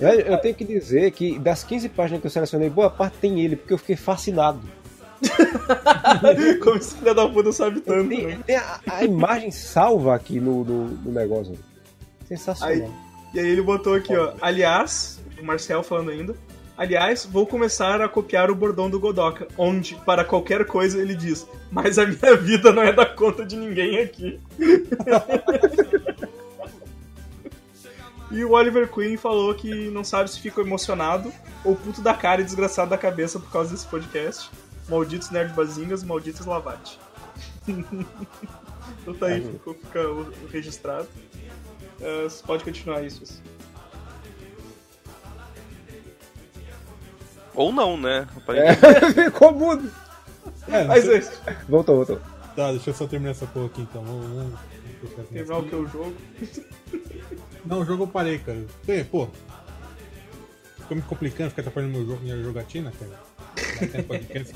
Eu, 0.00 0.08
eu 0.08 0.38
tenho 0.38 0.54
que 0.54 0.64
dizer 0.64 1.10
que 1.10 1.38
das 1.38 1.64
15 1.64 1.88
páginas 1.88 2.20
que 2.20 2.26
eu 2.26 2.30
selecionei, 2.30 2.70
boa 2.70 2.88
parte 2.88 3.18
tem 3.18 3.40
ele, 3.40 3.56
porque 3.56 3.74
eu 3.74 3.78
fiquei 3.78 3.96
fascinado. 3.96 4.62
Como 6.62 6.76
esse 6.76 6.94
filho 6.96 7.14
da 7.14 7.28
puta 7.28 7.52
sabe 7.52 7.80
tanto, 7.80 8.08
Tem, 8.08 8.26
né? 8.26 8.38
tem 8.46 8.56
a, 8.56 8.80
a 8.86 9.04
imagem 9.04 9.50
salva 9.50 10.14
aqui 10.14 10.40
no, 10.40 10.64
no, 10.64 10.84
no 10.88 11.12
negócio. 11.12 11.58
Sensacional. 12.26 12.74
Aí- 12.74 12.90
E 13.34 13.40
aí 13.40 13.46
ele 13.48 13.62
botou 13.62 13.94
aqui, 13.94 14.14
ó. 14.16 14.34
Aliás, 14.42 15.20
o 15.40 15.44
Marcel 15.44 15.82
falando 15.82 16.10
ainda. 16.10 16.34
Aliás, 16.76 17.24
vou 17.30 17.46
começar 17.46 18.00
a 18.00 18.08
copiar 18.08 18.50
o 18.50 18.54
bordão 18.54 18.88
do 18.90 18.98
Godoka, 18.98 19.46
onde, 19.56 19.94
para 20.06 20.24
qualquer 20.24 20.64
coisa, 20.66 21.00
ele 21.00 21.14
diz: 21.14 21.46
Mas 21.70 21.98
a 21.98 22.06
minha 22.06 22.36
vida 22.36 22.72
não 22.72 22.82
é 22.82 22.92
da 22.92 23.06
conta 23.06 23.44
de 23.44 23.56
ninguém 23.56 24.00
aqui. 24.00 24.40
e 28.30 28.44
o 28.44 28.52
Oliver 28.52 28.88
Queen 28.90 29.16
falou 29.16 29.54
que 29.54 29.90
não 29.90 30.02
sabe 30.02 30.30
se 30.30 30.40
ficou 30.40 30.64
emocionado 30.64 31.32
ou 31.64 31.76
puto 31.76 32.00
da 32.00 32.14
cara 32.14 32.40
e 32.40 32.44
desgraçado 32.44 32.90
da 32.90 32.98
cabeça 32.98 33.38
por 33.38 33.50
causa 33.50 33.70
desse 33.70 33.86
podcast. 33.86 34.50
Malditos 34.88 35.30
nerd 35.30 35.52
bazingas, 35.54 36.02
malditos 36.02 36.44
lavate. 36.46 36.98
então 37.68 39.14
tá 39.18 39.26
aí, 39.26 39.40
ficou, 39.40 39.74
fica 39.74 40.00
registrado. 40.50 41.08
É, 42.00 42.24
você 42.24 42.42
pode 42.44 42.64
continuar 42.64 43.02
isso. 43.02 43.22
isso. 43.22 43.42
Ou 47.54 47.72
não, 47.72 47.96
né? 47.96 48.26
É, 48.48 48.74
ficou 49.30 49.52
mudo. 49.52 49.90
É, 50.68 50.84
Mas 50.84 51.04
você- 51.04 51.14
é 51.14 51.18
isso. 51.18 51.40
Voltou, 51.68 51.96
voltou. 51.96 52.20
Tá, 52.56 52.70
deixa 52.70 52.90
eu 52.90 52.94
só 52.94 53.06
terminar 53.06 53.30
essa 53.32 53.46
porra 53.46 53.66
aqui 53.66 53.82
então. 53.82 54.02
Vamos, 54.04 54.26
vamos... 54.26 54.60
Terminar 55.30 55.58
o 55.58 55.62
que 55.68 55.74
é 55.74 55.78
o 55.78 55.86
jogo. 55.86 56.14
Não, 57.64 57.80
o 57.80 57.84
jogo 57.84 58.04
eu 58.04 58.08
parei, 58.08 58.38
cara. 58.38 58.64
Tem, 58.86 59.04
pô. 59.04 59.28
Ficou 60.78 60.96
me 60.96 61.02
complicando, 61.02 61.50
ficar 61.50 61.62
atrapalhando 61.62 61.92
meu 61.92 62.06
jogo, 62.06 62.22
minha 62.22 62.42
jogatina, 62.42 62.92
cara. 62.92 63.20
Ter 63.88 64.02
podcast. 64.04 64.54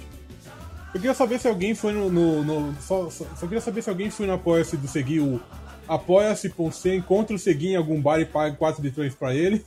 Eu 0.95 1.01
queria 1.01 1.15
saber 1.15 1.39
se 1.39 1.47
alguém 1.49 1.75
foi 1.75 1.93
no. 1.93 2.09
no- 2.11 2.43
no- 2.45 2.75
só, 2.81 3.11
só, 3.11 3.25
só 3.35 3.47
queria 3.47 3.61
saber 3.61 3.83
se 3.83 3.91
alguém 3.91 4.11
foi 4.11 4.27
no 4.27 4.33
Apoia-se 4.33 4.77
do 4.77 4.89
Segui, 4.89 5.21
o 5.21 5.41
Apoia-se.c, 5.87 6.95
encontra 6.95 7.37
o 7.37 7.39
Segui 7.39 7.73
em 7.73 7.77
algum 7.77 8.01
bar 8.01 8.19
e 8.21 8.25
paga 8.25 8.57
4 8.57 8.83
de 8.83 8.91
3 8.91 9.15
pra 9.15 9.35
ele. 9.35 9.65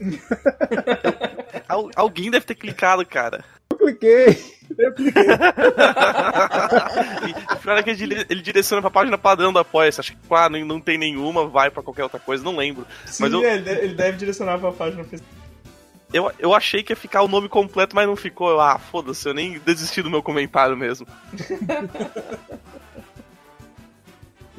Al- 1.68 1.90
alguém 1.94 2.30
deve 2.30 2.46
ter 2.46 2.54
clicado, 2.54 3.04
cara. 3.04 3.44
Eu 3.70 3.76
cliquei. 3.78 4.60
E 4.70 4.86
o 7.54 7.56
pior 7.58 7.76
é 7.76 7.82
que 7.82 7.90
ele, 7.90 8.24
ele 8.30 8.40
direciona 8.40 8.80
pra 8.80 8.90
página 8.90 9.18
padrão 9.18 9.52
do 9.52 9.58
Apoia-se. 9.58 9.98
Acho 10.00 10.12
que, 10.12 10.18
ah, 10.30 10.48
não, 10.48 10.64
não 10.64 10.80
tem 10.80 10.96
nenhuma, 10.96 11.46
vai 11.48 11.70
pra 11.70 11.82
qualquer 11.82 12.04
outra 12.04 12.20
coisa, 12.20 12.42
não 12.44 12.56
lembro. 12.56 12.86
Sim, 13.04 13.24
Mas 13.24 13.32
eu, 13.32 13.42
é, 13.44 13.54
ele 13.56 13.64
deve- 13.64 13.80
ele 13.84 13.94
deve 13.94 14.16
direcionar 14.18 14.58
pra 14.60 14.70
página 14.72 15.02
Facebook. 15.04 15.39
Eu, 16.12 16.30
eu 16.38 16.54
achei 16.54 16.82
que 16.82 16.92
ia 16.92 16.96
ficar 16.96 17.22
o 17.22 17.28
nome 17.28 17.48
completo, 17.48 17.94
mas 17.94 18.06
não 18.06 18.16
ficou. 18.16 18.50
Eu, 18.50 18.60
ah, 18.60 18.78
foda-se, 18.78 19.28
eu 19.28 19.34
nem 19.34 19.58
desisti 19.60 20.02
do 20.02 20.10
meu 20.10 20.22
comentário 20.22 20.76
mesmo. 20.76 21.06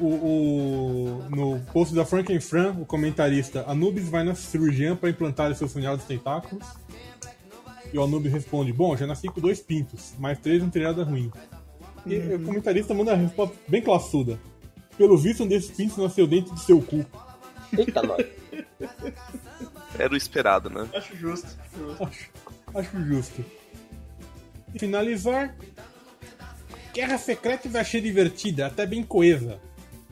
O, 0.00 0.06
o- 0.06 1.24
no 1.30 1.60
post 1.72 1.94
da 1.94 2.04
Frankenfran, 2.04 2.72
o 2.80 2.84
comentarista 2.86 3.64
Anubis 3.68 4.08
vai 4.08 4.24
na 4.24 4.34
cirurgiã 4.34 4.96
para 4.96 5.10
implantar 5.10 5.54
seus 5.54 5.72
de 6.00 6.06
tentáculos. 6.06 6.66
E 7.92 7.98
o 7.98 8.02
Anubis 8.02 8.32
responde: 8.32 8.72
Bom, 8.72 8.96
já 8.96 9.06
nasci 9.06 9.28
com 9.28 9.40
dois 9.40 9.60
pintos, 9.60 10.14
mas 10.18 10.38
três 10.38 10.62
não 10.62 10.70
teria 10.70 10.88
nada 10.88 11.04
ruim. 11.04 11.30
E 12.06 12.16
o 12.16 12.42
comentarista 12.42 12.94
manda 12.94 13.12
a 13.12 13.16
resposta 13.16 13.54
bem 13.68 13.82
classuda: 13.82 14.40
Pelo 14.96 15.16
visto, 15.16 15.44
um 15.44 15.46
desses 15.46 15.70
pintos 15.70 15.96
nasceu 15.98 16.26
dentro 16.26 16.52
do 16.54 16.60
seu 16.60 16.80
cu. 16.80 17.04
Eita, 17.76 18.02
nós. 18.02 18.26
Era 19.98 20.12
o 20.12 20.16
esperado, 20.16 20.70
né? 20.70 20.88
Acho 20.94 21.16
justo. 21.16 21.48
justo. 21.76 22.04
Acho, 22.04 22.30
acho 22.74 23.04
justo. 23.04 23.44
E 24.74 24.78
finalizar. 24.78 25.54
Guerra 26.94 27.18
Secreta 27.18 27.68
eu 27.68 27.80
achei 27.80 28.00
divertida, 28.00 28.66
até 28.66 28.86
bem 28.86 29.02
coesa. 29.02 29.58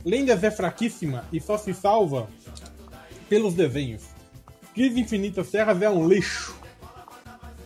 Lendas 0.03 0.43
é 0.43 0.49
fraquíssima 0.49 1.25
e 1.31 1.39
só 1.39 1.57
se 1.57 1.73
salva 1.73 2.27
pelos 3.29 3.53
desenhos. 3.53 4.03
Crise 4.73 4.99
Infinitas 4.99 5.49
Terras 5.51 5.81
é 5.81 5.89
um 5.89 6.07
lixo. 6.07 6.59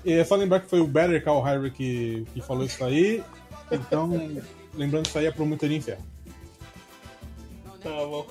E 0.03 0.13
é 0.13 0.23
só 0.23 0.35
lembrar 0.35 0.59
que 0.59 0.69
foi 0.69 0.81
o 0.81 0.87
Better 0.87 1.23
Call 1.23 1.41
Harry 1.41 1.71
que, 1.71 2.25
que 2.33 2.41
falou 2.41 2.65
isso 2.65 2.83
aí. 2.83 3.23
Então, 3.71 4.09
lembrando 4.75 5.07
isso 5.07 5.17
aí, 5.17 5.27
a 5.27 5.31
promotoria 5.31 5.77
encerra. 5.77 6.01
Tá 7.81 7.89
bom. 7.89 8.27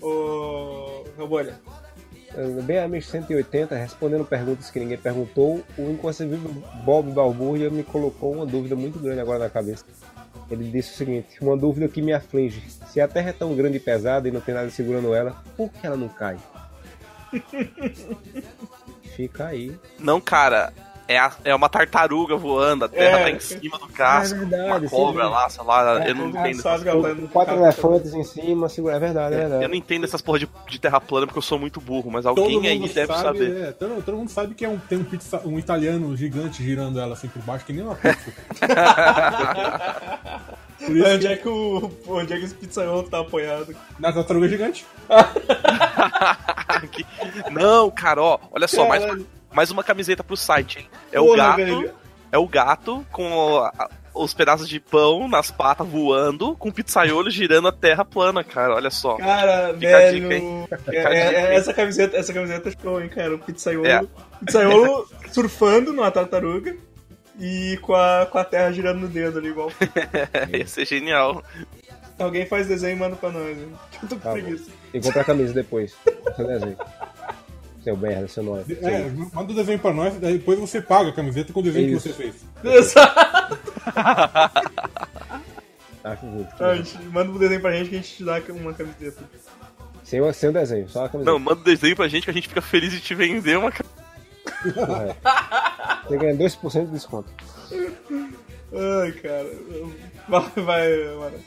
Ô. 0.02 1.04
Rebolha. 1.16 1.60
Eh, 2.34 2.62
bem 2.62 2.78
amigo 2.78 3.04
180, 3.04 3.74
respondendo 3.74 4.24
perguntas 4.24 4.70
que 4.70 4.78
ninguém 4.78 4.98
perguntou, 4.98 5.62
o 5.76 5.90
inconcebível 5.90 6.50
Bob 6.84 7.10
Balbúrdia 7.12 7.70
me 7.70 7.82
colocou 7.82 8.32
uma 8.32 8.46
dúvida 8.46 8.76
muito 8.76 8.98
grande 8.98 9.20
agora 9.20 9.40
na 9.40 9.50
cabeça. 9.50 9.84
Ele 10.50 10.70
disse 10.70 10.94
o 10.94 10.96
seguinte: 10.96 11.38
uma 11.40 11.56
dúvida 11.56 11.88
que 11.88 12.00
me 12.00 12.12
aflige. 12.12 12.62
Se 12.88 13.00
a 13.00 13.08
Terra 13.08 13.30
é 13.30 13.32
tão 13.32 13.54
grande 13.54 13.76
e 13.76 13.80
pesada 13.80 14.28
e 14.28 14.30
não 14.30 14.40
tem 14.40 14.54
nada 14.54 14.70
segurando 14.70 15.14
ela, 15.14 15.42
por 15.56 15.70
que 15.70 15.86
ela 15.86 15.96
não 15.96 16.08
cai? 16.08 16.36
Fica 19.14 19.46
aí. 19.46 19.76
Não, 19.98 20.20
cara. 20.20 20.72
É, 21.08 21.18
a- 21.18 21.32
é 21.42 21.54
uma 21.54 21.70
tartaruga 21.70 22.36
voando, 22.36 22.84
a 22.84 22.88
terra 22.88 23.20
É. 23.20 23.22
tá 23.24 23.30
em 23.30 23.40
cima 23.40 23.78
do 23.78 23.88
casco. 23.88 24.36
É 24.36 24.38
verdade, 24.40 24.84
uma 24.84 24.90
cobra 24.90 25.24
sim. 25.24 25.30
lá, 25.30 25.48
sei 25.48 25.64
lá, 25.64 26.04
É, 26.04 26.10
eu 26.10 26.14
não 26.14 26.28
entendo. 26.28 26.60
sabe 26.60 26.86
essas- 26.88 27.16
que 27.16 27.28
quatro 27.28 27.54
carro. 27.54 27.64
elefantes 27.64 28.12
em 28.12 28.24
cima, 28.24 28.68
segura. 28.68 28.96
É 28.96 28.98
verdade, 28.98 29.34
é 29.34 29.38
verdade. 29.38 29.64
Eu 29.64 29.68
não 29.70 29.74
entendo 29.74 30.04
essas 30.04 30.20
porra 30.20 30.40
de, 30.40 30.48
de 30.68 30.78
terra 30.78 31.00
plana 31.00 31.26
porque 31.26 31.38
eu 31.38 31.42
sou 31.42 31.58
muito 31.58 31.80
burro, 31.80 32.10
mas 32.10 32.26
alguém 32.26 32.66
aí 32.68 32.78
mundo 32.78 32.92
deve 32.92 33.06
sabe, 33.10 33.22
saber. 33.38 33.62
é, 33.62 33.72
todo, 33.72 34.02
todo 34.02 34.16
mundo 34.18 34.28
sabe 34.30 34.54
que 34.54 34.66
é 34.66 34.68
um, 34.68 34.76
tem 34.78 34.98
um, 34.98 35.04
pizza- 35.04 35.40
um 35.46 35.58
italiano 35.58 36.14
gigante 36.14 36.62
girando 36.62 37.00
ela 37.00 37.14
assim 37.14 37.28
por 37.28 37.40
baixo, 37.42 37.64
que 37.64 37.72
nem 37.72 37.82
uma 37.82 37.94
pizza. 37.94 38.30
Por 40.78 40.96
isso 40.96 41.08
Onde 41.08 41.26
é 41.26 41.36
que 41.36 41.48
o. 41.48 41.90
Onde 42.06 42.32
é 42.34 42.38
que 42.38 42.44
esse 42.44 42.54
pizzaiolo 42.54 43.02
tá 43.04 43.20
apoiado? 43.20 43.74
na 43.98 44.12
tartaruga 44.12 44.48
gigante. 44.48 44.86
Que- 46.92 47.04
Não, 47.50 47.90
cara, 47.90 48.22
ó, 48.22 48.38
olha 48.52 48.68
só, 48.68 48.86
Caralho. 48.86 49.08
mais 49.16 49.26
uma 49.70 49.82
camiseta 49.84 50.22
pro 50.24 50.36
site, 50.36 50.78
hein? 50.80 50.88
É 51.12 51.20
o 51.20 51.24
Porra, 51.26 51.36
gato. 51.36 51.56
velho. 51.56 51.94
É 52.30 52.38
o 52.38 52.46
gato 52.46 53.06
com 53.10 53.30
o- 53.32 53.58
a- 53.64 53.88
os 54.14 54.34
pedaços 54.34 54.68
de 54.68 54.78
pão 54.80 55.28
nas 55.28 55.50
patas 55.50 55.86
voando, 55.86 56.54
com 56.56 56.68
o 56.68 56.72
pizzaiolo 56.72 57.30
girando 57.30 57.68
a 57.68 57.72
terra 57.72 58.04
plana, 58.04 58.42
cara. 58.44 58.74
Olha 58.74 58.90
só. 58.90 59.16
Cara, 59.16 59.72
Fica 59.74 59.96
a 59.96 59.98
velho. 60.00 60.20
dica, 60.22 60.34
hein? 60.34 60.68
é- 60.70 60.76
Fica 60.76 60.90
a 61.08 61.14
é- 61.14 61.24
dica, 61.26 61.36
é- 61.40 61.50
hein? 61.52 61.56
essa 61.56 61.72
camiseta, 61.74 62.16
essa 62.16 62.32
camiseta 62.32 62.68
é 62.68 62.72
show, 62.82 63.00
hein, 63.00 63.08
cara? 63.08 63.34
O 63.34 63.38
pizzaiolo. 63.38 63.86
É. 63.86 64.00
Pizzaiolo 64.44 65.08
surfando 65.32 65.92
numa 65.92 66.10
tartaruga 66.10 66.76
e 67.38 67.78
com 67.82 67.94
a, 67.94 68.26
com 68.30 68.38
a 68.38 68.44
terra 68.44 68.72
girando 68.72 69.00
no 69.00 69.08
dedo 69.08 69.38
ali, 69.38 69.48
igual. 69.48 69.70
Ia 70.52 70.66
ser 70.66 70.84
genial. 70.84 71.42
Alguém 72.18 72.44
faz 72.46 72.66
desenho 72.66 72.96
e 72.96 72.98
manda 72.98 73.14
pra 73.16 73.30
nós, 73.30 73.56
hein? 73.56 73.72
Que 73.92 73.98
eu 74.04 74.08
tô 74.08 74.16
com 74.16 74.20
Tá 74.22 74.32
preguiça. 74.32 74.70
E 74.92 75.00
compra 75.00 75.20
a 75.22 75.24
camisa 75.24 75.54
depois. 75.54 75.94
Seu 76.36 76.46
desenho. 76.46 76.76
Seu 77.88 77.96
merda, 77.96 78.28
seu 78.28 78.42
nome. 78.42 78.64
É, 78.82 79.08
manda 79.32 79.50
o 79.50 79.54
desenho 79.54 79.78
pra 79.78 79.94
nós, 79.94 80.14
daí 80.20 80.36
depois 80.36 80.58
você 80.58 80.78
paga 80.78 81.08
a 81.08 81.12
camiseta 81.12 81.54
com 81.54 81.60
o 81.60 81.62
desenho 81.62 81.96
Isso. 81.96 82.06
que 82.06 82.14
você 82.14 82.22
fez. 82.22 82.34
Exato. 82.62 83.58
Acho 86.04 86.26
justo. 86.30 86.54
Ah, 86.64 86.74
gente, 86.74 86.98
Manda 87.06 87.30
um 87.32 87.38
desenho 87.38 87.60
pra 87.62 87.72
gente 87.72 87.88
que 87.88 87.94
a 87.96 87.98
gente 87.98 88.14
te 88.16 88.24
dá 88.24 88.40
uma 88.50 88.74
camiseta. 88.74 89.22
Sem, 90.04 90.20
o- 90.20 90.30
sem 90.34 90.50
o 90.50 90.52
desenho, 90.52 90.86
só 90.86 91.06
a 91.06 91.08
camiseta. 91.08 91.30
Não, 91.32 91.38
manda 91.38 91.62
o 91.62 91.64
desenho 91.64 91.96
pra 91.96 92.08
gente 92.08 92.24
que 92.24 92.30
a 92.30 92.34
gente 92.34 92.46
fica 92.48 92.60
feliz 92.60 92.92
de 92.92 93.00
te 93.00 93.14
vender 93.14 93.56
uma 93.56 93.72
ca- 93.72 93.84
Correto. 94.74 95.16
Você 96.08 96.16
ganha 96.18 96.34
2% 96.36 96.84
de 96.86 96.92
desconto. 96.92 97.30
Ai, 97.72 99.12
cara. 99.12 99.50
Vai, 100.28 100.50
vai, 100.62 101.04
mano. 101.18 101.38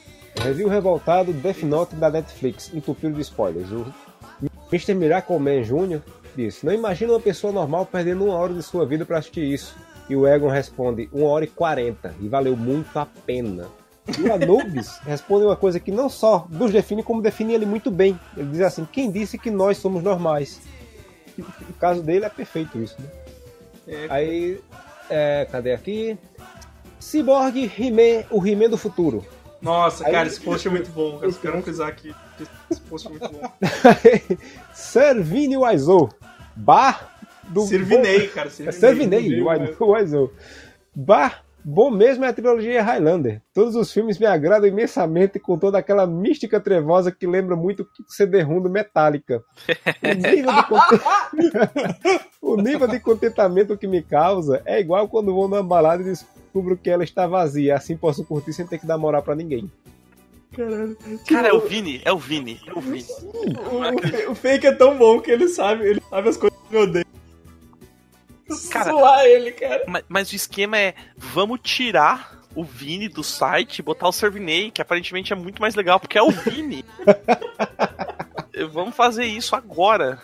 Review 0.41 0.67
revoltado 0.69 1.31
Death 1.33 1.61
Note 1.61 1.95
da 1.95 2.09
Netflix, 2.09 2.71
entupido 2.73 3.13
de 3.13 3.21
spoilers. 3.21 3.69
O 3.71 3.85
Mr. 4.71 4.95
Miracle 4.95 5.37
Man 5.37 5.61
Jr. 5.61 6.01
disse: 6.35 6.65
Não 6.65 6.73
imagina 6.73 7.13
uma 7.13 7.19
pessoa 7.19 7.51
normal 7.53 7.85
perdendo 7.85 8.25
uma 8.25 8.35
hora 8.35 8.53
de 8.53 8.63
sua 8.63 8.85
vida 8.85 9.05
pra 9.05 9.19
assistir 9.19 9.43
isso. 9.43 9.75
E 10.09 10.15
o 10.15 10.27
Egon 10.27 10.49
responde: 10.49 11.09
1 11.13 11.23
hora 11.23 11.45
e 11.45 11.47
40, 11.47 12.15
e 12.19 12.27
valeu 12.27 12.55
muito 12.57 12.97
a 12.97 13.05
pena. 13.05 13.67
E 14.17 14.21
o 14.23 14.33
Anubis 14.33 14.97
responde 15.05 15.45
uma 15.45 15.55
coisa 15.55 15.79
que 15.79 15.91
não 15.91 16.09
só 16.09 16.47
nos 16.49 16.71
define, 16.71 17.03
como 17.03 17.21
define 17.21 17.53
ele 17.53 17.65
muito 17.65 17.89
bem. 17.91 18.19
Ele 18.35 18.49
diz 18.49 18.61
assim: 18.61 18.85
Quem 18.91 19.11
disse 19.11 19.37
que 19.37 19.51
nós 19.51 19.77
somos 19.77 20.03
normais? 20.03 20.61
O 21.37 21.73
caso 21.79 22.01
dele 22.03 22.25
é 22.25 22.29
perfeito 22.29 22.77
isso, 22.77 22.95
né? 22.99 23.07
É. 23.87 24.07
Aí, 24.09 24.59
é, 25.09 25.47
cadê 25.49 25.73
aqui? 25.73 26.17
Cyborg 26.99 27.71
He-Man, 27.77 28.25
o 28.29 28.45
He-Man 28.45 28.69
do 28.69 28.77
futuro. 28.77 29.25
Nossa, 29.61 30.05
Aí- 30.05 30.11
cara, 30.11 30.27
esse 30.27 30.41
post 30.41 30.67
é 30.67 30.71
muito 30.71 30.89
bom. 30.91 31.19
Eu 31.23 31.31
quero 31.33 31.61
frisar 31.61 31.87
aqui. 31.87 32.13
Esse 32.69 32.81
post 32.81 33.07
é 33.07 33.11
muito 33.11 33.29
bom. 33.29 33.41
Servini 34.73 35.55
Wiseau. 35.57 36.09
Bar 36.61 37.19
do. 37.49 37.61
Servinei, 37.61 38.27
cara. 38.27 38.49
É 38.65 38.71
Servinei. 38.71 39.21
Servinei, 39.21 39.75
Wiseau. 39.79 40.31
Bar. 40.95 41.43
Bom 41.63 41.91
mesmo 41.91 42.25
é 42.25 42.27
a 42.27 42.33
trilogia 42.33 42.81
Highlander. 42.81 43.39
Todos 43.53 43.75
os 43.75 43.93
filmes 43.93 44.17
me 44.17 44.25
agradam 44.25 44.67
imensamente 44.67 45.37
com 45.37 45.59
toda 45.59 45.77
aquela 45.77 46.07
mística 46.07 46.59
trevosa 46.59 47.11
que 47.11 47.27
lembra 47.27 47.55
muito 47.55 47.83
o 47.83 48.11
CD-ROM 48.11 48.63
do 48.63 48.69
Metallica. 48.69 49.43
O 50.01 50.13
nível, 50.15 50.51
o 52.41 52.55
nível 52.59 52.87
de 52.87 52.99
contentamento 52.99 53.77
que 53.77 53.85
me 53.85 54.01
causa 54.01 54.63
é 54.65 54.79
igual 54.79 55.07
quando 55.07 55.35
vou 55.35 55.47
numa 55.47 55.61
balada 55.61 56.01
e 56.01 56.05
descubro 56.05 56.75
que 56.75 56.89
ela 56.89 57.03
está 57.03 57.27
vazia. 57.27 57.75
Assim 57.75 57.95
posso 57.95 58.25
curtir 58.25 58.53
sem 58.53 58.65
ter 58.65 58.79
que 58.79 58.87
dar 58.87 58.97
moral 58.97 59.21
pra 59.21 59.35
ninguém. 59.35 59.71
Caralho. 60.55 60.97
Cara, 61.29 61.47
é 61.47 61.53
o 61.53 61.61
Vini, 61.61 62.01
é 62.03 62.11
o 62.11 62.17
Vini, 62.17 62.59
é 62.67 62.73
o 62.77 62.81
Vini. 62.81 63.05
O, 63.23 64.27
o- 64.27 64.31
o 64.31 64.35
fake 64.35 64.67
é 64.67 64.71
tão 64.73 64.97
bom 64.97 65.19
que 65.21 65.31
ele 65.31 65.47
sabe, 65.47 65.85
ele 65.87 66.01
sabe 66.09 66.29
as 66.29 66.37
coisas 66.37 66.59
que 66.69 66.75
eu 66.75 66.81
odeio. 66.81 67.05
Cara- 68.69 68.91
Zoar 68.91 69.25
ele, 69.25 69.51
cara. 69.53 69.83
Mas, 69.87 70.03
mas 70.09 70.31
o 70.31 70.35
esquema 70.35 70.77
é: 70.77 70.93
vamos 71.17 71.59
tirar 71.63 72.41
o 72.53 72.65
Vini 72.65 73.07
do 73.07 73.23
site 73.23 73.79
e 73.79 73.81
botar 73.81 74.09
o 74.09 74.11
Servinei, 74.11 74.69
que 74.71 74.81
aparentemente 74.81 75.31
é 75.31 75.35
muito 75.37 75.61
mais 75.61 75.73
legal, 75.73 75.99
porque 76.01 76.17
é 76.17 76.21
o 76.21 76.31
Vini. 76.31 76.83
vamos 78.71 78.93
fazer 78.95 79.23
isso 79.25 79.55
agora. 79.55 80.19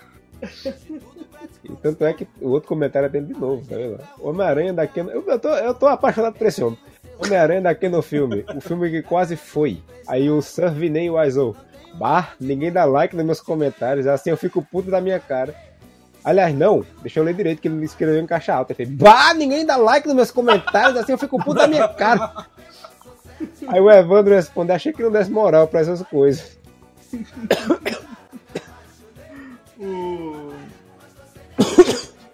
E 1.64 1.70
tanto 1.82 2.04
é 2.06 2.14
que 2.14 2.28
o 2.42 2.50
outro 2.50 2.68
comentário 2.68 3.06
é 3.08 3.10
dele 3.10 3.28
de 3.28 3.34
novo, 3.40 3.66
tá 3.68 3.76
vendo? 3.78 3.98
Homem-Aranha 4.20 4.74
da 4.74 4.86
Canon. 4.88 5.10
Eu, 5.12 5.24
eu 5.26 5.40
tô, 5.40 5.50
eu 5.50 5.74
tô 5.74 5.88
apaixonado 5.88 6.36
por 6.38 6.48
esse 6.48 6.62
homem. 6.64 6.78
Homem-Aranha 7.20 7.62
da 7.62 7.76
Canon 7.76 8.02
Filme. 8.02 8.46
O 8.56 8.62
filme 8.62 8.90
que 8.90 9.02
quase 9.02 9.36
foi. 9.36 9.82
Aí 10.08 10.30
o 10.30 10.42
Servinei 10.42 11.10
Wiseau. 11.10 11.56
Bah, 11.96 12.30
ninguém 12.40 12.72
dá 12.72 12.86
like 12.86 13.16
nos 13.16 13.26
meus 13.26 13.42
comentários. 13.42 14.06
Assim 14.08 14.30
eu 14.30 14.38
fico 14.38 14.62
puto 14.62 14.92
da 14.92 15.02
minha 15.02 15.20
cara. 15.20 15.56
Aliás, 16.24 16.54
não, 16.54 16.86
deixa 17.02 17.20
eu 17.20 17.24
ler 17.24 17.34
direito 17.34 17.62
que 17.62 17.68
ele 17.68 17.84
escreveu 17.86 18.20
em 18.22 18.28
caixa 18.28 18.54
alta. 18.54 18.74
Ele 18.74 18.86
fez, 18.86 18.90
bah, 18.90 19.34
ninguém 19.34 19.66
dá 19.66 19.78
like 19.78 20.06
nos 20.08 20.16
meus 20.16 20.32
comentários. 20.32 20.98
Assim 20.98 21.14
eu 21.14 21.18
fico 21.18 21.38
puto 21.44 21.56
da 21.56 21.68
minha 21.68 21.88
cara. 21.88 22.46
Aí 23.68 23.80
o 23.80 23.90
Evandro 23.90 24.34
responde: 24.36 24.72
achei 24.72 24.92
que 24.92 25.02
não 25.02 25.12
desse 25.12 25.32
moral 25.32 25.68
pra 25.68 25.80
essas 25.80 26.02
coisas. 26.04 26.58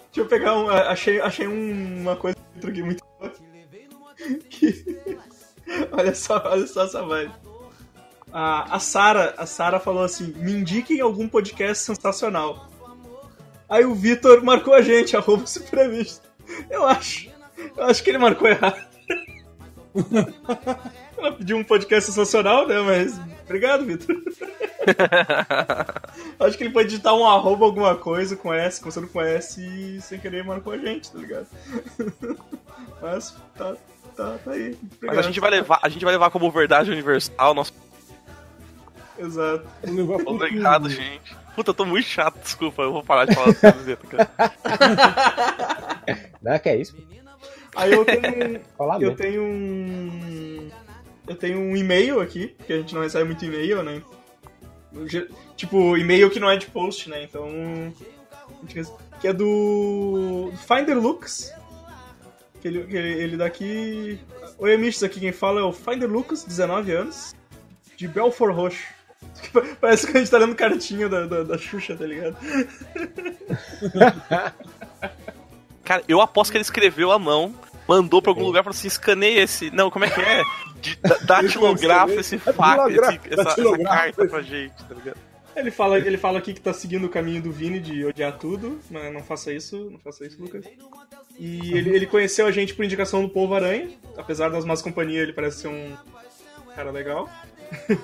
Deixa 0.06 0.18
eu 0.18 0.26
pegar 0.28 0.58
um. 0.58 0.70
Achei, 0.70 1.20
achei 1.22 1.48
um- 1.48 2.02
uma 2.02 2.16
coisa 2.16 2.36
muito 2.84 3.04
olha 5.92 6.16
só, 6.16 6.42
olha 6.46 6.68
só 6.68 6.84
essa 6.84 7.04
vibe. 7.04 7.34
A, 8.32 8.76
a 8.76 8.80
Sara, 8.80 9.36
a 9.38 9.46
Sara 9.46 9.80
falou 9.80 10.04
assim: 10.04 10.34
me 10.38 10.54
indiquem 10.54 11.00
algum 11.02 11.28
podcast 11.28 11.84
sensacional. 11.84 12.68
Aí 13.70 13.86
o 13.86 13.94
Vitor 13.94 14.44
marcou 14.44 14.74
a 14.74 14.82
gente, 14.82 15.16
arroba 15.18 15.46
supremista. 15.46 16.28
Eu 16.70 16.86
acho. 16.86 17.32
Eu 17.78 17.86
acho 17.86 18.04
que 18.04 18.10
ele 18.10 18.18
marcou 18.18 18.48
errado. 18.48 18.84
Ela 21.18 21.32
pediu 21.32 21.58
um 21.58 21.64
podcast 21.64 22.12
sensacional, 22.12 22.68
né? 22.68 22.80
Mas. 22.82 23.20
Obrigado, 23.46 23.86
Vitor. 23.86 24.16
Acho 26.40 26.58
que 26.58 26.64
ele 26.64 26.74
pode 26.74 26.90
digitar 26.90 27.16
um 27.16 27.26
arroba 27.26 27.66
alguma 27.66 27.96
coisa 27.96 28.36
com 28.36 28.54
S, 28.54 28.82
começando 28.82 29.08
com 29.08 29.22
S 29.22 29.62
e 29.62 30.02
sem 30.02 30.20
querer 30.20 30.44
marcou 30.44 30.74
a 30.74 30.78
gente, 30.78 31.12
tá 31.12 31.20
ligado? 31.20 31.48
Mas 33.02 33.36
tá, 33.56 33.76
tá, 34.16 34.38
tá 34.44 34.52
aí. 34.52 34.78
Mas 34.82 34.94
Obrigado. 34.96 35.20
a 35.20 35.22
gente 35.24 35.40
vai 35.40 35.52
levar, 35.52 35.80
a 35.82 35.90
gente 35.90 36.04
vai 36.04 36.14
levar 36.14 36.30
como 36.32 36.52
verdade 36.52 36.92
universal 36.92 37.54
nosso. 37.54 37.74
Exato. 39.18 39.66
Obrigado, 40.26 40.90
gente. 40.90 41.36
Puta, 41.56 41.70
eu 41.70 41.76
tô 41.76 41.86
muito 41.86 42.08
chato, 42.08 42.40
desculpa, 42.42 42.82
eu 42.82 42.92
vou 42.92 43.04
parar 43.04 43.26
de 43.26 43.36
falar 43.36 43.48
dessa 43.48 43.72
camiseta, 43.72 44.08
cara. 44.08 44.32
Né? 46.42 46.60
Que 46.60 46.70
é 46.70 46.76
isso? 46.82 46.98
Aí 47.76 47.94
eu 47.94 48.04
tenho, 48.04 48.60
Falar 48.78 48.96
eu 48.96 49.00
mesmo. 49.00 49.16
tenho 49.16 49.42
um. 49.42 50.70
Eu 51.26 51.36
tenho 51.36 51.60
um 51.60 51.76
e-mail 51.76 52.20
aqui, 52.20 52.48
porque 52.58 52.74
a 52.74 52.78
gente 52.78 52.94
não 52.94 53.02
recebe 53.02 53.24
muito 53.24 53.46
e-mail, 53.46 53.82
né? 53.82 54.02
Tipo, 55.56 55.96
e-mail 55.98 56.30
que 56.30 56.40
não 56.40 56.50
é 56.50 56.58
de 56.58 56.66
post, 56.68 57.10
né? 57.10 57.24
Então. 57.24 57.48
Que 59.22 59.28
é 59.28 59.34
do. 59.34 60.52
Finder 60.68 60.96
Lux. 60.96 61.54
Ele, 62.64 62.80
ele, 62.90 63.24
ele 63.24 63.38
daqui. 63.38 64.20
Oi, 64.58 64.74
amigos, 64.74 65.04
aqui 65.04 65.20
quem 65.20 65.32
fala 65.32 65.60
é 65.60 65.64
o 65.64 65.74
Finder 65.74 66.10
Lucas, 66.10 66.44
19 66.44 66.92
anos, 66.94 67.36
de 67.98 68.08
Belfort 68.08 68.56
Roxo. 68.56 68.84
Parece 69.82 70.08
que 70.08 70.16
a 70.16 70.20
gente 70.20 70.32
tá 70.32 70.38
lendo 70.38 70.56
cartinha 70.56 71.10
da, 71.10 71.26
da, 71.26 71.44
da 71.44 71.58
Xuxa, 71.58 71.96
tá 71.96 72.06
ligado? 72.06 72.38
Cara, 75.84 76.02
eu 76.08 76.22
aposto 76.22 76.52
que 76.52 76.58
ele 76.58 76.62
escreveu 76.64 77.12
à 77.12 77.20
mão, 77.20 77.54
mandou 77.88 78.22
pra 78.22 78.32
algum 78.32 78.46
lugar 78.46 78.62
e 78.62 78.64
falou 78.64 78.76
assim: 78.76 78.88
escaneia 78.88 79.42
esse. 79.42 79.70
Não, 79.72 79.90
como 79.92 80.06
é 80.06 80.10
que 80.10 80.22
é? 80.22 80.42
Datilografa 81.26 82.14
esse 82.14 82.38
fax, 82.38 82.58
Datilografa, 82.58 83.28
esse- 83.28 83.40
essa, 83.40 83.62
essa 83.62 83.78
carta 83.84 84.28
pra 84.28 84.42
gente, 84.42 84.76
tá 84.84 84.96
ligado? 84.96 85.18
Ele 85.56 85.72
fala, 85.72 85.98
ele 85.98 86.18
fala 86.18 86.40
aqui 86.40 86.54
que 86.54 86.62
tá 86.62 86.74
seguindo 86.74 87.06
o 87.06 87.10
caminho 87.10 87.42
do 87.42 87.52
Vini 87.52 87.80
de 87.80 88.06
odiar 88.06 88.38
tudo, 88.38 88.80
mas 88.90 89.14
não 89.14 89.22
faça 89.22 89.54
isso, 89.54 89.90
não 89.92 90.00
faça 90.00 90.26
isso, 90.26 90.42
Lucas. 90.42 90.66
E 91.38 91.74
ele, 91.74 91.96
ele 91.96 92.06
conheceu 92.08 92.46
a 92.46 92.52
gente 92.52 92.74
por 92.74 92.84
indicação 92.84 93.22
do 93.22 93.30
Povo 93.30 93.54
Aranha, 93.54 93.90
apesar 94.18 94.50
das 94.50 94.66
más 94.66 94.82
companhias, 94.82 95.24
ele 95.24 95.34
parece 95.34 95.62
ser 95.62 95.68
um 95.68 95.96
cara 96.76 96.92
legal. 96.92 97.30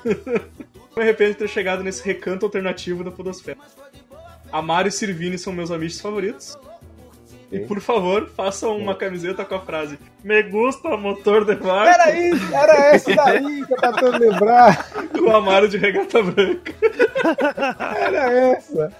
Me 0.95 1.03
arrependo 1.03 1.31
de 1.31 1.37
ter 1.37 1.49
chegado 1.49 1.83
nesse 1.83 2.03
recanto 2.03 2.45
alternativo 2.45 3.03
da 3.03 3.11
Podosfera. 3.11 3.57
Amaro 4.51 4.87
e 4.87 4.91
Sirvini 4.91 5.37
são 5.37 5.53
meus 5.53 5.71
amigos 5.71 5.99
favoritos. 5.99 6.57
E 7.51 7.59
por 7.59 7.81
favor, 7.81 8.29
façam 8.29 8.77
uma 8.77 8.93
camiseta 8.93 9.43
com 9.43 9.55
a 9.55 9.59
frase 9.59 9.97
Me 10.23 10.43
gusta 10.43 10.95
motor 10.95 11.45
de 11.45 11.55
barco 11.55 11.97
Peraí, 11.97 12.31
era 12.53 12.95
esse 12.95 13.15
daí 13.15 13.65
que 13.65 13.73
eu 13.73 13.77
tava 13.77 13.97
tentando 13.97 14.19
lembrar. 14.19 14.91
com 15.11 15.21
o 15.21 15.35
Amaro 15.35 15.67
de 15.67 15.77
regata 15.77 16.21
branca. 16.21 16.73
Era 17.99 18.31
essa. 18.31 18.93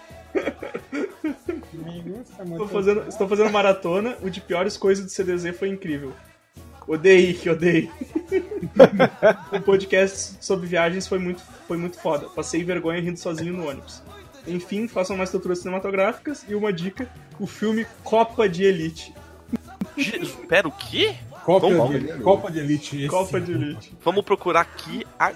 Estou 2.52 2.68
fazendo, 2.68 3.04
estou 3.08 3.28
fazendo 3.28 3.52
maratona, 3.52 4.18
o 4.22 4.30
de 4.30 4.42
piores 4.42 4.78
coisas 4.78 5.06
do 5.06 5.12
CDZ 5.12 5.56
foi 5.58 5.70
incrível. 5.70 6.14
Odeio, 6.88 7.36
que 7.36 7.50
odeio. 7.50 7.92
o 9.52 9.62
podcast 9.62 10.44
sobre 10.44 10.66
viagens 10.66 11.08
foi 11.08 11.20
muito, 11.20 11.42
foi 11.68 11.78
muito 11.78 12.00
foda. 12.00 12.28
Passei 12.30 12.64
vergonha 12.64 13.00
rindo 13.00 13.20
sozinho 13.20 13.54
no 13.54 13.70
ônibus. 13.70 14.02
Enfim, 14.48 14.88
façam 14.88 15.16
mais 15.18 15.30
estruturas 15.30 15.60
cinematográficas 15.60 16.46
e 16.48 16.56
uma 16.56 16.72
dica: 16.74 17.08
o 17.40 17.46
filme 17.48 17.86
Copa 18.04 18.48
de 18.50 18.64
Elite. 18.64 19.14
Je- 19.98 20.20
Pera, 20.48 20.68
o 20.68 20.72
quê? 20.72 21.16
Copa, 21.44 21.68
Vamos- 21.70 22.00
de, 22.00 22.14
Copa 22.22 22.52
de 22.52 22.60
Elite. 22.60 22.98
esse 22.98 23.08
Copa 23.08 23.40
de 23.42 23.52
Elite. 23.52 23.98
Vamos 24.04 24.24
procurar 24.24 24.62
aqui. 24.62 25.06
a- 25.18 25.34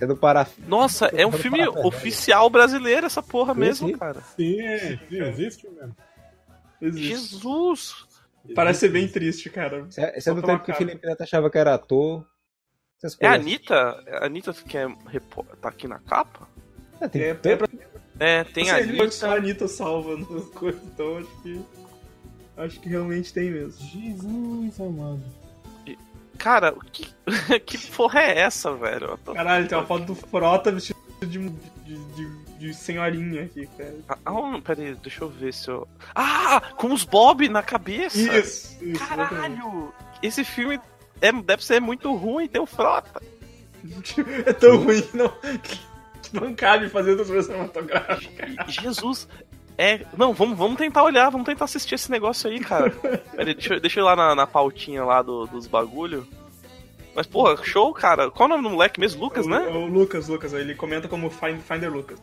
é 0.00 0.06
do 0.06 0.16
Pará. 0.16 0.46
Nossa, 0.66 1.06
é 1.06 1.24
um 1.26 1.30
Vamos 1.30 1.42
filme 1.42 1.66
oficial 1.68 2.48
brasileiro, 2.50 3.06
essa 3.06 3.22
porra 3.22 3.54
Sim, 3.54 3.60
mesmo, 3.60 3.88
sim. 3.88 3.96
cara. 3.98 4.20
Sim, 4.36 4.56
sim, 5.08 5.22
existe 5.22 5.68
mesmo. 5.68 5.96
Existe. 6.80 7.06
Jesus! 7.08 8.06
Parece 8.54 8.80
ser 8.80 8.88
bem 8.90 9.06
triste, 9.08 9.48
cara. 9.50 9.86
Esse 9.88 10.00
é, 10.00 10.32
é 10.32 10.34
do 10.34 10.42
tempo 10.42 10.64
que 10.64 10.72
o. 10.72 10.74
Felipe 10.74 11.06
Neto 11.06 11.22
achava 11.22 11.48
que 11.48 11.56
era 11.58 11.74
ator. 11.74 12.26
É 13.20 13.26
a. 13.26 13.34
Anitta? 13.34 14.02
É 14.06 14.16
a 14.18 14.26
Anitta 14.26 14.52
que 14.52 14.76
é 14.76 14.86
tá 15.60 15.68
aqui 15.68 15.86
na 15.86 15.98
capa? 15.98 16.48
É, 17.00 17.08
tem 17.08 17.22
É, 17.22 17.28
é 17.30 17.34
tanto- 17.34 17.58
pra 17.68 17.68
É, 18.26 18.44
tem 18.44 18.70
a 18.70 18.74
só 18.74 18.80
a 18.80 18.82
Anitta. 18.84 19.32
Anitta 19.34 19.68
salva 19.68 20.16
no 20.16 20.42
coisa, 20.52 20.80
então 20.84 21.18
acho 21.18 21.42
que. 21.42 21.60
Acho 22.56 22.80
que 22.80 22.88
realmente 22.88 23.32
tem 23.32 23.50
mesmo. 23.50 23.74
Jesus 23.88 24.80
amado. 24.80 25.22
Cara, 26.38 26.72
o 26.72 26.80
que... 26.80 27.06
que 27.64 27.78
porra 27.92 28.20
é 28.20 28.40
essa, 28.40 28.74
velho? 28.74 29.18
Tô- 29.24 29.34
Caralho, 29.34 29.68
tem 29.68 29.78
uma 29.78 29.86
foto 29.86 30.04
do 30.04 30.14
Frota 30.14 30.70
vestido 30.72 30.98
de, 31.20 31.38
de, 31.48 31.96
de, 32.14 32.44
de 32.58 32.74
senhorinha 32.74 33.44
aqui, 33.44 33.66
cara. 33.78 33.94
Ah, 34.08 34.18
ah, 34.26 34.60
peraí, 34.64 34.94
deixa 34.96 35.22
eu 35.24 35.28
ver 35.28 35.54
se 35.54 35.68
eu. 35.68 35.86
Ah! 36.14 36.60
Com 36.76 36.92
os 36.92 37.04
Bob 37.04 37.48
na 37.48 37.62
cabeça! 37.62 38.18
Isso, 38.18 38.32
isso. 38.34 38.84
exatamente. 38.84 39.28
Caralho! 39.30 39.94
Esse 40.22 40.44
filme 40.44 40.80
é, 41.20 41.32
deve 41.32 41.64
ser 41.64 41.80
muito 41.80 42.12
ruim, 42.14 42.46
tem 42.48 42.60
o 42.60 42.66
Frota. 42.66 43.20
É 44.46 44.52
tão 44.52 44.78
ruim 44.82 45.04
não, 45.14 45.32
não 46.34 46.54
cabe 46.54 46.88
fazer 46.88 47.12
outra 47.18 47.42
cinematográfica. 47.42 48.46
Jesus! 48.68 49.28
É. 49.76 50.00
Não, 50.16 50.32
vamos, 50.32 50.56
vamos 50.56 50.76
tentar 50.78 51.02
olhar, 51.02 51.30
vamos 51.30 51.46
tentar 51.46 51.64
assistir 51.64 51.94
esse 51.96 52.10
negócio 52.10 52.48
aí, 52.48 52.60
cara. 52.60 52.90
Peraí, 53.34 53.54
deixa, 53.54 53.74
eu- 53.74 53.80
deixa 53.80 54.00
eu 54.00 54.04
ir 54.04 54.06
lá 54.06 54.14
na, 54.16 54.34
na 54.34 54.46
pautinha 54.46 55.04
lá 55.04 55.20
do- 55.22 55.46
dos 55.46 55.66
bagulho. 55.66 56.26
Mas, 57.14 57.26
porra, 57.26 57.56
show, 57.64 57.92
cara. 57.92 58.30
Qual 58.30 58.48
é 58.48 58.52
o 58.52 58.56
nome 58.56 58.68
do 58.68 58.74
moleque 58.74 58.98
mesmo? 59.00 59.22
Lucas, 59.22 59.46
o, 59.46 59.48
né? 59.48 59.58
O 59.68 59.86
Lucas, 59.86 60.28
Lucas, 60.28 60.52
ele 60.52 60.74
comenta 60.74 61.08
como 61.08 61.28
Find, 61.30 61.60
Finder 61.60 61.92
Lucas. 61.92 62.20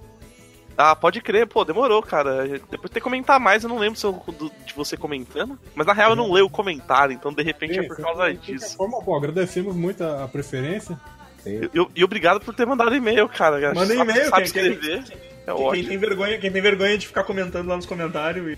Ah, 0.78 0.96
pode 0.96 1.20
crer, 1.22 1.46
pô, 1.48 1.64
demorou, 1.66 2.02
cara. 2.02 2.48
Depois 2.48 2.90
tem 2.90 2.94
que 2.94 3.02
comentar 3.02 3.40
mais, 3.40 3.64
eu 3.64 3.70
não 3.70 3.78
lembro 3.78 4.00
se 4.00 4.06
eu, 4.06 4.14
do- 4.14 4.52
de 4.66 4.74
você 4.74 4.96
comentando. 4.96 5.60
Mas 5.76 5.86
na 5.86 5.94
real 5.94 6.12
eu 6.12 6.16
não 6.16 6.32
leio 6.32 6.46
o 6.46 6.50
comentário, 6.50 7.14
então 7.14 7.34
de 7.34 7.44
repente 7.44 7.78
é 7.80 7.84
por 7.84 7.98
Sim, 7.98 8.02
causa 8.02 8.34
de 8.34 8.38
disso. 8.54 8.78
Forma, 8.78 9.02
pô, 9.04 9.16
agradecemos 9.16 9.76
muito 9.76 10.02
a, 10.04 10.24
a 10.24 10.28
preferência. 10.30 10.98
E, 11.46 11.70
e 11.96 12.04
obrigado 12.04 12.40
por 12.40 12.54
ter 12.54 12.66
mandado 12.66 12.96
e-mail, 12.96 13.28
cara. 13.30 13.74
Manda 13.74 13.94
Sabe- 13.96 14.12
e-mail, 14.12 14.30
sabe 14.30 14.52
quem- 14.52 14.62
quem- 14.64 14.72
escrever. 14.74 15.04
É 15.48 15.54
Quem 15.54 15.66
ótimo. 15.66 15.88
tem, 15.90 15.98
vergonha, 15.98 16.38
quem 16.38 16.52
tem 16.52 16.62
vergonha 16.62 16.98
de 16.98 17.08
ficar 17.08 17.24
comentando 17.24 17.68
lá 17.68 17.76
nos 17.76 17.86
comentários 17.88 18.46
e 18.54 18.58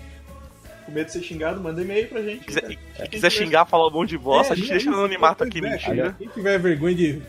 com 0.84 0.92
medo 0.92 1.06
de 1.06 1.12
ser 1.12 1.22
xingado, 1.22 1.60
manda 1.62 1.80
e-mail 1.80 2.06
pra 2.08 2.20
gente. 2.22 2.44
Quiser, 2.44 2.60
cara. 2.60 2.76
se 3.04 3.08
quiser 3.08 3.30
xingar, 3.30 3.64
falar 3.64 3.88
um 3.88 3.90
monte 3.90 4.10
de 4.10 4.18
bosta, 4.18 4.52
a 4.52 4.56
gente 4.56 4.68
É, 4.68 4.72
deixa 4.72 4.86
no 4.90 4.92
isso, 4.96 5.00
anonimato 5.00 5.42
aqui, 5.44 5.58
é, 5.58 5.60
mentira. 5.62 6.14
Quem 6.18 6.28
tiver 6.28 6.58
vergonha 6.58 6.94
de 6.94 7.22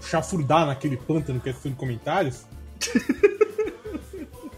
chafurdar 0.00 0.66
naquele 0.66 0.96
pântano 0.96 1.38
que 1.40 1.50
é 1.50 1.52
tudo 1.52 1.76
comentários, 1.76 2.44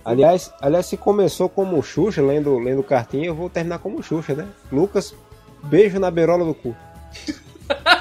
Aliás, 0.03 0.51
aliás, 0.63 0.87
se 0.87 0.97
começou 0.97 1.49
como 1.49 1.81
Xuxa, 1.83 2.23
lendo, 2.23 2.59
lendo 2.59 2.83
cartinha, 2.83 3.27
eu 3.27 3.35
vou 3.35 3.51
terminar 3.51 3.79
como 3.81 4.03
Xuxa, 4.03 4.35
né? 4.35 4.49
Lucas, 4.73 5.15
beijo 5.65 5.99
na 6.01 6.11
beirola 6.11 6.45
do 6.45 6.55
cu. 6.55 6.75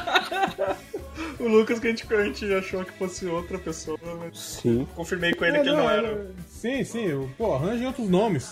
O 1.40 1.48
Lucas 1.48 1.80
que 1.80 1.88
a 1.88 1.90
gente, 1.92 2.14
a 2.14 2.24
gente 2.26 2.54
achou 2.54 2.84
que 2.84 2.92
fosse 2.92 3.26
outra 3.26 3.58
pessoa, 3.58 3.98
mas 4.20 4.38
Sim. 4.38 4.86
confirmei 4.96 5.34
com 5.34 5.46
ele 5.46 5.58
É, 5.58 5.62
que 5.62 5.70
ele 5.70 5.78
não 5.78 5.90
era. 5.90 6.08
é, 6.08 6.26
Sim, 6.50 6.84
sim. 6.84 7.30
Pô, 7.38 7.54
arranje 7.56 7.86
outros 7.86 8.10
nomes. 8.10 8.52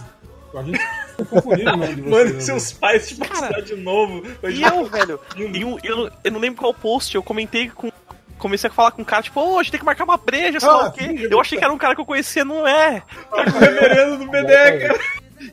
A 0.56 0.64
gente 0.64 0.80
tá 0.80 1.26
o 1.44 1.76
nome 1.76 1.96
de 1.96 2.02
vocês. 2.04 2.10
Mano, 2.10 2.34
né? 2.36 2.40
seus 2.40 2.72
pais 2.72 3.08
te 3.10 3.16
passaram 3.16 3.62
de 3.62 3.76
novo. 3.76 4.24
E 4.50 4.62
eu, 4.64 4.86
velho, 4.90 5.20
e 5.36 5.66
um- 5.66 5.78
eu, 5.84 5.98
não- 5.98 6.12
eu 6.24 6.32
não 6.32 6.40
lembro 6.40 6.60
qual 6.62 6.74
post, 6.74 7.14
eu 7.14 7.22
comentei 7.22 7.70
com. 7.70 7.92
Comecei 8.38 8.70
a 8.70 8.74
falar 8.74 8.92
com 8.92 9.02
um 9.02 9.06
cara, 9.06 9.24
tipo, 9.24 9.42
ô, 9.42 9.58
a 9.60 9.64
gente 9.64 9.72
tem 9.72 9.80
que 9.80 9.86
marcar 9.86 10.04
uma 10.04 10.16
breja, 10.16 10.60
sei 10.60 10.70
lá 10.70 10.86
Ah, 10.86 10.88
o 10.90 10.92
quê. 10.92 11.04
sim, 11.06 11.28
Eu 11.30 11.42
achei 11.42 11.58
que 11.58 11.64
era 11.64 11.74
um 11.74 11.78
cara 11.78 11.96
que 11.96 12.02
eu 12.02 12.06
conhecia, 12.06 12.46
não 12.46 12.68
é. 12.68 13.02
o 13.32 13.36
reverendo 13.60 14.18
do 14.20 14.28
BD, 14.30 14.54
cara. 14.80 15.00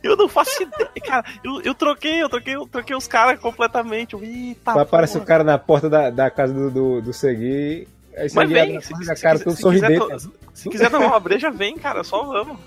Eu 0.02 0.16
não 0.16 0.28
faço 0.28 0.62
ideia, 0.62 0.90
cara. 1.04 1.24
Eu, 1.42 1.60
eu 1.62 1.74
troquei, 1.74 2.22
eu 2.22 2.28
troquei, 2.28 2.54
eu 2.54 2.66
troquei 2.66 2.96
os 2.96 3.06
caras 3.06 3.38
completamente. 3.40 4.16
Eita, 4.16 4.72
Vai 4.74 4.82
aparecer 4.82 5.16
o 5.18 5.20
porra. 5.20 5.26
cara 5.28 5.44
na 5.44 5.58
porta 5.58 5.88
da, 5.90 6.10
da 6.10 6.30
casa 6.30 6.52
do, 6.54 6.70
do, 6.70 7.02
do 7.02 7.12
Segui. 7.12 7.86
Aí 8.16 8.28
Mas 8.32 8.48
vem, 8.50 8.80
se, 8.80 8.88
porta 8.90 9.04
se, 9.04 9.16
se 9.16 9.22
cara 9.22 9.38
quiser- 9.38 9.50
se 9.56 9.98
to- 9.98 10.32
se 10.54 10.68
quiser 10.70 10.90
tomar 10.90 11.06
uma 11.08 11.20
breja, 11.20 11.50
vem, 11.50 11.76
cara, 11.76 12.04
só 12.04 12.22
vamos. 12.24 12.58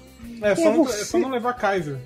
É 0.41 0.53
só, 0.55 0.71
não, 0.71 0.83
é 0.85 0.91
só 0.91 1.17
não 1.17 1.29
levar 1.29 1.53
Kaiser. 1.53 1.97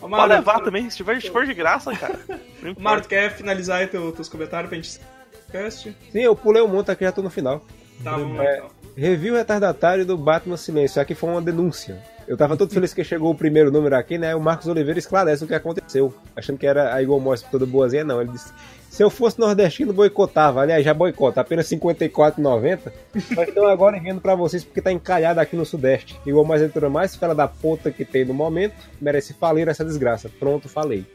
Ô, 0.00 0.08
Pode 0.08 0.28
levar 0.32 0.60
também, 0.60 0.88
se 0.88 0.96
tiver, 0.96 1.20
se 1.20 1.30
for 1.30 1.44
de 1.44 1.54
graça, 1.54 1.92
cara. 1.96 2.18
Mário, 2.78 3.02
tu 3.02 3.08
quer 3.08 3.32
finalizar 3.32 3.78
aí 3.80 3.86
teu, 3.88 4.12
teus 4.12 4.28
comentários 4.28 4.68
pra 4.68 4.76
gente 4.76 5.00
podcast? 5.46 5.96
Sim, 6.12 6.20
eu 6.20 6.36
pulei 6.36 6.62
um 6.62 6.68
monte 6.68 6.90
aqui, 6.90 7.04
já 7.04 7.10
tô 7.10 7.22
no 7.22 7.30
final. 7.30 7.64
Tá, 8.04 8.12
vamos 8.12 8.36
lá 8.36 8.44
É. 8.44 8.56
então. 8.58 8.70
Review 8.96 9.34
retardatário 9.34 10.04
do 10.04 10.16
Batman 10.16 10.56
Silêncio. 10.56 11.00
Aqui 11.00 11.14
foi 11.14 11.30
uma 11.30 11.40
denúncia. 11.42 12.00
Eu 12.28 12.36
tava 12.36 12.58
todo 12.58 12.70
feliz 12.70 12.92
que 12.92 13.02
chegou 13.02 13.30
o 13.30 13.34
primeiro 13.34 13.72
número 13.72 13.96
aqui, 13.96 14.18
né? 14.18 14.36
O 14.36 14.40
Marcos 14.40 14.66
Oliveira 14.66 14.98
esclarece 14.98 15.42
o 15.42 15.46
que 15.46 15.54
aconteceu. 15.54 16.12
Achando 16.36 16.58
que 16.58 16.66
era 16.66 16.94
a 16.94 17.02
Igor 17.02 17.18
Morris 17.18 17.40
toda 17.40 17.64
boazinha, 17.64 18.04
não. 18.04 18.20
Ele 18.20 18.32
disse: 18.32 18.52
se 18.90 19.02
eu 19.02 19.08
fosse 19.08 19.38
nordestino, 19.38 19.94
boicotava. 19.94 20.60
Aliás, 20.60 20.84
já 20.84 20.92
boicota, 20.92 21.40
apenas 21.40 21.70
R$ 21.70 21.78
54,90. 21.78 22.92
Mas 23.34 23.48
estão 23.48 23.66
agora 23.66 23.96
enviando 23.96 24.20
pra 24.20 24.34
vocês 24.34 24.62
porque 24.62 24.82
tá 24.82 24.92
encalhado 24.92 25.40
aqui 25.40 25.56
no 25.56 25.64
Sudeste. 25.64 26.20
Igor 26.26 26.44
Morris 26.44 26.60
é 26.60 26.64
a 26.64 26.66
editora 26.66 26.90
mais 26.90 27.16
fera 27.16 27.34
da 27.34 27.48
puta 27.48 27.90
que 27.90 28.04
tem 28.04 28.26
no 28.26 28.34
momento. 28.34 28.74
Merece 29.00 29.32
falir 29.32 29.66
essa 29.66 29.82
desgraça. 29.82 30.28
Pronto, 30.28 30.68
falei. 30.68 31.06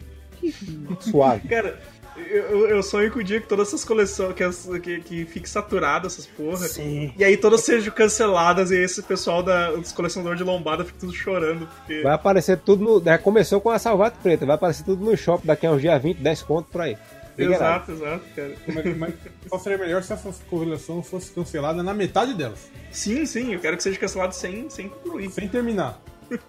Suave. 0.99 1.48
Cara, 1.48 1.77
eu, 2.18 2.68
eu- 2.68 2.84
sonho 2.84 3.11
com 3.11 3.19
o 3.19 3.23
dia 3.23 3.40
que 3.41 3.48
todas 3.48 3.69
essas 3.69 3.84
coleções, 3.85 4.34
que, 4.35 4.44
as- 4.44 4.68
que, 4.81 4.99
que 5.02 5.26
fique 5.26 5.49
saturado 5.49 6.07
essas 6.07 6.26
porra. 6.27 6.68
Sim. 6.68 7.14
E 7.18 7.23
aí 7.23 7.38
todas 7.38 7.61
sejam 7.61 7.94
canceladas 7.94 8.72
e 8.72 8.77
esse 8.77 9.02
pessoal 9.02 9.41
da, 9.41 9.72
dos 9.72 9.91
colecionadores 9.91 10.38
de 10.40 10.44
lombada 10.44 10.84
fica 10.85 10.99
tudo 10.99 11.14
chorando. 11.14 11.68
Porque... 11.68 12.02
Vai 12.02 12.14
aparecer 12.14 12.57
tudo 12.60 12.84
no. 12.84 13.19
Começou 13.19 13.60
com 13.61 13.69
a 13.69 13.80
Salvato 13.80 14.19
Preta. 14.22 14.45
Vai 14.45 14.56
aparecer 14.56 14.84
tudo 14.84 15.03
no 15.03 15.15
shopping 15.18 15.48
daqui 15.48 15.65
a 15.65 15.72
uns 15.72 15.81
dias 15.81 16.02
20, 16.02 16.18
10 16.18 16.41
conto 16.44 16.68
por 16.69 16.81
aí. 16.81 16.98
Exato, 17.35 17.91
exato, 17.94 18.23
cara. 18.35 18.53
Mas, 18.68 18.98
mas 18.98 19.14
só 19.49 19.57
seria 19.57 19.77
melhor 19.80 20.03
se 20.03 20.14
essa 20.14 20.31
correlação 20.48 21.02
fosse 21.02 21.31
cancelada 21.31 21.81
na 21.81 21.91
metade 21.94 22.35
delas, 22.35 22.69
Sim, 22.91 23.26
sim, 23.26 23.53
eu 23.56 23.60
quero 23.60 23.76
que 23.76 23.81
seja 23.81 23.98
cancelado 23.99 24.35
sem, 24.35 24.69
sem 24.69 24.88
concluir. 24.88 25.31
sem 25.31 25.48
terminar. 25.48 25.99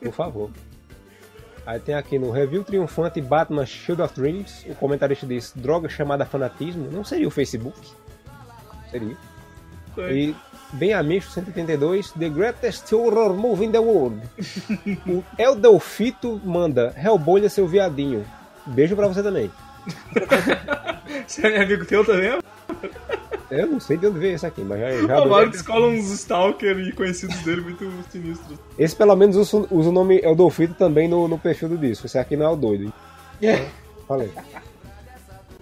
Por 0.03 0.13
favor. 0.13 0.51
Aí 1.67 1.81
tem 1.81 1.95
aqui 1.95 2.19
no 2.19 2.31
review 2.31 2.63
triunfante 2.63 3.21
Batman 3.21 3.65
Shield 3.65 4.03
of 4.03 4.15
Dreams, 4.15 4.67
o 4.69 4.75
comentarista 4.75 5.27
diz: 5.27 5.53
droga 5.57 5.89
chamada 5.89 6.27
fanatismo, 6.27 6.91
não 6.91 7.05
seria 7.05 7.27
o 7.27 7.31
Facebook? 7.31 7.79
Seria. 8.91 9.17
E 10.11 10.35
bem 10.73 10.93
amigo 10.93 11.25
182, 11.25 12.13
The 12.13 12.29
Greatest 12.29 12.93
Horror 12.93 13.35
Movie 13.35 13.67
in 13.67 13.73
the 13.73 13.79
World. 13.79 14.21
o 15.09 15.25
Eldelfito 15.39 16.41
manda: 16.45 16.95
Hellboy 16.97 17.45
é 17.45 17.49
seu 17.49 17.67
viadinho. 17.67 18.25
Beijo 18.67 18.97
pra 18.97 19.09
você 19.09 19.23
também. 19.23 19.51
Você 21.27 21.47
é 21.47 21.63
amigo 21.63 21.85
teu 21.85 22.05
também? 22.05 22.39
Eu 23.51 23.67
não 23.67 23.79
sei 23.81 23.97
de 23.97 24.07
onde 24.07 24.19
veio 24.19 24.35
esse 24.35 24.47
aqui, 24.47 24.63
mas 24.63 24.81
já, 24.81 25.07
já 25.07 25.23
O 25.23 25.29
Mário 25.29 25.51
descola 25.51 25.87
uns 25.89 26.11
stalker 26.11 26.79
e 26.79 26.93
conhecidos 26.93 27.37
dele 27.43 27.61
muito 27.61 27.91
sinistros. 28.11 28.59
Esse 28.79 28.97
pelo 28.97 29.15
menos 29.15 29.37
usa, 29.37 29.67
usa 29.71 29.89
o 29.91 29.93
nome 29.93 30.21
Eldolfito 30.23 30.75
também 30.75 31.09
no, 31.09 31.29
no 31.29 31.39
perfil 31.39 31.69
do 31.69 31.77
disco. 31.79 32.07
Esse 32.07 32.19
aqui 32.19 32.37
não 32.37 32.47
é 32.47 32.51
o 32.51 32.57
doido. 32.57 32.93
hein? 33.43 33.65
Falei. 34.09 34.31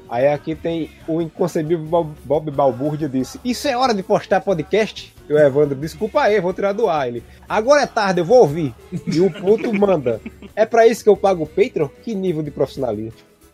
Aí 0.08 0.28
aqui 0.28 0.54
tem 0.54 0.90
o 1.08 1.22
inconcebível 1.22 1.86
Bob, 1.86 2.12
Bob 2.24 2.50
Balbúrdia 2.50 3.08
disse: 3.08 3.40
Isso 3.42 3.66
é 3.66 3.76
hora 3.76 3.94
de 3.94 4.02
postar 4.02 4.42
podcast? 4.42 5.14
E 5.26 5.32
o 5.32 5.38
Evandro, 5.38 5.74
desculpa 5.74 6.20
aí, 6.20 6.38
vou 6.38 6.52
tirar 6.52 6.72
do 6.72 6.86
ar. 6.88 7.08
Ele, 7.08 7.22
agora 7.48 7.82
é 7.82 7.86
tarde, 7.86 8.20
eu 8.20 8.24
vou 8.24 8.40
ouvir. 8.40 8.74
E 9.06 9.20
o 9.20 9.30
puto 9.30 9.72
manda, 9.72 10.20
é 10.54 10.66
pra 10.66 10.86
isso 10.86 11.02
que 11.02 11.08
eu 11.08 11.16
pago 11.16 11.44
o 11.44 11.46
Patreon? 11.46 11.88
Que 12.02 12.14
nível 12.14 12.42
de 12.42 12.50
profissionalismo. 12.50 13.12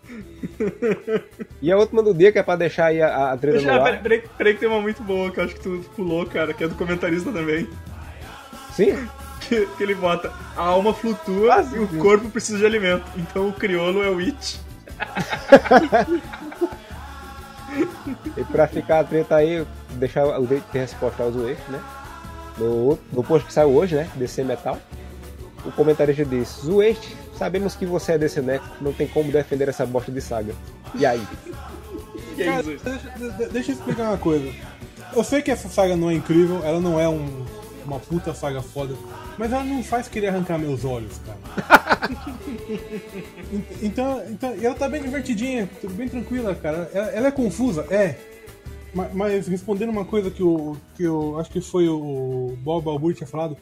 E 1.60 1.70
a 1.72 1.76
última 1.76 2.02
do 2.02 2.14
dia, 2.14 2.30
que 2.32 2.39
é 2.39 2.43
pra 2.43 2.56
deixar 2.56 2.86
aí 2.86 3.02
a, 3.02 3.32
a 3.32 3.36
treta 3.36 3.60
no 3.60 3.70
Ah, 3.70 3.89
ar. 3.89 4.02
peraí, 4.02 4.22
peraí, 4.36 4.55
que 4.55 4.60
tem 4.60 4.68
uma 4.68 4.80
muito 4.80 5.02
boa 5.02 5.30
que 5.30 5.40
eu 5.40 5.44
acho 5.44 5.55
que 5.55 5.60
tu 5.60 5.85
pulou, 5.97 6.24
cara, 6.26 6.55
que 6.55 6.62
é 6.64 6.68
do 6.68 6.74
comentarista 6.76 7.30
também. 7.32 7.68
Sim? 8.72 8.97
Que, 9.40 9.66
que 9.66 9.82
ele 9.82 9.94
bota, 9.94 10.32
a 10.56 10.62
alma 10.62 10.93
flutua 10.94 11.56
Ah, 11.56 11.60
e 11.62 11.64
sim, 11.66 11.78
o 11.78 11.89
sim. 11.89 11.98
corpo 11.98 12.28
precisa 12.30 12.59
de 12.59 12.66
alimento. 12.66 13.05
Então 13.16 13.48
o 13.48 13.52
crioulo 13.52 14.02
é 14.02 14.10
o 14.10 14.18
It. 14.18 14.60
E 18.36 18.44
pra 18.44 18.66
ficar 18.66 19.01
a 19.01 19.05
treta 19.05 19.36
aí, 19.36 19.64
deixar 19.90 20.24
o 20.40 20.47
jeito 20.47 20.64
de 20.72 20.78
resposta 20.78 21.22
aos 21.22 21.35
Wave, 21.35 21.56
né? 21.68 21.80
No, 22.56 22.98
no 23.12 23.22
post 23.22 23.47
que 23.47 23.52
saiu 23.52 23.68
hoje, 23.70 23.94
né? 23.94 24.09
DC 24.16 24.43
Metal. 24.43 24.78
O 25.64 25.70
comentarista 25.72 26.24
disse: 26.24 26.62
Zueste, 26.66 27.14
sabemos 27.39 27.74
que 27.77 27.86
você 27.86 28.12
é 28.12 28.19
DC 28.19 28.43
Next, 28.43 28.69
não 28.81 28.93
tem 28.93 29.06
como 29.06 29.31
defender 29.32 29.69
essa 29.69 29.86
bosta 29.86 30.10
de 30.12 30.20
saga. 30.20 30.55
E 30.94 31.06
aí? 31.06 31.23
É 32.39 32.44
Cara, 32.44 32.73
isso. 32.73 32.85
deixa, 32.85 33.10
de- 33.10 33.48
deixa 33.48 33.73
eu 33.73 33.74
explicar 33.74 34.10
uma 34.10 34.19
coisa. 34.19 34.52
Eu 35.12 35.24
sei 35.24 35.43
que 35.43 35.51
essa 35.51 35.69
saga 35.69 35.97
não 35.97 36.09
é 36.09 36.15
incrível, 36.15 36.65
ela 36.65 36.78
não 36.81 37.01
é 37.01 37.09
um- 37.09 37.44
uma 37.85 37.98
puta 37.98 38.32
saga 38.32 38.62
foda, 38.62 38.94
mas 39.36 39.52
ela 39.52 39.65
não 39.65 39.82
faz 39.82 40.06
querer 40.06 40.28
arrancar 40.28 40.56
meus 40.56 40.85
olhos, 40.85 41.19
cara. 41.27 42.09
Ent- 43.52 43.82
então, 43.82 44.23
então, 44.31 44.55
e 44.56 44.65
ela 44.65 44.74
tá 44.77 44.89
bem 44.89 45.02
divertidinha, 45.02 45.69
bem 45.93 46.09
tranquila, 46.09 46.55
cara. 46.55 46.89
Ela, 46.94 47.06
ela 47.10 47.28
é 47.28 47.32
confusa, 47.32 47.86
é. 47.90 48.15
Ma- 48.94 49.10
Mas, 49.12 49.48
respondendo 49.48 49.90
uma 49.90 50.05
coisa 50.05 50.31
que 50.31 50.40
eu, 50.43 50.77
que 50.97 51.02
eu 51.02 51.40
acho 51.40 51.51
que 51.51 51.60
foi 51.60 51.89
o 51.89 52.56
Bob 52.60 52.89
Albur 52.89 53.15
tinha 53.15 53.27
falado. 53.27 53.56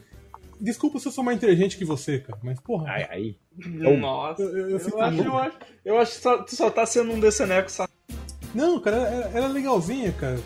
Desculpa 0.61 0.99
se 0.99 1.07
eu 1.09 1.13
sou 1.13 1.25
mais 1.25 1.39
inteligente 1.39 1.79
que 1.79 1.85
você, 1.85 2.19
cara, 2.19 2.39
mas 2.43 2.61
porra. 2.61 2.91
Ai, 2.91 3.07
aí. 3.11 3.37
Nossa, 3.99 4.43
Eu- 4.43 4.49
eu- 4.49 4.71
eu 4.71 4.79
eu, 4.79 5.01
acho, 5.01 5.23
eu, 5.23 5.39
acho, 5.39 5.57
eu 5.85 5.99
acho 5.99 6.13
que 6.17 6.21
só, 6.23 6.39
tu 6.43 6.55
só 6.57 6.71
tá 6.71 6.85
sendo 6.87 7.13
um 7.13 7.21
deceneco 7.21 7.71
só. 7.71 7.87
Não, 8.55 8.79
cara, 8.81 8.97
ela, 8.97 9.31
ela 9.35 9.47
é 9.47 9.49
legalzinha, 9.49 10.13
cara. 10.13 10.39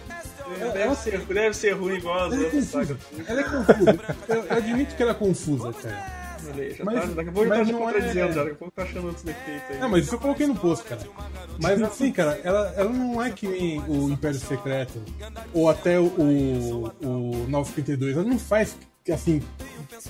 Deve 0.72 0.94
ser, 0.96 1.18
deve 1.26 1.56
ser 1.56 1.70
ruim 1.72 1.96
igual 1.98 2.24
as 2.26 2.32
Ela 2.32 2.42
é 2.42 2.44
outras 2.46 2.64
confusa. 2.70 2.86
sagas. 2.86 3.28
Ela 3.28 3.40
é 3.40 3.44
confusa. 3.44 4.00
Eu, 4.28 4.34
eu 4.44 4.52
admito 4.56 4.96
que 4.96 5.02
ela 5.02 5.12
é 5.12 5.14
confusa, 5.14 5.72
cara. 5.72 6.20
Já 6.76 6.84
Mas- 6.84 7.00
tá, 7.00 7.06
daqui 7.06 7.28
a 7.28 7.32
pouco 7.32 7.48
mas 7.48 7.58
tá 7.58 7.72
não 7.72 7.78
é- 7.78 7.82
contradizendo, 7.92 8.32
já, 8.32 8.40
daqui 8.42 8.50
a 8.50 8.58
pouco 8.58 8.74
tá 8.74 8.82
achando 8.82 9.06
outros 9.06 9.22
defeitos 9.24 9.70
aí. 9.70 9.78
Não, 9.78 9.88
mas 9.88 10.04
isso 10.04 10.14
eu 10.14 10.18
coloquei 10.18 10.46
no 10.48 10.56
post, 10.56 10.84
cara. 10.84 11.00
Mas 11.62 11.82
assim, 11.82 12.10
cara, 12.10 12.40
ela, 12.42 12.72
ela 12.76 12.90
não 12.90 13.22
é 13.22 13.30
que 13.30 13.46
nem 13.46 13.80
o 13.86 14.10
Império 14.10 14.40
Secreto 14.40 15.00
ou 15.54 15.68
até 15.70 16.00
o, 16.00 16.06
o, 16.06 16.84
o 17.06 17.46
952. 17.48 18.16
Ela 18.16 18.24
não 18.24 18.38
faz, 18.38 18.76
assim, 19.08 19.42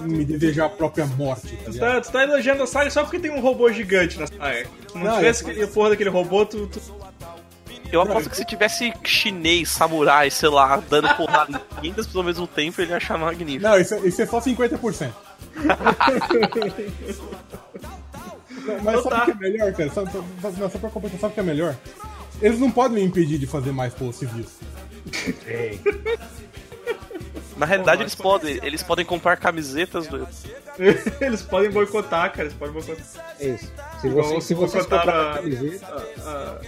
me 0.00 0.24
desejar 0.24 0.66
a 0.66 0.68
própria 0.68 1.06
morte, 1.06 1.56
tá 1.58 1.70
Tu 1.70 1.78
tá, 1.78 2.00
tu 2.00 2.10
tá 2.12 2.22
elogiando 2.24 2.62
a 2.62 2.66
saga 2.66 2.90
só 2.90 3.02
porque 3.02 3.18
tem 3.20 3.30
um 3.30 3.40
robô 3.40 3.70
gigante 3.72 4.18
na 4.18 4.26
saga. 4.26 4.66
Se 4.88 4.94
não, 4.94 5.04
Não, 5.04 5.16
tivesse 5.16 5.44
eu- 5.44 5.50
aquele 5.50 5.66
porra 5.68 5.90
daquele 5.90 6.10
robô, 6.10 6.44
tu, 6.44 6.66
tu 6.66 6.80
Eu 7.92 8.02
aposto 8.02 8.28
que 8.30 8.36
se 8.36 8.44
tivesse 8.44 8.92
chinês, 9.04 9.68
samurai, 9.70 10.30
sei 10.30 10.48
lá, 10.48 10.76
dando 10.88 11.08
porrada 11.16 11.60
em 11.78 11.80
500 11.82 12.06
pessoas 12.06 12.16
ao 12.16 12.24
mesmo 12.24 12.46
tempo, 12.46 12.80
ele 12.80 12.90
ia 12.90 12.96
achar 12.96 13.16
magnífico. 13.18 13.62
Não, 13.62 13.78
isso, 13.80 13.94
é- 13.94 14.00
isso 14.06 14.22
é 14.22 14.26
só 14.26 14.40
50%. 14.40 15.12
Mas 18.84 19.00
Então 19.00 19.02
sabe 19.02 19.08
tá. 19.08 19.22
o 19.22 19.24
que 19.26 19.30
é 19.32 19.34
melhor, 19.50 19.72
cara? 19.72 19.90
Só, 19.90 20.04
só, 20.06 20.22
não, 20.58 20.70
só 20.70 20.78
pra 20.78 20.90
completar, 20.90 21.18
sabe 21.20 21.32
o 21.32 21.34
que 21.34 21.40
é 21.40 21.42
melhor? 21.42 21.74
Eles 22.42 22.58
não 22.58 22.70
podem 22.70 22.98
me 22.98 23.04
impedir 23.08 23.38
de 23.38 23.46
fazer 23.46 23.72
mais 23.72 23.92
posts 23.94 24.28
civis. 24.28 24.58
Na 27.60 27.66
realidade, 27.66 28.02
eles 28.02 28.14
podem, 28.14 28.58
eles 28.62 28.82
podem 28.82 29.04
comprar 29.04 29.36
camisetas 29.36 30.06
do. 30.06 30.26
eles 31.20 31.42
podem 31.42 31.70
boicotar, 31.70 32.30
cara. 32.30 32.44
Eles 32.44 32.54
podem 32.54 32.72
boicotar. 32.72 33.04
É 33.38 33.48
isso. 33.48 33.70
Se, 34.00 34.08
você, 34.08 34.40
se 34.40 34.54
vocês 34.54 34.86
a- 34.90 36.58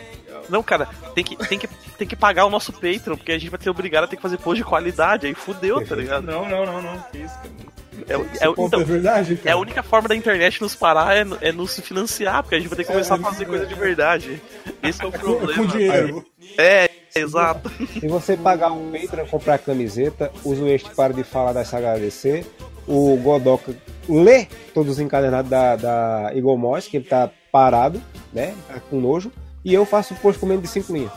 Não, 0.51 0.63
cara, 0.63 0.87
tem 1.15 1.25
que, 1.25 1.35
tem, 1.49 1.59
que, 1.59 1.67
tem 1.97 2.07
que 2.07 2.15
pagar 2.15 2.45
o 2.45 2.51
nosso 2.51 2.75
Patreon, 2.75 3.17
porque 3.17 3.33
a 3.33 3.39
gente 3.39 3.49
vai 3.49 3.59
ter 3.59 3.71
obrigado 3.71 4.05
a 4.05 4.07
ter 4.07 4.17
que 4.17 4.23
fazer 4.23 4.37
post 4.37 4.63
de 4.63 4.69
qualidade, 4.69 5.27
aí 5.27 5.33
fudeu, 5.35 5.83
tá 5.87 5.97
ligado? 5.97 6.25
não, 6.27 6.47
não, 6.47 6.67
não, 6.67 6.83
não. 6.83 7.01
Que 7.11 7.19
isso, 7.19 7.35
cara. 7.37 7.73
É, 8.09 8.15
é, 8.45 8.47
ponto 8.53 8.67
então, 8.67 8.81
é 8.81 8.85
verdade, 8.85 9.41
é 9.45 9.51
a 9.51 9.57
única 9.57 9.83
forma 9.83 10.09
da 10.09 10.17
internet 10.17 10.61
nos 10.61 10.75
parar 10.75 11.17
é, 11.17 11.25
é 11.41 11.53
nos 11.53 11.79
financiar, 11.81 12.43
porque 12.43 12.57
a 12.57 12.59
gente 12.59 12.69
vai 12.69 12.77
ter 12.77 12.85
que 12.85 12.91
começar 12.93 13.15
a 13.15 13.19
É, 13.19 13.23
fazer 13.23 13.45
é. 13.45 13.47
coisa 13.47 13.67
de 13.67 13.75
verdade. 13.75 14.43
Esse 14.83 15.03
é 15.03 15.07
o 15.07 15.13
problema. 15.13 15.55
com 15.55 15.67
dinheiro. 15.67 16.27
É, 16.59 16.91
exato. 17.15 17.71
se 18.01 18.07
você 18.09 18.37
pagar 18.37 18.73
um 18.73 18.91
Patreon 18.93 19.27
comprar 19.27 19.55
a 19.55 19.59
camiseta, 19.59 20.31
o 20.45 20.55
Zueste 20.55 20.91
para 20.95 21.13
de 21.13 21.25
falar 21.25 21.53
da 21.53 21.65
saga 21.65 21.99
DC, 21.99 22.45
o 22.87 23.17
Godoka 23.17 23.75
lê 24.09 24.47
todos 24.75 24.93
os 24.93 24.99
encadernados 25.01 25.51
da, 25.51 25.77
da 25.77 26.31
Eagle 26.35 26.57
Moss, 26.59 26.87
que 26.89 26.97
ele 26.97 27.05
tá 27.07 27.31
parado, 27.51 28.03
né? 28.33 28.55
Tá 28.69 28.81
com 28.91 29.01
nojo, 29.01 29.31
e 29.65 29.73
eu 29.73 29.85
faço 29.85 30.15
o 30.15 30.17
post 30.17 30.41
com 30.41 30.47
menos 30.47 30.63
de 30.63 30.69
5 30.69 30.93
linhas. 30.93 31.13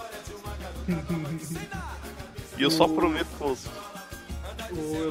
E 2.58 2.64
eu 2.64 2.70
só 2.72 2.88
prometo. 2.88 3.28
O- 3.42 3.56
Eu, 4.72 5.10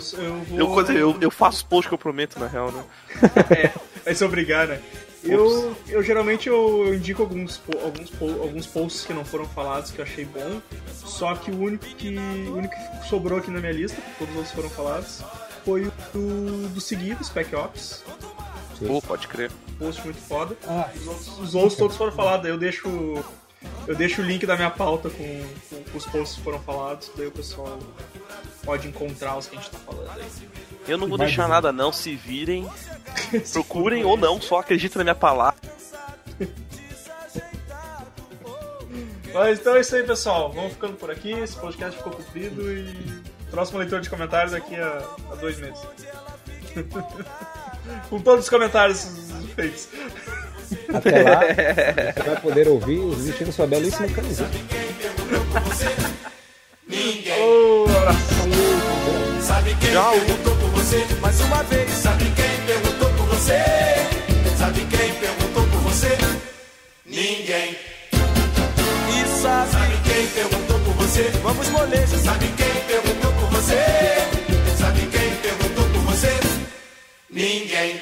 eu 0.59 0.67
vou. 0.69 0.81
Eu, 0.83 0.97
eu, 0.97 1.17
eu 1.21 1.31
faço 1.31 1.65
post 1.67 1.89
que 1.89 1.95
eu 1.95 1.99
prometo, 1.99 2.39
na 2.39 2.47
real, 2.47 2.71
né? 2.73 2.83
É, 3.57 3.71
vai 4.05 4.15
se 4.15 4.25
obrigar, 4.25 4.67
né? 4.69 4.81
Eu, 5.25 5.75
eu 5.89 6.03
geralmente 6.03 6.49
eu, 6.49 6.87
eu 6.87 6.95
indico 6.95 7.23
alguns, 7.23 7.61
alguns, 7.83 8.13
alguns 8.41 8.67
posts 8.67 9.05
que 9.07 9.13
não 9.15 9.25
foram 9.25 9.47
falados 9.47 9.91
que 9.91 9.99
eu 9.99 10.05
achei 10.05 10.25
bom. 10.25 10.61
Só 10.93 11.35
que 11.35 11.51
o 11.51 11.59
único 11.59 11.85
que, 11.87 12.09
o 12.17 12.57
único 12.57 12.75
que 12.75 13.09
sobrou 13.09 13.39
aqui 13.39 13.51
na 13.51 13.61
minha 13.61 13.73
lista, 13.73 14.01
todos 14.19 14.33
os 14.35 14.39
outros 14.39 14.55
foram 14.55 14.71
falados, 14.71 15.23
foi 15.65 15.87
o 15.87 15.93
do, 16.13 16.69
do 16.69 16.81
seguido, 16.81 17.25
Spec 17.25 17.55
Ops. 17.55 18.03
Pô, 18.87 19.01
pode 19.01 19.29
crer. 19.29 19.51
Post 19.79 20.03
muito 20.05 20.21
foda. 20.21 20.57
Ah, 20.67 20.91
Os 20.95 21.07
outros, 21.07 21.39
os 21.39 21.55
outros 21.55 21.75
todos 21.77 21.97
foram 21.97 22.13
falados, 22.13 22.47
aí 22.47 22.53
eu 22.53 22.59
deixo. 22.59 22.89
Eu 23.87 23.95
deixo 23.97 24.21
o 24.21 24.25
link 24.25 24.45
da 24.45 24.57
minha 24.57 24.71
pauta 24.71 25.09
com, 25.09 25.47
com 25.91 25.97
os 25.99 26.05
posts 26.07 26.37
que 26.37 26.43
foram 26.43 26.61
falados, 26.61 27.11
daí 27.17 27.27
o 27.27 27.31
pessoal 27.31 27.79
pode 28.63 28.89
encontrar 28.89 29.39
os 29.39 29.47
que 29.47 29.57
a 29.57 29.61
gente 29.61 29.71
tá 29.71 29.79
falando 29.79 30.11
aí. 30.11 30.27
Eu 30.87 30.99
não 30.99 31.09
vou 31.09 31.17
Vai 31.17 31.27
deixar 31.27 31.43
dizer. 31.45 31.55
nada, 31.55 31.73
não. 31.73 31.93
Se 31.93 32.15
virem, 32.15 32.69
procurem 33.53 34.05
ou 34.05 34.17
não, 34.17 34.41
só 34.41 34.59
acreditem 34.59 34.99
na 34.99 35.05
minha 35.05 35.15
palavra. 35.15 35.59
Mas 39.33 39.59
então 39.59 39.75
é 39.75 39.81
isso 39.81 39.97
aí, 39.97 40.03
pessoal. 40.05 40.53
Vamos 40.53 40.75
ficando 40.75 40.95
por 40.95 41.11
aqui. 41.11 41.33
Esse 41.33 41.57
podcast 41.57 41.97
ficou 41.97 42.13
comprido 42.13 42.71
e 42.73 42.95
próxima 43.51 43.81
leitura 43.81 44.01
de 44.01 44.11
comentários 44.11 44.53
daqui 44.53 44.77
a, 44.77 45.03
a 45.33 45.35
dois 45.37 45.59
meses. 45.59 45.81
Com 48.09 48.21
todos 48.21 48.45
os 48.45 48.51
comentários 48.51 49.07
feitos. 49.55 49.89
Até 50.93 51.23
lá, 51.23 51.41
você 51.41 52.23
vai 52.31 52.41
poder 52.41 52.69
ouvir 52.69 52.99
os 52.99 53.27
vestindo 53.27 53.53
sua 53.53 53.67
belíssima 53.67 54.09
camiseta. 54.09 54.51
Abraço. 55.51 55.85
Sabe 59.43 59.75
quem 59.77 59.91
perguntou 59.91 60.57
por 60.57 60.74
você? 60.95 61.21
Mais 61.21 61.41
uma 61.41 61.63
vez. 61.65 61.91
Sabe 61.91 62.25
quem 62.25 62.67
perguntou 62.67 63.11
por 63.11 63.27
você? 63.27 63.63
Sabe 64.57 64.81
quem 64.81 65.15
perguntou 65.15 65.67
por 65.67 65.81
você? 65.81 66.19
Ninguém. 67.07 67.77
E 68.13 69.43
sabe 69.43 69.97
quem 70.05 70.27
perguntou 70.29 70.79
por 70.81 70.95
você? 70.95 71.23
Vamos 71.43 71.69
molejo. 71.71 72.19
Sabe 72.19 72.47
quem 72.57 72.75
perguntou 72.87 73.33
por 73.33 73.51
você? 73.51 73.85
Sabe 74.79 75.01
quem 75.07 75.37
perguntou 75.37 75.85
por 75.91 76.01
você? 76.13 76.41
Ninguém. 77.31 78.01